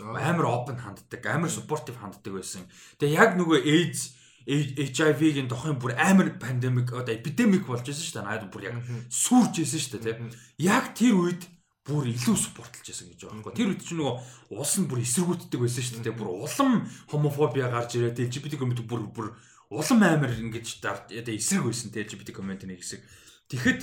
Амар 0.00 0.46
open 0.46 0.76
ханддаг, 0.76 1.22
амар 1.26 1.50
supportive 1.50 1.98
ханддаг 1.98 2.32
байсан. 2.32 2.68
Тэгээ 3.00 3.16
яг 3.16 3.30
нөгөө 3.36 3.58
AIDS 3.64 4.00
HIV-гийн 4.46 5.50
дохын 5.50 5.80
бүр 5.82 5.98
амар 5.98 6.38
пандемик 6.38 6.94
одоо 6.94 7.10
эпидемик 7.10 7.66
болж 7.66 7.82
байсан 7.82 8.04
шүү 8.04 8.16
дээ. 8.22 8.26
Наад 8.28 8.46
бүр 8.52 8.62
яг 8.70 8.76
сүрж 9.10 9.58
байсан 9.58 9.80
шүү 9.82 9.92
дээ, 9.98 10.14
тийм. 10.14 10.30
Яг 10.62 10.94
тэр 10.94 11.14
үед 11.18 11.42
бүр 11.86 12.10
илүү 12.10 12.34
спортлж 12.34 12.90
байсан 12.90 13.08
гэж 13.14 13.20
байгаа 13.22 13.42
байхгүй. 13.46 13.54
Тэр 13.54 13.70
үед 13.70 13.82
чинь 13.86 14.00
нөгөө 14.02 14.58
улс 14.58 14.74
нь 14.82 14.88
бүр 14.90 15.00
эсэргүүцдэг 15.06 15.60
байсан 15.62 15.84
шүү 15.86 16.02
дээ. 16.02 16.18
Бүр 16.18 16.30
улам 16.34 16.72
хомофобиа 17.06 17.70
гарч 17.70 17.94
ирээд 17.94 18.26
LGBT 18.26 18.58
community 18.58 18.82
бүр 18.82 19.06
бүр 19.06 19.28
улам 19.70 20.02
амар 20.02 20.34
ингэж 20.34 20.82
эсрэг 20.82 21.64
байсан 21.66 21.94
те 21.94 22.02
LGBT 22.02 22.34
community-ний 22.34 22.78
хэсэг. 22.78 23.02
Тэгэхэд 23.46 23.80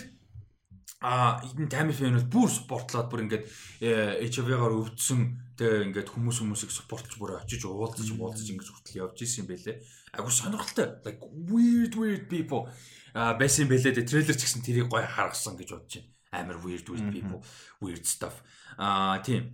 а 1.03 1.43
энэ 1.43 1.91
Faye 1.91 2.11
бол 2.15 2.31
бүр 2.31 2.49
спортлоод 2.51 3.07
бүр 3.11 3.23
ингээд 3.27 3.43
HIV-гаар 3.83 4.71
өвдсөн 4.71 5.55
тэгээ 5.59 5.91
ингээд 5.91 6.09
хүмүүс 6.15 6.39
хүмүүсийг 6.39 6.71
спортлж 6.71 7.19
бүр 7.19 7.43
очиж 7.43 7.67
уулзаж 7.67 8.07
уулзаж 8.15 8.47
ингэж 8.47 8.67
хүртэл 8.71 8.99
явж 9.03 9.19
исэн 9.19 9.43
юм 9.43 9.51
байлээ. 9.51 9.83
Агуу 10.15 10.31
сонирхолтой. 10.31 11.03
Like 11.03 11.19
weird 11.23 11.99
weird 11.99 12.31
people 12.31 12.71
а 13.11 13.35
байсан 13.35 13.67
юм 13.67 13.75
байлээ. 13.75 13.99
Трейлер 13.99 14.35
ч 14.35 14.47
гэсэн 14.47 14.63
тэрийг 14.63 14.87
гоё 14.87 15.03
харгасан 15.03 15.59
гэж 15.59 15.75
бодож 15.75 15.91
байна. 15.99 16.07
Амар 16.33 16.57
weird 16.65 16.89
weird 16.89 17.13
people, 17.13 17.39
weird 17.79 18.03
stuff. 18.09 18.41
А 18.77 19.21
тийм. 19.21 19.53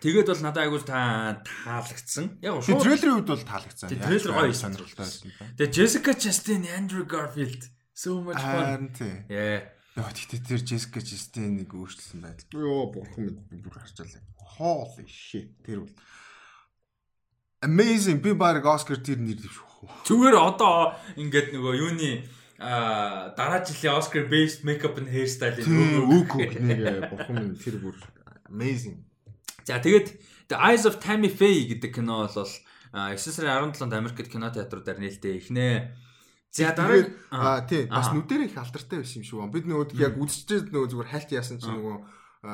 Тэгээд 0.00 0.30
бол 0.30 0.42
надад 0.42 0.64
айгуул 0.64 0.86
та 0.86 1.42
таалагдсан. 1.42 2.38
Яг 2.42 2.62
Тэгээ 2.62 2.82
трейлерийн 2.82 3.18
үед 3.18 3.28
бол 3.28 3.42
таалагдсан. 3.42 3.88
Трейлер 3.90 4.32
гоё 4.32 4.54
сонирхолтой 4.54 5.06
байсан. 5.06 5.30
Тэгээ 5.58 5.74
Jessica 5.74 6.12
Chastain, 6.14 6.62
Andrew 6.70 7.04
Garfield 7.06 7.62
so 7.94 8.22
much 8.22 8.38
fun. 8.38 8.90
Yeah. 9.30 9.70
Яа 9.94 10.10
тэгтээ 10.10 10.42
тэр 10.42 10.60
Jessica 10.66 10.98
Chastain 10.98 11.62
нэг 11.62 11.70
өөрчлөсөн 11.70 12.20
байдал. 12.22 12.50
Йоо 12.50 12.90
бурхан 12.90 13.38
минь 13.50 13.62
бүр 13.62 13.78
харчаалаа. 13.78 14.22
Holy 14.58 15.06
shit 15.06 15.54
тэр 15.62 15.86
бол 15.86 15.94
Amazing 17.64 18.20
би 18.20 18.34
баг 18.34 18.66
Oscar 18.66 19.00
тэр 19.00 19.22
нэр 19.24 19.40
дэвшгүй. 19.40 19.88
Зүгээр 20.04 20.36
одоо 20.36 20.98
ингээд 21.16 21.56
нөгөө 21.56 21.74
юуны 21.80 22.28
а 22.58 23.34
дараа 23.36 23.64
жилийн 23.64 23.98
Oscar 23.98 24.28
based 24.30 24.62
makeup 24.64 24.98
and 24.98 25.10
hairstyle 25.10 25.58
Үг 25.58 26.34
үг 26.38 26.54
нэг 26.60 27.10
бурхан 27.10 27.34
минь 27.34 27.58
тэр 27.58 27.82
бүр 27.82 27.98
amazing. 28.50 29.02
За 29.64 29.80
тэгээд 29.80 30.14
The 30.48 30.58
Eyes 30.60 30.84
of 30.86 31.00
Tammy 31.00 31.32
Faye 31.32 31.66
гэдэг 31.74 31.98
кино 31.98 32.28
бол 32.28 32.50
9 32.94 33.18
сарын 33.18 33.74
17-нд 33.74 33.94
Америкт 33.94 34.28
кино 34.30 34.50
театруудаар 34.54 35.02
нээлттэй 35.02 35.40
ихнэ. 35.42 35.90
За 36.54 36.70
дараа 36.70 37.10
аа 37.34 37.66
тий 37.66 37.90
бас 37.90 38.14
нүдэрээ 38.14 38.52
их 38.52 38.58
алдартай 38.60 39.02
байсан 39.02 39.18
юм 39.18 39.26
шиг 39.26 39.38
байна. 39.42 39.50
Бид 39.50 39.66
нөгөө 39.66 39.98
яг 39.98 40.14
үзчихээд 40.14 40.70
нөгөө 40.70 40.88
зүгээр 40.94 41.10
хальт 41.10 41.30
яасан 41.34 41.58
чинь 41.58 41.74
нөгөө 41.74 41.96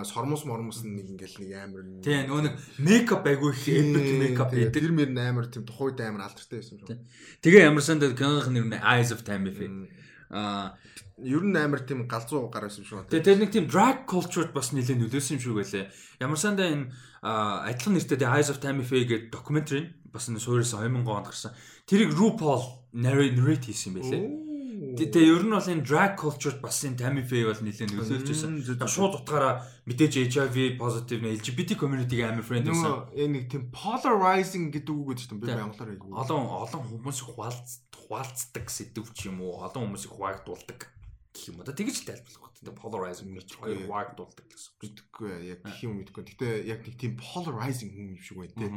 сормос 0.07 0.45
мормос 0.47 0.83
нэг 0.87 1.11
ингээл 1.19 1.37
нэг 1.43 1.51
амар 1.59 1.83
тий 1.99 2.23
нөгөө 2.23 2.43
нэг 2.47 2.55
мейкап 2.79 3.27
айгүй 3.27 3.51
их 3.51 3.65
epic 3.67 4.07
мейкап 4.23 4.55
хийдэг. 4.55 4.75
Тэр 4.75 4.95
мөр 4.95 5.11
амар 5.19 5.47
тийм 5.51 5.67
тухайд 5.67 5.99
амар 6.07 6.31
алдартай 6.31 6.63
байсан 6.63 6.79
юм 6.79 6.87
шиг. 6.87 7.03
Тэгээ 7.43 7.67
ямар 7.67 7.83
санд 7.83 8.07
киноных 8.15 8.49
нэр 8.55 8.67
нь 8.71 8.79
Eyes 8.79 9.11
of 9.11 9.27
Tammy 9.27 9.51
Faye. 9.51 9.91
Аа 10.31 10.79
ер 11.19 11.43
нь 11.43 11.59
амар 11.59 11.83
тийм 11.83 12.07
галзуу 12.07 12.47
гар 12.55 12.71
байсан 12.71 12.83
юм 12.83 12.87
шиг 12.87 12.97
байна. 13.03 13.11
Тэгээ 13.11 13.27
тэр 13.27 13.39
нэг 13.43 13.51
тийм 13.51 13.67
drag 13.67 14.07
culture-д 14.07 14.55
бас 14.55 14.71
нэлээд 14.71 15.03
нөлөөсөн 15.03 15.37
юм 15.37 15.43
шиг 15.43 15.55
байлээ. 15.59 15.91
Ямар 16.23 16.39
сандаа 16.39 16.71
энэ 16.71 16.87
адилхан 17.27 17.95
нэртэй 17.99 18.31
Eyes 18.31 18.49
of 18.55 18.63
Tammy 18.63 18.87
Faye 18.87 19.05
гэдэг 19.11 19.35
докюментари 19.35 19.91
бас 20.07 20.31
энэ 20.31 20.39
суурьсан 20.39 20.87
2000 20.87 21.03
онд 21.03 21.27
гарсан. 21.27 21.53
Тэрийг 21.91 22.15
RuPaul 22.15 22.63
narrate 22.95 23.67
хийсэн 23.69 23.91
юм 23.91 23.97
байлээ. 23.99 24.50
Тэгээ 24.81 25.29
ер 25.29 25.45
нь 25.45 25.53
бол 25.53 25.61
энэ 25.61 25.85
drag 25.85 26.17
culture 26.17 26.57
бас 26.57 26.81
энэ 26.89 26.97
Tammy 26.97 27.21
Faye 27.21 27.45
бол 27.45 27.61
нэлээд 27.61 27.93
нөлөөлж 28.01 28.33
байсан. 28.33 28.89
Шууд 28.89 29.21
утгаараа 29.21 29.61
мэдээж 29.85 30.33
HIV 30.33 30.81
positive 30.81 31.21
нэ 31.21 31.37
LGBT 31.37 31.77
community-г 31.77 32.25
амар 32.25 32.41
friend. 32.41 32.65
Нөгөө 32.65 33.13
энэ 33.13 33.33
нэг 33.37 33.45
тийм 33.53 33.69
polarizing 33.77 34.73
гэдэг 34.73 34.89
үг 34.89 35.21
гэдэг 35.21 35.27
чинь 35.29 35.37
би 35.37 35.53
монголоор 35.53 35.93
яг. 35.93 36.01
Олон 36.01 36.49
олон 36.65 36.83
хүмүүс 36.97 37.19
хуваалц 37.29 37.85
хуваалцдаг 37.93 38.67
сэдв 38.73 39.13
ч 39.13 39.29
юм 39.29 39.45
уу, 39.45 39.61
олон 39.61 39.93
хүмүүсийг 39.93 40.17
хуваагдуулдаг 40.17 40.81
гэх 40.89 41.45
юм 41.53 41.61
уу. 41.61 41.69
Тэгэж 41.69 41.97
тайлбарлах 42.09 42.41
байна. 42.41 42.57
Тэгээ 42.65 42.81
polarizing 42.81 43.31
гэж 43.37 43.49
хуваагдуулдаг 43.61 44.47
гэсэн. 44.49 44.73
Мэдгүй 44.81 45.31
яг 45.45 45.61
гэх 45.61 45.81
юм 45.85 46.01
мэдгүй. 46.01 46.25
Гэтэ 46.25 46.49
яг 46.65 46.81
нэг 46.89 46.97
тийм 46.97 47.21
polarizing 47.21 47.93
хүн 47.93 48.17
юм 48.17 48.21
шиг 48.25 48.41
байна 48.41 48.57
тий. 48.57 48.73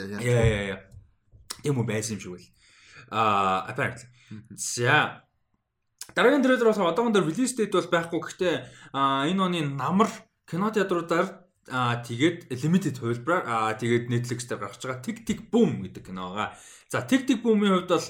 Яа 0.00 0.48
яа 0.48 0.64
яа. 0.72 0.80
Үү 1.68 1.84
байсан 1.84 2.16
юм 2.16 2.24
шиг 2.24 2.32
байл. 2.40 2.48
Аа 3.12 3.68
apparently. 3.68 4.08
За 4.56 5.24
дараагийн 6.14 6.42
трейлер 6.42 6.68
бол 6.70 6.88
одоогондор 6.88 7.24
release 7.24 7.56
date 7.56 7.72
бол 7.72 7.88
байхгүй. 7.90 8.20
Гэхдээ 8.20 8.54
энэ 8.94 9.40
оны 9.42 9.60
намар 9.64 10.08
кино 10.46 10.70
театруудаар 10.70 11.44
Аа 11.72 12.04
тэгээд 12.04 12.52
limited 12.60 13.00
хувилбараар 13.00 13.44
аа 13.48 13.72
тэгээд 13.72 14.12
Netflix 14.12 14.44
дээр 14.44 14.60
гарч 14.68 14.84
байгаа 14.84 15.00
Tick 15.00 15.24
Tick 15.24 15.48
Boom 15.48 15.80
гэдэг 15.80 16.12
кино 16.12 16.36
байгаа. 16.36 16.52
За 16.92 17.00
Tick 17.08 17.24
Tick 17.24 17.40
Boom-ийн 17.40 17.72
хувьд 17.72 17.88
бол 17.88 18.08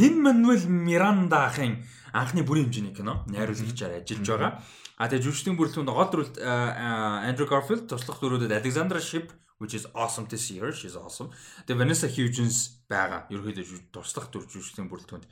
Lin 0.00 0.16
Manuel 0.24 0.64
Miranda 0.64 1.44
ахын 1.52 1.84
анхны 2.16 2.40
бүрийн 2.48 2.72
хэмжээний 2.72 2.96
кино 2.96 3.28
найруулагчаар 3.28 4.00
ажиллаж 4.00 4.24
байгаа. 4.24 4.52
А 4.96 5.12
тэгээд 5.12 5.20
жүжигчдийн 5.20 5.56
бүрэлдэхүүнд 5.60 5.92
гол 5.92 6.08
дүрэлт 6.08 6.36
Andrew 6.40 7.44
Garfield, 7.44 7.84
туслах 7.92 8.24
дүрүүдэд 8.24 8.56
Alexandra 8.56 9.04
Shipp 9.04 9.28
which 9.64 9.72
is 9.72 9.88
awesome 9.96 10.28
to 10.28 10.36
see 10.36 10.60
her. 10.60 10.68
She's 10.68 10.92
awesome. 10.92 11.32
Тэгээд 11.64 11.80
Vanessa 11.80 12.04
Hudgens 12.04 12.84
байгаа. 12.84 13.24
Ерөнхийдөө 13.32 13.88
туслах 13.88 14.28
дүр 14.28 14.44
жүжигчдийн 14.44 14.92
бүрэлдэхүүнд. 14.92 15.24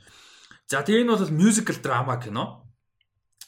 За 0.65 0.81
тэгээд 0.81 1.05
энэ 1.05 1.13
бол 1.13 1.37
musical 1.37 1.77
drama 1.77 2.17
кино. 2.17 2.65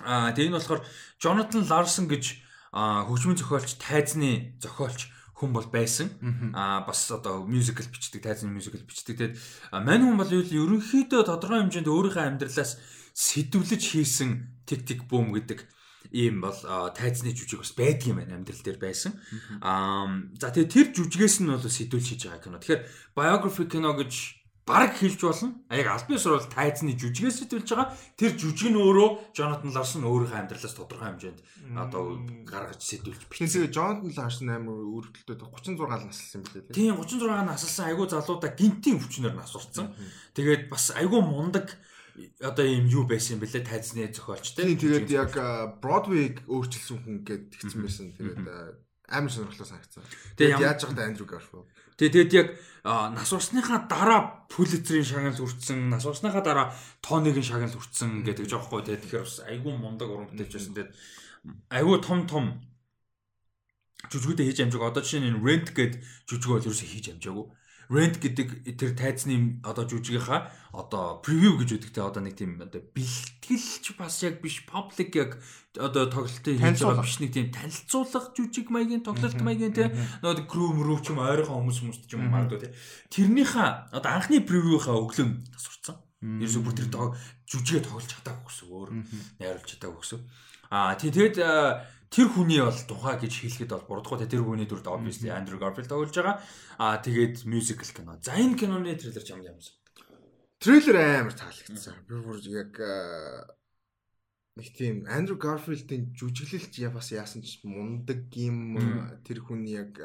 А 0.06 0.30
тэгээд 0.38 0.54
энэ 0.54 0.58
болохоор 0.62 0.82
Jonathan 1.18 1.64
Larson 1.66 2.06
гэж 2.06 2.24
хөгжмийн 2.70 3.42
зохиолч, 3.42 3.82
тайзны 3.82 4.62
зохиолч 4.62 5.10
хүн 5.34 5.52
бол 5.52 5.66
байсан. 5.66 6.14
Аа 6.54 6.86
бас 6.86 7.10
одоо 7.10 7.42
мюзикл 7.50 7.90
бичдэг, 7.90 8.22
тайзны 8.22 8.54
мюзикл 8.54 8.86
бичдэг. 8.86 9.18
Тэгээд 9.18 9.34
мань 9.74 10.06
хүн 10.06 10.22
бол 10.22 10.30
ерөнхийдөө 10.30 11.26
тодорхой 11.26 11.66
хэмжээнд 11.66 11.90
өөрийнхөө 11.90 12.24
амьдралаас 12.30 12.78
сэтвлэж 13.16 13.82
хийсэн 13.82 14.64
тик 14.68 14.86
тик 14.86 15.08
бум 15.10 15.34
гэдэг 15.34 15.64
ийм 16.12 16.42
бол 16.42 16.58
тайзны 16.94 17.32
жүжиг 17.32 17.64
бас 17.64 17.74
байдаг 17.74 18.06
юм 18.10 18.18
байна 18.22 18.36
амьдрал 18.36 18.62
дээр 18.62 18.80
байсан. 18.82 19.18
Аа 19.62 20.30
за 20.38 20.52
тэгээд 20.52 20.74
тэр 20.74 20.88
жүжигээс 20.94 21.42
нь 21.42 21.50
бол 21.50 21.62
сэтвүүлж 21.62 22.08
хийж 22.12 22.22
байгаа 22.28 22.44
кино. 22.44 22.60
Тэгэхээр 22.62 22.82
biography 23.16 23.66
кино 23.66 23.94
гэж 23.98 24.14
баг 24.66 24.98
хэлж 24.98 25.22
болно. 25.22 25.54
Яг 25.70 25.88
албан 25.88 26.18
ёсоор 26.18 26.42
бол 26.42 26.50
тайзны 26.50 26.98
жүжигээс 26.98 27.46
сэтүүлж 27.46 27.70
байгаа. 27.70 27.94
Тэр 28.18 28.34
жүжиг 28.34 28.74
нь 28.74 28.82
өөрөө 28.82 29.38
Jonathan 29.38 29.70
Larson 29.70 30.10
өөрийнхөө 30.10 30.42
амьдралаас 30.42 30.74
тодорхой 30.74 31.06
хэмжээнд 31.14 31.40
одоо 31.78 32.26
гаргаж 32.50 32.82
сэтүүлж 32.82 33.30
бичсэн. 33.30 33.70
Тэгээ 33.70 33.76
Jonathan 33.78 34.14
Larson 34.18 34.50
амар 34.50 34.82
өрөвдөлтөд 34.82 35.42
36 35.78 36.10
наслсан 36.10 36.42
юм 36.42 36.46
билээ. 36.50 36.74
Тийм 36.74 36.98
36 36.98 37.46
наслсан 37.46 37.86
айгүй 37.94 38.08
залуудаа 38.10 38.52
гинтийн 38.58 38.98
өвчнөр 38.98 39.38
насурцсан. 39.38 39.94
Тэгээд 40.34 40.66
бас 40.74 40.90
айгүй 40.98 41.22
мундаг 41.22 41.78
одоо 42.40 42.66
ийм 42.66 42.88
юу 42.88 43.04
байсан 43.04 43.36
юм 43.36 43.44
бэлээ 43.44 43.68
тайзны 43.68 44.08
зохиолч 44.08 44.56
тийм 44.56 44.80
тэгээд 44.80 45.08
яг 45.12 45.34
Broadway 45.84 46.40
өөрчилсөн 46.48 46.98
хүн 47.04 47.16
гэд 47.28 47.44
тэгсэн 47.52 47.82
байсан. 47.84 48.06
Тэгээд 48.16 48.40
амар 49.12 49.32
сонирхолтой 49.32 49.68
санагдсан. 49.68 50.04
Тэгээд 50.40 50.64
яаж 50.64 50.80
байгаа 50.88 51.06
Andrew 51.06 51.28
Garfield. 51.28 51.68
Тэгээд 52.00 52.32
яг 52.34 52.48
нас 52.84 53.32
урсныхаа 53.32 53.88
дараа 53.88 54.48
Pulitzer-ийн 54.52 55.06
шагнал 55.06 55.36
хүртсэн, 55.36 55.90
нас 55.90 56.06
урсныхаа 56.06 56.44
дараа 56.44 56.68
Tony-гийн 57.06 57.46
шагнал 57.46 57.72
хүртсэн 57.72 58.26
гэдэг 58.26 58.50
жоохгүй 58.50 58.84
тэгээд 58.84 59.04
тэгэхээр 59.06 59.26
бас 59.28 59.40
айгүй 59.46 59.74
мундаг 59.78 60.10
уран 60.10 60.28
бүтээлч 60.32 60.54
байсан. 60.56 60.74
Тэгээд 60.76 60.92
айгүй 61.72 61.98
том 62.02 62.20
том 62.28 62.46
жүжигүүдээ 64.10 64.46
хийж 64.50 64.60
амжиг. 64.66 64.82
Одоо 64.82 65.02
жишээ 65.02 65.24
нь 65.24 65.42
Rent 65.42 65.72
гэдэг 65.72 66.02
жүжиг 66.30 66.50
бол 66.50 66.66
ерөөсөө 66.66 66.90
хийж 66.90 67.06
амжаагүй. 67.16 67.46
Rent 67.90 68.18
гэдэг 68.18 68.66
тэр 68.78 68.92
тайзны 68.98 69.62
одоо 69.62 69.86
жүжигийнхаа 69.86 70.50
одоо 70.74 71.22
превiew 71.22 71.56
гэж 71.62 71.78
үүдэг 71.78 71.92
те. 71.94 72.02
Одоо 72.02 72.22
нэг 72.26 72.36
тийм 72.36 72.60
одоо 72.60 72.82
бэлтгэлч 72.82 73.86
бас 74.00 74.22
яг 74.26 74.42
биш 74.42 74.66
public 74.66 75.14
яг 75.16 75.38
одоо 75.78 76.10
тоглолтын 76.10 76.58
хийж 76.60 76.82
байгаа 76.82 77.06
биш 77.06 77.20
нэг 77.22 77.32
тийм 77.32 77.54
танилцуулах 77.54 78.34
жүжиг 78.34 78.74
маягийн 78.74 79.06
тоглолт 79.06 79.40
маягийн 79.40 79.74
те. 79.76 79.94
Нөгөө 80.26 80.50
crew 80.50 80.74
move 80.74 81.06
ч 81.06 81.14
юм 81.14 81.22
ойрхон 81.22 81.62
хүмүүс 81.66 81.80
хүмүүст 81.84 82.10
ч 82.10 82.18
юм 82.18 82.30
магадгүй 82.34 82.60
те. 82.66 82.74
Тэрнийхээ 83.14 83.96
одоо 83.96 84.12
анхны 84.12 84.42
превiew-ийнхаа 84.42 84.98
өглөө 84.98 85.54
тасурсан 85.54 86.02
Ерөөсө 86.26 86.62
бүр 86.66 86.74
тэр 86.74 86.90
жүжигээ 87.46 87.86
тоглож 87.86 88.08
чадаагүй 88.10 88.50
гэсэн 88.50 88.68
өөр 88.74 88.90
найруулж 89.38 89.68
чадаагүй 89.70 90.02
гэсэн. 90.02 90.22
Аа 90.74 90.98
тий 90.98 91.12
тэгэд 91.14 91.38
тэр 92.16 92.32
хүний 92.32 92.64
бол 92.64 92.80
тухай 92.88 93.20
гэж 93.20 93.34
хэлэхэд 93.44 93.76
бол 93.76 94.00
бурдахгүй 94.00 94.24
тэр 94.24 94.48
хүний 94.48 94.64
дүрд 94.64 94.88
obviously 94.88 95.28
Andrew 95.28 95.60
Garfield 95.60 95.92
тоглож 95.92 96.16
байгаа. 96.16 96.40
Аа 96.80 97.04
тэгээд 97.04 97.44
musical 97.44 97.92
кино. 97.92 98.16
За 98.24 98.40
энэ 98.40 98.56
киноны 98.56 98.96
трейлер 98.96 99.20
ч 99.20 99.36
юм 99.36 99.44
ямсан. 99.44 99.76
Трейлер 100.64 100.96
амар 100.96 101.36
таалагдсан. 101.36 102.08
Би 102.08 102.16
бүр 102.24 102.40
яг 102.48 102.72
нэг 104.56 104.68
тийм 104.72 105.04
Andrew 105.12 105.36
Garfield-ийн 105.36 106.16
жүжиглэлч 106.16 106.80
я 106.80 106.90
бас 106.96 107.12
яасан 107.12 107.44
ч 107.44 107.60
мундаг 107.68 108.32
юм 108.32 108.80
тэр 109.28 109.44
хүн 109.44 109.68
яг 109.68 110.00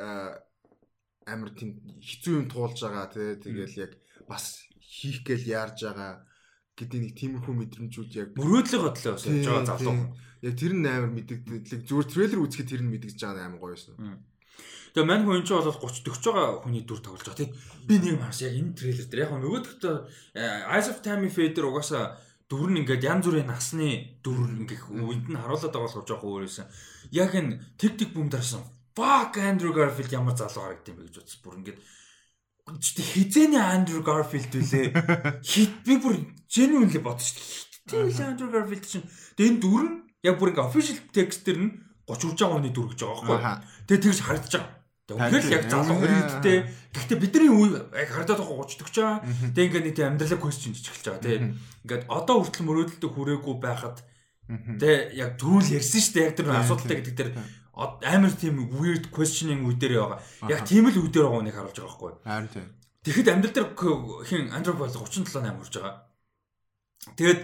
амар 1.31 1.55
тийм 1.55 1.79
хэцүү 2.03 2.35
юм 2.35 2.47
туулж 2.51 2.83
байгаа 2.83 3.07
тий 3.15 3.39
тэгэл 3.39 3.87
яг 3.87 3.93
бас 4.27 4.67
хийх 4.83 5.23
гээл 5.23 5.47
яарж 5.47 5.87
байгаа 5.87 6.27
гэдэг 6.75 6.99
нэг 6.99 7.13
тиймэрхүү 7.15 7.55
мэдрэмжүүд 7.55 8.11
яг 8.19 8.29
мөрөөдлийн 8.35 8.83
бодлоо 8.83 9.15
өсөж 9.15 9.47
байгаа 9.47 9.71
залуу. 9.71 10.11
Яг 10.41 10.55
тэр 10.57 10.73
нь 10.73 10.89
амар 10.89 11.13
мэддэгдлэг 11.13 11.85
зүгээр 11.85 12.09
трейлер 12.09 12.41
үзэхэд 12.45 12.71
тэр 12.73 12.83
нь 12.85 12.93
мэдгэж 12.93 13.19
байгаа 13.21 13.45
амар 13.45 13.61
гоё 13.61 13.77
байсан. 13.77 13.95
Тэгээ 14.91 15.07
мань 15.07 15.25
хүн 15.29 15.47
чинь 15.47 15.61
бол 15.61 15.71
30 15.71 16.03
40 16.03 16.35
байгаа 16.35 16.63
хүний 16.65 16.83
дүр 16.83 17.01
тоглож 17.05 17.23
байгаа 17.29 17.41
тийм. 17.45 17.53
Би 17.87 17.95
нэг 18.03 18.17
маш 18.19 18.43
яг 18.43 18.57
энэ 18.59 18.75
трейлер 18.75 19.07
дээр 19.07 19.23
яг 19.23 19.33
нөгөөдөгт 19.37 19.83
Eyes 20.67 20.89
of 20.91 20.99
Tammy 21.05 21.31
Fader 21.31 21.71
угаасаа 21.71 22.19
дүр 22.51 22.75
нь 22.75 22.83
ингээд 22.83 23.07
янз 23.07 23.25
бүрийн 23.31 23.47
насны 23.47 24.19
дүр 24.27 24.67
ингээд 24.67 24.83
үед 24.91 25.31
нь 25.31 25.39
харуулдаг 25.39 25.79
болохоор 25.79 26.07
жоохон 26.09 26.31
өөр 26.35 26.45
байсан. 26.51 26.67
Яг 27.15 27.31
энэ 27.39 27.63
тэг 27.79 27.95
тэг 27.95 28.11
бүм 28.11 28.27
дарсан. 28.27 28.67
Fuck 28.99 29.39
Andrew 29.39 29.71
Garfield 29.71 30.11
ямар 30.11 30.35
залуу 30.35 30.67
харагдсан 30.67 30.99
бэ 30.99 31.07
гэж 31.07 31.17
бодсон. 31.23 31.41
Бүр 31.47 31.59
ингээд 31.63 31.79
хизээний 32.75 33.63
Andrew 33.63 34.03
Garfield 34.03 34.51
үлээ. 34.51 34.91
Хит 35.51 35.87
би 35.87 35.95
бүр 36.03 36.19
genuinely 36.51 36.99
бодсон 36.99 37.39
шүү 37.39 37.71
дээ. 37.87 38.11
Хиттэй 38.11 38.27
Andrew 38.27 38.51
Garfield 38.51 38.83
чинь 38.83 39.07
тэгээ 39.39 39.51
энэ 39.55 39.63
дүр 39.63 39.83
нь 39.87 39.95
яг 40.25 40.35
бүр 40.37 40.53
ингээд 40.53 40.69
official 40.69 40.99
text 41.15 41.45
дээр 41.47 41.59
нь 41.65 41.73
30 42.09 42.31
хүрж 42.31 42.39
байгаа 42.41 42.57
хүний 42.59 42.75
дүр 42.75 42.89
гэж 42.93 43.01
байгаа 43.01 43.25
байхгүй. 43.25 43.39
Тэгээ 43.87 44.05
тэгж 44.05 44.21
харагдаж 44.21 44.55
байгаа. 44.59 44.79
Тэгэхээр 45.11 45.55
яг 45.59 45.65
залуу 45.67 45.97
хүрээдтэй. 45.99 46.59
Гэхдээ 46.95 47.19
бидний 47.19 47.51
үе 47.51 47.69
яг 47.83 48.11
хардаад 48.15 48.41
байгаа 48.43 48.63
30 48.63 48.87
40 48.87 48.95
чаа. 48.95 49.13
Тэгээ 49.55 49.67
ингээд 49.67 49.87
нэг 49.91 49.95
тийм 49.99 50.09
амьдралаа 50.15 50.41
question 50.43 50.73
хийж 50.75 50.87
эхэлж 50.87 51.07
байгаа 51.11 51.25
тийм. 51.27 51.43
Ингээд 51.87 52.05
одоо 52.07 52.37
хүртэл 52.43 52.67
мөрөөдөлтөд 52.67 53.11
хүрээгүй 53.11 53.57
байхад 53.59 53.97
тэгээ 54.51 54.99
яг 55.19 55.31
төрүүл 55.39 55.75
ярьсан 55.75 56.01
шүү 56.03 56.15
дээ. 56.15 56.27
Яг 56.31 56.35
тэр 56.39 56.47
асуудалтай 56.55 56.97
гэдэг 57.03 57.15
дээр 57.19 57.31
амар 57.81 58.35
тийм 58.35 58.55
weird 58.71 59.11
questioning 59.15 59.67
үе 59.67 59.75
дээр 59.79 59.95
байгаа. 59.99 60.21
Яг 60.51 60.61
тийм 60.67 60.87
л 60.91 60.99
үе 60.99 61.11
дээр 61.11 61.27
байгаа 61.27 61.43
нэг 61.47 61.55
харуулж 61.59 61.79
байгаа 61.79 61.91
байхгүй. 61.91 62.13
Харин 62.27 62.51
тийм. 62.55 62.67
Тэгэхэд 63.01 63.33
амьдрал 63.33 63.55
дээр 63.57 63.69
хин 64.29 64.43
бол 64.79 64.91
37 64.91 65.27
8 65.27 65.59
хүрж 65.59 65.75
байгаа. 65.79 65.97
Тэгээд 67.17 67.41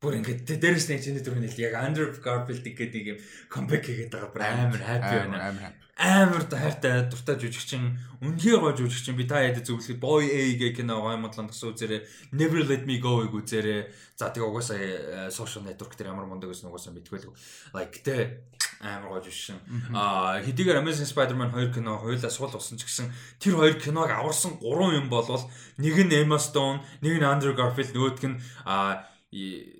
бүр 0.00 0.16
ингээд 0.16 0.48
дээрээс 0.48 0.88
нэг 0.88 1.04
чиний 1.04 1.20
дөрөв 1.20 1.44
нэл 1.44 1.60
яг 1.60 1.76
Andrew 1.76 2.08
Garfield 2.24 2.64
гэдэг 2.64 3.04
юм 3.04 3.18
comeback 3.52 3.84
хийгээд 3.84 4.08
байгаа 4.08 4.32
бүр 4.32 4.42
амар 4.48 4.80
happy 4.80 5.12
байна. 5.28 5.36
Амар 5.52 5.72
амар 6.00 6.44
хайртай 6.48 7.04
дуртай 7.12 7.36
жүжигчин 7.36 8.00
үнхээр 8.24 8.64
гоё 8.64 8.72
жүжигчин 8.80 9.12
би 9.20 9.28
та 9.28 9.44
яд 9.44 9.60
зөвлөхөд 9.60 10.00
Boy 10.00 10.24
A 10.32 10.56
гэх 10.56 10.80
кино 10.80 11.04
гоё 11.04 11.20
модлон 11.20 11.52
тас 11.52 11.60
үзээрэй. 11.60 12.08
Never 12.32 12.64
Let 12.64 12.88
Me 12.88 12.96
Go-ыг 12.96 13.36
үзээрэй. 13.36 13.92
За 14.16 14.32
тэгээ 14.32 14.48
угаасаа 14.48 15.28
social 15.28 15.68
network 15.68 15.92
дээр 16.00 16.16
ямар 16.16 16.24
мундаг 16.24 16.48
гэсэн 16.48 16.72
угаасаа 16.72 16.96
мэдгүй 16.96 17.20
л 17.20 17.36
like 17.76 18.00
тэ 18.00 18.40
амар 18.80 19.20
гоё 19.20 19.28
жүжигчин. 19.28 19.60
А 19.92 20.40
хэдийгээр 20.40 20.80
Amazing 20.80 21.12
Spider-Man 21.12 21.52
2 21.52 21.76
кино 21.76 22.00
хоёулаа 22.00 22.32
суул 22.32 22.56
усан 22.56 22.80
ч 22.80 22.88
гэсэн 22.88 23.12
тэр 23.36 23.60
хоёр 23.60 23.76
киног 23.76 24.08
аварсан 24.08 24.56
гурван 24.56 24.96
юм 24.96 25.12
болвол 25.12 25.44
нэг 25.76 26.00
нь 26.00 26.16
Emma 26.16 26.40
Stone 26.40 26.80
нэг 27.04 27.20
нь 27.20 27.28
Andrew 27.28 27.52
Garfield 27.52 27.92
нөгөөх 27.92 28.24
нь 28.24 28.40
а 28.64 29.04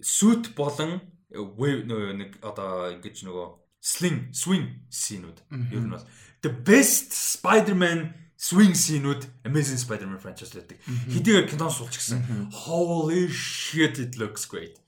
suit 0.03 0.55
болон 0.55 1.01
нэг 1.31 2.39
одоо 2.43 2.91
ингэж 2.95 3.27
нөгөө 3.27 3.47
sling 3.81 4.31
swing 4.37 4.67
сценүүд 4.91 5.39
ер 5.73 5.83
нь 5.83 5.91
бол 5.91 6.07
the 6.43 6.51
best 6.51 7.15
Spider-Man 7.15 8.15
swing 8.41 8.75
сценүүд 8.75 9.27
Amazing 9.45 9.81
Spider-Man 9.81 10.21
franchise 10.21 10.55
байдаг. 10.57 10.81
Хэдийгээр 10.87 11.49
кинон 11.51 11.71
суулчихсан. 11.71 12.51
Holy 12.67 13.29
shit 13.29 13.99
it 14.01 14.17
looks 14.17 14.49
great. 14.49 14.81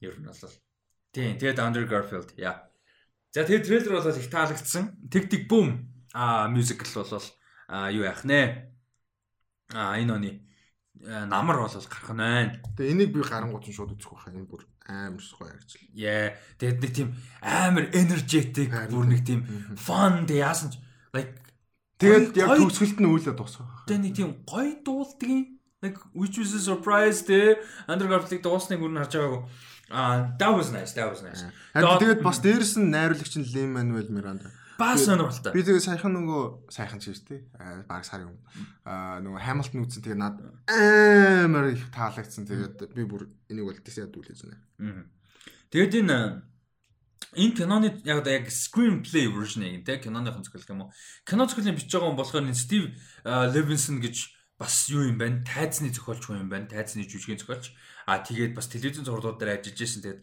Ер 0.00 0.16
нь 0.16 0.24
бол 0.24 0.54
тийм 1.12 1.36
тэгээд 1.38 1.60
Andrew 1.60 1.86
Garfield 1.88 2.32
яа. 2.40 2.70
За 3.34 3.44
тэгээд 3.44 3.66
трейлер 3.66 4.00
бол 4.00 4.08
их 4.08 4.30
таалагдсан. 4.30 5.10
Тэг 5.10 5.28
тэг 5.28 5.48
бум 5.48 5.90
а 6.14 6.48
мюзикл 6.48 6.88
бол 6.96 7.24
а 7.68 7.90
юу 7.90 8.04
яах 8.04 8.24
нэ? 8.24 8.72
А 9.74 9.98
энэ 9.98 10.12
оны 10.14 10.30
намар 11.04 11.60
бол 11.60 11.68
гарах 11.68 12.12
нь 12.12 12.18
байна. 12.18 12.56
Тэгээ 12.76 12.92
энийг 12.92 13.10
би 13.12 13.20
гарангууд 13.20 13.64
нь 13.68 13.76
шууд 13.76 13.92
үзэх 13.92 14.12
байхаа 14.16 14.32
энэ 14.32 14.48
бүр 14.48 14.64
амар 14.88 15.20
гоё 15.20 15.52
харагчлаа. 15.52 15.84
Яа. 15.92 16.32
Тэгээд 16.56 16.80
нэг 16.80 16.92
тийм 16.96 17.08
амар 17.44 17.84
energetic 17.92 18.68
бүр 18.72 19.06
нэг 19.12 19.22
тийм 19.28 19.40
fun 19.76 20.24
тэг 20.24 20.40
яасан 20.40 20.72
ч 20.72 20.80
like 21.12 21.36
тэгээд 22.00 22.36
яг 22.40 22.56
төгсгөлт 22.56 22.98
нь 23.04 23.10
үйлээ 23.12 23.36
дуусах. 23.36 23.84
Тэгээд 23.84 24.04
нэг 24.04 24.14
тийм 24.16 24.30
гоё 24.48 24.72
дуулдгийн 24.80 25.60
like 25.84 26.00
which 26.16 26.40
was 26.40 26.56
a 26.56 26.60
surprise 26.60 27.20
Andrew 27.84 28.08
Garfield 28.08 28.40
дуусныг 28.40 28.80
нь 28.80 28.96
харж 28.96 29.12
байгаагүй. 29.20 29.42
А 29.92 30.32
that 30.40 30.52
was 30.56 30.72
nice 30.72 30.96
that 30.96 31.08
was 31.12 31.20
nice. 31.20 31.44
Тэгээд 31.76 32.24
бас 32.24 32.40
дээрэс 32.40 32.80
нь 32.80 32.88
найруулагч 32.88 33.36
нь 33.36 33.48
Lin 33.52 33.76
Manuel 33.76 34.08
Miranda. 34.08 34.48
Бас 34.78 35.04
сонирхолтой. 35.06 35.52
Би 35.54 35.62
тэгээ 35.62 35.82
саяхан 35.82 36.12
нөгөө 36.18 36.42
саяхан 36.72 36.98
ч 36.98 37.14
шүү 37.14 37.26
дээ. 37.30 37.40
Баг 37.86 38.02
сарын 38.02 38.34
өмнө. 38.34 38.42
Аа 38.82 39.22
нөгөө 39.22 39.40
Hamilton 39.46 39.84
үзсэн 39.86 40.02
тэгээ 40.02 40.18
над 40.18 40.42
амар 40.66 41.70
их 41.70 41.86
таалагдсан. 41.94 42.48
Тэгээд 42.48 42.90
би 42.90 43.02
бүр 43.06 43.30
энийг 43.46 43.70
бол 43.70 43.78
тийш 43.78 44.02
яд 44.02 44.14
үлээж 44.14 44.50
байна. 44.50 45.06
Тэгээд 45.70 45.94
энэ 46.02 46.18
энэ 47.38 47.54
киноны 47.54 47.88
яг 48.02 48.26
яг 48.26 48.50
screenplay 48.50 49.30
version 49.30 49.62
яг 49.62 49.86
тэ 49.86 50.02
киноныхон 50.02 50.42
зохиол 50.42 50.66
юм 50.74 50.82
уу? 50.86 50.92
Кино 51.22 51.46
зохиолын 51.46 51.78
бичиж 51.78 51.94
байгаа 51.94 52.10
хүн 52.10 52.18
болохоор 52.18 52.46
энэ 52.50 52.58
Steve 52.58 52.94
Levinson 53.22 54.02
гэж 54.02 54.16
бас 54.58 54.90
юу 54.90 55.06
юм 55.06 55.18
байна? 55.18 55.42
Тайзны 55.46 55.94
зохиолч 55.94 56.26
хүн 56.26 56.46
юм 56.46 56.50
байна. 56.50 56.66
Тайзны 56.66 57.06
жүжигийн 57.06 57.38
зохиолч. 57.38 57.74
А 58.06 58.18
тэгээд 58.22 58.54
бас 58.54 58.66
телевизэн 58.70 59.06
зурлууд 59.06 59.38
дээр 59.38 59.58
ажиллаж 59.58 59.78
байсан. 59.78 60.02
Тэгээд 60.02 60.20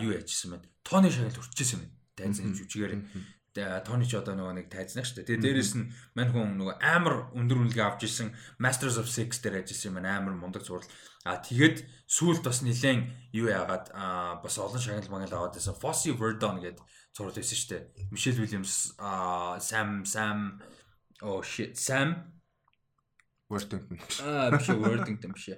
юу 0.00 0.12
яажсэн 0.16 0.50
байна? 0.56 0.68
Тооны 0.84 1.08
шагнал 1.12 1.36
хүрчээсэн 1.36 1.80
байна. 1.80 1.92
Тайзны 2.16 2.52
жүжигээр 2.52 2.92
Тони 3.52 4.08
ч 4.08 4.16
одоо 4.16 4.32
нөгөө 4.32 4.64
нэг 4.64 4.68
тайзнах 4.72 5.04
шүү 5.04 5.28
дээ. 5.28 5.36
Тэгээ 5.36 5.44
дээрэс 5.44 5.72
нь 5.76 5.92
мань 6.16 6.32
хүн 6.32 6.56
нөгөө 6.56 6.76
амар 6.80 7.28
өндөр 7.36 7.68
үнэлгээ 7.68 7.84
авч 7.84 8.08
исэн 8.08 8.32
Masters 8.56 8.96
of 8.96 9.12
Sex 9.12 9.44
дээр 9.44 9.60
ажилласан 9.60 9.92
юм 9.92 10.00
амар 10.00 10.32
мундаг 10.40 10.64
зураг. 10.64 10.88
А 11.28 11.36
тэгээд 11.36 11.84
сүүлд 12.08 12.48
бас 12.48 12.64
нилээн 12.64 13.12
юу 13.36 13.52
яагаад 13.52 13.92
бас 14.40 14.56
олон 14.56 14.80
шагнал 14.80 15.12
магнал 15.12 15.36
аваад 15.44 15.60
байсан. 15.60 15.76
Fossey 15.76 16.16
Verdon 16.16 16.64
гэдэг 16.64 16.80
зураг 17.12 17.36
байсан 17.36 17.56
шүү 17.60 17.70
дээ. 17.76 17.82
Michelle 18.08 18.40
Williams 18.40 18.96
Sam 19.60 20.08
Sam 20.08 20.56
oh 21.20 21.44
shit 21.44 21.76
Sam 21.76 22.32
Worthington. 23.52 24.00
Аа 24.24 24.48
биш 24.56 24.72
Worthington 24.72 25.36
биш. 25.36 25.52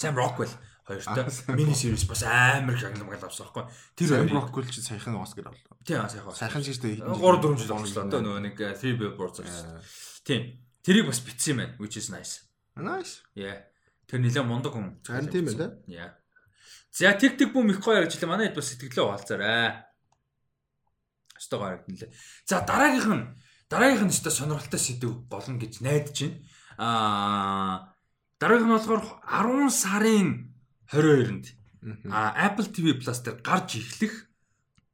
Sam 0.00 0.16
Rockwell 0.16 0.48
хоёртой 0.84 1.56
мини 1.56 1.72
series 1.72 2.04
бас 2.08 2.22
амар 2.22 2.76
шагнал 2.76 3.08
магнал 3.08 3.24
авсан 3.24 3.48
байхгүй. 3.48 3.64
Тэр 3.96 4.08
Sam 4.12 4.28
Rockwell 4.28 4.68
ч 4.68 4.84
саяхан 4.84 5.16
Оскар 5.16 5.48
авлаа. 5.48 5.80
Тийм 5.80 6.04
сайхан. 6.04 6.36
Сайхан 6.36 6.60
ч 6.60 6.76
гэсэн 6.76 7.08
3 7.08 7.16
4 7.16 7.56
жил 7.56 7.72
болчихлоо 7.72 8.04
одоо 8.04 8.20
нөгөө 8.20 8.40
нэг 8.44 8.56
3 8.60 9.00
billboards 9.00 9.40
гэсэн. 9.40 9.80
Тийм. 10.28 10.60
Тэрийг 10.84 11.08
бас 11.08 11.24
битсэн 11.24 11.56
байна 11.56 11.72
which 11.80 11.96
is 11.96 12.12
nice. 12.12 12.44
Nice. 12.76 13.24
Yeah. 13.32 13.64
Тэр 14.04 14.20
нэлээд 14.20 14.44
мундаг 14.44 14.76
хүн. 14.76 15.00
Харин 15.00 15.32
тийм 15.32 15.48
ээ. 15.48 15.88
Yeah. 15.88 16.12
За 16.92 17.16
тэг 17.16 17.40
тэг 17.40 17.56
бүм 17.56 17.72
их 17.72 17.80
гоё 17.80 18.04
ярьж 18.04 18.20
лээ. 18.20 18.28
Манай 18.28 18.52
хэд 18.52 18.60
бас 18.60 18.68
сэтгэлээ 18.68 19.08
хаалцаарай. 19.08 19.88
Өстой 21.40 21.58
гоё 21.58 21.70
яригдана 21.80 21.96
лээ. 21.96 22.12
За 22.44 22.60
дараагийнх 22.60 23.08
нь 23.08 23.24
дараагийнх 23.72 24.04
нь 24.04 24.12
өстой 24.12 24.32
сонирхолтой 24.36 24.78
сэдв 24.84 25.24
болно 25.32 25.56
гэж 25.56 25.80
найдаж 25.80 26.18
байна. 26.20 26.36
Аа 26.76 27.96
дараагийнх 28.36 28.68
нь 28.68 28.76
болохоор 28.76 29.02
10 29.24 29.72
сарын 29.72 30.53
22-нд 30.92 31.46
а 32.08 32.32
Apple 32.48 32.68
TV 32.72 32.96
Plus 32.96 33.20
дээр 33.20 33.40
гарч 33.44 33.76
эхлэх 33.76 34.28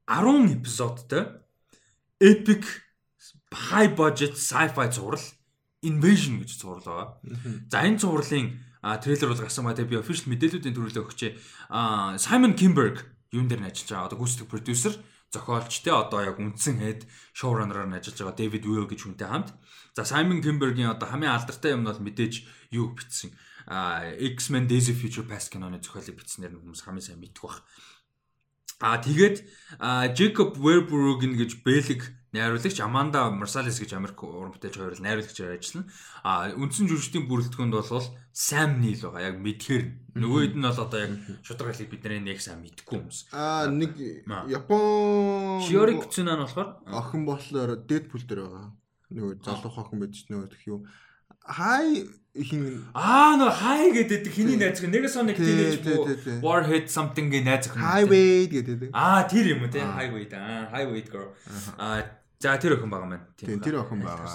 10 0.06 0.58
эпизодтой 0.58 1.40
epic 2.18 2.66
high 3.70 3.94
budget 3.94 4.34
sci-fi 4.34 4.90
зураг 4.90 5.22
Invasion 5.82 6.42
гэж 6.42 6.50
зураг 6.60 6.84
байгаа. 6.84 7.06
За 7.70 7.80
энэ 7.86 7.98
зурлын 8.02 8.58
трейлер 9.00 9.32
бол 9.32 9.40
гарсан 9.40 9.64
ба 9.64 9.72
тэгээ 9.72 9.90
би 9.90 10.00
official 10.02 10.28
мэдээллүүдийн 10.28 10.76
төрөлөө 10.76 11.04
өгчээ. 11.08 11.32
Simon 12.20 12.52
Kinberg 12.52 13.00
юун 13.32 13.48
дээр 13.48 13.64
нь 13.64 13.70
ажиллаж 13.70 13.88
байгаа. 13.88 14.08
Одоо 14.12 14.18
гүйцэтгэх 14.20 14.50
продюсер, 14.50 14.94
зохиолч 15.32 15.72
те 15.80 15.90
одоо 15.94 16.20
яг 16.20 16.36
үндсэн 16.36 16.76
head 16.84 17.08
showrunner-аар 17.32 17.88
нь 17.88 17.96
ажиллаж 17.96 18.18
байгаа 18.18 18.36
David 18.36 18.64
Will 18.68 18.88
гэж 18.90 19.00
хүнтэй 19.08 19.28
хамт. 19.30 19.56
За 19.96 20.04
Simon 20.04 20.44
Kinberg-ийн 20.44 20.92
одоо 20.92 21.08
хамгийн 21.08 21.32
алдартай 21.32 21.72
юм 21.72 21.86
нь 21.86 21.88
бол 21.88 22.02
мэдээж 22.02 22.34
юу 22.76 22.92
бичсэн. 22.92 23.32
X-Men 23.70 24.66
Days 24.66 24.90
of 24.90 24.98
Future 24.98 25.26
Past 25.26 25.54
киноны 25.54 25.78
зохиолыг 25.78 26.18
бичснээр 26.18 26.58
нь 26.58 26.60
хүмүүс 26.60 26.82
хамгийн 26.82 27.06
сайн 27.06 27.22
мэдэх 27.22 27.42
бах. 27.46 27.62
Аа 28.82 28.98
тэгээд 28.98 29.44
Jacob 30.18 30.58
Werbruggen 30.58 31.38
гэж 31.38 31.62
Бэлэг 31.62 32.02
найруулагч 32.32 32.80
Amanda 32.80 33.30
Marsalis 33.30 33.78
гэж 33.78 33.94
Америк 33.94 34.22
уран 34.24 34.54
бүтээлч 34.54 34.74
хоёр 34.78 34.94
л 34.96 35.04
найруулагчаар 35.04 35.54
ажиллана. 35.58 35.86
Аа 36.24 36.54
үндсэн 36.56 36.88
жүжигчдийн 36.88 37.28
бүрэлдэхүүнд 37.28 37.74
бол 37.76 38.06
Sam 38.32 38.80
Neill 38.80 39.02
байгаа. 39.02 39.34
Яг 39.34 39.36
мэдхээр 39.42 39.84
нөгөөд 40.16 40.54
нь 40.56 40.64
бол 40.64 40.80
одоо 40.80 40.98
яг 40.98 41.12
шударга 41.42 41.74
хэлийг 41.74 41.90
бид 41.92 42.02
нэр 42.06 42.22
нэг 42.22 42.40
сайн 42.40 42.62
мэдгүй 42.62 42.86
хүмүүс. 42.88 43.18
Аа 43.34 43.68
нэг. 43.68 43.98
Япон 44.48 45.60
Shiori 45.66 45.98
Kutsunan 45.98 46.40
болохоор 46.40 46.80
охин 46.86 47.22
болохоор 47.28 47.84
Deadpool 47.84 48.24
дээр 48.24 48.46
байгаа. 48.46 48.72
Нөгөө 49.10 49.42
залуух 49.42 49.76
охин 49.76 49.98
байж 50.00 50.24
нөгөө 50.30 50.48
төх 50.54 50.64
юу. 50.70 50.86
Хай 51.44 52.06
хин 52.30 52.86
аа 52.94 53.34
нөө 53.34 53.50
хай 53.50 53.90
гэдэг 53.90 54.30
хиний 54.30 54.54
найз 54.54 54.78
гэх 54.78 54.90
нэгээс 54.94 55.18
нэг 55.26 55.34
Тий, 55.34 55.50
тeenage 55.50 55.82
тий, 55.82 55.94
буу 55.98 56.06
тий, 56.06 56.16
тий. 56.22 56.38
Warhead 56.38 56.86
something 56.86 57.26
гэ 57.26 57.42
найз 57.42 57.66
охин. 57.66 57.82
Highway 57.82 58.46
гэдэг. 58.46 58.94
Аа 58.94 59.26
тэр 59.26 59.58
юм 59.58 59.66
уу 59.66 59.70
те. 59.70 59.82
Highway 59.82 60.30
да. 60.30 60.70
Highway 60.70 61.02
girl. 61.10 61.34
Аа 61.74 62.06
за 62.38 62.54
тэр 62.54 62.78
охин 62.78 62.86
байгаа 62.86 63.10
маань. 63.10 63.26
Тийм 63.34 63.58
тэр 63.58 63.82
охин 63.82 63.98
байгаа. 64.06 64.30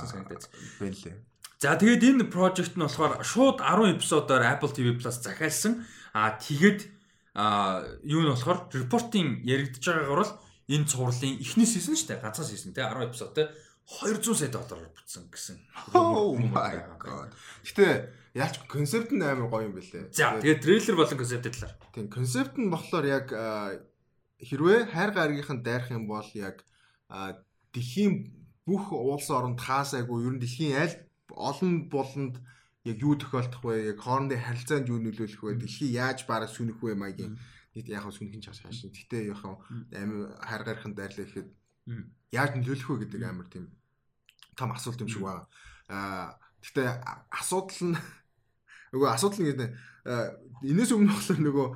Бэлээ. 0.84 1.16
За 1.64 1.80
тэгээд 1.80 2.04
энэ 2.04 2.28
project 2.28 2.76
нь 2.76 2.84
болохоор 2.84 3.24
шууд 3.24 3.64
10 3.64 3.96
эпизодоор 3.96 4.44
Apple 4.44 4.76
TV 4.76 5.00
Plus 5.00 5.24
захиалсан. 5.24 5.88
Аа 6.12 6.36
тэгэд 6.36 6.92
аа 7.32 7.80
юу 8.04 8.28
нь 8.28 8.32
болохоор 8.36 8.76
репортинг 8.76 9.48
яригдж 9.48 9.80
байгаагаар 9.80 10.20
бол 10.20 10.36
энэ 10.68 10.84
цувралын 10.84 11.40
эхний 11.40 11.64
즌 11.64 11.96
шүү 11.96 12.12
дээ. 12.12 12.20
Ганцхан 12.20 12.44
즌 12.44 12.76
те 12.76 12.84
10 12.84 13.08
эпизодтэй 13.08 13.48
200 13.86 14.34
сая 14.34 14.50
доллараар 14.50 14.90
бүтсэн 14.98 15.30
гэсэн. 15.30 15.58
Oh 15.94 16.34
my 16.34 16.74
god. 16.98 17.30
Гэтэ 17.62 18.10
яач 18.34 18.58
концепт 18.66 19.14
нь 19.14 19.22
амар 19.22 19.46
гоё 19.46 19.70
юм 19.70 19.78
бэлээ. 19.78 20.10
За 20.10 20.42
тэгээд 20.42 20.62
трейлер 20.66 20.96
болон 20.98 21.18
концепт 21.22 21.46
талаар. 21.46 21.74
Тийм 21.94 22.10
концепт 22.10 22.58
нь 22.58 22.74
болохоор 22.74 23.06
яг 23.06 23.30
хэрвээ 24.42 24.90
хайр 24.90 25.12
гаргийнхан 25.14 25.62
дайрах 25.62 25.94
юм 25.94 26.10
бол 26.10 26.26
яг 26.34 26.66
дэлхийн 27.74 28.34
бүх 28.66 28.90
улс 28.90 29.30
оронд 29.30 29.62
хаасаагүй 29.62 30.26
ер 30.26 30.34
нь 30.34 30.42
дэлхийн 30.42 30.82
аль 30.82 30.96
олон 31.30 31.86
болонд 31.86 32.42
яг 32.90 32.98
юу 33.02 33.14
тохиолдох 33.22 33.62
вэ? 33.62 33.94
Яг 33.94 34.02
хоорондын 34.02 34.42
харилцаанд 34.42 34.90
юу 34.90 34.98
нөлөөлөх 34.98 35.42
вэ? 35.46 35.62
Дэлхий 35.62 35.94
яаж 35.94 36.26
бараг 36.26 36.50
сүнэх 36.50 36.82
вэ 36.82 36.98
маягийн 36.98 37.38
нийт 37.78 37.88
яг 37.94 38.10
сүнхэн 38.10 38.42
чаас 38.42 38.66
хаашин. 38.66 38.90
Гэтэ 38.90 39.30
яг 39.30 39.40
хайр 39.46 40.64
гаргийнхан 40.66 40.98
дайрлаа 40.98 41.26
гэхэд. 41.30 41.50
Яаж 42.36 42.52
нөлөөлөх 42.60 42.90
вэ 42.92 43.00
гэдэг 43.08 43.22
амар 43.24 43.48
тийм 43.48 43.72
том 44.60 44.72
асуулт 44.76 45.02
юм 45.02 45.10
шиг 45.10 45.24
байна. 45.24 45.48
Аа 45.88 46.36
гэтэ 46.60 46.84
а- 46.84 47.24
асуудал 47.32 47.96
нь 47.96 47.98
нөгөө 48.94 49.10
асуудал 49.16 49.40
нь 49.40 49.50
гэдэг 49.50 49.70
энэс 50.06 50.92
өмнө 50.94 51.14
болохоор 51.16 51.40
нөгөө 51.42 51.68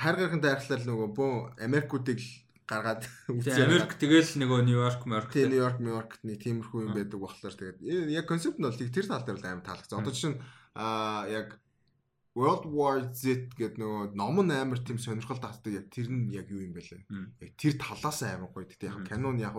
хайр 0.00 0.16
гаргын 0.18 0.42
дайрхлаар 0.42 0.82
нөгөө 0.84 1.08
бөө 1.16 1.32
Америкуудыг 1.62 2.20
гаргаад 2.66 3.06
Тэгээ 3.46 3.66
Америк 3.66 3.94
тэгэл 3.94 4.30
нөгөө 4.42 4.60
Нью-Йорк, 4.66 5.02
Морк 5.06 5.30
тийм 5.30 5.54
Нью-Йорк, 5.54 5.78
Нью-Йоркт 5.78 6.20
нэг 6.26 6.42
тиймэрхүү 6.42 6.80
юм 6.82 6.92
байдаг 6.98 7.18
болохоор 7.22 7.54
тэгээд 7.54 7.78
э, 7.86 8.10
яг 8.10 8.26
концепт 8.26 8.58
нь 8.58 8.66
бол 8.66 8.74
тэр 8.74 9.06
тал 9.06 9.22
дээр 9.22 9.38
л 9.38 9.46
амар 9.46 9.64
таалагдсан. 9.64 10.02
Одоо 10.02 10.12
жишээ 10.12 10.32
нь 10.34 10.40
аа 10.74 11.30
яг 11.30 11.48
World 12.34 12.66
War 12.68 13.00
Z 13.14 13.54
гэдэг 13.54 13.78
нөгөө 13.80 14.18
ном 14.18 14.36
нь 14.42 14.52
амар 14.52 14.82
тийм 14.82 14.98
сонирхол 14.98 15.38
татдаг 15.38 15.72
яг 15.72 15.86
тэр 15.94 16.10
нь 16.10 16.28
яг 16.34 16.50
юу 16.50 16.60
юм 16.60 16.74
бэ 16.74 16.82
лээ. 16.84 17.02
Яг 17.40 17.52
тэр 17.54 17.78
талаас 17.78 18.20
амар 18.26 18.50
гоё. 18.50 18.66
Гэтэ 18.66 18.90
яг 18.90 19.06
канон 19.06 19.38
яг 19.38 19.54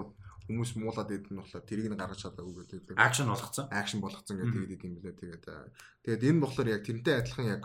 хүмүүс 0.48 0.80
муулаад 0.80 1.12
идэв 1.12 1.32
нь 1.36 1.40
болохоор 1.44 1.68
тэрийг 1.68 1.88
нь 1.92 2.00
гаргаж 2.00 2.24
чадаагүй 2.24 2.56
гэдэг 2.64 2.96
акшн 2.96 3.28
болгоцсон. 3.28 3.68
акшн 3.68 4.00
болгоцсон 4.00 4.36
гэдэг 4.40 4.80
тийм 4.80 4.96
билээ. 4.96 5.20
Тэгээд 5.20 5.46
аа, 5.52 5.68
тэгээд 6.08 6.24
энэ 6.24 6.42
болохоор 6.42 6.68
яг 6.72 6.82
тэрнтэй 6.88 7.16
адилхан 7.20 7.48
яг 7.52 7.64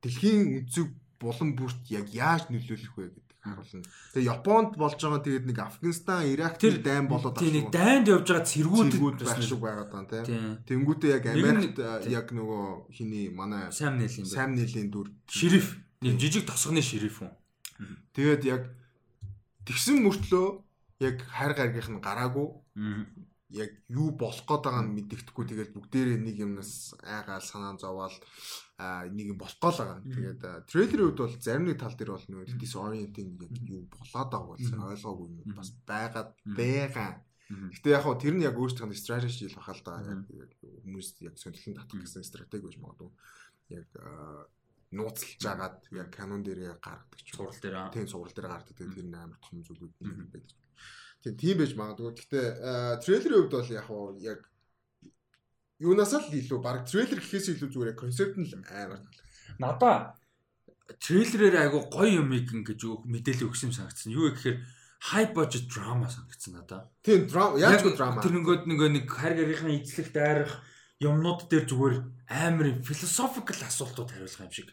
дэлхийн 0.00 0.64
үнцэг 0.64 0.86
булан 1.20 1.50
бүрт 1.56 1.84
яг 1.92 2.08
яаж 2.12 2.48
нөлөөлөх 2.48 2.94
вэ 2.96 3.04
гэдэг 3.12 3.36
харуулна. 3.46 3.84
Тэгээд 4.12 4.30
Японд 4.32 4.70
болж 4.76 4.98
байгаа 5.00 5.22
тэгээд 5.22 5.46
нэг 5.46 5.58
Афганистан, 5.60 6.26
Ирак 6.26 6.56
тэр 6.58 6.80
дайм 6.82 7.06
болоод 7.08 7.36
тийм 7.38 7.52
нэг 7.52 7.68
дайнд 7.70 8.06
явж 8.08 8.26
байгаа 8.32 8.48
цэргүүд 8.48 9.20
байх 9.22 9.40
шиг 9.44 9.60
байгаад 9.60 9.90
байна 9.92 10.24
тийм. 10.24 10.60
Тэнгүүтээ 10.66 11.14
яг 11.14 11.24
Америкт 11.30 11.78
тийм. 11.78 12.12
яг 12.12 12.26
нөгөө 12.32 12.64
хиний 12.92 13.28
манай 13.30 13.70
Сайн 13.70 14.00
нэлийн 14.00 14.26
бэ. 14.26 14.34
Сам 14.34 14.56
Нилийн 14.56 14.88
дүр. 14.90 15.12
Шериф. 15.30 15.78
Нэг 16.02 16.18
жижиг 16.20 16.44
тосгоны 16.48 16.82
шериф 16.82 17.22
үү? 17.22 17.30
Тэгээд 18.16 18.42
яг 18.44 18.62
тэгсэн 19.64 20.02
мөртлөө 20.04 20.65
яг 21.00 21.16
хайр 21.28 21.52
гаргийнх 21.54 21.90
нь 21.92 22.00
гараагүй 22.00 22.48
яг 23.54 23.70
юу 23.88 24.10
болох 24.18 24.42
гээд 24.42 24.62
байгааг 24.66 24.86
нь 24.90 24.94
мэддэхгүй 24.96 25.44
тэгээд 25.46 25.70
бүгдээрээ 25.76 26.18
нэг 26.18 26.36
юмнаас 26.42 26.98
айгаал 27.04 27.44
санаа 27.46 27.78
зовоол 27.78 28.16
а 28.82 29.06
нэг 29.06 29.26
юм 29.32 29.38
болох 29.38 29.54
гээд 29.62 29.76
байгаа. 29.78 30.02
Тэгээд 30.02 30.40
трейлерийн 30.66 31.06
үед 31.14 31.18
бол 31.22 31.36
зарим 31.38 31.64
нэг 31.70 31.78
тал 31.78 31.94
дээр 31.94 32.10
бол 32.10 32.26
нөгөө 32.26 32.58
disorienting 32.58 33.30
яг 33.38 33.52
юу 33.70 33.86
болоод 33.86 34.30
байгаа 34.34 34.50
бол 34.50 34.58
Мгм. 34.58 34.82
ойлгоогүй 34.90 35.26
юм 35.46 35.54
бас 35.54 35.70
байгаад 35.86 36.30
байгаа. 36.58 37.12
Гэтэ 37.46 37.88
яг 37.94 38.02
хоо 38.02 38.16
тэр 38.18 38.34
нь 38.34 38.42
яг 38.42 38.56
нь 38.58 38.98
стратеги 38.98 39.46
л 39.46 39.54
бахал 39.62 39.78
яг 40.02 40.18
Мгм. 40.26 40.42
яг 40.42 40.50
хүмүүс 40.82 41.08
яг 41.22 41.34
сонирхол 41.38 41.78
татах 41.78 42.00
гэсэн 42.02 42.26
стратеги 42.26 42.66
гэж 42.66 42.76
магадгүй. 42.82 43.10
Яг 43.78 43.86
нууцлж 44.90 45.42
агаад 45.46 45.86
яг 45.94 46.08
канон 46.10 46.42
дээрээ 46.42 46.82
гаргадаг 46.82 47.20
ч. 47.22 47.30
Сурал 47.30 47.54
дээр. 47.62 47.94
Тийм 47.94 48.06
сурал 48.10 48.34
дээр. 48.34 48.50
Тэгээд 48.66 48.90
тэр 48.94 49.06
нь 49.06 49.14
амар 49.14 49.38
том 49.38 49.62
зүйлүүд 49.62 49.94
байдаг. 50.02 50.42
Тийм 51.26 51.34
тийм 51.34 51.58
байж 51.58 51.74
магадгүй. 51.74 52.14
Гэхдээ 52.14 52.46
трейлерийн 53.02 53.50
хувьд 53.50 53.54
бол 53.58 53.74
яг 53.74 53.86
хоо 53.90 54.14
яг 54.22 54.40
юунаас 55.82 56.14
л 56.14 56.30
илүү 56.30 56.58
баг 56.62 56.86
трейлер 56.86 57.18
гэхээс 57.18 57.50
илүү 57.58 57.70
зүгээр 57.74 57.90
яг 57.90 57.98
концепт 57.98 58.38
нь 58.38 58.46
л 58.46 58.62
амар. 58.70 59.02
Надаа 59.58 60.14
трейлерээр 61.02 61.66
айгу 61.66 61.90
гоё 61.90 62.22
юм 62.22 62.30
ингэж 62.30 62.78
өг- 62.86 63.10
мэдээлэл 63.10 63.50
өгсөн 63.50 63.68
юм 63.68 63.74
санагдсан. 63.74 64.14
Юу 64.14 64.30
гэхээр 64.30 64.62
high 65.10 65.34
budget 65.34 65.66
drama 65.66 66.06
санагдсан 66.06 66.62
надаа. 66.62 66.86
Тийм 67.02 67.26
драма 67.26 67.58
яаж 67.58 67.82
ч 67.82 67.98
драма. 67.98 68.22
Тэр 68.22 68.38
нөгөөд 68.38 68.62
нөгөө 68.70 68.88
нэг 68.94 69.04
хайр 69.10 69.34
гаргийнхаа 69.34 69.74
эзлэх 69.74 70.08
дайрах 70.14 70.52
юмнууд 71.02 71.50
дээр 71.50 71.66
зүгээр 71.66 71.96
амар 72.30 72.68
philosophical 72.86 73.58
асуултууд 73.66 74.14
хариулах 74.14 74.46
юм 74.46 74.54
шиг. 74.54 74.70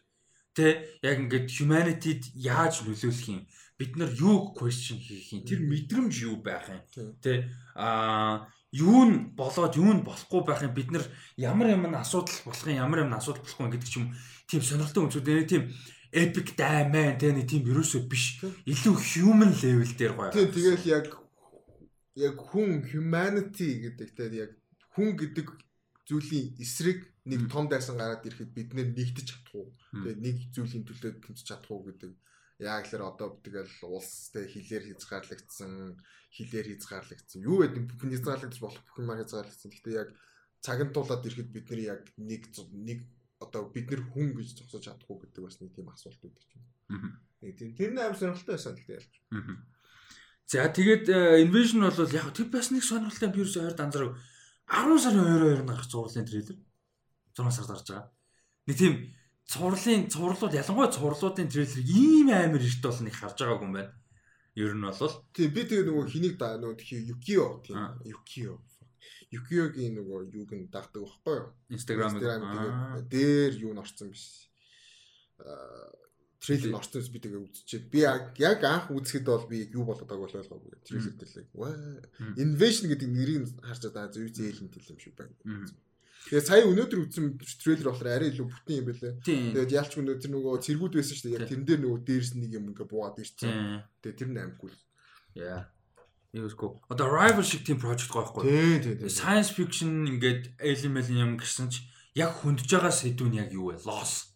Тэ 0.54 1.02
яг 1.02 1.18
ингээд 1.18 1.50
humanity-д 1.50 2.38
яаж 2.38 2.86
нөлөөлөх 2.86 3.26
юм? 3.34 3.42
Бид 3.78 3.96
нар 3.98 4.12
юу 4.14 4.54
question 4.54 5.00
хийх 5.02 5.34
юм? 5.34 5.46
Тэр 5.46 5.60
мэдрэмж 5.66 6.14
юу 6.30 6.38
байх 6.42 6.70
юм? 6.70 6.82
Тийм. 6.94 7.08
Тэ 7.22 7.50
аа 7.74 8.48
юу 8.74 9.06
нь 9.06 9.34
болоод 9.38 9.74
юу 9.78 9.94
нь 9.94 10.06
болохгүй 10.06 10.42
байх 10.46 10.62
юм? 10.62 10.74
Бид 10.74 10.90
нар 10.94 11.06
ямар 11.38 11.74
юм 11.74 11.90
асуудал 11.94 12.38
болох 12.46 12.68
юм, 12.70 12.78
ямар 12.78 13.06
юм 13.06 13.14
асуудал 13.14 13.42
болохгүй 13.42 13.66
юм 13.66 13.74
гэдэг 13.74 13.90
ч 13.90 13.96
юм 13.98 14.14
тийм 14.50 14.62
сонирхолтой 14.62 15.04
үнцүүд 15.10 15.26
нэ 15.30 15.46
тийм 15.50 15.64
epic 16.14 16.54
дайман 16.58 17.18
тэ 17.18 17.34
нэг 17.34 17.50
тийм 17.50 17.66
ерөөсөө 17.70 18.02
биш. 18.06 18.42
Илүү 18.70 18.96
human 18.98 19.52
level 19.58 19.92
дээр 19.98 20.14
гоё. 20.14 20.30
Тийм 20.34 20.50
тэгэл 20.54 20.86
яг 20.90 21.06
яг 22.14 22.36
хүн 22.38 22.86
humanity 22.86 23.90
гэдэг 23.90 24.10
те 24.14 24.30
яг 24.38 24.52
хүн 24.94 25.18
гэдэг 25.18 25.50
зүйлийн 26.06 26.62
эсрэг 26.62 27.10
нэг 27.26 27.50
том 27.50 27.66
дайсан 27.70 27.98
гараад 27.98 28.26
ирэхэд 28.26 28.52
бид 28.54 28.70
нэгдэж 28.74 29.26
чадах 29.26 29.54
уу? 29.56 29.74
Мм. 29.94 30.04
Тэгээ 30.06 30.18
нэг 30.22 30.38
зүйлийн 30.54 30.84
төлөө 30.86 31.12
тэмцэж 31.24 31.46
чадах 31.48 31.72
уу 31.72 31.88
гэдэг. 31.90 32.12
Яг 32.62 32.86
л 32.94 33.02
одоо 33.02 33.42
тэгэл 33.42 33.72
улстай 33.90 34.46
хилээр 34.46 34.94
хязгаарлагдсан, 34.94 35.98
хилээр 36.30 36.68
хязгаарлагдсан. 36.78 37.42
Юу 37.42 37.66
гэдэг 37.66 37.84
бүх 37.90 38.04
нь 38.06 38.14
хязгаарлагдаж 38.14 38.60
болох 38.62 38.82
бүх 38.86 38.98
юм 39.02 39.10
хязгаарлагдсан. 39.10 39.70
Гэхдээ 39.74 39.96
яг 39.98 40.10
цагт 40.62 40.94
туулаад 40.94 41.26
ирэхэд 41.26 41.50
бид 41.50 41.68
нар 41.70 41.82
яг 41.82 42.02
нэг 42.18 42.42
нэг 42.72 43.00
одоо 43.44 43.68
бид 43.74 43.92
нар 43.92 44.02
хүн 44.14 44.32
гэж 44.38 44.64
зогсож 44.64 44.86
чадахгүй 44.88 45.28
гэдэг 45.28 45.44
бас 45.44 45.58
нэг 45.60 45.74
тийм 45.76 45.90
асуулт 45.92 46.22
байна. 46.24 46.40
Мгм. 46.94 47.12
Нэг 47.42 47.54
тийм 47.60 47.72
тэр 47.76 47.92
нь 47.92 48.00
амар 48.00 48.18
сонирхолтой 48.18 48.56
байсан 48.56 48.76
гэхдээ 48.78 48.98
ялч. 49.02 49.14
За 50.48 50.70
тэгээд 50.70 51.06
э, 51.10 51.44
Invasion 51.44 51.82
бол 51.84 52.16
яг 52.16 52.32
тэр 52.32 52.48
бас 52.48 52.72
нэг 52.72 52.84
сонирхолтой 52.86 53.30
би 53.34 53.42
ерөөсөөр 53.44 53.68
ойр 53.68 53.76
данзрав 53.76 54.16
10 54.70 55.04
сарын 55.04 55.28
22-нд 55.28 55.68
гарах 55.68 55.90
зурлын 55.92 56.28
трейлер 56.28 56.58
6 57.36 57.52
сард 57.52 57.70
гарч 57.74 57.88
байгаа. 57.92 58.12
Нэг 58.68 58.78
тийм 58.78 58.94
цувралын 59.54 60.10
цувралууд 60.10 60.58
ялангуяа 60.58 60.90
цувралуудын 60.96 61.50
трейлер 61.54 61.82
ийм 61.86 62.28
амар 62.34 62.64
эрт 62.66 62.82
бол 62.82 63.00
нэг 63.06 63.14
харж 63.14 63.38
байгаагүй 63.38 63.68
юм 63.70 63.76
байна. 63.78 63.94
Ер 64.58 64.74
нь 64.74 64.86
бол 64.86 65.14
Тийм 65.34 65.50
би 65.54 65.62
тэгээ 65.70 65.86
нөгөө 65.90 66.06
хэнийг 66.10 66.36
да 66.42 66.58
нөгөө 66.58 66.78
Юкио 67.14 67.48
тийм 67.66 67.78
Аа. 67.78 67.98
Юкио. 68.06 68.58
Юкиогийн 69.34 69.94
нөгөө 69.98 70.20
юуг 70.34 70.52
нь 70.54 70.70
дагдаг 70.74 71.02
байхгүй 71.02 71.36
юу? 71.38 71.50
Instagram 71.74 72.14
дээр 73.10 73.54
юу 73.66 73.74
н 73.74 73.82
орсон 73.82 74.14
биш. 74.14 74.50
Аа 75.42 75.90
трейлер 76.44 76.70
нь 76.70 76.78
орсон 76.78 77.02
би 77.08 77.20
тэгээ 77.24 77.42
үзчихээд 77.46 77.86
би 77.90 78.00
яг 78.04 78.62
анх 78.68 78.92
үзэхэд 78.92 79.26
бол 79.26 79.48
би 79.48 79.64
юу 79.72 79.88
болоод 79.88 80.06
байгааг 80.06 80.38
ойлгоогүй. 80.38 80.86
Трейлер 80.86 81.16
дээр 81.16 81.32
л 81.40 81.56
ваа. 81.56 81.74
Invasion 82.38 82.92
гэдэг 82.92 83.10
нэрийг 83.10 83.48
харж 83.64 83.82
байгаа 83.90 84.12
зөв 84.12 84.28
зээл 84.28 84.62
нь 84.68 84.74
тийм 84.74 85.00
шиг 85.00 85.16
байна. 85.16 85.34
Тэгээ 86.24 86.44
сая 86.48 86.64
өнөөдөр 86.64 87.00
үзсэн 87.04 87.26
трейлер 87.60 87.92
болохоор 87.92 88.10
арай 88.16 88.32
илүү 88.32 88.48
бүтэн 88.48 88.76
юм. 88.80 88.88
Тийм. 89.22 89.52
Тэгээд 89.54 89.76
ялч 89.76 89.92
өнөөдөр 90.00 90.32
нөгөө 90.32 90.64
цэргүүд 90.64 90.94
байсан 90.96 91.16
шүү 91.20 91.28
дээ. 91.28 91.36
Яг 91.36 91.50
тэрэн 91.52 91.68
дээр 91.68 91.82
нөгөө 91.84 92.00
дээрс 92.08 92.32
нэг 92.40 92.52
юм 92.56 92.66
ингээ 92.72 92.88
буугаад 92.88 93.20
ирсэн. 93.20 93.44
Тийм. 93.44 93.84
Тэгээ 94.00 94.20
тэр 94.24 94.30
нь 94.32 94.42
амгүй. 94.42 94.72
Яа. 95.36 95.68
Юуско. 96.34 96.82
Одоо 96.90 97.12
rival 97.12 97.44
шиг 97.44 97.62
тийм 97.68 97.78
project 97.78 98.10
гоохгүй. 98.10 98.48
Тийм 98.48 98.98
тийм. 99.04 99.10
Science 99.12 99.52
fiction 99.54 100.08
ингээд 100.08 100.58
alien 100.58 100.96
юм 101.14 101.32
гэсэн 101.38 101.70
ч 101.70 101.86
яг 102.16 102.42
хөндөж 102.42 102.72
байгаа 102.72 102.90
сэдв 102.90 103.28
нь 103.30 103.38
яг 103.38 103.54
юу 103.54 103.70
вэ? 103.70 103.84
Loss, 103.86 104.34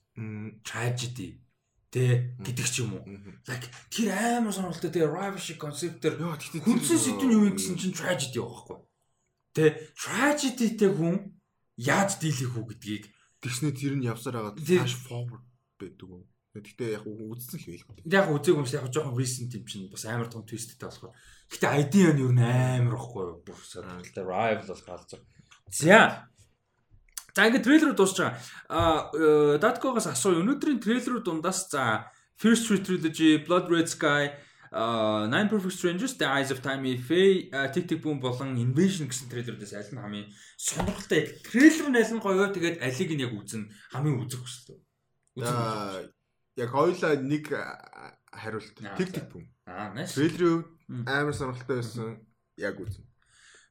tragedy. 0.62 1.42
Тэ 1.88 2.36
гэдэг 2.44 2.68
ч 2.68 2.84
юм 2.84 3.00
уу. 3.00 3.06
Like 3.48 3.72
тэр 3.90 4.14
амар 4.14 4.54
сонирхолтой 4.54 4.92
тэгээ 4.92 5.10
rival 5.10 5.42
шиг 5.42 5.58
концептээр 5.58 6.20
Яа 6.20 6.36
тэгтээ 6.38 6.62
хүнсэн 6.68 7.00
сэдв 7.00 7.24
нь 7.26 7.34
юу 7.34 7.48
юм 7.48 7.56
гэсэн 7.58 7.80
чинь 7.80 7.96
tragedy 7.96 8.44
байхгүй. 8.44 8.78
Тэ 9.56 9.64
tragedyтэй 9.96 10.92
хүн 10.92 11.37
яаж 11.78 12.18
дийлэх 12.18 12.58
үү 12.58 12.66
гэдгийг 12.74 13.04
тэгснэ 13.42 13.72
тэр 13.78 13.94
нь 13.96 14.10
явсаар 14.10 14.42
байгаа 14.42 14.58
Тий. 14.58 14.82
flash 14.82 14.98
forward 14.98 15.46
байдаг 15.78 16.10
уу. 16.10 16.26
Тэгтээ 16.58 16.98
яг 16.98 17.06
үзсэн 17.06 17.62
л 17.62 17.86
байл. 17.86 18.02
яг 18.10 18.28
үзег 18.34 18.58
юмш 18.58 18.74
яг 18.74 18.90
жоохон 18.90 19.14
recent 19.14 19.54
юм 19.54 19.66
чинь 19.70 19.94
бас 19.94 20.10
амар 20.10 20.26
том 20.26 20.42
twistтэй 20.42 20.74
болохоор. 20.82 21.14
Гэтэ 21.54 21.70
idea 21.86 22.10
нь 22.18 22.26
юу 22.26 22.34
н 22.34 22.42
амар 22.42 22.98
ихгүй 22.98 23.24
юу. 23.30 23.46
Бүр 23.46 23.62
сонирхолтой 23.62 24.26
rival 24.26 24.66
бол 24.66 24.84
галзуу. 24.90 25.22
За. 25.70 26.26
За 27.38 27.46
ингээд 27.46 27.62
трейлер 27.62 27.94
дуусч 27.94 28.18
байгаа. 28.18 28.42
А 28.74 29.14
Datkogоос 29.62 30.10
асуу. 30.10 30.42
Өнөөдрийн 30.42 30.82
трейлерүүд 30.82 31.30
дундаас 31.30 31.70
за 31.70 32.10
First 32.42 32.66
Street 32.66 32.86
Trilogy, 32.90 33.38
Blood 33.46 33.70
Red 33.70 33.86
Sky, 33.86 34.34
Nine 34.72 35.48
Perfect 35.50 35.74
Strangers, 35.74 36.18
The 36.18 36.28
Eyes 36.28 36.52
of 36.52 36.62
Tammy 36.62 36.98
Faye, 36.98 37.50
а, 37.54 37.68
Tick 37.72 37.88
Tick 37.88 38.02
Boom 38.04 38.20
болон 38.20 38.58
Invasion 38.58 39.08
гэсэн 39.08 39.32
трейлерүүдээс 39.32 39.74
аль 39.80 39.92
нь 39.96 40.02
хамгийн 40.02 40.28
сонирхолтой 40.60 41.22
трейлер 41.48 41.88
нь 41.88 41.98
аль 41.98 42.12
нь 42.12 42.24
гоё 42.24 42.52
тэгээд 42.52 42.84
алиг 42.84 43.10
нь 43.16 43.24
яг 43.24 43.34
үзэн 43.34 43.64
хамгийн 43.96 44.20
үзэх 44.20 44.44
хүсэлтэй. 44.44 44.80
Үзэх 45.40 46.12
яг 46.60 46.70
хоёулаа 46.74 47.14
нэг 47.16 47.46
а, 47.56 48.18
хариулт. 48.34 48.76
За. 48.76 48.96
тэг 48.98 49.26
бүм. 49.32 49.46
Аа, 49.66 49.94
nice. 49.96 50.20
Трейлерийн 50.20 50.66
амар 51.08 51.34
сонирхолтой 51.34 51.80
байсан. 51.80 52.20
Яг 52.58 52.76
үзэн. 52.76 53.06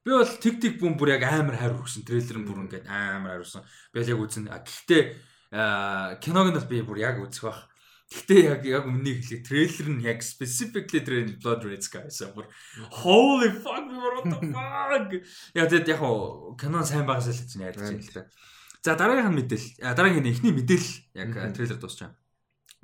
Би 0.06 0.14
бол 0.14 0.32
тик 0.38 0.60
тик 0.62 0.78
бүм 0.78 0.94
бүр 0.96 1.18
яг 1.18 1.26
амар 1.26 1.58
хариу 1.58 1.82
өгсөн. 1.82 2.06
Трейлер 2.06 2.38
нь 2.40 2.46
бүр 2.46 2.62
ингээд 2.64 2.86
амар 2.86 3.36
хариусан. 3.36 3.66
Би 3.92 4.00
бол 4.00 4.12
яг 4.14 4.20
үзэн. 4.22 4.44
А, 4.48 4.62
Гэхдээ 4.62 5.02
киног 6.22 6.46
нь 6.50 6.56
бол 6.56 6.70
би 6.70 6.82
бүр 6.86 6.98
яг 7.02 7.18
үзэх 7.18 7.42
бах. 7.50 7.66
Гэхдээ 8.06 8.42
яг 8.46 8.62
яг 8.62 8.84
өмнөний 8.86 9.18
хэлээ 9.18 9.42
трейлер 9.42 9.88
нь 9.90 10.06
яг 10.06 10.22
specifically 10.22 11.02
трейлер 11.02 11.42
Blood 11.42 11.66
Red 11.66 11.82
Sky 11.82 12.06
байсан. 12.06 12.30
Бүр 12.38 12.46
holy 13.02 13.50
fuck 13.50 13.82
we 13.90 13.98
were 13.98 14.14
what 14.22 14.30
the 14.30 14.38
fuck. 14.54 15.10
Яг 15.58 15.66
тэгэд 15.74 15.90
яг 15.90 16.02
кино 16.54 16.86
сайн 16.86 17.02
байгаас 17.02 17.26
л 17.26 17.42
гэж 17.42 17.52
ярьж 17.58 17.82
байна. 17.82 18.30
За 18.86 18.94
дараагийн 18.94 19.34
мэдээлэл. 19.34 19.82
Дараагийн 19.82 20.30
эхний 20.30 20.54
мэдээлэл 20.54 20.94
яг 21.18 21.34
трейлер 21.58 21.82
дуусчаа. 21.82 22.14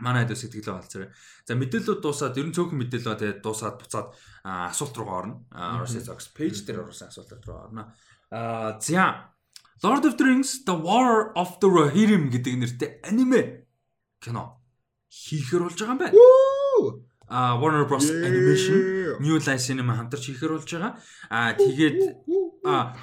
Манай 0.03 0.27
дэс 0.27 0.43
сэтгэлээ 0.43 0.75
болцоо. 0.75 1.07
За 1.47 1.55
мэдээлэлүүд 1.55 2.03
дуусаад 2.03 2.39
ер 2.43 2.47
нь 2.51 2.57
цөөхөн 2.59 2.83
мэдээлэл 2.83 3.11
ба 3.15 3.21
тэгээд 3.23 3.41
дуусаад 3.47 3.79
буцаад 3.79 4.09
асуулт 4.43 4.99
руугаа 4.99 5.19
орно. 5.23 5.47
RSS 5.55 6.11
Ox 6.11 6.35
page 6.35 6.67
дээр 6.67 6.83
орсон 6.83 7.15
асуулт 7.15 7.47
руу 7.47 7.71
орно. 7.71 7.95
А 8.35 8.75
за 8.83 9.31
Lord 9.87 10.03
of 10.03 10.19
the 10.19 10.27
Rings 10.27 10.67
The 10.67 10.75
War 10.75 11.31
of 11.39 11.63
the 11.63 11.71
Rohirrim 11.71 12.27
гэдэг 12.35 12.55
нэртэй 12.59 12.91
аниме 13.07 13.71
кино 14.19 14.62
хийхээр 15.13 15.63
болж 15.69 15.77
байгаа 15.77 15.93
юм 15.93 16.01
байна. 16.01 16.17
А 17.29 17.57
Warner 17.61 17.85
Bros. 17.89 18.09
Animation 18.09 19.21
New 19.21 19.37
Line 19.37 19.61
Cinema 19.61 19.93
хамтарч 19.97 20.25
хийхээр 20.33 20.57
болж 20.57 20.69
байгаа. 20.73 20.97
А 21.29 21.53
тэгээд 21.53 22.01
а 22.65 22.97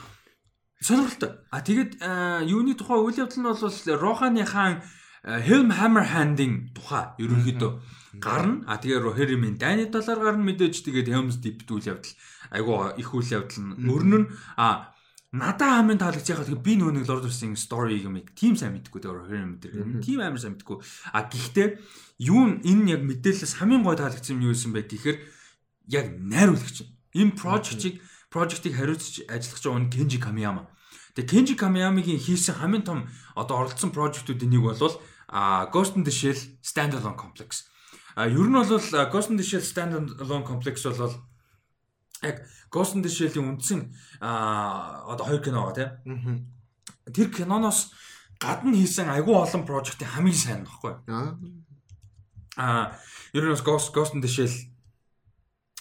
сонирхолтой. 0.81 1.31
А 1.53 1.61
тэгээд 1.61 2.01
юуны 2.49 2.73
тухай 2.73 2.97
үйл 2.97 3.21
явдал 3.21 3.39
нь 3.39 3.47
бол 3.47 4.01
Роханы 4.01 4.45
хаан 4.45 4.81
а, 5.23 5.37
Helm 5.37 5.69
Hammerhand-ийн 5.69 6.73
тухай 6.73 7.13
ерөнхийдөө 7.21 7.71
гарна. 8.17 8.65
А 8.65 8.81
тэгээ 8.81 9.05
Rohirrim-ийн 9.05 9.61
дайны 9.61 9.85
талаар 9.93 10.33
гарна 10.33 10.43
мэдээж. 10.49 10.81
Тэгээд 10.81 11.13
Helm's 11.13 11.37
Deep 11.37 11.69
үйл 11.69 11.93
явдал. 11.93 12.13
Айгуу 12.49 12.89
их 12.97 13.13
үйл 13.13 13.29
явдал 13.29 13.61
нь 13.61 13.85
өрнөн 13.85 14.33
а 14.57 14.93
надаа 15.29 15.77
хамгийн 15.77 16.01
таалагдчихад 16.01 16.49
тэгээ 16.49 16.65
би 16.65 16.73
нөгөө 16.81 16.93
нэг 16.97 17.05
the 17.05 17.29
Rings 17.29 17.61
story 17.61 18.01
юм 18.01 18.17
тийм 18.33 18.57
сайн 18.57 18.73
мэдгүй 18.73 18.97
тэгээ 18.97 19.13
Rohirrim 19.13 19.53
дээр 19.61 20.01
тийм 20.01 20.25
амар 20.25 20.41
сайн 20.41 20.57
мэдгүй. 20.57 20.81
А 21.13 21.29
гэхдээ 21.29 21.77
юу 22.25 22.57
энэ 22.65 22.97
яг 22.97 23.01
мэдээлэлээс 23.05 23.61
хамгийн 23.61 23.85
гой 23.85 23.93
таалагдсан 23.93 24.41
юм 24.41 24.49
юу 24.49 24.57
юм 24.57 24.73
бэ 24.73 24.89
гэхээр 24.89 25.17
яг 25.93 26.05
найруулагч. 26.17 26.81
Энэ 27.13 27.37
project-ийг 27.37 28.01
project-ийг 28.33 28.73
хариуцж 28.73 29.29
ажиллах 29.29 29.61
байгаа 29.61 29.81
нь 29.85 29.93
Kenji 29.93 30.17
Kamiyama. 30.17 30.65
Тэгээ 31.13 31.29
Kenji 31.29 31.53
Kamiyama-гийн 31.57 32.17
хийсэн 32.17 32.57
хамгийн 32.57 32.85
том 32.85 32.99
одоо 33.37 33.61
оролцсон 33.61 33.93
project-уудын 33.93 34.49
нэг 34.49 34.65
бол 34.65 34.97
а 35.29 35.69
Ghost 35.69 35.93
in 35.93 36.01
the 36.05 36.13
Shell 36.13 36.37
Standalone 36.65 37.17
Complex. 37.17 37.69
А 38.17 38.25
ер 38.25 38.49
нь 38.49 38.53
бол 38.57 38.65
Ghost 38.65 39.29
in 39.29 39.37
the 39.37 39.45
Shell 39.45 39.61
Standalone 39.61 40.45
Complex 40.45 40.89
бол 40.89 41.13
яг 42.23 42.45
Ghost 42.71 42.95
in 42.95 43.01
the 43.01 43.09
Shell-ийн 43.09 43.57
үндсэн 43.57 43.93
одоо 44.21 45.25
хоёр 45.25 45.41
кино 45.41 45.69
байгаа 45.69 45.99
тийм. 46.05 46.47
Тэр 47.13 47.29
киноноос 47.33 47.91
гадна 48.39 48.75
хийсэн 48.75 49.09
айгүй 49.09 49.35
олон 49.35 49.65
project-ийн 49.65 50.13
хамгийн 50.13 50.37
сайн 50.37 50.61
нөхгүй. 50.63 50.93
Аа. 51.09 51.35
А 52.57 52.95
ер 53.33 53.43
нь 53.43 53.53
бас 53.53 53.63
Ghost 53.63 53.93
Ghost 53.95 54.13
in 54.15 54.21
the 54.21 54.29
Shell 54.29 54.51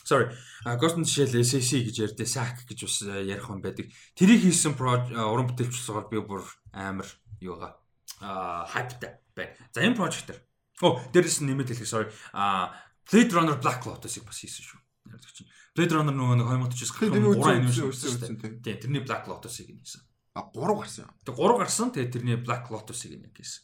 Sorry. 0.08 0.32
Ghost 0.64 0.96
in 0.96 1.04
the 1.04 1.12
Shell 1.12 1.28
SAC 1.44 1.84
гэж 1.84 1.96
ярьдээ 2.16 2.24
SAC 2.24 2.64
гэж 2.64 2.78
бас 2.88 2.96
ярих 3.04 3.44
хүн 3.44 3.60
байдаг. 3.60 3.92
Тэрийг 4.16 4.40
хийсэн 4.40 4.72
уран 4.72 5.52
бүтээлчлэлээр 5.52 6.08
би 6.08 6.18
бүр 6.24 6.42
амар 6.72 7.04
юугаа 7.44 7.76
а 8.20 8.64
хайптай 8.64 9.20
байна. 9.36 9.52
За 9.72 9.84
энэ 9.84 10.00
дээр. 10.00 10.40
Оо, 10.80 10.96
дээрээс 11.12 11.42
нь 11.42 11.52
нэмээд 11.52 11.76
хэлэх 11.76 11.88
sorry. 11.88 12.08
А 12.32 12.72
Blade 13.04 13.32
Runner 13.36 13.60
Black 13.60 13.84
Lotus-ыг 13.86 14.24
бас 14.24 14.40
хийсэн 14.40 14.64
шүү. 14.64 14.80
Ярьдаг 15.08 15.32
чинь. 15.32 15.48
Blade 15.74 15.94
Runner 15.96 16.14
нөгөө 16.14 16.36
нэг 16.38 16.48
2049 16.48 16.98
Тийм, 16.98 17.12
гарсан 17.12 17.12
тийм, 17.12 17.24
3 17.24 17.32
үзсэн, 17.32 17.56
animation 17.58 17.86
үзсэн, 17.88 18.08
үзсэн. 18.08 18.14
үзсэн, 18.18 18.36
тийм. 18.38 18.52
Тийм, 18.62 18.76
тэрний 18.82 19.02
Black 19.04 19.24
Lotus-ыг 19.28 19.68
нь 19.72 19.80
хийсэн. 19.82 20.02
А 20.34 20.40
3 20.52 20.78
гарсан 20.78 21.02
юм. 21.04 21.12
Тэгээ 21.24 21.38
3 21.40 21.58
гарсан. 21.58 21.88
Тэгээ 21.92 22.12
тэрний 22.12 22.38
Black 22.38 22.64
Lotus-ыг 22.70 23.12
нь 23.16 23.32
хийсэн. 23.32 23.62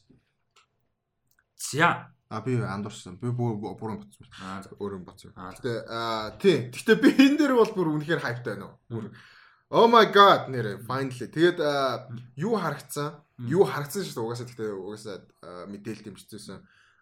За. 1.56 2.10
А 2.28 2.40
би 2.40 2.56
андуурсан. 2.56 3.16
Би 3.20 3.30
бүр 3.30 3.60
бүрэн 3.60 4.00
ботсон. 4.00 4.26
Аа. 4.42 4.64
Өөрөө 4.80 5.04
за. 5.04 5.32
Гэтэ 5.36 5.72
аа 5.86 6.34
тий. 6.40 6.72
Гэтэ 6.72 6.98
би 6.98 7.08
энэ 7.14 7.38
дээр 7.38 7.54
бол 7.54 7.72
бүр 7.76 7.92
үнэхээр 7.94 8.24
хайптай 8.24 8.56
байна 8.58 8.74
уу. 8.74 8.80
Бүр 8.90 9.12
Oh 9.74 9.88
my 9.88 10.06
god 10.12 10.52
нэрэ 10.52 10.84
finally. 10.86 11.26
Тэгээд 11.30 11.58
юу 12.36 12.54
харагдсан? 12.58 13.18
Юу 13.42 13.64
харагдсан 13.66 14.04
шүү 14.04 14.14
дээ. 14.14 14.24
Угаасаа 14.24 14.46
гэтэ 14.46 14.66
угаасаа 14.70 15.16
аа, 15.42 15.64
мэдээлэл 15.66 16.04
дэмжижсэн. 16.14 16.58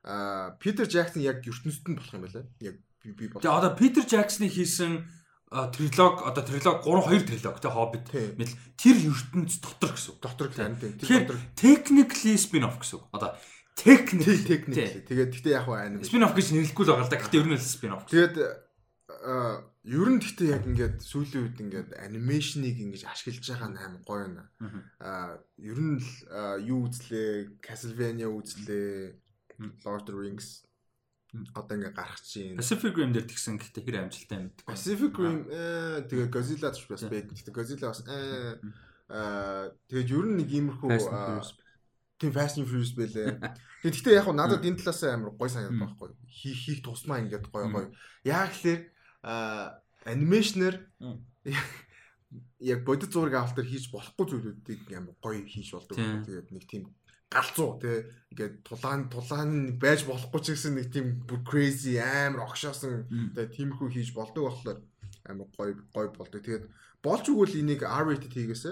Аа 0.06 0.56
Питер 0.56 0.86
Жаксон 0.88 1.22
яг 1.22 1.42
ертөнцид 1.44 1.86
нь 1.90 1.96
болох 1.98 2.14
юм 2.14 2.22
байна. 2.24 2.48
Яг 2.60 2.76
би 3.10 3.26
бол. 3.26 3.42
Тэгээ 3.42 3.58
одоо 3.58 3.74
Питер 3.74 4.06
Жаксны 4.06 4.46
хийсэн 4.46 5.02
трилог 5.50 6.22
одоо 6.24 6.42
трилог 6.46 6.80
3 6.86 7.10
2 7.10 7.26
трилог 7.28 7.58
те 7.60 7.68
Тийм. 7.68 8.38
мэдл 8.38 8.54
тэр 8.78 8.96
ертөнц 9.10 9.60
дотор 9.60 9.92
гэсэн. 9.92 10.14
доктор 10.22 10.48
тань 10.48 10.78
тийм. 10.78 10.96
Тэгэхээр 10.96 11.24
technically 11.58 12.38
spin-off 12.38 12.78
гэсэн. 12.80 13.02
Одоо 13.12 13.36
technically 13.76 14.40
техник. 14.46 15.04
Тэгээд 15.04 15.30
гэтэ 15.36 15.50
яг 15.52 15.68
аним. 15.68 16.00
spin-off 16.00 16.32
гэж 16.32 16.46
нэрлэхгүй 16.56 16.84
л 16.86 16.90
байгаа 16.94 17.04
л 17.04 17.12
да. 17.12 17.20
Гэхдээ 17.20 17.40
ер 17.42 17.48
нь 17.50 17.58
spin-off. 17.60 18.06
Тэгээд 18.08 18.36
ер 19.82 20.08
нь 20.08 20.20
гэхдээ 20.22 20.48
яг 20.56 20.64
ингээд 20.64 20.96
сүүлийн 21.04 21.42
үед 21.44 21.58
ингээд 21.60 21.90
анимашныг 22.00 22.76
ингэж 22.78 23.02
ашиглаж 23.10 23.44
байгаа 23.44 23.68
нь 23.68 23.80
аим 23.82 23.94
гоё. 24.08 24.30
Мгм. 24.62 24.80
Аа 25.04 25.36
ер 25.60 25.78
нь 25.78 25.98
л 26.00 26.10
юу 26.64 26.88
үзлээ? 26.88 27.60
Castlevania 27.60 28.30
үзлээ. 28.30 29.20
Lord 29.84 30.02
of 30.02 30.06
the 30.06 30.14
Rings. 30.16 30.64
Одоо 31.54 31.74
ингээд 31.80 31.96
гарах 31.96 32.20
чинь. 32.20 32.60
Pacific 32.60 32.92
Rim 32.92 33.12
дээр 33.16 33.24
тэгсэн 33.24 33.56
гэхдээ 33.56 33.82
хэр 33.88 33.98
амжилттай 34.04 34.36
юм 34.36 34.48
бэ? 34.52 34.68
Pacific 34.68 35.14
Rim 35.16 35.38
ээ 35.48 36.04
тэгээ 36.12 36.28
Godzilla 36.28 36.68
ч 36.76 36.84
бас 36.88 37.04
байг. 37.08 37.32
Тэгээ 37.32 37.56
Godzilla 37.56 37.88
бас 37.88 38.00
аа 38.04 38.60
Мм. 38.60 38.72
аа 39.08 39.72
тэгээд 39.88 40.12
ер 40.12 40.26
нь 40.28 40.36
нэг 40.36 40.48
иймэрхүү 40.52 40.88
тийм 42.22 42.32
Fast 42.36 42.60
and 42.60 42.68
Furious 42.68 42.92
байлээ. 42.94 43.40
Гэхдээ 43.82 44.14
яг 44.14 44.28
надад 44.30 44.62
энэ 44.62 44.78
талаас 44.78 45.02
амар 45.08 45.32
гой 45.34 45.50
санагдаад 45.50 45.96
байхгүй. 45.96 46.10
Хийх 46.28 46.58
хийх 46.62 46.80
тусмаа 46.86 47.18
ингээд 47.24 47.50
гой 47.50 47.66
гой. 47.66 47.86
Яг 48.22 48.52
л 48.62 48.86
анимашнер 50.06 50.86
яг 52.60 52.84
бодит 52.86 53.10
зураг 53.10 53.34
авалтаар 53.34 53.66
хийж 53.66 53.90
болохгүй 53.90 54.26
зүйлүүдийг 54.30 54.86
амар 54.94 55.16
гоё 55.18 55.42
хийж 55.42 55.74
болдог. 55.74 55.98
Тэгээд 55.98 56.48
нэг 56.54 56.64
тийм 56.70 56.94
галзуу 57.32 57.80
тий 57.80 57.98
ингээд 58.32 58.54
тулаан 58.68 59.08
тулаан 59.08 59.80
байж 59.82 60.04
болохгүй 60.04 60.40
ч 60.44 60.46
гэсэн 60.52 60.76
нэг 60.76 60.88
тийм 60.92 61.06
бүр 61.28 61.40
crazy 61.48 61.96
амар 61.98 62.44
огшоосон 62.46 63.08
тэгээд 63.32 63.56
тиймэрхүү 63.56 63.88
хийж 63.92 64.10
болдог 64.12 64.48
болохоор 64.48 64.78
амар 65.28 65.46
гоё 65.56 65.74
гоё 65.94 66.10
болдог. 66.16 66.42
Тэгээд 66.42 66.66
болж 67.02 67.24
өгвөл 67.30 67.58
энийг 67.60 67.82
R-rated 67.86 68.32
хийгээсэ 68.34 68.70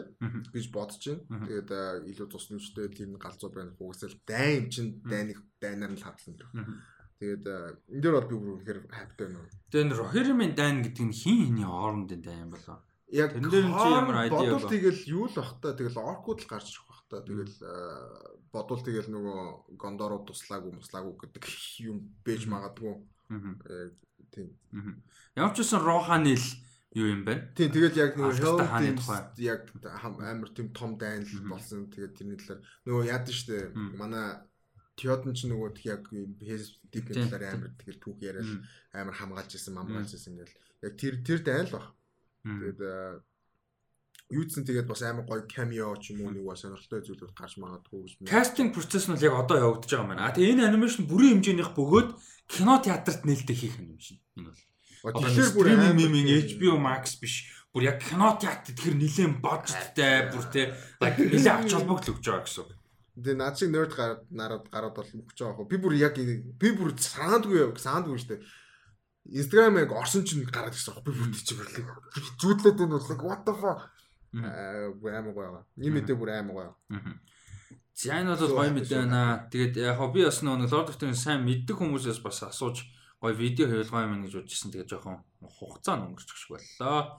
гэж 0.50 0.66
бодож 0.74 1.02
байна. 1.02 1.46
Тэгээд 1.46 1.70
илүү 2.10 2.28
тусламжтай 2.30 2.90
тийм 2.90 3.14
галзуу 3.18 3.50
байна. 3.54 3.74
Угсаал 3.78 4.14
дайм 4.26 4.70
чин 4.70 5.02
дайныг 5.06 5.38
дайнаар 5.62 5.94
нь. 5.94 6.02
Мгм. 6.02 6.74
Тэгээд 7.20 7.44
энэ 7.46 8.02
дээр 8.02 8.14
бол 8.18 8.30
би 8.30 8.36
бүр 8.36 8.52
үнэхээр 8.58 8.80
хайптай 8.90 9.26
байна. 9.30 9.50
Тэгээ 9.70 9.84
энэ 9.86 9.98
Rohirrim-ийн 9.98 10.54
дайн 10.58 10.78
гэдэг 10.82 11.04
нь 11.06 11.14
хин 11.14 11.38
хиний 11.46 11.66
хоорондын 11.68 12.22
дайн 12.22 12.50
болоо. 12.50 12.78
Яг 13.10 13.34
Тэн 13.34 13.50
дээр 13.50 13.66
чи 13.66 13.88
ямар 13.90 14.16
бодвол 14.30 14.62
ба? 14.62 14.70
тэгэл 14.70 15.02
юу 15.10 15.26
л 15.26 15.34
бах 15.34 15.58
та 15.58 15.74
тэгэл 15.74 15.98
оркууд 15.98 16.40
л 16.46 16.50
гарч 16.50 16.66
ирэх 16.70 16.89
та 17.10 17.20
тэгэл 17.26 17.56
аа, 17.66 18.38
бодвол 18.54 18.80
тэгэл 18.80 19.10
нөгөө 19.10 19.74
гондороо 19.74 20.22
туслаагүй 20.22 20.78
муслаагүй 20.78 21.14
гэдэг 21.26 21.44
юм 21.90 22.14
бэж 22.22 22.46
магадгүй. 22.46 22.94
Э, 23.66 23.90
тийм. 24.30 24.54
Ямар 25.34 25.52
ч 25.52 25.66
үсэн 25.66 25.82
Роханы 25.82 26.38
л 26.38 26.48
юу 26.94 27.10
юм 27.10 27.26
бэ? 27.26 27.52
тийм 27.58 27.74
тэгэл 27.74 27.98
яг 27.98 28.14
нөгөө. 28.14 28.70
Teams 28.78 29.10
яг 29.42 29.66
амар 29.98 30.50
тийм 30.54 30.70
том 30.70 30.94
дайн 30.94 31.26
л 31.26 31.50
болсон 31.50 31.90
тэгээд 31.90 32.14
тэрний 32.14 32.38
талаар 32.38 32.62
нөгөө 32.86 33.04
яад 33.10 33.26
нь 33.26 33.34
штэ 33.34 33.74
манай 33.98 34.38
Тиодон 34.94 35.34
ч 35.34 35.50
нөгөө 35.50 35.82
яг 35.90 36.06
Тийм, 36.90 37.06
талаар 37.06 37.54
амар 37.54 37.70
тэгэл 37.78 38.02
түүх 38.02 38.18
яриад 38.18 38.50
амар 38.90 39.14
хамгаалж 39.14 39.54
исэн, 39.54 39.74
мамгаалж 39.78 40.10
исэн 40.18 40.34
ингээл. 40.34 40.58
Яг 40.82 40.94
тэр 40.98 41.14
тэр 41.22 41.40
дайл 41.46 41.70
баг. 41.70 41.86
Мм. 42.42 43.22
Тэгээд 44.30 44.36
э, 44.36 44.36
юудсан 44.38 44.62
тэгээд 44.64 44.86
бас 44.86 45.02
амар 45.02 45.26
гоё 45.26 45.42
cameo 45.50 45.94
ч 45.98 46.14
юм 46.14 46.22
уу 46.22 46.30
нэг 46.30 46.46
бас 46.46 46.62
сонирхолтой 46.62 47.02
зүйлүүд 47.02 47.34
гарч 47.34 47.58
магадгүй 47.58 47.98
гэж. 48.06 48.12
би- 48.22 48.30
Кастинг 48.30 48.70
процесс 48.74 49.06
нь 49.10 49.18
яг 49.18 49.34
одоо 49.34 49.58
явагдаж 49.58 49.90
байгаа 49.90 50.06
юм 50.06 50.10
байна. 50.14 50.22
А 50.26 50.34
тэгээ 50.34 50.54
энэ 50.54 50.66
анимашн 50.70 51.02
бүрийн 51.10 51.42
хэмжээнийх 51.42 51.74
бөгөөд 51.74 52.08
кино 52.46 52.74
театрт 52.78 53.22
нээлттэй 53.26 53.56
хийх 53.58 53.76
анимашн. 53.82 54.16
Энэ 54.38 54.50
бол. 54.50 54.62
Тэгэхээр 55.18 55.50
бүр 55.56 55.66
тийм- 55.66 55.98
HBO 56.46 56.74
Max 56.78 57.02
биш. 57.18 57.34
Бүр 57.74 57.82
яг 57.90 57.98
кино 58.02 58.28
театр 58.38 58.70
тэгэхээр 58.74 58.96
нэлээд 58.98 59.34
бодтой 59.42 60.18
бүр 60.34 60.44
like 61.02 61.18
нэлээд 61.18 61.46
авч 61.50 61.70
холбогдол 61.74 62.14
өгч 62.18 62.26
байгаа 62.26 62.44
гэсэн. 62.46 62.66
Тэгээ 63.20 63.36
наад 63.38 63.54
шиг 63.58 63.70
нерд 63.70 63.92
гараад 63.94 64.22
нараад 64.30 64.64
гараад 64.70 64.94
бол 64.94 65.10
мөхч 65.10 65.38
байгаа 65.38 65.56
хөө. 65.58 65.68
Би 65.70 65.76
бүр 65.78 65.94
яг 65.98 66.14
би 66.18 66.68
бүр 66.74 66.90
саандгүй 66.98 67.74
саандгүй 67.78 68.18
шүү 68.18 68.30
дээ. 68.34 68.42
Instagram 69.30 69.78
яг 69.78 69.92
орсон 69.92 70.24
чинь 70.26 70.42
гараад 70.48 70.74
ирсэн. 70.74 70.98
Би 71.04 71.12
бүр 71.14 71.30
тийч 71.30 71.54
бүрлээ. 71.54 71.86
Зүүдлээд 72.40 72.78
энэ 72.82 72.94
бол 72.98 73.22
what 73.22 73.44
the 73.46 73.54
fuck. 73.54 73.90
Аа 74.34 74.94
бүр 74.94 75.12
амар 75.18 75.34
гоё 75.34 75.48
байгаа. 75.50 75.64
Ийм 75.82 75.94
мэдээ 75.98 76.14
бүр 76.14 76.30
амар 76.30 76.54
гоё. 76.54 76.72
За 77.98 78.14
энэ 78.14 78.38
бол 78.38 78.54
гоё 78.54 78.70
мэдээ 78.70 78.98
байна. 79.02 79.50
Тэгээд 79.50 79.74
яг 79.82 79.98
би 80.14 80.22
бас 80.22 80.38
нөгөө 80.46 80.70
Lord 80.70 80.88
of 80.94 80.96
the 81.02 81.06
Rings 81.10 81.22
сайн 81.26 81.42
мэддэг 81.42 81.74
хүмүүсээс 81.74 82.22
бас 82.22 82.46
асууж 82.46 82.86
гоё 83.18 83.34
видео 83.34 83.66
хийлгаа 83.66 84.06
юм 84.06 84.22
гэж 84.22 84.38
бодчихсон. 84.38 84.70
Тэгээд 84.70 84.90
жоохон 84.94 85.18
хугацаа 85.42 85.98
өнгөрчих 85.98 86.38
шиг 86.38 86.50
боллоо. 86.54 87.18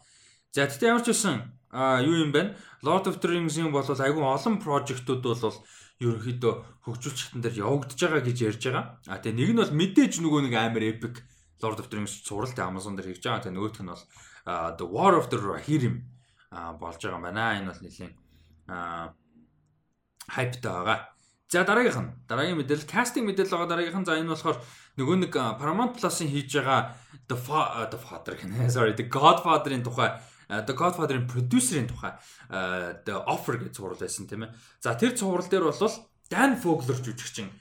За 0.56 0.68
тэгтээ 0.68 0.88
ямар 0.88 1.04
ч 1.04 1.12
байсан 1.12 1.52
а 1.72 2.00
юу 2.00 2.16
юм 2.16 2.32
бэ? 2.32 2.56
Lord 2.84 3.12
of 3.12 3.20
the 3.20 3.28
Rings-ийн 3.28 3.76
бол 3.76 3.84
айгүй 3.84 4.24
олон 4.24 4.56
прожектууд 4.64 5.22
бол 5.24 5.58
ерөнхийдөө 6.02 6.54
хөгжүүлч 6.88 7.20
хатан 7.30 7.42
дээр 7.44 7.62
явагдаж 7.62 8.00
байгаа 8.00 8.24
гэж 8.24 8.38
ярьж 8.40 8.64
байгаа. 8.66 8.86
А 9.06 9.20
тэгээ 9.22 9.38
нэг 9.38 9.50
нь 9.52 9.62
бол 9.62 9.74
мэдээж 9.76 10.14
нөгөө 10.24 10.42
нэг 10.48 10.56
амар 10.58 10.84
epic 10.88 11.16
Lord 11.62 11.78
of 11.84 11.88
the 11.92 11.96
Rings 12.00 12.24
зуралтай 12.26 12.66
Amazon 12.66 12.98
дээр 12.98 13.14
хийж 13.14 13.22
байгаа. 13.22 13.44
Тэгээ 13.46 13.56
нөгөөх 13.60 13.80
нь 13.84 13.92
бол 13.92 14.04
The 14.80 14.88
War 14.90 15.14
of 15.14 15.30
the 15.30 15.38
Rohirrim 15.38 16.20
болж 16.52 16.99
байгаа 16.99 17.18
юм 17.18 17.26
байна. 17.26 17.57
Энэ 17.57 17.72
бол 17.72 17.82
нэлийн 17.82 18.14
хайптай 20.28 20.72
байгаа. 20.72 20.99
За 21.52 21.64
дараагийнх 21.68 21.99
нь 21.99 22.11
дараагийн 22.28 22.60
мэдээлэл 22.60 22.88
кастинг 22.88 23.28
мэдээлэл 23.28 23.56
байгаа 23.56 23.72
дараагийнх 23.72 23.99
нь 24.03 24.07
за 24.07 24.19
энэ 24.19 24.32
болохоор 24.32 24.57
нөгөө 24.99 25.18
нэг 25.28 25.34
Paramount 25.60 25.99
Plus-ын 25.99 26.32
хийж 26.32 26.52
байгаа 26.60 26.95
The 27.28 27.36
The 27.91 27.99
Father 27.99 28.36
гэнэ. 28.40 28.72
Sorry, 28.76 28.95
The 28.95 29.07
Godfather-ын 29.11 29.84
тухай 29.84 30.15
The 30.48 30.76
Godfather-ын 30.76 31.28
продюсерийн 31.28 31.88
тухай 31.91 32.15
The 32.48 33.15
Offer 33.28 33.60
гэж 33.60 33.72
зурвал 33.76 33.99
байсан 33.99 34.28
тийм 34.28 34.48
ээ. 34.48 34.56
За 34.80 34.95
тэр 34.95 35.15
зурвал 35.15 35.48
дээр 35.48 35.68
бол 35.68 35.91
Dan 36.32 36.56
Fogler 36.56 36.95
жүжигчин 36.95 37.52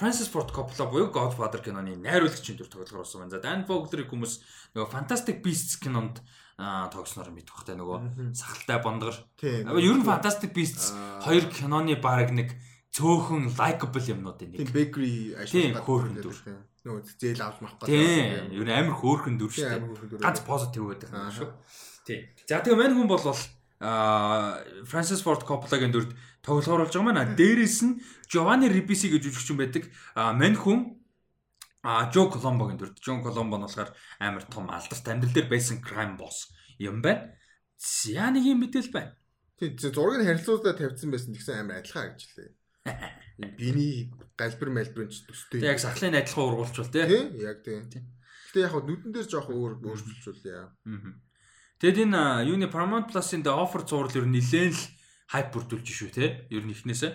Francis 0.00 0.32
Ford 0.32 0.48
Coppola 0.48 0.88
буюу 0.88 1.12
Godfather 1.12 1.60
киноны 1.60 2.00
найруулагчийн 2.00 2.56
дүр 2.56 2.72
тоглохоор 2.72 3.04
болсон 3.04 3.28
байна. 3.28 3.36
За 3.36 3.44
Dan 3.44 3.68
Fogler-ийг 3.68 4.08
хүмүүс 4.08 4.40
нөгөө 4.72 4.88
Fantastic 4.88 5.44
Beasts 5.44 5.76
кинонд 5.76 6.24
тогсноор 6.58 7.30
мэдэх 7.30 7.54
бахтай 7.54 7.78
нөгөө 7.78 8.34
сахалтай 8.34 8.78
бондгор. 8.82 9.14
Ер 9.38 9.94
нь 9.94 10.02
Fantastic 10.02 10.50
Beasts 10.50 10.90
хоёр 11.22 11.46
киноны 11.54 11.94
баг 12.02 12.34
нэг 12.34 12.58
цөөхөн 12.90 13.54
likable 13.54 14.02
юмнуудын 14.02 14.58
Тийм 14.58 14.66
нэг. 14.66 14.74
bakery 14.74 15.38
Тийм, 15.46 15.78
ажилладаг. 15.78 15.84
хөөрхөн 15.86 16.14
гэдэг 16.18 16.24
дүр. 16.26 16.38
Нөгөө 16.82 17.00
зээл 17.14 17.42
авч 17.46 17.58
мах 17.62 17.74
Тийм, 17.86 18.50
ер 18.58 18.64
нь 18.66 18.74
амар 18.74 18.96
хөөрхөн 18.98 19.38
дүр 19.38 19.50
шүү 19.54 19.70
дээ. 19.70 19.82
хөөрхөн. 19.86 20.18
Ганц 20.18 20.38
positive 20.42 20.84
байдаг 20.90 21.08
юм 21.14 21.30
шүү. 21.30 21.48
Тийм. 22.02 22.20
За 22.50 22.58
тэгээ 22.58 22.74
мань 22.74 22.94
хүн 22.98 23.06
бол 23.06 23.22
аа 23.78 24.58
Francis 24.82 25.22
Ford 25.22 25.46
Coppola-гийн 25.46 25.94
дүрд 25.94 26.10
тоглохоор 26.42 26.82
болж 26.82 26.94
байгаа 26.98 27.06
маань 27.14 27.38
дээрээс 27.38 27.78
нь 27.86 28.02
Giovanni 28.26 28.66
Ribisi 28.66 29.06
гэж 29.14 29.30
жүжигчин 29.30 29.54
байдаг. 29.62 29.86
Мань 30.18 30.58
хүн 30.58 30.97
А 31.82 32.10
Жо 32.10 32.26
Коломбогийн 32.26 32.78
дүрд 32.78 32.98
Жон 32.98 33.22
Коломбо 33.22 33.58
нь 33.58 33.66
болохоор 33.66 33.94
амар 34.18 34.44
том 34.50 34.66
алдарт 34.66 35.06
амьдрал 35.06 35.34
дээр 35.34 35.48
байсан 35.48 35.78
crime 35.78 36.18
boss 36.18 36.50
юм 36.78 37.02
байна. 37.02 37.34
За 37.78 38.30
нэг 38.34 38.42
юм 38.42 38.66
мэдээл 38.66 38.90
байна. 38.90 39.14
Тийм 39.58 39.78
зургийг 39.78 40.26
харилцуулаад 40.26 40.78
тавьсан 40.78 41.10
байсан 41.14 41.34
тэгсэн 41.34 41.62
амар 41.62 41.82
адилхан 41.82 42.18
гэж 42.18 42.22
лээ. 42.34 42.50
Биний 43.58 44.10
галбир 44.34 44.70
малбир 44.74 45.06
ч 45.10 45.22
төстэй. 45.26 45.62
Тэг 45.62 45.78
яг 45.78 45.82
сахлын 45.82 46.18
адилхан 46.18 46.46
ургуулчвал 46.50 46.90
тий. 46.90 47.06
Яг 47.42 47.62
тийм. 47.62 47.86
Гэтэ 47.86 48.66
яг 48.66 48.74
нүдэн 48.74 49.14
дээр 49.14 49.28
жоох 49.30 49.50
өөр 49.50 49.78
өөрчлөлтүүлээ. 49.82 50.86
Мгм. 50.86 51.12
Тэгэд 51.78 52.10
энэ 52.10 52.50
юуны 52.50 52.66
Paramount 52.66 53.06
Plus-ын 53.06 53.46
The 53.46 53.54
Offer 53.54 53.86
зураг 53.86 54.14
ер 54.18 54.26
нь 54.26 54.34
нилээн 54.34 54.74
л 54.74 54.82
хайп 55.30 55.54
бүрдүүлж 55.54 55.86
шүү 55.86 56.10
те. 56.10 56.26
Ер 56.50 56.66
нь 56.66 56.74
ихнээсээ. 56.74 57.12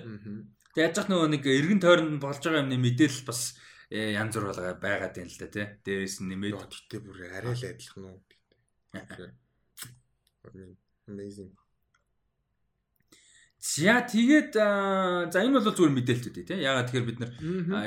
Тэг 0.71 0.79
яаж 0.79 0.93
зах 0.95 1.11
нөгөө 1.11 1.27
нэг 1.35 1.43
эргэн 1.43 1.83
тойронд 1.83 2.23
болж 2.23 2.39
байгаа 2.39 2.63
юмны 2.63 2.79
мэдээлэл 2.79 3.27
бас 3.27 3.59
янз 3.91 4.35
бүр 4.37 4.53
байгаа 4.53 4.77
байгаад 4.79 5.13
байна 5.17 5.31
л 5.31 5.39
да 5.41 5.47
те. 5.49 5.63
Дээрээс 5.83 6.15
нь 6.21 6.29
нэмээд 6.31 6.55
тэгтээ 6.71 7.01
бүр 7.03 7.17
арай 7.33 7.53
л 7.55 7.67
адилхан 7.67 8.03
уу. 8.07 8.19
Amazing. 11.07 11.51
За 13.63 14.03
тэгээд 14.03 14.51
за 15.31 15.37
энэ 15.39 15.55
бол 15.55 15.63
зүгээр 15.63 15.95
мэдээлэлтүүд 15.95 16.35
тий. 16.35 16.59
Ягаад 16.67 16.91
тэгэхээр 16.91 17.07
бид 17.07 17.19
нар 17.23 17.31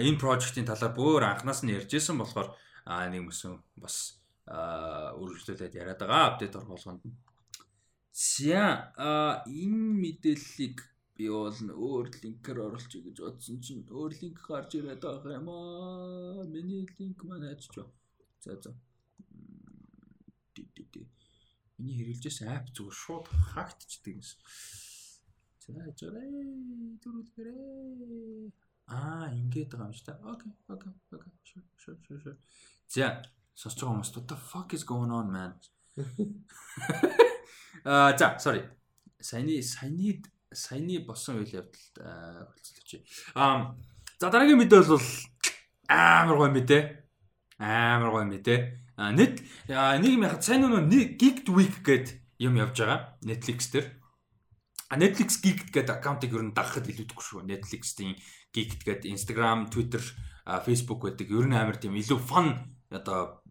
энэ 0.00 0.20
прожектын 0.20 0.64
талаар 0.64 0.96
бүр 0.96 1.22
анханаас 1.28 1.60
нь 1.64 1.76
ярьжсэн 1.76 2.16
болохоор 2.16 2.48
нэг 2.88 3.22
мөсөн 3.28 3.60
бас 3.76 4.16
үргэлжлүүлээд 4.48 5.76
яриад 5.76 6.00
байгаа 6.00 6.32
апдейт 6.32 6.56
оргуулганд. 6.56 7.04
За 8.16 8.88
а, 8.96 9.44
энэ 9.44 10.00
мэдээллийг 10.00 10.80
би 11.16 11.26
бол 11.32 11.48
өөр 11.50 12.06
линкээр 12.22 12.58
оруулчих 12.60 13.02
гэж 13.04 13.16
бодсон 13.24 13.58
чинь 13.64 13.88
өөр 13.88 14.12
линк 14.20 14.38
гарч 14.44 14.76
ирээд 14.76 15.00
байгаа 15.00 15.40
юм 15.40 15.48
аа. 15.48 16.44
Миний 16.44 16.84
линк 16.98 17.24
маань 17.24 17.48
ачиж. 17.48 17.80
За 18.44 18.52
за. 18.60 18.70
М, 19.32 20.20
ди, 20.54 20.62
ди, 20.76 20.84
ди. 20.92 21.02
Миний 21.78 21.96
хэрэглэжсэн 21.96 22.52
апп 22.52 22.68
зүгээр 22.76 22.96
шууд 23.02 23.26
хактчдаг 23.32 24.12
юмс. 24.12 24.36
За 25.64 25.72
жаарай 25.98 26.30
дөрүүлгэрээ. 27.00 28.52
Аа, 28.92 29.32
ингэж 29.32 29.72
байгаа 29.72 29.88
юм 29.88 29.96
шүү 29.96 30.06
дээ. 30.06 30.20
Окей, 30.32 30.52
окей, 30.68 30.92
окей. 31.16 31.32
Sure, 31.48 31.66
sure, 31.80 31.98
sure, 32.04 32.20
sure. 32.22 32.38
За, 32.92 33.24
сонсож 33.56 33.80
байгаа 33.80 33.92
хүмүүс 33.96 34.12
what 34.14 34.26
the 34.30 34.36
fuck 34.36 34.70
is 34.76 34.84
going 34.84 35.10
on 35.10 35.32
man? 35.32 35.52
Аа, 37.88 38.16
за, 38.18 38.38
sorry. 38.38 38.62
Саяны 39.20 39.62
саяны 39.62 40.22
саяны 40.54 41.00
босон 41.06 41.42
үйл 41.42 41.62
явдалд 41.62 41.94
хөлцөлч. 41.98 43.02
Аа, 43.34 43.74
за 44.20 44.30
дараагийн 44.30 44.60
мэдээ 44.62 44.82
бол 44.86 45.02
амар 45.90 46.36
гоё 46.38 46.50
мэдээ. 46.54 46.82
Амар 47.58 48.10
гоё 48.14 48.26
мэдээ. 48.30 48.58
Аа, 48.96 49.12
нэг 49.12 49.42
юм 50.06 50.24
яхад 50.24 50.42
сайн 50.46 50.64
нөгөө 50.64 51.18
Geeked 51.18 51.48
Week 51.50 51.82
гэдэг 51.82 52.40
юм 52.40 52.56
явж 52.56 52.78
байгаа. 52.78 53.18
Netflix 53.26 53.68
дээр. 53.74 53.90
А 54.88 54.94
Netflix 54.96 55.42
Geeked 55.42 55.74
гэдэг 55.74 55.98
аккаунтыг 55.98 56.30
ер 56.32 56.46
нь 56.46 56.54
дагахад 56.54 56.86
илүүдэхгүй 56.86 57.24
шүү. 57.26 57.42
Netflix-ийн 57.44 58.14
Geeked 58.54 58.86
гэдэг 58.86 59.10
Instagram, 59.10 59.66
Twitter, 59.68 60.00
Facebook 60.62 61.02
байдаг. 61.02 61.26
Ер 61.26 61.50
нь 61.50 61.58
амар 61.58 61.76
тийм 61.76 61.98
илүү 61.98 62.22
fun 62.22 62.54
одоо 62.88 63.42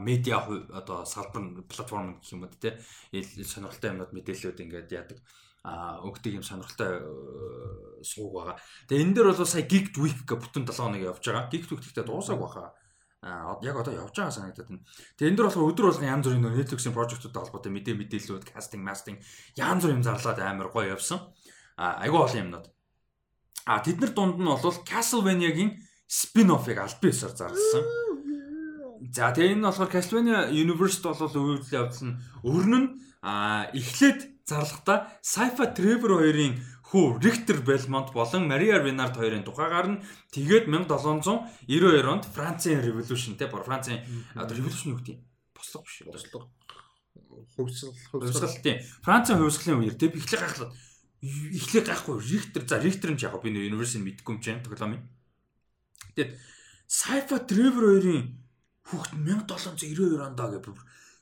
медиа 0.00 0.40
одоо 0.72 1.04
салбар 1.04 1.62
платформ 1.68 2.16
гэх 2.18 2.32
юм 2.32 2.48
уу 2.48 2.54
те. 2.56 2.80
Ил- 3.12 3.44
Сонирхолтой 3.44 3.92
юмнууд 3.92 4.16
мэдээлэлүүд 4.16 4.58
ингээд 4.64 4.88
яадаг 4.96 5.18
өгдөг 5.64 6.40
юм 6.40 6.44
сонирхолтой 6.44 7.04
э, 7.04 8.02
сууг 8.02 8.32
байгаа. 8.32 8.56
Тэгээ 8.88 9.04
энэ 9.04 9.14
дээр 9.14 9.28
бол 9.36 9.44
сая 9.44 9.68
Geeked 9.68 9.96
Week 10.00 10.24
гэх 10.24 10.40
бүтэн 10.40 10.64
7 10.64 10.72
хоног 10.72 11.02
явж 11.04 11.20
байгаа. 11.20 11.52
Geeked 11.52 11.68
Week 11.68 11.84
гэхдээ 11.84 12.08
дуусаагүй 12.08 12.40
баха. 12.40 12.72
А 13.20 13.60
яг 13.60 13.76
одоо 13.76 13.92
явж 13.92 14.16
байгаа 14.16 14.32
санагдаад 14.32 14.68
байна. 14.72 14.84
Тэгээ 15.20 15.28
энэ 15.28 15.36
дээр 15.36 15.48
болохоор 15.52 15.68
өдөр 15.68 15.86
болгон 15.92 16.08
янз 16.08 16.24
бүрийн 16.24 16.48
Netflix-ийн 16.48 16.96
прожектуудтай 16.96 17.42
холбоотой 17.44 17.72
мэдээ 17.76 17.96
мэдээллүүд, 18.00 18.44
кастинг, 18.48 18.80
мастинг 18.80 19.18
янз 19.60 19.84
бүрийн 19.84 20.00
юм 20.00 20.06
зарлаад 20.08 20.40
амар 20.40 20.72
гоё 20.72 20.96
явсан. 20.96 21.20
А 21.76 22.00
айгүй 22.00 22.20
олон 22.24 22.40
юмнууд. 22.40 22.66
А 23.68 23.84
тэд 23.84 24.00
нар 24.00 24.12
дунд 24.16 24.40
нь 24.40 24.48
бол 24.48 24.80
Castlevania-гийн 24.88 25.76
спин-оффыг 26.08 26.80
аль 26.80 26.96
биесээр 27.04 27.36
зарласан. 27.36 27.84
За 29.12 29.36
тэгээ 29.36 29.60
энэ 29.60 29.68
болохоор 29.68 29.92
Castlevania 29.92 30.48
Universe 30.48 31.04
бол 31.04 31.20
үйл 31.20 31.68
явдал 31.68 32.04
нь 32.08 32.16
өрн 32.48 32.72
нь 32.80 32.88
а 33.20 33.68
эхлээд 33.76 34.39
зарлахдаа 34.50 34.98
Sci-Fi 35.22 35.66
Trevor 35.78 36.18
хоёрын 36.18 36.58
хүү 36.90 37.22
Richter 37.22 37.62
Belmont 37.62 38.10
болон 38.10 38.50
Maria 38.50 38.82
Renard 38.82 39.14
хоёрын 39.14 39.46
тухайгаар 39.46 39.86
нь 39.94 40.02
тэгээд 40.34 40.66
1792 40.66 42.10
онд 42.10 42.24
Францын 42.26 42.82
Revolution 42.82 43.38
те 43.38 43.46
бор 43.46 43.62
Францын 43.62 44.02
Revolution 44.34 44.92
юу 44.92 44.98
гэдэг 44.98 45.14
юм? 45.14 45.22
Бослого 45.54 45.86
биш. 45.86 46.02
Бослого. 46.02 46.50
Хөвсгөл 47.54 47.94
Хувьсгал 48.10 48.58
тийм. 48.58 48.82
Францын 49.06 49.38
хувьсгалын 49.38 49.80
үеэр 49.86 49.94
тэг 49.94 50.18
эхлэх 50.18 50.42
гайхлаа. 50.42 50.70
Эхлэх 51.22 51.84
гайхгүй 51.86 52.16
Richter 52.18 52.62
за 52.66 52.82
Richter 52.82 53.10
нь 53.14 53.22
яг 53.22 53.38
би 53.38 53.54
нэр 53.54 53.70
Universe-ийг 53.70 54.02
мэдгүй 54.02 54.32
юм 54.34 54.40
чинь 54.42 54.62
тоглоом 54.66 54.98
юм. 54.98 55.04
Тэгээд 56.18 56.34
Sci-Fi 56.90 57.38
Trevor 57.46 57.84
хоёрын 57.86 58.22
хүүхэд 58.90 59.14
1792 59.14 60.18
онд 60.18 60.40
аа 60.42 60.50
гэх 60.50 60.74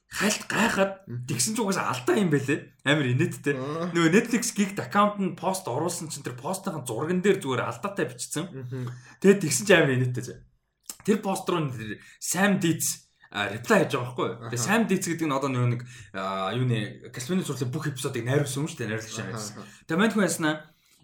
хальт 0.09 0.49
гайхаад 0.49 1.05
тэгсэн 1.29 1.53
ч 1.53 1.59
угаасаа 1.61 1.93
алдаа 1.93 2.17
юм 2.17 2.33
байлээ. 2.33 2.81
Амар 2.89 3.13
инээдтэй. 3.13 3.55
Нөгөө 3.93 4.13
Netflix 4.13 4.57
Geeked 4.57 4.81
аккаунт 4.81 5.21
нь 5.21 5.37
пост 5.37 5.69
оруулсан 5.69 6.09
чинь 6.09 6.25
тэр 6.25 6.37
постын 6.41 6.81
зурган 6.89 7.21
дээр 7.21 7.45
зүгээр 7.45 7.69
алдаатай 7.69 8.09
бичсэн. 8.09 8.49
Тэгээд 9.21 9.45
тэгсэн 9.45 9.65
чинь 9.69 9.77
амар 9.77 9.97
инээдтэй 10.01 10.25
зэ. 10.25 10.41
Тэр 11.05 11.21
пост 11.21 11.45
руу 11.49 11.69
Sam 12.25 12.57
а 13.31 13.49
reply 13.53 13.85
хийж 13.85 13.93
байгаа 13.93 14.09
байхгүй 14.09 14.27
юу. 14.29 14.37
Тэгээ 14.49 14.65
Sam 14.65 14.83
Dietz 14.89 15.05
гэдэг 15.05 15.29
нь 15.29 15.37
одоо 15.37 15.51
нэг 15.53 15.85
а, 16.17 16.49
юуны 16.57 17.13
Castlevania 17.13 17.45
сурлын 17.45 17.73
бүх 17.73 17.93
эпизодыг 17.93 18.25
найруулсан 18.25 18.65
юм 18.65 18.69
шүү 18.73 18.79
дээ. 18.81 18.89
Найруулагч 18.89 19.19
юм 19.21 19.29
байсан. 19.29 19.55
Тэгээ 19.85 20.01
мань 20.01 20.13
хүн 20.17 20.25
яснаа 20.25 20.55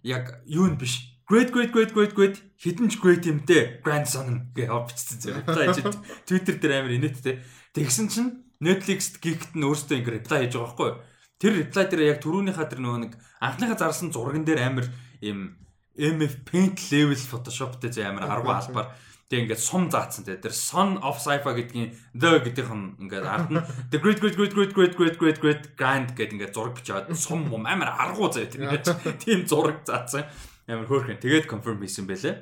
яг 0.01 0.41
юу 0.49 0.73
нь 0.73 0.81
биш. 0.81 1.13
Great 1.29 1.53
great 1.53 1.73
great 1.73 1.93
great 1.93 2.17
great 2.17 2.37
хідэн 2.57 2.89
ч 2.89 2.97
great 2.97 3.29
юмтэй 3.29 3.85
grandson 3.85 4.49
гэж 4.57 4.73
бичсэн 4.73 5.21
зэ. 5.21 5.37
Reply 5.45 5.69
хийж 5.77 5.97
Twitter 6.25 6.57
дээр 6.57 6.81
амар 6.81 6.97
инээдтэй. 6.97 7.45
Тэгсэн 7.77 8.09
чинь 8.09 8.44
Netflix 8.61 9.15
Geeked 9.19 9.57
нь 9.59 9.67
өөртөө 9.67 9.99
ингэ 9.99 10.15
reply 10.21 10.39
хийж 10.45 10.55
байгаа 10.55 10.69
байхгүй 10.71 10.89
юу. 10.91 10.99
Тэр 11.43 11.53
reply 11.59 11.85
дээр 11.91 12.03
яг 12.15 12.19
түрүүнийхаа 12.23 12.67
тэр 12.71 12.81
нөгөө 12.85 13.01
нэг 13.03 13.13
анхныхаа 13.43 13.79
зарсан 13.79 14.15
зурган 14.15 14.47
дээр 14.47 14.61
амар 14.63 14.87
им 15.21 15.59
MF 15.95 16.47
Paint 16.47 16.79
level 16.91 17.19
Photoshopтэй 17.19 17.91
зэ 17.91 18.07
амар 18.07 18.31
аргу 18.31 18.55
албаар. 18.55 18.95
Тэг 19.31 19.49
ингээд 19.49 19.63
сум 19.63 19.89
заацсан 19.91 20.29
те 20.29 20.37
тэр 20.37 20.53
Son 20.55 21.01
of 21.01 21.19
Sci-Fi 21.19 21.53
гэдгийн 21.57 21.91
the 22.15 22.31
гэдийнх 22.45 22.71
нь 22.71 23.09
ингээд 23.09 23.25
ард 23.27 23.51
нь 23.51 23.63
the 23.91 23.99
great 23.99 24.21
great 24.21 24.37
great 24.37 24.53
great 24.55 24.75
great 24.75 24.95
great 24.95 25.17
great 25.19 25.39
great 25.41 25.63
grand 25.75 26.13
гэдэг 26.15 26.39
ингээд 26.39 26.55
зураг 26.55 26.77
бичээд 26.77 27.11
сум 27.17 27.49
мум 27.49 27.67
амар 27.67 27.91
аргу 27.91 28.31
зэ. 28.31 28.53
Тэр 28.53 28.79
тийм 29.25 29.49
зураг 29.49 29.83
заацсан. 29.83 30.29
Амар 30.69 30.87
хөөрхөн. 30.87 31.19
Тэгээд 31.19 31.49
confirm 31.51 31.81
хийсэн 31.83 32.07
байлээ 32.07 32.37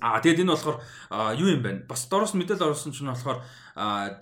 А 0.00 0.20
тэгээд 0.20 0.44
энэ 0.44 0.52
болохоор 0.52 0.78
юу 1.36 1.48
юм 1.50 1.62
бэ? 1.62 1.88
Бас 1.88 2.06
доороос 2.10 2.34
нь 2.36 2.40
мэдээлэл 2.44 2.72
оруулсан 2.72 2.92
чинь 2.92 3.08
болохоор 3.08 3.40
а, 3.76 4.12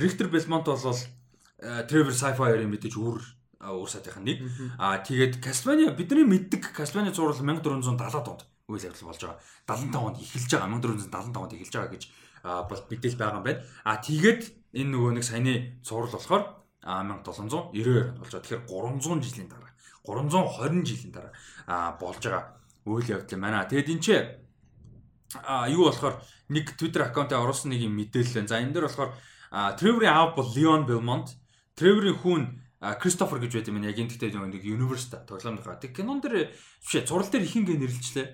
Richter 0.00 0.28
Belmont 0.32 0.64
бол 0.64 0.78
а, 0.80 1.84
Trevor 1.84 2.14
Sci-Fi-ийн 2.14 2.70
мэдээж 2.70 2.94
үр 2.96 3.20
а, 3.60 3.74
үр 3.74 3.88
сатынх 3.88 4.20
нь 4.22 4.26
нэг. 4.32 4.38
А 4.78 5.02
тэгээд 5.02 5.42
Castlevania 5.42 5.92
бидний 5.92 6.24
мэддэг 6.24 6.72
Castlevania 6.72 7.12
зурвал 7.12 7.36
1470 7.36 8.28
онд 8.28 8.42
үйл 8.68 8.84
явдал 8.84 9.08
болж 9.08 9.20
байгаа. 9.20 9.40
75 9.66 10.06
онд 10.06 10.16
эхэлж 10.22 10.50
байгаа. 10.54 10.70
1475 10.76 11.42
онд 11.42 11.52
эхэлж 11.52 11.74
байгаа 11.74 11.92
гэж 11.92 12.04
бол 12.42 12.82
мэдээлэл 12.88 13.20
байгаа 13.20 13.38
юм 13.40 13.46
байна. 13.48 13.62
А 13.84 13.96
тэгээд 13.98 14.42
энэ 14.78 14.90
нөгөө 14.92 15.12
нэг 15.18 15.24
саяны 15.24 15.54
зурвал 15.82 16.14
болохоор 16.14 16.42
а, 16.84 17.02
1792 17.04 18.16
онд 18.16 18.18
болж 18.20 18.32
байгаа. 18.32 18.44
Тэгэхээр 18.44 18.62
300 18.64 19.24
жилийн 19.26 19.48
дараа 19.48 19.72
320 20.08 20.88
жилийн 20.88 21.12
дараа 21.12 21.32
а, 21.66 21.92
болж 22.00 22.22
байгаа 22.22 22.56
үйл 22.86 23.08
явдал 23.08 23.34
юм 23.36 23.42
байна. 23.42 23.68
Тэгээд 23.68 23.92
энэ 23.92 24.02
чинь 24.04 24.47
а 25.44 25.68
юу 25.68 25.88
болохоор 25.88 26.20
нэг 26.48 26.76
Twitter 26.76 27.04
аккаунтаа 27.04 27.44
оруулсан 27.44 27.72
нэг 27.72 27.84
юм 27.84 27.96
мэдээлэл 28.00 28.44
байна. 28.44 28.48
За 28.48 28.60
энэ 28.60 28.72
дээр 28.72 28.88
болохоор 28.88 29.12
Trevor-ийн 29.50 30.12
аав 30.12 30.36
бол 30.36 30.48
Leon 30.52 30.84
Belmont, 30.88 31.28
Trevor-ийн 31.76 32.16
хүүн 32.16 32.44
Christopher 33.02 33.42
гэж 33.42 33.52
байт 33.58 33.68
юм. 33.68 33.82
Яг 33.84 33.98
энэ 33.98 34.16
тэгтээ 34.16 34.38
нэг 34.38 34.64
universe 34.64 35.10
та 35.12 35.24
тоглоомдохоо. 35.26 35.76
Тэг 35.76 35.96
кинон 35.98 36.22
дээр 36.24 36.54
бишээ 36.80 37.04
зурал 37.04 37.28
дээр 37.28 37.44
ихэнгээ 37.44 37.76
нэрлэлчлээ. 37.76 38.28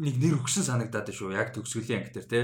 Нэг 0.00 0.14
нэр 0.20 0.34
өгсөн 0.40 0.64
санагдаад 0.64 1.10
шүү. 1.10 1.34
Яг 1.34 1.50
төгсгөлийн 1.56 2.04
анги 2.04 2.14
дээр 2.14 2.28
те 2.28 2.40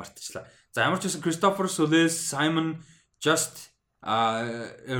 мартчихлаа. 0.00 0.48
За 0.72 0.88
ямар 0.88 0.98
ч 0.98 1.08
байсан 1.08 1.22
Christopher 1.22 1.68
Soles, 1.68 2.16
Simon 2.16 2.80
Just 3.20 3.70
а 4.00 4.44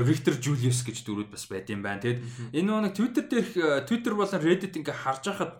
Richter 0.05 0.37
Julius 0.37 0.85
гэж 0.85 1.01
дөрүүд 1.01 1.29
бас 1.33 1.49
байт 1.49 1.69
юм 1.73 1.81
байна. 1.81 2.01
Тэгэд 2.05 2.21
энэ 2.53 2.69
нэг 2.85 2.93
Twitter 2.93 3.25
дээр 3.25 3.47
Twitter 3.89 4.13
болон 4.13 4.41
Reddit 4.41 4.77
ингээ 4.77 4.93
харж 4.93 5.23
байхад 5.33 5.51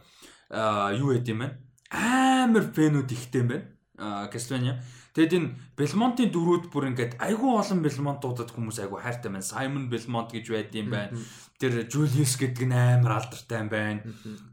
а, 0.53 0.93
юу 0.93 1.13
байт 1.13 1.26
юм 1.26 1.41
бэ? 1.41 1.49
Амар 1.89 2.69
фэнүүд 2.69 3.09
ихтэй 3.09 3.41
юм 3.41 3.49
байна. 3.49 3.65
Castlevania. 4.01 4.81
Тэгэд 5.13 5.34
энэ 5.38 5.49
Belmont-ийн 5.77 6.31
дөрүүд 6.31 6.72
бүр 6.72 6.89
ингээд 6.89 7.19
айгүй 7.22 7.51
олон 7.51 7.81
Belmont-уудад 7.84 8.49
хүмүүс 8.55 8.80
айгүй 8.81 8.99
хайртай 9.03 9.30
байна. 9.30 9.45
Simon 9.45 9.91
Belmont 9.91 10.31
гэж 10.31 10.45
байт 10.49 10.73
юм 10.73 10.89
байна. 10.89 11.13
Тэр 11.59 11.85
Julius 11.85 12.39
гэдэг 12.39 12.65
нь 12.65 12.73
амар 12.73 13.19
алдартай 13.19 13.59
юм 13.61 13.69
байна. 13.69 14.01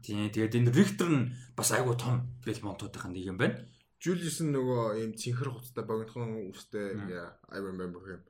Тийм 0.03 0.29
тэгээд 0.29 0.57
энэ 0.59 0.73
Richter 0.75 1.09
нь 1.09 1.31
бас 1.55 1.71
айгүй 1.73 1.95
том 1.97 2.29
Belmont-уудын 2.45 3.09
нэг 3.09 3.25
юм 3.25 3.39
байна. 3.39 3.57
Julius 3.99 4.39
нөгөө 4.43 4.99
ийм 5.01 5.11
цэнхэр 5.15 5.49
хуцтай 5.51 5.83
богинохон 5.83 6.51
үстэй 6.51 6.95
yeah 7.07 7.35
I 7.51 7.59
remember 7.59 7.99
him. 8.07 8.21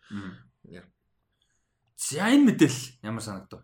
За 1.99 2.31
энэ 2.31 2.55
мэдээлэл 2.55 3.03
ямар 3.03 3.23
санагдав? 3.23 3.61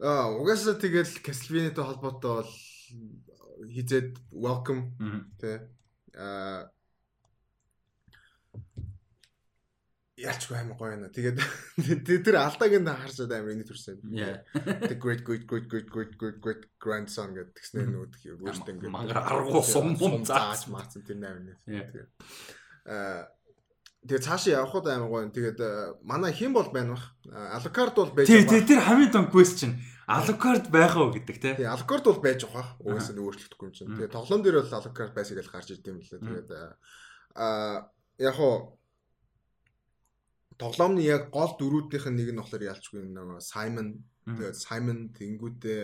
Аа 0.00 0.32
угаасаа 0.32 0.80
тэгэл 0.80 1.20
Castlevania-тай 1.20 1.84
холбоотой 1.84 2.32
бол 2.40 2.52
хизээд 3.68 4.16
welcome 4.32 4.96
тэ 5.36 5.68
аа 6.16 6.72
ялчгүй 10.20 10.56
амар 10.56 10.76
гоё 10.76 10.90
байна. 10.96 11.08
Тэгээд 11.12 11.38
тэ- 12.08 12.24
тэр 12.24 12.36
алдааг 12.40 12.72
нь 12.76 12.88
харсаад 12.88 13.32
амар 13.32 13.52
ингэ 13.56 13.68
төрсөн. 13.68 14.00
Yeah. 14.08 14.40
The 14.88 14.96
great 14.96 15.24
great 15.24 15.44
great 15.48 15.68
great 15.68 15.88
great 15.88 16.16
great 16.16 16.38
great 16.40 16.62
grandson 16.80 17.32
гэдэг 17.36 17.56
тэгснээр 17.56 17.88
нөгөө 17.88 18.08
өөртөө 18.44 18.72
ингэ 18.72 18.88
Мангар 18.92 19.20
аргуу 19.20 19.64
сум 19.72 19.96
мум 19.96 20.24
зааж 20.24 20.68
маацсан 20.68 21.04
тэр. 21.04 21.56
Тэгээд 21.64 22.08
аа 22.88 23.28
тэгээд 24.08 24.24
цаашаа 24.24 24.64
явхад 24.64 24.86
амар 24.88 25.10
гоё. 25.10 25.28
Тэгээд 25.28 25.58
аа, 25.60 25.96
манай 26.00 26.32
хэн 26.32 26.52
бол 26.52 26.68
байна 26.72 26.96
бах? 26.96 27.04
Алукард 27.28 27.94
бол 27.96 28.12
байж 28.14 28.28
байгаа. 28.28 28.48
тий, 28.48 28.62
тэр 28.64 28.80
хамгийн 28.80 29.12
том 29.12 29.26
question. 29.28 29.76
Alucard 30.10 30.72
байх 30.72 30.96
уу 30.96 31.14
гэдэг 31.14 31.36
те. 31.38 31.54
Тэгээ 31.54 31.70
Алукард 31.70 32.04
бол 32.08 32.20
байж 32.24 32.42
байгаа. 32.42 32.66
Угаасаа 32.80 33.14
нь 33.14 33.22
өөрчлөгдөхгүй 33.22 33.66
юм 33.68 33.74
чинь. 33.76 33.92
Тэгээ 33.94 34.14
тоглоом 34.16 34.42
дээр 34.42 34.58
бол 34.64 34.78
Алукард 34.80 35.12
байсаг 35.14 35.38
л 35.38 35.52
гарч 35.52 35.68
ирд 35.70 35.86
юм 35.86 36.00
лээ. 36.00 36.18
Тэгээд 36.18 36.50
аа 37.36 37.92
яг 38.18 38.34
хоо 38.34 38.80
тоглоомны 40.60 41.00
яг 41.00 41.30
гол 41.32 41.54
дөрүүдийнх 41.56 42.06
нь 42.10 42.16
нэг 42.20 42.28
нь 42.34 42.40
болохоор 42.40 42.68
ялчгүй 42.68 43.00
нөгөө 43.06 43.40
Simon 43.40 44.04
тэгээд 44.28 44.56
Simon 44.60 44.98
тэнгүүтээ 45.16 45.80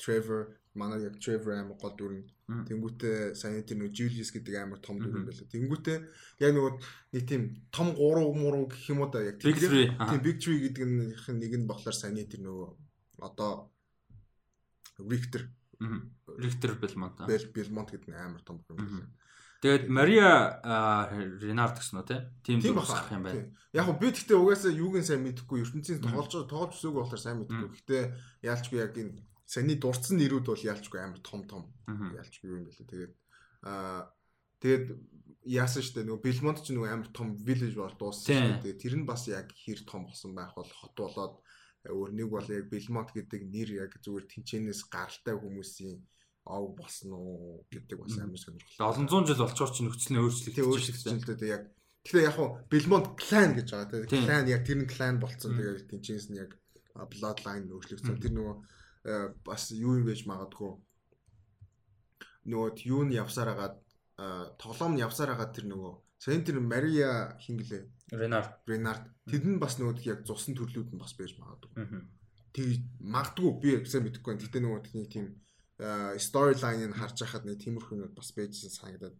Trevor 0.00 0.54
манай 0.74 1.02
яг 1.06 1.16
Trevor 1.22 1.54
амар 1.54 1.78
гол 1.78 1.94
дүр 1.96 2.12
нь 2.18 2.26
Мгм. 2.44 2.64
тэнгүүтээ 2.68 3.32
сайн 3.32 3.64
тэр 3.64 3.80
нөгөө 3.80 3.96
Julius 3.96 4.28
гэдэг 4.28 4.54
амар 4.60 4.76
том 4.84 5.00
дүр 5.00 5.16
юм 5.16 5.24
байлаа. 5.24 5.48
Тэнгүүтээ 5.48 5.98
яг 6.44 6.52
нөгөө 6.52 6.72
нэг 7.16 7.22
тийм 7.24 7.42
том 7.72 7.96
гурав 7.96 8.36
муруу 8.36 8.68
гэх 8.68 8.84
юм 8.92 9.00
уу 9.00 9.08
да 9.08 9.24
яг. 9.24 9.40
Тийм 9.40 10.20
Big 10.20 10.36
Tree 10.44 10.60
гэдэг 10.68 10.84
нь 10.84 11.16
нэг 11.40 11.52
нь 11.56 11.64
болохоор 11.64 11.96
сайн 11.96 12.20
тэр 12.28 12.44
нөгөө 12.44 12.68
одоо 13.24 13.72
Richter 15.00 15.48
Richter 16.36 16.76
Belmont. 16.76 17.16
Belmont 17.48 17.88
гэдэг 17.88 18.08
нь 18.12 18.18
амар 18.20 18.44
том 18.44 18.60
юм 18.68 18.76
байна. 18.76 19.08
Тэгээд 19.64 19.88
Maria 19.88 20.60
Renard 21.40 21.80
гэсэн 21.80 22.04
үү 22.04 22.04
Тийм 22.44 22.60
дурсах 22.60 23.08
баха. 23.08 23.16
юм 23.16 23.24
байна. 23.24 23.48
Яг 23.72 23.88
би 23.96 24.12
тэгтээ 24.12 24.36
угаасаа 24.36 24.68
юуг 24.76 25.00
нь 25.00 25.08
сайн 25.08 25.24
мэдэхгүй 25.24 25.64
ертөнцийн 25.64 26.04
тоглож 26.04 26.44
тоглож 26.44 26.76
өсөөг 26.76 26.94
болохоор 27.00 27.22
сайн 27.24 27.40
мэдэхгүй. 27.40 27.72
Гэхдээ 27.72 28.02
яалчгүй 28.44 28.78
яг 28.84 28.92
энэ 29.00 29.16
саний 29.46 29.78
дурдсан 29.78 30.16
нэрүүд 30.18 30.46
бол 30.48 30.66
яалчгүй 30.66 31.00
амар 31.00 31.20
том 31.20 31.44
том 31.44 31.62
яалчгүй 31.88 32.48
юм 32.50 32.64
байлаа. 32.64 32.88
Тэгээд 32.88 33.14
аа 33.64 34.02
тэгээд 34.60 34.86
яасан 35.44 35.84
штэ 35.84 36.04
нөгөө 36.04 36.24
Belmont 36.24 36.58
ч 36.64 36.72
нөгөө 36.72 36.88
амар 36.88 37.10
том 37.12 37.36
village 37.36 37.76
бол 37.76 37.92
дууссан. 37.96 38.60
Тэгээд 38.64 38.80
тэр 38.80 38.94
нь 39.00 39.08
бас 39.08 39.28
яг 39.28 39.52
хэр 39.52 39.84
том 39.84 40.08
болсон 40.08 40.32
байх 40.32 40.56
бол 40.56 40.68
хот 40.68 40.96
болоод 40.96 41.34
өөр 41.84 42.10
нэг 42.16 42.28
бол 42.32 42.48
яг 42.48 42.64
Belmont 42.72 43.10
гэдэг 43.12 43.40
нэр 43.44 43.70
яг 43.84 43.92
зүгээр 44.00 44.24
тэнчэнээс 44.24 44.88
гаралтай 44.88 45.36
хүмүүсийн 45.36 46.00
ов 46.48 46.72
болсон 46.76 47.12
уу 47.12 47.64
гэдэг 47.68 47.96
бас 48.00 48.16
амар 48.16 48.40
сонирхолтой. 48.40 48.88
Олон 48.88 49.08
зуун 49.08 49.28
жил 49.28 49.44
болчоор 49.44 49.72
ч 49.72 49.84
нөхцөл 49.84 50.12
нь 50.16 50.20
өөрчлөгдөж 50.24 50.56
Тэгээ 50.56 50.68
өөрчлөгдсөн 50.72 51.20
л 51.20 51.28
дээ 51.40 51.52
яг 51.56 51.64
Тэгэхээр 52.04 52.28
яг 52.28 52.36
хуу 52.36 52.48
Belmont 52.68 53.06
clan 53.16 53.50
гэж 53.56 53.68
байгаа 53.72 54.04
Тийм. 54.08 54.24
clan 54.28 54.44
яг 54.52 54.62
тэр 54.68 54.78
нь 54.84 54.88
clan 54.92 55.16
болцсон 55.24 55.56
Мм. 55.56 55.58
тэгээ 55.60 55.88
тэнчэнс 55.88 56.26
нь 56.28 56.36
яг 56.36 56.52
bloodline 56.92 57.72
өөрчлөгдсөн 57.72 58.20
тэр 58.20 58.32
нөгөө 58.36 58.56
бас 59.44 59.70
юу 59.70 59.98
юм 60.00 60.08
байж 60.08 60.24
магадгүй. 60.28 60.72
Нөгөө 62.48 62.84
юу 62.88 63.02
нь 63.04 63.16
явсаар 63.16 63.52
агаад 63.52 63.76
а, 64.16 64.52
тоглоом 64.60 64.96
нь 64.96 65.04
явсаар 65.04 65.36
агаад 65.36 65.52
тэр 65.56 65.68
нөгөө 65.68 65.92
сайн 66.20 66.44
тэр 66.44 66.60
Maria 66.60 67.36
хинглээ? 67.40 67.84
Renard. 68.12 68.60
Renard. 68.68 69.04
Тэр 69.28 69.44
нь 69.44 69.60
бас 69.60 69.76
нөгөө 69.80 70.04
яг 70.08 70.24
цусан 70.24 70.56
төрлүүд 70.56 70.92
нь 70.92 71.00
бас 71.00 71.16
байж 71.16 71.36
магадгүй. 71.36 71.72
Тэг 72.54 72.84
магадгүй 73.00 73.50
би 73.60 73.70
гэсэн 73.84 74.04
мэдэхгүй 74.04 74.30
байна. 74.32 74.44
Гэтээ 74.44 74.62
нөгөө 74.62 74.80
тийм 75.12 75.26
storyline 76.22 76.86
нь 76.86 76.94
харж 76.94 77.26
байхад 77.26 77.44
нэг 77.44 77.58
тиймэрхүү 77.58 77.96
нь 77.98 78.14
бас 78.14 78.30
байжсэн 78.30 78.70
санагдаад. 78.70 79.16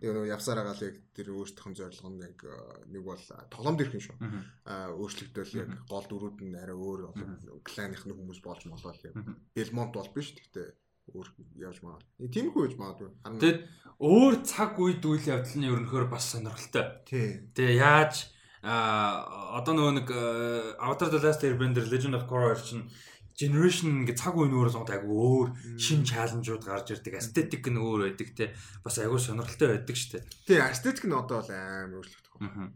Тэгээ 0.00 0.14
нөгөө 0.16 0.32
явсаар 0.32 0.64
агаал 0.64 0.88
яг 0.88 0.96
тэр 1.12 1.28
өөртөөх 1.36 1.68
нь 1.68 1.76
зорилго 1.76 2.08
нь 2.08 2.24
яг 2.24 2.38
э, 2.48 2.56
нэг 2.88 3.02
бол 3.04 3.24
а, 3.36 3.44
тоглоом 3.52 3.76
дэрхэн 3.76 4.00
шүү. 4.00 4.16
Мгм. 4.16 4.40
Аа 4.64 4.88
өөрчлөгдөөл 4.96 5.52
яг 5.60 5.70
гол 5.84 6.06
дөрүүд 6.08 6.38
нь 6.48 6.56
арай 6.56 6.72
өөр 6.72 7.12
кланых 7.60 8.08
нь 8.08 8.16
хүмүүс 8.16 8.40
болж 8.40 8.64
молоо 8.72 8.96
яг. 9.04 9.14
Belmont 9.52 9.92
бол 9.92 10.08
биш 10.16 10.32
гэхдээ 10.32 10.68
өөр 11.12 11.28
явж 11.60 11.78
маа. 11.84 12.00
Тийм 12.32 12.56
хүү 12.56 12.72
гэж 12.72 12.74
магадгүй. 12.80 13.10
Тэгэд 13.44 13.60
өөр 14.00 14.34
цаг 14.48 14.80
үед 14.80 15.04
үйл 15.04 15.28
явдал 15.28 15.56
нь 15.60 15.68
ерөнхөр 15.68 16.08
бас 16.08 16.24
сонирхолтой. 16.32 17.04
тий. 17.04 17.52
Тэгээ 17.52 17.84
яаж 17.84 18.32
а 18.62 19.54
одоо 19.62 19.72
нөгөө 19.76 19.94
нэг 20.02 20.08
э, 20.10 20.74
Avatar 20.82 21.14
The 21.14 21.22
Last 21.22 21.46
Airbender 21.46 21.86
Legend 21.86 22.18
of 22.18 22.26
Korra 22.26 22.58
чинь 22.58 22.90
generation 23.38 24.02
ингээ 24.02 24.18
цаг 24.18 24.34
үеийн 24.34 24.58
өөр 24.58 24.70
зогт 24.74 24.90
айгу 24.90 25.14
өөр 25.14 25.48
шин 25.78 26.02
чаленжууд 26.02 26.64
гарч 26.66 26.90
ирдэг. 26.90 27.22
Aesthetic 27.22 27.70
нь 27.70 27.78
өөр 27.78 28.10
байдаг 28.10 28.28
те. 28.34 28.50
Бас 28.82 28.98
айгу 28.98 29.22
сонирхолтой 29.22 29.78
байдаг 29.78 29.94
дээ. 29.94 30.22
Тий, 30.42 30.58
aesthetic 30.58 31.06
нь 31.06 31.14
одоо 31.14 31.38
бол 31.38 31.52
амар 31.54 32.02
өөрчлөгдөх. 32.02 32.34
Аа. 32.42 32.68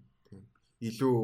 Илүү 0.87 1.19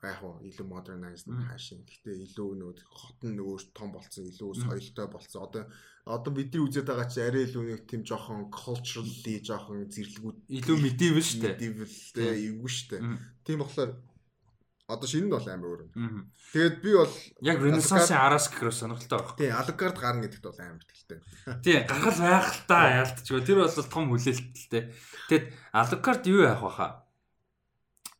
яг 0.00 0.20
уу 0.24 0.40
илүү 0.42 0.66
modernized 0.66 1.28
хаашин. 1.28 1.84
Гэхдээ 1.84 2.16
илүү 2.26 2.50
нөө 2.58 2.72
хот 2.88 3.20
нь 3.28 3.36
нөгөө 3.36 3.58
том 3.76 3.92
болцсон, 3.92 4.26
илүү 4.32 4.50
соёлтой 4.58 5.06
болцсон. 5.12 5.44
Одоо 5.44 5.62
одоо 6.08 6.32
бидний 6.32 6.64
үзээд 6.64 6.88
байгаа 6.88 7.08
чи 7.12 7.20
арай 7.20 7.44
илүү 7.44 7.64
нэг 7.68 7.84
тийм 7.84 8.02
жоохон 8.08 8.48
culturally 8.48 9.36
жоохон 9.44 9.92
зэрлэгүүд 9.92 10.38
илүү 10.48 10.76
medieval 10.80 11.20
шүү 11.20 11.40
дээ. 11.44 11.52
medieval 11.52 11.92
дээ 12.16 12.32
эвгүй 12.48 12.72
шүү 12.72 12.88
дээ. 12.90 13.02
Тийм 13.44 13.58
болохоор 13.60 13.90
одоо 14.90 15.06
шинэнд 15.06 15.32
бол 15.32 15.46
амар 15.46 15.68
өөр. 15.70 15.82
Аа. 15.94 16.26
Тэгээд 16.50 16.76
би 16.82 16.90
бол 16.98 17.14
Яг 17.46 17.62
Renaissance-ын 17.62 18.18
араас 18.18 18.50
гэхэрэг 18.50 18.74
сонирхолтой 18.74 19.18
байна. 19.22 19.38
тий 19.38 19.50
Алгард 19.54 19.98
гарна 20.02 20.26
гэдэгт 20.26 20.44
бол 20.44 20.58
амар 20.58 20.84
тэлтэй. 20.84 21.18
Тий, 21.64 21.78
гаргал 21.86 22.18
байх 22.18 22.48
л 22.50 22.62
та 22.66 22.78
яалтчгүй. 23.00 23.40
Тэр 23.46 23.58
бол 23.62 23.70
том 23.70 24.04
хүлээлттэй. 24.10 24.82
Тэгэд 25.30 25.44
Alucard 25.70 26.22
юу 26.26 26.42
яах 26.42 26.62
вэ 26.66 26.70
хаа? 26.74 26.92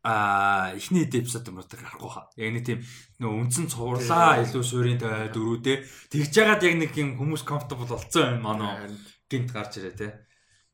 а 0.03 0.73
эхний 0.73 1.05
эпизод 1.05 1.45
юм 1.47 1.61
уу 1.61 1.67
гарахгүй 1.69 2.09
хаа. 2.09 2.25
Яг 2.33 2.49
нэг 2.57 2.65
тийм 2.65 2.79
нөө 3.21 3.37
үндсэн 3.45 3.69
цуурлаа 3.69 4.41
илүү 4.41 4.63
суурийн 4.65 4.97
дөрүүдээ 4.97 5.77
тэгж 6.09 6.29
жагаад 6.33 6.65
яг 6.65 6.75
нэг 6.81 6.91
юм 6.97 7.21
хүмүүс 7.21 7.45
comfortable 7.45 7.85
болцсон 7.85 8.41
юм 8.41 8.41
манай 8.41 8.89
гинт 9.29 9.53
гарч 9.53 9.77
ирээ 9.77 9.93
те. 9.93 10.25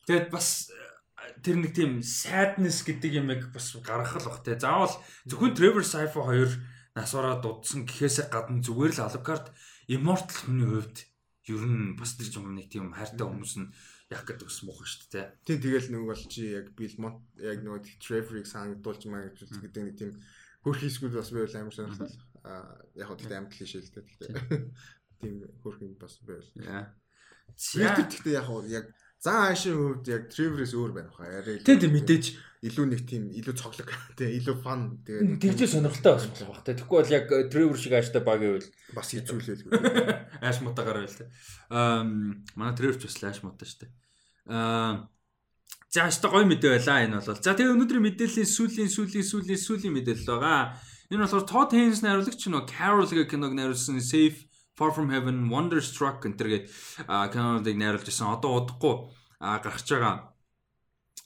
Тэгээд 0.07 0.31
бас 0.31 0.71
тэр 1.43 1.55
нэг 1.61 1.71
тийм 1.75 1.99
sadness 2.03 2.83
гэдэг 2.87 3.11
юмыг 3.21 3.41
бас 3.51 3.75
гаргах 3.83 4.21
л 4.21 4.29
бах 4.29 4.41
те. 4.43 4.57
Заавал 4.59 4.95
зөвхөн 5.27 5.55
Trevor 5.55 5.85
Saifa 5.85 6.21
хоёр 6.23 6.51
насвараа 6.97 7.41
дудсан 7.41 7.85
гэхээсээ 7.85 8.31
гадна 8.33 8.63
зүгээр 8.65 8.93
л 8.97 9.05
Alucard 9.05 9.53
immortal 9.87 10.37
хүний 10.43 10.67
хувьд 10.67 10.97
ер 11.47 11.63
нь 11.63 11.95
бас 11.95 12.17
тэр 12.17 12.33
юм 12.41 12.57
нэг 12.57 12.67
тийм 12.67 12.91
хайртай 12.91 13.23
хүмүүс 13.23 13.53
нь 13.61 13.71
яг 14.11 14.23
гэдэг 14.23 14.47
ус 14.47 14.59
муухай 14.63 14.87
шүү 14.87 15.07
дээ. 15.11 15.25
Тийм 15.43 15.59
тэгэл 15.63 15.91
нэг 15.91 16.03
бол 16.07 16.23
чи 16.27 16.41
яг 16.55 16.71
Билмонт 16.75 17.19
яг 17.39 17.59
нөгөө 17.63 17.99
Trevor-ыг 18.03 18.47
санагдуулж 18.47 19.03
маа 19.07 19.27
гэж 19.27 19.51
гэдэг 19.51 19.83
нэг 19.83 19.95
тийм 19.99 20.11
хөрх 20.63 20.79
хийсгүүд 20.83 21.15
бас 21.15 21.31
байвал 21.31 21.55
амар 21.59 21.75
сонирхол. 21.75 22.15
Аа 22.43 22.83
яг 22.95 23.07
хөө 23.07 23.19
тэгтээ 23.19 23.39
амар 23.39 23.51
клишэ 23.51 23.79
л 23.83 23.91
дээ 23.91 24.05
тэгтээ. 24.07 24.31
Тийм 25.19 25.33
хөрх 25.63 25.79
юм 25.83 25.93
бас 25.99 26.15
байвал. 26.23 26.51
Яа. 26.55 26.83
Свитер 27.55 28.07
тэгтээ 28.07 28.35
яг 28.39 28.47
яг 28.67 28.85
зан 29.21 29.37
аашийн 29.49 29.77
хувьд 29.77 30.05
яг 30.07 30.23
Trevor-ээс 30.29 30.73
өөр 30.77 30.91
байна 30.93 31.11
хаа. 31.11 31.41
Арай 31.41 31.61
Тийм 31.65 31.81
тийм 31.81 31.93
мэдээж 31.97 32.25
илүү 32.67 32.85
нэг 32.89 33.01
тийм 33.09 33.23
илүү 33.33 33.55
цоглог 33.57 33.89
тийм 34.17 34.29
илүү 34.37 34.55
фан 34.61 35.01
тэгээд 35.05 35.41
тэгжээ 35.41 35.69
сонирхолтой 35.73 36.13
бас 36.17 36.25
болох 36.25 36.49
бах. 36.49 36.65
Тэгэхгүй 36.65 36.97
бол 37.01 37.13
яг 37.13 37.25
Trevor 37.53 37.77
шиг 37.77 37.93
ааштай 37.97 38.21
баг 38.21 38.39
гэвэл 38.41 38.69
бас 38.93 39.07
хэцүүлээл. 39.13 39.63
ааш 40.45 40.57
мутагаар 40.61 41.01
байл 41.05 41.17
те. 41.17 41.29
Аа 41.69 42.01
манай 42.57 42.73
Trevor 42.73 42.97
ч 42.97 43.09
бас 43.09 43.17
ааш 43.21 43.41
мутаа 43.45 43.67
штэ. 43.69 43.89
Аа 44.49 45.09
За 45.87 46.03
ааштай 46.03 46.29
гоё 46.29 46.45
мэдээ 46.45 46.71
байлаа 46.77 46.99
энэ 47.05 47.17
бол. 47.23 47.41
За 47.41 47.55
тэгээ 47.55 47.73
өнөөдрийн 47.73 48.05
мэдээллийн 48.05 48.49
сүүлийн 48.49 48.91
сүүлийн 48.91 49.23
сүүлийн 49.23 49.61
сүүлийн 49.61 49.93
мэдээлэл 49.95 50.29
байгаа. 50.29 50.75
Энэ 51.09 51.23
болохоор 51.23 51.45
Todd 51.47 51.71
Haynes 51.71 52.03
найруулагч 52.03 52.41
нөө 52.51 52.67
Carol 52.67 53.07
гэх 53.07 53.31
киног 53.31 53.55
найруулсан 53.55 54.03
Safe 54.03 54.43
Far 54.77 54.93
From 54.93 55.09
Heaven 55.09 55.49
Wonderstruck 55.49 56.21
гэнтэргээд 56.21 56.69
киноныг 57.33 57.65
найруулж 57.65 58.07
исэн. 58.13 58.29
Одоо 58.29 58.61
удахгүй 58.61 59.09
гарч 59.41 59.89
байгаа 59.89 60.37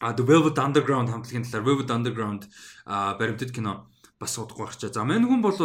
The 0.02 0.24
Velvet 0.24 0.56
Underground 0.56 1.12
хамтлагийн 1.12 1.44
талаар 1.44 1.68
Velvet 1.68 1.92
Underground 1.92 2.48
баримтат 2.88 3.52
кино 3.52 3.92
бас 4.16 4.40
удахгүй 4.40 4.72
гарчаа. 4.72 4.90
За 4.96 5.04
мань 5.04 5.28
хүн 5.28 5.44
бол 5.44 5.60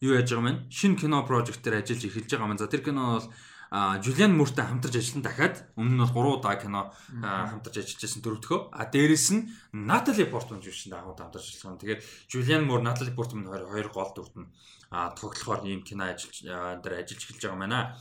юу 0.00 0.14
яаж 0.14 0.30
байгаа 0.30 0.46
мэн? 0.46 0.70
Шинэ 0.70 1.02
кино 1.02 1.26
дээр 1.26 1.82
ажиллаж 1.82 2.06
эхэлж 2.06 2.30
байгаа 2.30 2.46
маань. 2.46 2.62
За 2.62 2.70
тэр 2.70 2.86
кино 2.86 3.18
бол 3.18 3.26
Жулиан 3.72 4.36
Муртай 4.36 4.68
хамтарч 4.68 5.00
ажилласан 5.00 5.24
дахиад 5.24 5.64
өмнө 5.80 5.96
нь 5.96 6.12
бол 6.12 6.28
3 6.28 6.44
удаа 6.44 6.60
кино 6.60 6.92
хамтарч 7.08 7.80
ажиллаж 7.80 8.04
байсан 8.04 8.20
дөрөвдөхөө. 8.20 8.60
А 8.68 8.84
дээрэс 8.84 9.28
нь 9.32 9.48
Натали 9.72 10.28
Портман 10.28 10.60
жүжигчтэй 10.60 10.92
хамт 10.92 11.24
хамтарч 11.24 11.56
ажилласан. 11.56 11.80
Тэгээд 11.80 12.04
Жулиан 12.28 12.68
Мур, 12.68 12.84
Натали 12.84 13.16
Портман 13.16 13.48
хоёр 13.48 13.64
хоёр 13.72 13.88
гол 13.88 14.12
дүрт 14.12 14.36
нь 14.36 14.52
тоглохоор 14.92 15.64
ийм 15.64 15.80
кино 15.88 16.04
ажиллаж 16.12 16.84
дээр 16.84 17.00
ажиллаж 17.00 17.24
эхэлж 17.24 17.48
байгаа 17.48 17.60
маа. 17.64 17.96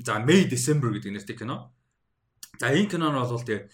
За 0.00 0.16
May 0.24 0.48
December 0.48 0.88
гэдэг 0.88 1.20
нэртэй 1.20 1.36
кино. 1.36 1.76
За 2.56 2.72
энэ 2.72 2.88
кино 2.88 3.12
нь 3.12 3.20
бол 3.20 3.44
тэгээ 3.44 3.68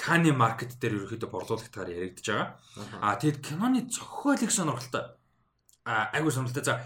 Кани 0.00 0.32
маркет 0.32 0.80
дээр 0.80 1.04
ерөөхдөө 1.04 1.30
борлуулагтаар 1.30 1.92
яригдж 1.92 2.26
байгаа. 2.32 2.56
А 3.04 3.14
тэгэд 3.20 3.44
киноны 3.44 3.86
зохиолыг 3.92 4.48
сонирхолтой. 4.48 5.20
А 5.84 6.08
айгуу 6.16 6.32
сонирхолтой. 6.32 6.64
За 6.64 6.80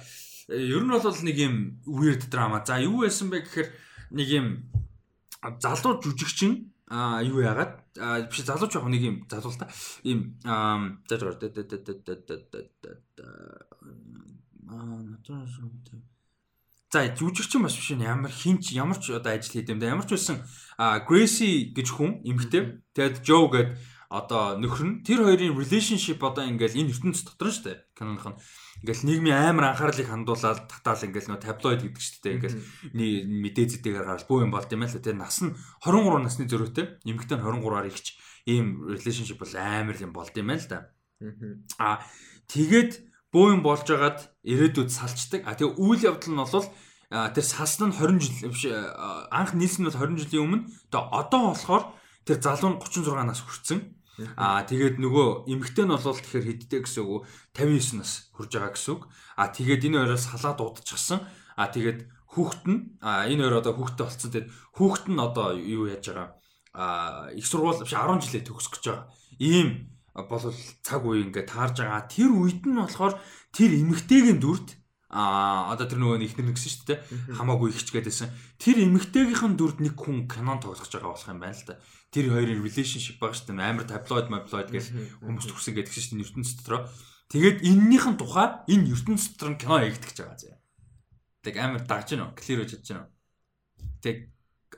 ер 0.48 0.82
нь 0.84 0.90
бол 0.90 1.02
нэг 1.04 1.36
юм 1.38 1.80
weird 1.86 2.28
драма. 2.28 2.64
За 2.66 2.78
юу 2.80 3.04
байсан 3.04 3.30
бэ 3.30 3.44
гэхээр 3.44 3.68
нэг 4.12 4.28
юм 4.28 4.46
залуу 5.60 6.00
жүжигчин 6.00 6.72
а 6.88 7.22
юу 7.24 7.40
яагаад 7.40 7.80
биш 8.28 8.44
залууч 8.44 8.76
яг 8.76 8.84
нэг 8.84 9.02
юм 9.02 9.16
залуу 9.28 9.52
л 9.52 9.60
та 9.60 9.68
ийм 10.04 10.36
за 10.44 11.16
за 11.16 11.32
За 16.94 17.02
жүжигчин 17.10 17.66
бас 17.66 17.74
биш 17.74 17.90
ямар 17.90 18.30
хинч 18.30 18.70
ямар 18.70 19.00
ч 19.02 19.10
одоо 19.10 19.34
ажил 19.34 19.58
хийдэм 19.58 19.80
да 19.80 19.90
ямар 19.90 20.06
ч 20.06 20.14
байсан 20.14 20.44
Грэси 20.78 21.74
гэж 21.74 21.88
хүн 21.90 22.22
эмэгтэй. 22.22 22.84
Тэгээд 22.94 23.26
Жо 23.26 23.50
гэд 23.50 23.74
одоо 24.14 24.54
нөхөр 24.62 24.82
нь 24.86 24.94
тэр 25.02 25.26
хоёрын 25.26 25.58
relationship 25.58 26.22
одоо 26.22 26.46
ингээл 26.46 26.78
энэ 26.78 26.94
ертөнц 26.94 27.26
дотор 27.26 27.50
нь 27.50 27.54
шүү 27.58 27.64
дээ. 27.66 27.78
Каноных 27.98 28.26
нь 28.30 28.38
ингээл 28.86 29.06
нийгмийн 29.10 29.38
амар 29.50 29.74
анхаарлыг 29.74 30.06
хандуулаад 30.06 30.70
татаал 30.70 31.02
ингээл 31.02 31.34
нөө 31.34 31.42
таблоид 31.42 31.82
гэдэг 31.82 31.98
шүү 31.98 32.22
дээ. 32.22 32.34
Ингээл 32.38 32.58
мэдээ 32.94 33.66
зэтэйгээр 33.74 34.06
гараад 34.06 34.30
буу 34.30 34.46
юм 34.46 34.54
болд 34.54 34.70
юм 34.70 34.86
л 34.86 34.94
тэ 34.94 35.10
нас 35.18 35.42
нь 35.42 35.50
23 35.82 36.22
насны 36.22 36.46
зөрүүтэй. 36.46 37.02
Эмэгтэй 37.02 37.36
нь 37.38 37.42
23-аар 37.42 37.86
ихч 37.90 38.06
ийм 38.46 38.86
relationship 38.86 39.42
бол 39.42 39.54
амар 39.58 39.96
юм 39.98 40.12
болд 40.14 40.34
юм 40.38 40.46
байна 40.46 40.62
л 40.62 40.70
да. 40.70 40.78
Аа 41.82 41.98
тэгээд 42.46 42.92
буу 43.34 43.50
юм 43.50 43.66
болж 43.66 43.82
байгаад 43.82 44.30
ирээдүйд 44.46 44.90
салцдаг. 44.94 45.42
А 45.42 45.58
тэгээ 45.58 45.74
үйл 45.74 46.06
явдал 46.06 46.30
нь 46.30 46.38
бол 46.38 46.70
тэр 47.10 47.46
салсан 47.46 47.90
нь 47.90 47.98
20 47.98 48.22
жил 48.22 48.52
биш 48.52 48.70
анх 48.70 49.58
нийлсэн 49.58 49.82
нь 49.82 49.88
бол 49.90 50.00
20 50.06 50.22
жилийн 50.22 50.44
өмнө 50.46 50.62
тэгээ 50.92 51.10
одоо 51.10 51.40
болохоор 51.50 51.84
тэр 52.24 52.38
залуу 52.40 52.70
нь 52.76 52.80
36 52.80 53.26
нас 53.26 53.40
хүрсэн. 53.42 53.80
Аа 54.38 54.62
тэгээд 54.62 55.02
нөгөө 55.02 55.50
эмэгтэй 55.50 55.84
нь 55.84 55.94
бол 55.94 56.02
тэгэхээр 56.02 56.46
хэдтэй 56.46 56.80
гэсэн 56.86 57.02
үг 57.02 57.26
59 57.50 57.98
нас 57.98 58.30
хүрж 58.30 58.50
байгаа 58.54 58.72
гэсэн 58.78 58.92
үг. 58.94 59.02
Аа 59.34 59.50
тэгээд 59.50 59.86
энэ 59.90 59.98
хоёроос 60.06 60.24
салаад 60.30 60.58
удчихсан. 60.62 61.20
Аа 61.58 61.68
тэгээд 61.74 62.06
хүүхэд 62.30 62.62
нь 62.70 62.78
аа 63.02 63.26
энэ 63.26 63.42
хоёр 63.42 63.58
одоо 63.58 63.74
хүүхэдтэй 63.74 64.06
болцсон. 64.06 64.30
Тэгээд 64.30 64.48
хүүхэд 64.78 65.06
нь 65.10 65.18
одоо 65.18 65.46
юу 65.58 65.90
яаж 65.90 66.04
байгаа 66.14 66.28
аа 66.74 67.30
их 67.34 67.46
сургууль 67.46 67.82
биш 67.82 67.94
10 67.94 68.22
жилээ 68.22 68.42
төгсөх 68.46 68.78
гэж 68.78 68.84
байгаа. 68.86 69.06
Ийм 69.42 69.68
бол 70.14 70.46
цаг 70.86 71.02
үе 71.02 71.26
ингээд 71.26 71.50
таарж 71.50 71.76
байгаа. 71.82 72.06
Тэр 72.06 72.30
үед 72.34 72.62
нь 72.66 72.78
болохоор 72.78 73.18
тэр 73.50 73.70
эмэгтэйгийн 73.82 74.38
дүрд 74.38 74.78
а 75.14 75.70
одоо 75.70 75.86
тэр 75.86 76.02
нөгөө 76.02 76.26
ихнэр 76.26 76.50
нэгсэн 76.50 76.70
шүү 76.74 76.86
дээ 76.90 76.98
хамаагүй 77.38 77.70
ихч 77.70 77.88
гэдээсэн 77.94 78.34
тэр 78.58 78.76
эмэгтэйгийнхэн 78.82 79.54
дүрд 79.54 79.78
нэг 79.78 79.94
хүн 79.94 80.26
канон 80.26 80.58
тоглож 80.58 80.90
байгаа 80.90 81.14
болох 81.14 81.30
юм 81.30 81.38
байна 81.38 81.54
л 81.54 81.66
да. 81.70 81.78
Тэр 82.10 82.34
хоёрын 82.34 82.66
relationship 82.66 83.22
байгаа 83.22 83.38
шүү 83.38 83.46
дээ. 83.54 83.62
Амар 83.62 83.86
таблоид 83.86 84.28
маблоид 84.34 84.70
гэж 84.74 84.86
хүмүүс 85.22 85.46
төгсөн 85.46 85.74
гэдэг 85.78 85.94
шүү 85.94 86.18
дээ 86.18 86.26
ертөнц 86.26 86.50
дотроо 86.58 86.90
тэгээд 87.30 87.58
эннийхэн 87.62 88.18
тухай 88.18 88.48
энэ 88.66 88.90
ертөнц 88.90 89.22
дотор 89.38 89.54
нь 89.54 89.60
кино 89.62 89.78
хийгдэж 89.78 90.18
байгаа 90.18 90.38
зэ 90.42 90.58
тэг 91.44 91.54
амар 91.60 91.82
дагж 91.84 92.08
гинөө 92.16 92.34
clear 92.34 92.58
хийж 92.64 92.72
чадж 92.74 92.88
гинөө 92.90 93.06
тэг 94.00 94.16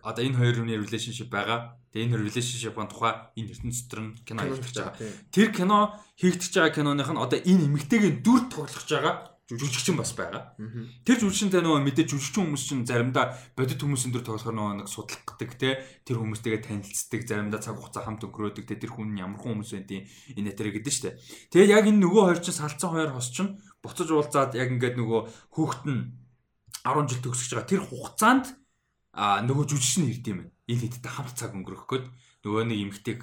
одоо 0.02 0.22
энэ 0.22 0.38
хоёрын 0.38 0.70
relationship 0.70 1.30
байгаа. 1.30 1.78
Тэг 1.90 2.10
энэ 2.10 2.20
relationship-ын 2.22 2.90
тухай 2.90 3.14
энэ 3.38 3.50
ертөнц 3.54 3.78
дотор 3.86 4.00
нь 4.06 4.14
кино 4.26 4.42
хийгдэж 4.46 4.74
байгаа. 4.78 4.94
тэр 5.34 5.48
кино 5.54 5.78
хийгдэж 6.20 6.52
байгаа 6.54 6.74
киноных 6.74 7.10
нь 7.10 7.22
одоо 7.22 7.38
энэ 7.38 7.66
эмэгтэйгийн 7.66 8.22
дүр 8.22 8.42
тоглож 8.50 8.86
байгаа 8.86 9.14
жүжигчин 9.46 9.94
бас 9.94 10.10
байгаа. 10.18 10.58
Тэр 11.06 11.18
жүжигчтэй 11.22 11.62
нөгөө 11.62 11.86
мэдээ 11.86 12.10
жүжигчин 12.10 12.50
хүмүүс 12.50 12.64
чинь 12.66 12.82
заримдаа 12.82 13.38
бодит 13.54 13.78
хүмүүсийн 13.78 14.10
дөр 14.10 14.26
тоглохоор 14.26 14.58
нөгөө 14.58 14.74
нэг 14.82 14.88
судалгадаг 14.90 15.50
те 15.54 15.70
тэр 16.02 16.18
хүмүүстэйгээ 16.18 16.66
танилцдаг 16.66 17.22
заримдаа 17.22 17.60
цаг 17.62 17.78
хугацаа 17.78 18.02
хамт 18.10 18.26
өнгөрөөдөг 18.26 18.66
те 18.66 18.74
тэр 18.74 18.90
хүн 18.90 19.14
ямар 19.14 19.38
хүн 19.38 19.62
хүмүүс 19.62 19.70
байдیں۔ 19.78 20.02
Энэ 20.34 20.50
тэр 20.50 20.74
гэдэг 20.74 20.90
штэ. 20.90 21.14
Тэгээд 21.54 21.74
яг 21.78 21.86
энэ 21.86 22.02
нөгөө 22.02 22.22
хоёр 22.26 22.40
чинь 22.42 22.58
салцсан 22.58 22.90
хоёр 22.90 23.14
хос 23.14 23.30
чинь 23.30 23.54
буцаж 23.86 24.08
уулзаад 24.10 24.58
яг 24.58 24.68
ингээд 24.74 24.98
нөгөө 24.98 25.20
хүүхэд 25.54 25.82
нь 25.94 26.02
10 26.82 27.06
жил 27.06 27.22
төгсөж 27.22 27.50
байгаа 27.54 27.70
тэр 27.70 27.82
хугацаанд 27.86 28.46
а 29.14 29.46
нөгөө 29.46 29.64
жүжигчин 29.70 30.10
ирд 30.10 30.26
юм. 30.26 30.40
Энэ 30.66 30.90
хэдтэй 30.90 31.12
хамт 31.14 31.38
цаг 31.38 31.54
өнгөрөх 31.54 31.86
гээд 31.86 32.06
нөгөө 32.42 32.62
нэг 32.66 32.78
эмгтэйг 32.82 33.20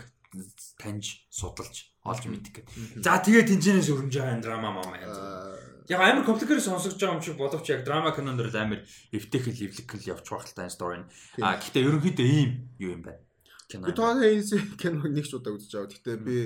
таньж 0.79 1.27
судалж 1.29 1.93
олж 2.03 2.23
мэдэх 2.27 2.63
гээд. 2.63 2.67
За 3.05 3.19
тэгээд 3.21 3.47
тэнцэнээс 3.53 3.91
өрнж 3.93 4.13
байгаа 4.17 4.41
драма 4.41 4.71
маа 4.75 4.97
яа. 4.99 5.52
Яг 5.89 5.99
амар 5.99 6.23
компликэр 6.23 6.61
сонсогдож 6.63 6.99
байгаа 6.99 7.17
юм 7.19 7.23
шиг 7.23 7.37
боловч 7.37 7.67
яг 7.69 7.83
драма 7.83 8.15
кинонд 8.15 8.39
л 8.39 8.55
амар 8.55 8.87
эвтэхэл 9.11 9.67
эвлэгэл 9.67 10.09
явж 10.15 10.27
тань 10.55 10.71
стори 10.71 11.03
нь. 11.03 11.09
А 11.43 11.59
гэхдээ 11.59 11.83
ерөнхийдөө 11.83 12.27
ийм 12.27 12.51
юу 12.79 12.91
юм 12.95 13.03
байна. 13.03 13.19
Кино. 13.67 13.87
Би 13.87 13.91
тоо 13.91 14.15
энэ 14.15 14.79
кино 14.79 15.03
нэг 15.11 15.27
ч 15.27 15.35
удаа 15.35 15.55
үзэж 15.57 15.71
байгаа. 15.75 15.91
Гэхдээ 15.91 16.17
би 16.23 16.37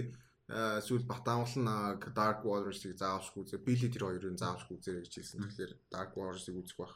сүүл 0.47 1.03
Батамлан 1.03 1.99
Dark 2.15 2.47
Waters-ыг 2.47 2.95
заавшгүй 2.95 3.43
үзээ. 3.43 3.67
Billy 3.67 3.91
тэр 3.91 4.07
хоёрын 4.07 4.39
заавшгүй 4.39 4.79
үзээрэй 4.79 5.03
гэж 5.03 5.13
хэлсэн. 5.19 5.43
Тэгэхээр 5.43 5.73
Dark 5.91 6.15
Waters-ыг 6.15 6.55
үзэх 6.55 6.79
байх 6.79 6.95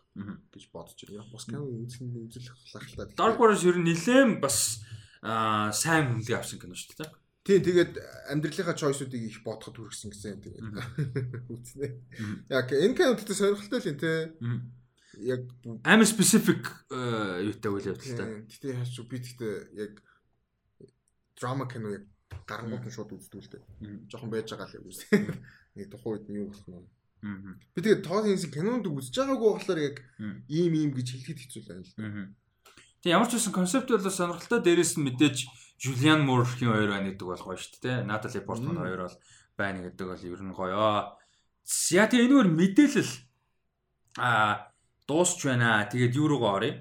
гэж 0.56 0.64
бодож 0.72 0.96
байна. 1.04 1.28
Бас 1.28 1.46
кино 1.46 1.68
үзэх 1.68 2.00
үзэл 2.00 2.48
хахалтай. 2.48 3.12
Dark 3.20 3.36
Waters 3.36 3.68
ер 3.68 3.76
нь 3.76 3.92
нилээн 3.92 4.40
бас 4.40 4.80
аа 5.20 5.68
сайн 5.76 6.16
хүнлэг 6.16 6.40
авсан 6.40 6.64
кино 6.64 6.80
шүү 6.80 7.04
дээ. 7.04 7.21
Тийм 7.42 7.62
тэгээд 7.66 7.94
амьдралынхаа 8.30 8.78
choice-уудыг 8.78 9.18
их 9.18 9.42
бодоход 9.42 9.82
хүргэсэн 9.82 10.14
гэсэн 10.14 10.42
тэгээд 10.46 10.66
үзнэ. 11.50 11.88
Яг 12.54 12.70
энэ 12.70 12.94
кино 12.94 13.18
гэдэг 13.18 13.34
сонирхолтой 13.34 13.82
л 13.82 13.90
юм 13.90 13.98
те. 13.98 14.14
Яг 15.26 15.42
амар 15.82 16.06
specific 16.06 16.62
юутай 16.94 17.72
үйл 17.74 17.90
явдалтай. 17.98 18.46
Гэтэ 18.46 18.78
яаж 18.78 18.94
ч 18.94 19.02
би 19.10 19.18
гэхдээ 19.18 19.56
яг 19.74 19.94
драма 21.34 21.66
кино 21.66 21.98
яг 21.98 22.06
гарангууд 22.46 22.86
нь 22.86 22.94
шууд 22.94 23.18
үздэг 23.18 23.42
л 23.42 23.52
дээ. 23.58 23.64
Жохон 24.06 24.30
байж 24.30 24.54
байгаа 24.54 24.70
л 24.70 24.78
яг 24.78 24.86
үз. 24.86 25.02
Нэг 25.76 25.90
тухайн 25.90 26.14
үед 26.22 26.28
нь 26.30 26.40
юу 26.46 26.54
болох 26.54 26.68
нь. 26.70 26.86
Би 27.74 27.80
тэгээд 27.82 28.06
Todd 28.06 28.26
Haynes 28.26 28.46
кинонд 28.50 28.86
үзэж 28.86 29.18
байгаагүй 29.18 29.50
болохоор 29.50 29.82
яг 29.82 29.98
ийм 30.46 30.74
ийм 30.74 30.92
гэж 30.94 31.08
хэлэхэд 31.18 31.42
хэцүү 31.42 31.62
байна 31.70 31.86
л. 31.86 32.34
Тэг 33.02 33.14
ямар 33.18 33.30
ч 33.30 33.38
байсан 33.38 33.54
концепт 33.54 33.90
бол 33.90 34.10
сонирхолтой 34.10 34.62
дээрээс 34.62 34.98
нь 34.98 35.06
мэдээж 35.06 35.38
Julian 35.82 36.22
Moore-ийн 36.22 36.70
хоёр 36.70 36.90
байна 36.94 37.10
гэдэг 37.10 37.26
бол 37.26 37.42
гоё 37.42 37.58
шүү 37.58 37.82
дээ. 37.82 38.06
Natalie 38.06 38.46
Portman 38.46 38.78
хоёр 38.78 39.10
бол 39.10 39.18
байна 39.58 39.80
гэдэг 39.82 40.06
бол 40.06 40.22
ер 40.30 40.42
нь 40.46 40.54
гоё. 40.54 41.18
За 41.66 42.06
тэг 42.06 42.22
энэгээр 42.30 42.50
мэдээлэл 42.54 43.12
а 44.22 44.70
дуусч 45.10 45.42
байна. 45.50 45.90
Тэгээд 45.90 46.14
юу 46.22 46.30
руугаа 46.30 46.62
оръё. 46.62 46.74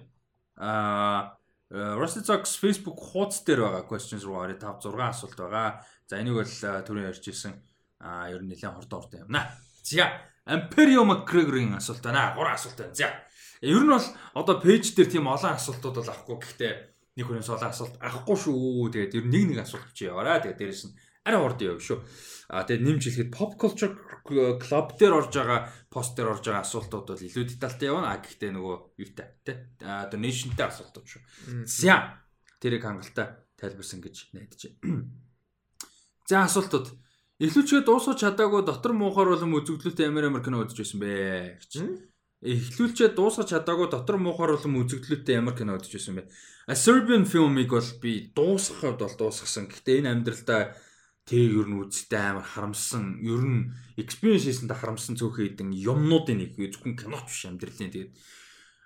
А 0.60 1.40
Rusty 1.72 2.20
Zox 2.20 2.60
Facebook 2.60 3.00
хуудас 3.00 3.40
дээр 3.40 3.64
байгаа 3.64 3.88
questions 3.88 4.20
руу 4.28 4.36
орё 4.36 4.60
5 4.60 4.84
6 4.84 5.00
асуулт 5.00 5.38
байгаа. 5.40 5.80
За 6.04 6.20
энийг 6.20 6.36
бол 6.36 6.44
түрүү 6.44 7.08
ярьжсэн 7.08 7.56
а 8.04 8.28
ер 8.28 8.44
нь 8.44 8.52
нэлээд 8.52 8.76
хордоо 8.76 9.00
хордоо 9.00 9.24
юмна. 9.24 9.48
За 9.80 10.12
Imperium 10.44 11.08
McGregor-ийн 11.08 11.78
асуулт 11.80 12.04
байна. 12.04 12.36
3 12.36 12.52
асуулт 12.52 12.76
байна. 12.76 12.92
За 12.92 13.08
ер 13.64 13.80
нь 13.80 13.88
бол 13.88 14.08
одоо 14.36 14.60
пэйж 14.60 14.92
дээр 14.92 15.08
тийм 15.08 15.24
олон 15.24 15.56
асуултууд 15.56 15.96
бол 15.96 16.10
авахгүй 16.12 16.36
гэхдээ 16.42 16.72
нэг 17.20 17.26
хүнээс 17.28 17.52
олон 17.52 17.68
асуулт 17.68 17.96
авахгүй 18.00 18.36
шүү. 18.40 18.88
Тэгээд 18.96 19.16
ер 19.20 19.24
нь 19.28 19.34
нэг 19.36 19.44
нэг 19.52 19.60
асуулт 19.68 19.92
чи 19.92 20.08
яваараа. 20.08 20.40
Тэгээд 20.40 20.56
дээрэс 20.56 20.84
нь 20.88 20.96
арай 21.28 21.40
хордоо 21.40 21.66
яв 21.76 21.80
шүү. 21.84 21.98
А 22.48 22.64
тэгээд 22.64 22.86
нэмж 22.88 23.02
хэлэхэд 23.04 23.30
pop 23.36 23.52
culture 23.60 23.92
club 24.56 24.86
дээр 24.96 25.14
орж 25.20 25.32
байгаа 25.36 25.60
пост 25.92 26.16
дээр 26.16 26.32
орж 26.32 26.44
байгаа 26.48 26.64
асуултууд 26.64 27.06
бол 27.12 27.26
илүү 27.28 27.44
детальтай 27.44 27.92
явна. 27.92 28.16
А 28.16 28.24
гэхдээ 28.24 28.50
нөгөө 28.56 28.76
юутай 28.98 29.28
тий 29.44 29.56
donationтай 29.84 30.66
асуултууд 30.66 31.06
шүү. 31.06 31.22
За 31.68 32.24
тэрийг 32.58 32.82
хангалттай 32.82 33.36
тайлбарсан 33.60 34.00
гэж 34.00 34.32
найдаж 34.32 34.60
байна. 34.80 35.04
За 36.30 36.48
асуултууд 36.48 36.88
Эхлүүлчгээ 37.40 37.88
дуусгаж 37.88 38.20
чадаагүй 38.20 38.68
дотор 38.68 38.92
муухаар 38.92 39.32
болон 39.32 39.56
үзэгдлүүтэй 39.56 40.12
амар 40.12 40.28
амар 40.28 40.44
кино 40.44 40.60
үзэж 40.60 40.84
байсан 40.84 41.00
бэ 41.00 41.12
гэж. 41.56 41.72
Эхлүүлчээ 42.40 43.12
дуусгаж 43.12 43.52
чадаагүй 43.52 43.92
дотор 43.92 44.16
муухаар 44.16 44.56
болон 44.56 44.80
үзэгдлүүтэй 44.84 45.36
ямар 45.36 45.52
кино 45.52 45.76
үзэж 45.76 45.92
байсан 46.00 46.16
бэ? 46.16 46.28
A 46.72 46.74
Serbian 46.74 47.28
film-ыг 47.28 47.68
бол 47.68 47.90
би 48.00 48.32
дуусгахад 48.32 48.96
бол 48.96 49.16
дуусгасан. 49.20 49.68
Гэхдээ 49.68 50.00
энэ 50.00 50.12
амьдралдаа 50.12 50.62
Тэг 51.30 51.52
ер 51.54 51.68
нь 51.70 51.78
үзтээ 51.78 52.34
амар 52.34 52.42
харамсан. 52.42 53.22
Ер 53.22 53.38
нь 53.38 53.70
experience 53.94 54.50
хийсэндээ 54.50 54.78
харамсан 54.82 55.14
цөөхөн 55.14 55.62
хэдэн 55.62 55.70
юмнуудын 55.78 56.42
нэг 56.42 56.58
зөвхөн 56.58 56.98
киноч 56.98 57.30
биш 57.30 57.46
амьдралын. 57.46 57.92
Тэгээд 57.94 58.10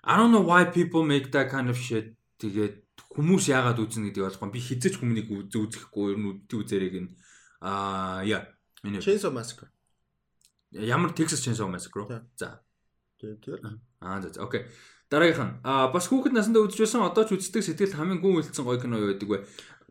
I 0.05 0.13
don't 0.13 0.29
know 0.29 0.45
why 0.45 0.69
people 0.69 1.01
make 1.01 1.33
that 1.33 1.49
kind 1.49 1.73
of 1.73 1.77
shit. 1.79 2.13
Тэгээд 2.37 2.85
хүмүүс 3.17 3.49
яагаад 3.49 3.81
үзнэ 3.81 4.13
гэдэг 4.13 4.23
болохгүй. 4.29 4.53
Би 4.53 4.61
хизэж 4.61 4.93
хүмүүнийг 5.01 5.29
үзэхгүй 5.57 6.05
ер 6.13 6.19
нь 6.21 6.29
үдти 6.29 6.53
үзэрэг 6.53 6.95
нь 7.01 7.09
аа 7.65 8.21
яа. 8.21 8.45
Chainsaw 8.83 9.33
Massacre. 9.33 9.73
Ямар 10.69 11.17
Texas 11.17 11.41
Chainsaw 11.41 11.65
Massacre? 11.65 12.05
За. 12.37 12.61
Тэгээд 13.25 13.61
аа 14.01 14.21
за 14.21 14.29
окей. 14.41 14.69
Дараагийнх 15.09 15.41
нь 15.41 15.53
аа 15.65 15.89
бас 15.89 16.05
хүүхэд 16.09 16.33
насндаа 16.37 16.65
үзчихсэн 16.69 17.01
одоо 17.01 17.25
ч 17.25 17.33
үздэг 17.33 17.65
сэтгэл 17.65 17.97
хамгийн 17.97 18.21
гүн 18.21 18.45
үлдсэн 18.45 18.65
гоё 18.65 18.77
кино 18.77 19.01
юу 19.01 19.13
гэдэг 19.13 19.29
вэ? 19.29 19.39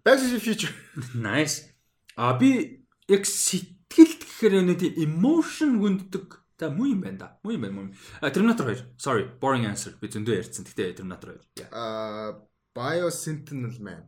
Back 0.04 0.20
to 0.20 0.26
the 0.30 0.38
Future. 0.38 0.72
Nice. 1.18 1.74
А 2.14 2.38
би 2.38 2.84
яг 3.10 3.26
сэтгэлд 3.26 4.20
гэхээр 4.22 4.62
нэг 4.62 4.78
тийм 4.78 4.94
emotion 5.02 5.82
хүнддэг 5.82 6.44
За 6.58 6.70
муу 6.70 6.86
юм 6.86 7.00
байна 7.02 7.18
да. 7.18 7.38
Муу 7.42 7.52
юм 7.52 7.62
байна 7.62 7.74
муу. 7.74 7.94
А 8.20 8.30
Terminator 8.30 8.70
2. 8.70 8.94
Sorry, 8.96 9.26
boring 9.40 9.66
answer. 9.66 9.98
Би 9.98 10.06
зөндөө 10.06 10.38
ярьсан. 10.38 10.64
Гэтэ 10.64 11.02
Terminator 11.02 11.34
2. 11.58 11.66
Аа 11.74 12.38
Biosentinel 12.74 13.74
Man. 13.82 14.06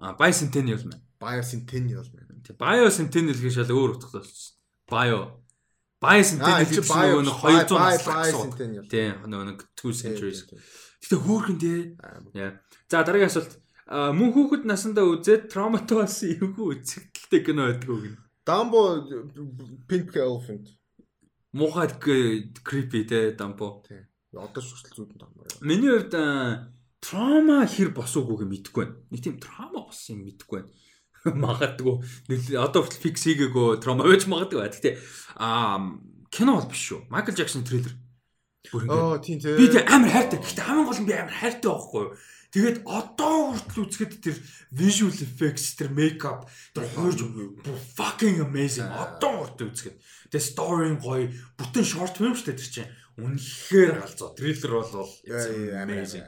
А 0.00 0.16
Bicentennial 0.16 0.80
Man. 0.88 1.00
Biocentennial 1.20 2.08
Man. 2.16 2.40
Тэг 2.40 2.56
Biocentennial 2.56 3.36
гэж 3.36 3.60
шал 3.60 3.76
өөр 3.76 4.00
утгатай 4.00 4.24
болчихсон. 4.24 4.56
Bio. 4.88 5.20
Bicentennial 6.06 6.70
гэж 6.70 6.86
нөгөө 6.86 7.22
нэг 7.26 7.36
200 7.42 7.74
наслах. 7.82 8.54
Тийм 8.86 9.26
нөгөө 9.26 9.46
нэг 9.50 9.58
2 9.74 9.90
centuries. 10.00 10.40
Гэтэ 11.02 11.16
хөөхөн 11.18 11.58
тий. 11.58 11.80
За 12.86 13.02
дараагийн 13.02 13.30
асуулт. 13.30 13.58
Мөн 13.86 14.30
хүүхэд 14.34 14.66
насандаа 14.66 15.06
үзээд 15.06 15.50
травматай 15.50 15.98
болсон 15.98 16.30
эвгүй 16.34 16.66
үзэгдэлтэй 16.78 17.40
кино 17.46 17.70
байдгүй 17.70 17.98
гин. 18.02 18.16
Dumbo 18.46 19.02
Pink 19.86 20.14
Elephant. 20.18 20.66
Мухад 21.54 21.98
creepy 22.02 23.06
те 23.06 23.34
Dumbo. 23.38 23.82
Тийм. 23.86 24.06
Одоо 24.34 24.62
ч 24.62 24.74
хүртэл 24.74 25.06
зүйдэн 25.06 25.18
Dumbo. 25.22 25.46
Миний 25.62 25.90
хувьд 25.94 26.14
траума 26.98 27.62
хэр 27.66 27.94
босоогүй 27.94 28.46
мэдэхгүй 28.50 28.82
байна. 28.82 28.98
Нэг 29.14 29.20
тийм 29.22 29.38
траума 29.38 29.86
болсон 29.86 30.18
юм 30.18 30.26
мэдэхгүй 30.26 30.58
байна. 30.62 30.70
Магадгүй 31.46 31.96
одоо 32.60 32.86
хүртэл 32.86 33.02
фикс 33.02 33.26
хийгээгүй 33.26 33.82
траума 33.82 34.06
байж 34.06 34.26
магадгүй. 34.30 34.62
Гэхдээ 34.66 34.94
аа 35.42 35.98
кино 36.30 36.58
бол 36.58 36.70
биш 36.70 36.82
шүү. 36.92 37.00
Майкл 37.10 37.34
Джексон 37.34 37.66
трейлер. 37.66 37.94
Оо 38.88 39.18
тийм 39.18 39.38
тийм. 39.38 39.56
Би 39.58 39.68
тийм 39.70 39.86
амар 39.86 40.10
хайртай. 40.10 40.38
Гэхдээ 40.38 40.66
хамгийн 40.66 40.86
гол 40.86 41.00
нь 41.02 41.08
би 41.08 41.14
амар 41.14 41.34
хайртай 41.34 41.70
байхгүй 41.70 42.02
юу? 42.02 42.14
Тэгээд 42.56 42.78
одоо 42.88 43.52
хүртэл 43.52 43.82
үзэхэд 43.84 44.12
тэр 44.22 44.36
visual 44.72 45.12
effects, 45.12 45.76
тэр 45.76 45.92
makeup, 45.92 46.48
тэр 46.72 46.88
хуурж 46.94 47.20
fucking 47.98 48.40
amazing. 48.40 48.88
Одоо 48.88 49.44
хүртэл 49.44 49.70
үзэхэд. 49.70 49.96
Тэгээ 50.32 50.50
story 50.50 50.94
гоё, 50.96 51.28
бүтэн 51.58 51.84
short 51.84 52.16
film 52.16 52.32
шүү 52.32 52.54
дээ 52.54 52.58
тэр 52.58 52.70
чинь. 52.72 52.92
Үнэхээр 53.20 53.90
галзуу. 54.00 54.32
Трейлер 54.38 54.72
бол 54.72 55.10
amazing. 55.28 56.24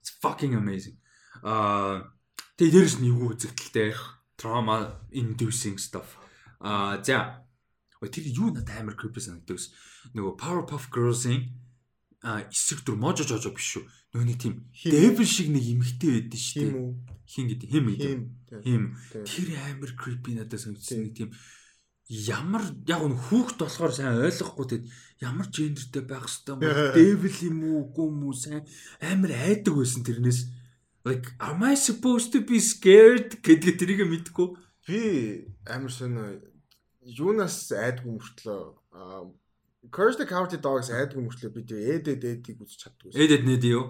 It's 0.00 0.12
fucking 0.22 0.56
amazing. 0.56 0.96
Аа 1.44 2.16
тэгээ 2.56 2.72
дээрэс 2.74 2.96
нь 2.98 3.10
юу 3.12 3.36
үзэгдэлтэй 3.36 3.92
drama 4.38 4.94
inducing 5.10 5.76
stuff. 5.76 6.16
Аа 6.60 7.02
за. 7.02 7.44
Тэр 7.98 8.24
юу 8.30 8.54
надад 8.54 8.78
амар 8.78 8.94
creepy 8.94 9.20
санагддаг. 9.20 9.58
Нөгөө 10.14 10.38
Powerpuff 10.38 10.88
Girls-ийн 10.94 11.50
а 12.22 12.46
эсрэг 12.46 12.86
дүр 12.86 12.96
можо 12.98 13.26
жожо 13.26 13.50
биш 13.50 13.78
шүү. 13.78 13.84
Нөгөө 14.14 14.26
нэг 14.26 14.38
тийм 14.38 14.54
devil 14.86 15.26
шиг 15.26 15.50
нэг 15.50 15.66
эмхтэй 15.66 16.22
байдсан 16.30 16.38
шүү 16.38 16.70
дээ. 16.70 17.18
Хин 17.28 17.46
гэдэг 17.50 17.68
хим 17.68 17.86
гэдэг. 17.90 18.10
Хим. 18.62 18.82
Тэр 19.26 19.48
амар 19.66 19.92
creepy 19.98 20.38
надад 20.38 20.62
санагдсан 20.62 21.02
нэг 21.02 21.14
тийм 21.18 21.34
ямар 22.08 22.64
яг 22.88 23.04
нь 23.04 23.12
хүүхд 23.28 23.60
болохоор 23.60 23.92
сайн 23.92 24.16
ойлгохгүй 24.24 24.66
тэгэд 24.80 24.86
ямар 25.20 25.46
гендертэй 25.52 26.02
байх 26.08 26.24
хэвээр 26.24 26.96
devil 26.96 27.36
юм 27.44 27.58
уу 27.68 27.78
үгүй 27.84 28.06
юм 28.08 28.20
уу 28.24 28.32
сайн 28.32 28.64
амар 29.04 29.36
айдаг 29.36 29.76
байсан 29.76 30.02
тэрнээс 30.08 30.40
like 31.04 31.26
am 31.40 31.62
I 31.62 31.74
supposed 31.74 32.32
to 32.32 32.40
be 32.40 32.58
scared 32.60 33.38
гэдэг 33.42 33.74
тэрийг 33.78 34.06
мэдгүй 34.08 34.48
би 34.88 35.00
амар 35.66 35.92
сонио 35.92 36.38
юунаас 37.04 37.70
айдгүй 37.72 38.16
мөртлөө 38.16 38.62
Curse 39.90 40.18
the 40.18 40.26
Cowardly 40.26 40.58
Dogs 40.60 40.90
айдгүй 40.92 41.22
мөртлөө 41.22 41.50
би 41.54 41.62
тэр 41.64 41.80
эдэд 41.96 42.24
эдийг 42.26 42.60
үзэж 42.60 42.82
чаддгүй. 42.82 43.14
Эдэд 43.14 43.46
нэд 43.46 43.64
юу? 43.64 43.88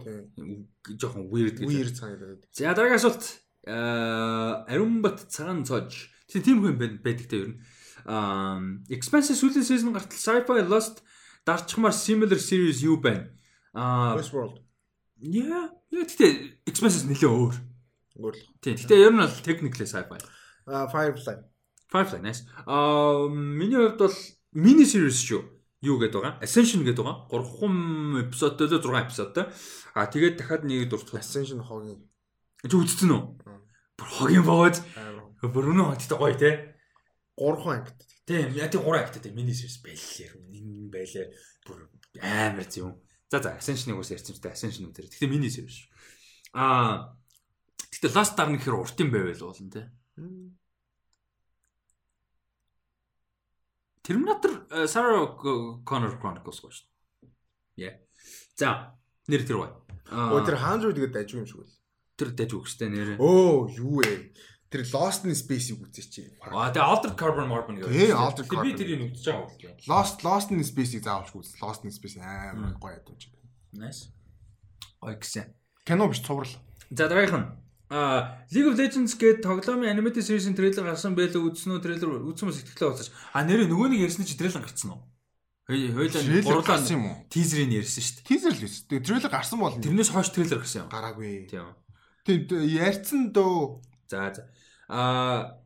Жохон 0.95 1.27
weird 1.33 1.59
гэж. 1.59 1.67
Weird 1.67 1.97
санагдаад. 1.97 2.45
За 2.55 2.71
дараагийн 2.77 3.01
асуулт. 3.01 3.25
Аа 3.67 4.69
ариун 4.69 5.01
бат 5.03 5.27
цагаан 5.33 5.65
цож. 5.67 6.13
Тийм 6.29 6.45
тийм 6.45 6.59
хүн 6.63 6.79
байдаг 6.79 7.27
те 7.27 7.41
ер 7.41 7.49
нь. 7.51 7.59
Аа 8.07 8.61
Expanse 8.93 9.35
сүүлийн 9.35 9.67
season 9.67 9.97
гартал 9.97 10.21
Sci-Fi 10.21 10.63
Lost 10.69 11.03
дарчмаар 11.49 11.97
similar 11.97 12.39
series 12.39 12.85
юу 12.85 13.01
байна? 13.03 13.33
Аа 13.75 14.21
Westworld. 14.21 14.61
Яа 15.19 15.75
гэтээ 15.91 16.63
Expanse 16.71 17.03
нэлээ 17.11 17.27
өөр. 17.27 17.57
Өөр 18.23 18.35
л. 18.39 18.45
Тийм. 18.63 18.79
Гэтээ 18.79 19.03
ер 19.03 19.13
нь 19.15 19.23
бол 19.23 19.43
technically 19.43 19.87
sci-fi. 19.87 20.19
Аа 20.71 20.87
Firefly. 20.87 21.43
Firefly 21.91 22.21
nice. 22.23 22.47
Аа 22.67 23.27
миний 23.27 23.79
хувьд 23.79 23.99
бол 23.99 24.17
mini 24.55 24.87
series 24.87 25.19
шүү 25.27 25.43
юу 25.83 25.99
гэдэг 25.99 26.19
байгаа? 26.19 26.35
Ascension 26.43 26.83
гэдэг 26.83 27.03
байгаа. 27.03 27.27
3 27.31 28.31
эпизодтой 28.31 28.67
л 28.67 28.79
6 28.79 29.07
эпизодтой. 29.07 29.45
А 29.95 30.07
тэгээд 30.07 30.39
дахиад 30.39 30.63
нэг 30.67 30.91
дуртах. 30.91 31.19
Ascension 31.19 31.63
хогийн. 31.63 32.03
Чи 32.63 32.75
үзсэн 32.75 33.11
үү? 33.11 33.23
Бүр 33.99 34.09
хогийн 34.11 34.47
богод. 34.47 34.79
Бүр 35.43 35.71
өнөө 35.75 35.95
хоттой 35.95 36.19
гоё 36.19 36.35
те. 36.39 36.51
3 37.39 37.75
ангит. 37.75 37.99
Тийм, 38.27 38.55
яа 38.59 38.71
тийм 38.71 38.83
3 38.83 39.07
ангиттай 39.07 39.33
мини 39.35 39.55
series 39.55 39.79
байлээ. 39.83 40.35
Нин 40.51 40.91
байлээ. 40.91 41.31
Бүр 41.67 41.87
амар 42.23 42.67
зү. 42.67 42.91
За 43.29 43.43
за 43.43 43.57
Ascension-ыг 43.57 44.01
ус 44.01 44.11
ярьсан 44.11 44.35
ч 44.35 44.41
та 44.41 44.53
Ascension 44.53 44.89
үзэрэй. 44.89 45.13
Гэтэ 45.13 45.29
мини 45.29 45.53
series. 45.53 45.85
Аа 46.57 47.15
Гэтэ 47.93 48.13
Last 48.13 48.37
Star 48.37 48.49
нэг 48.49 48.65
хэр 48.65 48.79
урт 48.79 49.01
юм 49.01 49.11
байвал 49.13 49.53
болно 49.53 49.71
те. 49.73 49.83
Terminator 54.05 54.65
э, 54.73 54.87
Sarah 54.89 55.37
Connor 55.85 56.17
Chronicles 56.17 56.61
гоё 56.65 56.73
шүү. 56.73 56.89
Яа. 57.77 58.01
За, 58.57 58.97
нэр 59.29 59.45
тэр 59.45 59.61
бай. 59.61 59.73
Өө 60.09 60.47
тэр 60.49 60.57
хаан 60.57 60.81
руу 60.81 60.97
тэгээд 60.97 61.13
дажгүй 61.13 61.45
юм 61.45 61.49
шиг 61.49 61.61
үл. 61.61 61.79
тэр 62.19 62.35
дэж 62.35 62.51
үгстэй 62.57 62.89
нэрээ. 62.91 63.17
Өө 63.23 63.79
юу 63.79 64.03
вэ? 64.03 64.35
Тэр 64.69 64.85
Lost 64.93 65.25
in 65.25 65.33
Space-ийг 65.33 65.81
үзээч. 65.81 66.45
Аа 66.45 66.69
тэгээ 66.69 66.85
Altered 66.85 67.17
Carbon 67.17 67.49
Carbon 67.49 67.81
гэдэг. 67.81 67.89
Тий, 67.89 68.13
Altered 68.13 68.49
Би 68.53 68.57
Carbon. 68.57 68.77
тэрийг 68.77 69.01
үзэж 69.17 69.25
байгаа 69.33 69.49
бол. 69.49 69.89
Lost 69.89 70.17
Lost 70.29 70.49
in 70.53 70.61
Space-ийг 70.61 71.03
заавалчгүй 71.09 71.41
үз. 71.41 71.57
Lost 71.65 71.89
in 71.89 71.93
Space 71.93 72.21
амар 72.21 72.77
гоё 72.77 73.01
ядууч. 73.01 73.33
Nice. 73.73 74.13
Ой 75.01 75.17
гэсэн. 75.17 75.49
Кино 75.89 76.13
биш 76.13 76.21
цуврал. 76.21 76.53
За 76.93 77.09
дараагийнх 77.09 77.41
нь 77.41 77.49
а 77.89 78.45
League 78.53 78.69
of 78.69 78.77
Legends 78.77 79.17
гээд 79.17 79.41
тоглоомын 79.41 79.89
animated 79.89 80.21
series-ийн 80.21 80.53
трейлер 80.53 80.85
гарсан 80.85 81.17
байлаа 81.17 81.41
үзсэн 81.49 81.73
үү? 81.73 81.81
Трейлер 81.81 82.21
үзсэн 82.29 82.53
мэс 82.53 82.61
сэтгэлээ 82.61 82.93
уусаж. 82.93 83.09
А 83.33 83.41
нэрээ 83.49 83.65
нөгөө 83.73 83.89
нэг 83.97 84.05
ярьсан 84.05 84.29
чи 84.29 84.37
трейлер 84.37 84.61
гарцсан 84.61 84.93
уу? 84.93 85.01
Гарсан 85.69 86.45
гурлаа 86.45 86.81
юм 86.85 87.05
уу? 87.09 87.17
тизерийг 87.33 87.81
ярьсан 87.81 88.05
шүү 88.05 88.15
дээ. 88.21 88.29
Тизер 88.29 88.53
л 88.53 88.61
биш. 88.61 88.85
Тэгээ 88.93 89.05
трейлер 89.09 89.33
гарсан 89.33 89.57
бол 89.61 89.73
Тэрнээс 89.73 90.13
хойш 90.13 90.29
трейлер 90.37 90.61
гарсан 90.61 90.85
юм. 90.85 90.89
гараагүй. 90.93 91.49
Тийм. 91.49 91.73
Тийм 92.29 92.45
ярьсан 92.77 93.33
дөө. 93.33 93.81
За 94.09 94.37
за. 94.37 94.45
А 94.89 95.59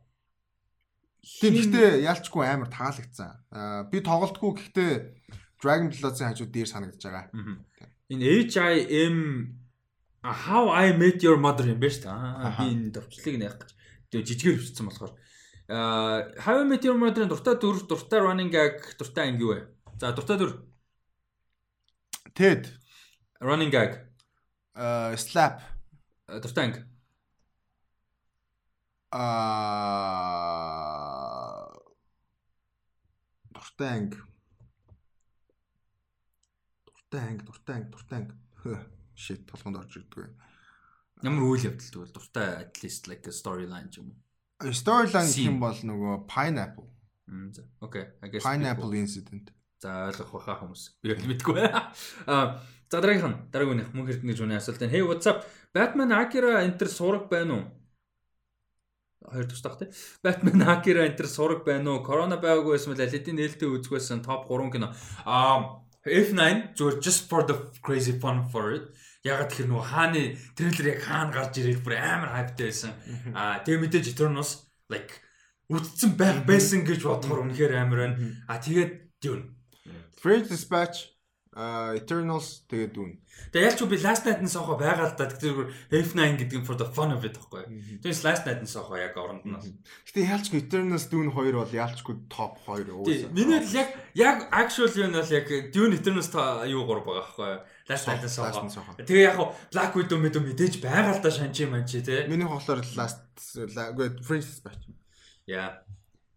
Тийм 1.23 1.55
гэхдээ 1.55 2.03
ялчгүй 2.03 2.43
амар 2.43 2.67
таалагдсан. 2.67 3.31
Аа 3.55 3.87
би 3.87 4.03
тоглолтгүй 4.03 4.51
гэхдээ 4.59 4.91
Dragon 5.63 5.87
Blood-ын 5.87 6.27
хажууд 6.35 6.51
дээр 6.51 6.67
санагдаж 6.67 6.99
байгаа. 6.99 7.31
энэ 8.11 8.23
HIM 8.51 9.17
How 10.23 10.67
I 10.71 10.91
Met 10.91 11.23
Your 11.23 11.39
Mother 11.39 11.71
юм 11.71 11.79
байна 11.79 11.95
шүү 11.95 12.03
дээ. 12.03 12.11
Аа 12.11 12.51
би 12.59 12.65
энэ 12.75 12.91
товчлыг 12.91 13.35
нэх 13.39 13.55
гэж. 13.55 13.71
Жижигээр 14.11 14.59
бичсэн 14.59 14.87
болохоор 14.91 15.15
How 16.43 16.55
I 16.59 16.67
Met 16.67 16.83
Your 16.83 16.99
Mother-ын 16.99 17.31
дуртай 17.31 17.55
дүр, 17.55 17.87
дуртай 17.87 18.19
running 18.19 18.51
gag, 18.51 18.83
дуртай 18.99 19.31
анги 19.31 19.47
юу 19.47 19.55
вэ? 19.55 19.71
За 19.95 20.11
дуртай 20.11 20.35
дүр 20.35 20.59
Ted 22.35 22.67
running 23.39 23.71
gag, 23.71 24.03
аа 24.75 25.15
Slap 25.15 25.63
дуртай 26.27 26.67
анги. 26.67 26.83
Аа 29.13 30.73
дуртай 33.53 33.89
анги. 33.97 34.17
Дуртай 36.85 37.21
анги, 37.29 37.43
дуртай 37.45 37.75
анги, 37.75 37.89
дуртай 37.93 38.17
анги. 38.19 38.33
Shit 39.13 39.45
толгонд 39.45 39.77
орж 39.77 39.93
ирдгүй. 40.01 40.25
Ямар 41.21 41.45
үйл 41.45 41.69
явдал 41.69 41.89
тэгвэл 41.93 42.15
дуртай 42.17 42.65
at 42.65 42.73
least 42.81 43.05
like 43.05 43.29
a 43.29 43.31
storyline 43.31 43.93
юм 43.93 44.09
уу. 44.09 44.17
Storyline 44.73 45.29
гэх 45.29 45.45
юм 45.45 45.61
бол 45.61 45.77
нөгөө 45.77 46.25
Pineapple. 46.25 46.89
За. 47.53 47.61
Окей. 47.85 48.05
I 48.21 48.27
guess. 48.33 48.41
Pineapple 48.41 48.97
incident. 48.97 49.53
За 49.77 50.09
ойлгох 50.09 50.41
баха 50.41 50.57
хүмүүс. 50.65 50.83
Би 51.05 51.13
мэдгүй. 51.13 51.61
Аа 52.25 52.57
за 52.89 52.97
дараагийнх 52.97 53.29
нь 53.29 53.37
дараагийнх 53.53 53.93
мөн 53.93 54.05
хэрэг 54.09 54.25
гэж 54.25 54.39
үнэ 54.41 54.57
асуулт 54.57 54.81
байна. 54.81 54.93
Hey 54.97 55.05
what's 55.05 55.29
up? 55.29 55.45
Batman 55.69 56.11
Akira 56.17 56.65
Enter 56.65 56.89
сураг 56.89 57.29
байна 57.29 57.53
уу? 57.61 57.82
Хоёр 59.31 59.45
тусдах 59.47 59.79
тий. 59.79 59.87
Batman 60.23 60.67
Akira 60.67 61.05
Enter 61.07 61.27
сураг 61.27 61.63
байна 61.63 61.95
уу? 61.95 62.03
Корона 62.03 62.35
байгаагүй 62.37 62.75
байсан 62.75 62.93
бол 62.93 63.05
алидийн 63.05 63.37
нээлттэй 63.39 63.69
үзэх 63.69 63.91
байсан 63.95 64.21
топ 64.25 64.49
3 64.51 64.71
кино. 64.73 64.91
Аа 65.25 65.83
F9 66.03 66.75
зүгээр 66.75 66.99
just 66.99 67.29
for 67.31 67.47
the 67.47 67.55
crazy 67.81 68.19
fun 68.19 68.43
for 68.51 68.75
it. 68.75 68.91
Ягаад 69.23 69.55
тэгэхээр 69.55 69.71
нөгөө 69.71 69.87
хааны 69.87 70.23
трейлер 70.57 70.87
яг 70.91 70.99
хаана 71.07 71.31
гарч 71.31 71.53
ирээд 71.63 71.79
бүр 71.85 71.95
амар 71.95 72.31
хайптай 72.35 72.67
байсан. 72.67 72.91
Аа 73.31 73.63
тэгээ 73.63 73.83
мэдээж 73.87 74.05
Eternals 74.11 74.67
like 74.91 75.23
үтцэн 75.71 76.11
байх 76.19 76.43
байсан 76.43 76.83
гэж 76.83 77.07
бодохоор 77.07 77.47
үнэхээр 77.47 77.79
амар 77.79 77.99
байна. 78.03 78.15
А 78.51 78.59
тэгээд 78.59 79.23
Dune. 79.23 79.55
French 80.19 80.51
Dispatch, 80.51 81.12
uh, 81.53 81.93
Eternals 81.97 82.65
тэгээд 82.69 82.91
дүүн. 82.93 83.11
Тэгээ 83.53 83.67
ялч 83.69 83.79
би 83.89 83.97
Last 84.01 84.25
Night-ын 84.25 84.49
сохо 84.49 84.77
байгаа 84.77 85.09
л 85.09 85.17
да. 85.17 85.29
Тэгэхээр 85.29 85.69
F9 85.89 86.21
гэдэг 86.41 86.57
нь 86.61 86.65
for 86.65 86.77
the 86.77 86.85
fun 86.85 87.13
of 87.13 87.25
it 87.25 87.37
байхгүй. 87.37 87.65
Тэгээс 88.01 88.21
Last 88.25 88.43
Night-ын 88.45 88.69
сохо 88.69 88.97
яг 88.97 89.17
оронд 89.17 89.45
нь. 89.45 89.57
Гэтэ 90.09 90.25
яалчгүй 90.29 90.59
Eternals 90.65 91.05
дүүн 91.09 91.33
хоёр 91.33 91.61
бол 91.61 91.73
яалчгүй 91.73 92.15
топ 92.29 92.61
2 92.65 92.89
Тий, 93.05 93.25
Миний 93.33 93.61
л 93.61 93.73
яг 93.73 93.89
яг 94.13 94.37
actually 94.53 95.05
нь 95.05 95.17
бол 95.17 95.31
яг 95.33 95.47
Dune 95.73 95.97
Eternals 95.97 96.29
юу 96.69 96.85
гур 96.85 97.01
байгаа 97.05 97.21
байхгүй. 97.21 97.53
Last 97.89 98.05
Night-ын 98.09 98.29
сохо. 98.29 98.97
Тэгээ 98.97 99.25
яг 99.29 99.37
Black 99.73 99.93
Widow 99.97 100.17
мэд 100.17 100.37
мэдээж 100.37 100.81
байгаа 100.81 101.17
л 101.17 101.23
да 101.23 101.29
шанчи 101.29 101.65
манчи 101.65 102.01
те. 102.01 102.25
Миний 102.29 102.45
хоолоор 102.45 102.81
last 102.97 103.21
French 104.25 104.45
Dispatch. 104.45 104.89
Яа. 105.47 105.83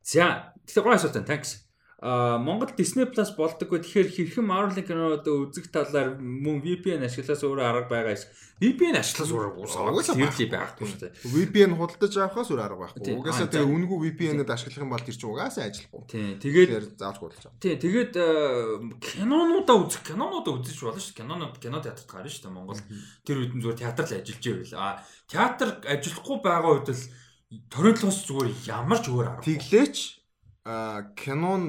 За, 0.03 0.55
тэгэхээр 0.67 0.85
гоо 0.87 0.95
асуулт 0.95 1.19
байна. 1.19 1.27
Thanks. 1.27 1.66
А 1.97 2.37
Монгол 2.37 2.77
Disney 2.77 3.09
Plus 3.09 3.33
болдоггүй 3.33 3.81
тэгэхээр 3.81 4.09
хэрхэн 4.13 4.45
Marvel 4.45 4.85
киноноо 4.85 5.17
үзэх 5.49 5.73
талаар 5.73 6.21
мөн 6.21 6.61
VPN 6.61 7.09
ашиглаас 7.09 7.41
өөрөө 7.41 7.65
арга 7.65 7.89
байгаа 7.89 8.13
эс. 8.13 8.29
VPN 8.61 9.01
ашиглаас 9.01 9.33
өөрөө 9.33 9.53
Уусаа 9.65 9.97
үсээ 9.97 10.53
байхгүй 10.53 10.85
шүү 10.93 11.01
дээ. 11.09 11.13
VPN 11.25 11.73
худалдаж 11.73 12.13
авахаас 12.21 12.53
өөр 12.53 12.61
арга 12.61 12.85
байхгүй. 12.85 13.17
Угаасаа 13.17 13.49
Аа, 13.49 13.53
тэгээ 13.57 13.65
за. 13.65 13.73
үнэгүй 13.73 13.99
VPN-д 14.13 14.45
ашиглах 14.45 14.85
юм 14.85 14.93
бол 14.93 15.05
тэр 15.09 15.17
чинь 15.17 15.33
угаасаа 15.33 15.65
ажиллахгүй. 15.73 16.03
Тий, 16.05 16.29
тэгээд 16.37 17.01
зааж 17.01 17.17
худалдаж 17.17 17.45
авах. 17.49 17.61
Тий, 17.65 17.75
тэгээд 17.81 18.13
э, 18.13 18.29
кинонуудаа 19.01 19.77
үзэх, 19.81 20.03
кинонуудаа 20.05 20.53
үзэж 20.53 20.77
болно 20.85 21.01
шүү 21.01 21.17
дээ. 21.17 21.21
Кинонууд 21.25 21.57
кино 21.57 21.81
театрт 21.81 22.09
гарна 22.13 22.29
шүү 22.29 22.45
дээ 22.45 22.53
Монгол. 22.53 22.81
Тэр 23.25 23.37
үед 23.41 23.53
нь 23.57 23.63
зүгээр 23.65 23.81
театр 23.81 24.05
л 24.05 24.17
ажиллаж 24.21 24.45
байвал. 24.45 24.77
А 24.77 24.89
театр 25.33 25.69
ажиллахгүй 25.81 26.37
байгаа 26.45 26.73
үед 26.77 26.89
л 26.93 27.03
ториодлоос 27.73 28.21
зүгээр 28.29 28.53
ямар 28.69 29.01
ч 29.01 29.09
өөр 29.09 29.27
арга. 29.33 29.49
Тэглээч 29.49 29.97
кинон 31.17 31.63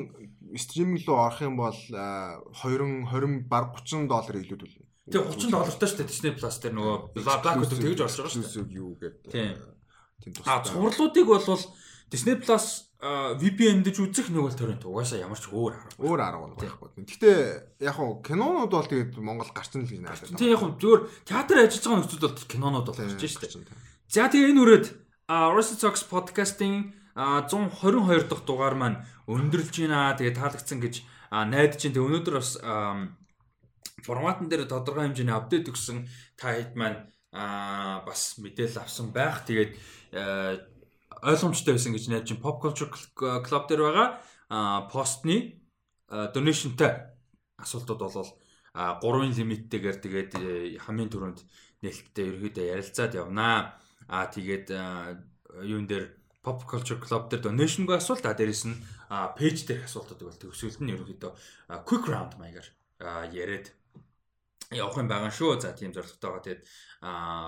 стриминг 0.57 1.05
рүү 1.05 1.17
орох 1.17 1.41
юм 1.45 1.55
бол 1.59 1.77
а, 1.93 2.41
20 2.63 3.05
20 3.13 3.47
баг 3.51 3.75
30 3.77 4.07
доллар 4.09 4.35
илүү 4.41 4.57
төлнө. 4.57 4.85
Тий, 5.07 5.21
30 5.21 5.53
доллартай 5.53 5.87
шүү 5.87 5.97
дээ 6.01 6.09
Disney 6.11 6.33
Plus 6.35 6.57
дээр 6.63 6.73
нөгөө 6.75 6.95
Black 7.15 7.45
Widow 7.61 7.77
тэгж 7.77 8.01
орж 8.03 8.15
байгаа 8.17 8.33
шүү 8.33 8.43
дээ. 8.43 8.75
Юу 8.75 8.91
гэдэг. 8.99 9.31
Тийм. 9.31 9.55
Тийм 10.23 10.33
А 10.49 10.63
цувралуудыг 10.65 11.25
бол 11.29 11.61
Disney 12.11 12.35
Plus 12.41 12.87
VPN 12.97 13.85
дэж 13.85 14.01
үзэх 14.01 14.33
нэг 14.33 14.41
бол 14.41 14.57
торрент 14.57 14.81
угаасаа 14.81 15.21
ямар 15.21 15.37
ч 15.37 15.45
өөр 15.53 15.77
арга. 15.77 16.01
өөр 16.01 16.17
арга 16.17 16.57
байхгүй. 16.57 16.89
Гэхдээ 17.05 17.37
яг 17.85 17.93
хуу 17.93 18.25
кинонууд 18.25 18.73
бол 18.73 18.89
тэгээд 18.89 19.21
Монгол 19.21 19.53
гарчин 19.53 19.85
л 19.85 19.91
гэж 19.93 20.01
найдаж 20.01 20.33
Тий, 20.33 20.49
яг 20.49 20.65
нь 20.65 20.81
зүгээр 20.81 21.01
театр 21.21 21.61
ажиллаж 21.61 21.85
байгаа 21.85 21.99
нөхцөл 22.01 22.25
бол 22.25 22.49
кинонууд 22.49 22.87
бол 22.89 22.97
гарч 22.97 23.21
шүү 23.21 23.37
дээ. 23.45 23.53
шүү 23.53 23.63
дээ. 23.69 23.77
За 24.09 24.25
тэгээ 24.33 24.49
энэ 24.49 24.61
үрээд 24.65 24.85
Rusty 25.29 25.75
Talks 25.77 26.03
podcast-ийн 26.09 26.97
122 27.17 28.29
дахь 28.29 28.45
дугаар 28.45 28.75
маань 28.77 29.01
өндөрлж 29.25 29.73
байна. 29.73 30.13
Тэгээ 30.13 30.37
таалагдсан 30.37 30.77
гэж 30.77 31.01
найдаж 31.33 31.81
байна. 31.81 31.95
Тэгээ 31.97 32.07
өнөөдөр 32.07 32.35
бас 32.37 32.51
форматн 34.05 34.45
дээр 34.45 34.69
тодорхой 34.69 35.09
хэмжээний 35.09 35.33
апдейт 35.33 35.65
өгсөн 35.73 36.05
та 36.37 36.53
хэд 36.53 36.77
маань 36.77 37.09
бас 37.33 38.37
мэдээлэл 38.37 38.85
авсан 38.85 39.09
байх. 39.09 39.41
Тэгээд 39.49 39.73
ойлгомжтой 41.25 41.73
байсан 41.73 41.97
гэж 41.97 42.05
найдаж 42.05 42.29
байна. 42.37 42.45
Pop 42.45 42.61
Culture 42.61 42.93
Club 43.17 43.63
дээр 43.65 43.81
байгаа 43.81 44.07
постны 44.93 45.65
donationтай 46.07 47.17
асуултууд 47.57 47.99
болвол 47.99 48.29
а 48.77 49.01
3-ын 49.01 49.33
лимиттэйгээр 49.33 49.97
тэгээд 50.05 50.31
хамгийн 50.85 51.09
түрүүнд 51.09 51.41
нээлттэй 51.81 52.29
ерөөдөө 52.29 52.65
ярилцаад 52.77 53.17
явнаа. 53.17 53.81
А 54.05 54.29
тэгээд 54.29 54.69
юун 55.65 55.89
дээр 55.89 56.13
Pop 56.43 56.63
Culture 56.69 56.99
Club 57.01 57.27
дээр 57.29 57.43
donation-гүй 57.43 57.97
асуулт 57.97 58.25
а 58.25 58.37
дээрэс 58.37 58.63
нь 58.69 58.77
пэйж 59.09 59.67
дээр 59.67 59.83
асуултууд 59.87 60.21
бол 60.23 60.41
төгсгөлд 60.41 60.81
нь 60.83 60.93
ерөөдөө 60.95 61.31
а, 61.71 61.83
quick 61.83 62.05
round 62.07 62.39
маягаар 62.39 62.67
яриад 63.33 63.73
явах 64.71 64.97
юм 64.97 65.07
байгаа 65.07 65.31
шүү. 65.31 65.59
За 65.59 65.73
тийм 65.73 65.91
зорилготойгоо 65.95 66.41
тэгээд 66.43 66.63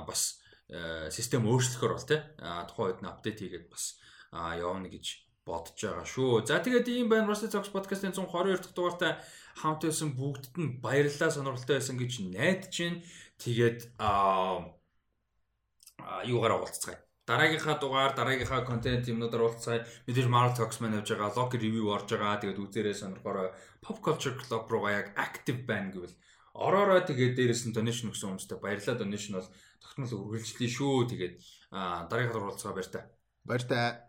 бас 0.08 0.40
э, 0.70 1.10
систем 1.12 1.48
өөрчлөхөр 1.48 1.94
бол 1.96 2.06
а, 2.40 2.66
тухайн 2.68 2.88
үед 2.96 3.00
нь 3.04 3.10
апдейт 3.12 3.40
хийгээд 3.40 3.68
бас 3.72 4.00
явна 4.32 4.88
гэж 4.88 5.06
бодож 5.44 5.80
байгаа 5.82 6.06
шүү. 6.06 6.46
За 6.46 6.62
тэгээд 6.62 6.88
ийм 6.88 7.10
байна 7.10 7.28
Rusty 7.28 7.50
Talks 7.50 7.74
podcast-ийн 7.74 8.14
122 8.14 8.62
дахь 8.62 8.76
дугаартай 8.78 9.14
хамт 9.58 9.82
байсан 9.84 10.14
бүгдд 10.14 10.56
нь 10.62 10.78
баярлалаа 10.84 11.32
сонирхолтой 11.34 11.82
байсан 11.82 11.98
гэж 11.98 12.12
найдаж 12.30 12.76
байна. 12.78 13.04
Тэгээд 13.42 13.80
а 13.98 14.10
а, 16.00 16.24
юугаар 16.24 16.62
уулзцгаая. 16.62 17.09
Дараагийнхаа 17.30 17.78
дугаар, 17.78 18.18
дараагийнхаа 18.18 18.66
контент 18.66 19.06
юмнуудаар 19.06 19.46
уулзцгаая. 19.46 19.86
Мэдээж 20.10 20.28
Marvel 20.34 20.58
Talks 20.58 20.82
маань 20.82 20.98
явж 20.98 21.14
байгаа, 21.14 21.38
Loki 21.38 21.62
review 21.62 21.94
орж 21.94 22.10
байгаа. 22.10 22.42
Тэгээд 22.42 22.58
үзээрэй 22.58 22.96
сонирхороо 22.98 23.54
Pop 23.86 24.02
Culture 24.02 24.34
Club 24.34 24.66
руугаа 24.66 24.98
яг 24.98 25.08
active 25.14 25.62
байна 25.70 25.94
гэвэл 25.94 26.18
ороороо 26.58 27.06
тэгээд 27.06 27.38
дээрэс 27.38 27.70
нь 27.70 27.76
donation 27.78 28.10
өгсөн 28.10 28.34
хүмүүстээ 28.34 28.58
баярлалаа. 28.58 28.98
Donation 28.98 29.38
бол 29.38 29.50
тогтмол 29.78 30.14
үргэлжлэе 30.26 30.70
шүү. 30.74 31.06
Тэгээд 31.06 31.36
дараагийнхаа 32.10 32.34
дугаар 32.34 32.50
уулзгаа 32.50 32.74
баяр 32.74 32.90
та. 32.90 33.02
Баяр 33.46 33.64
таа. 33.70 34.09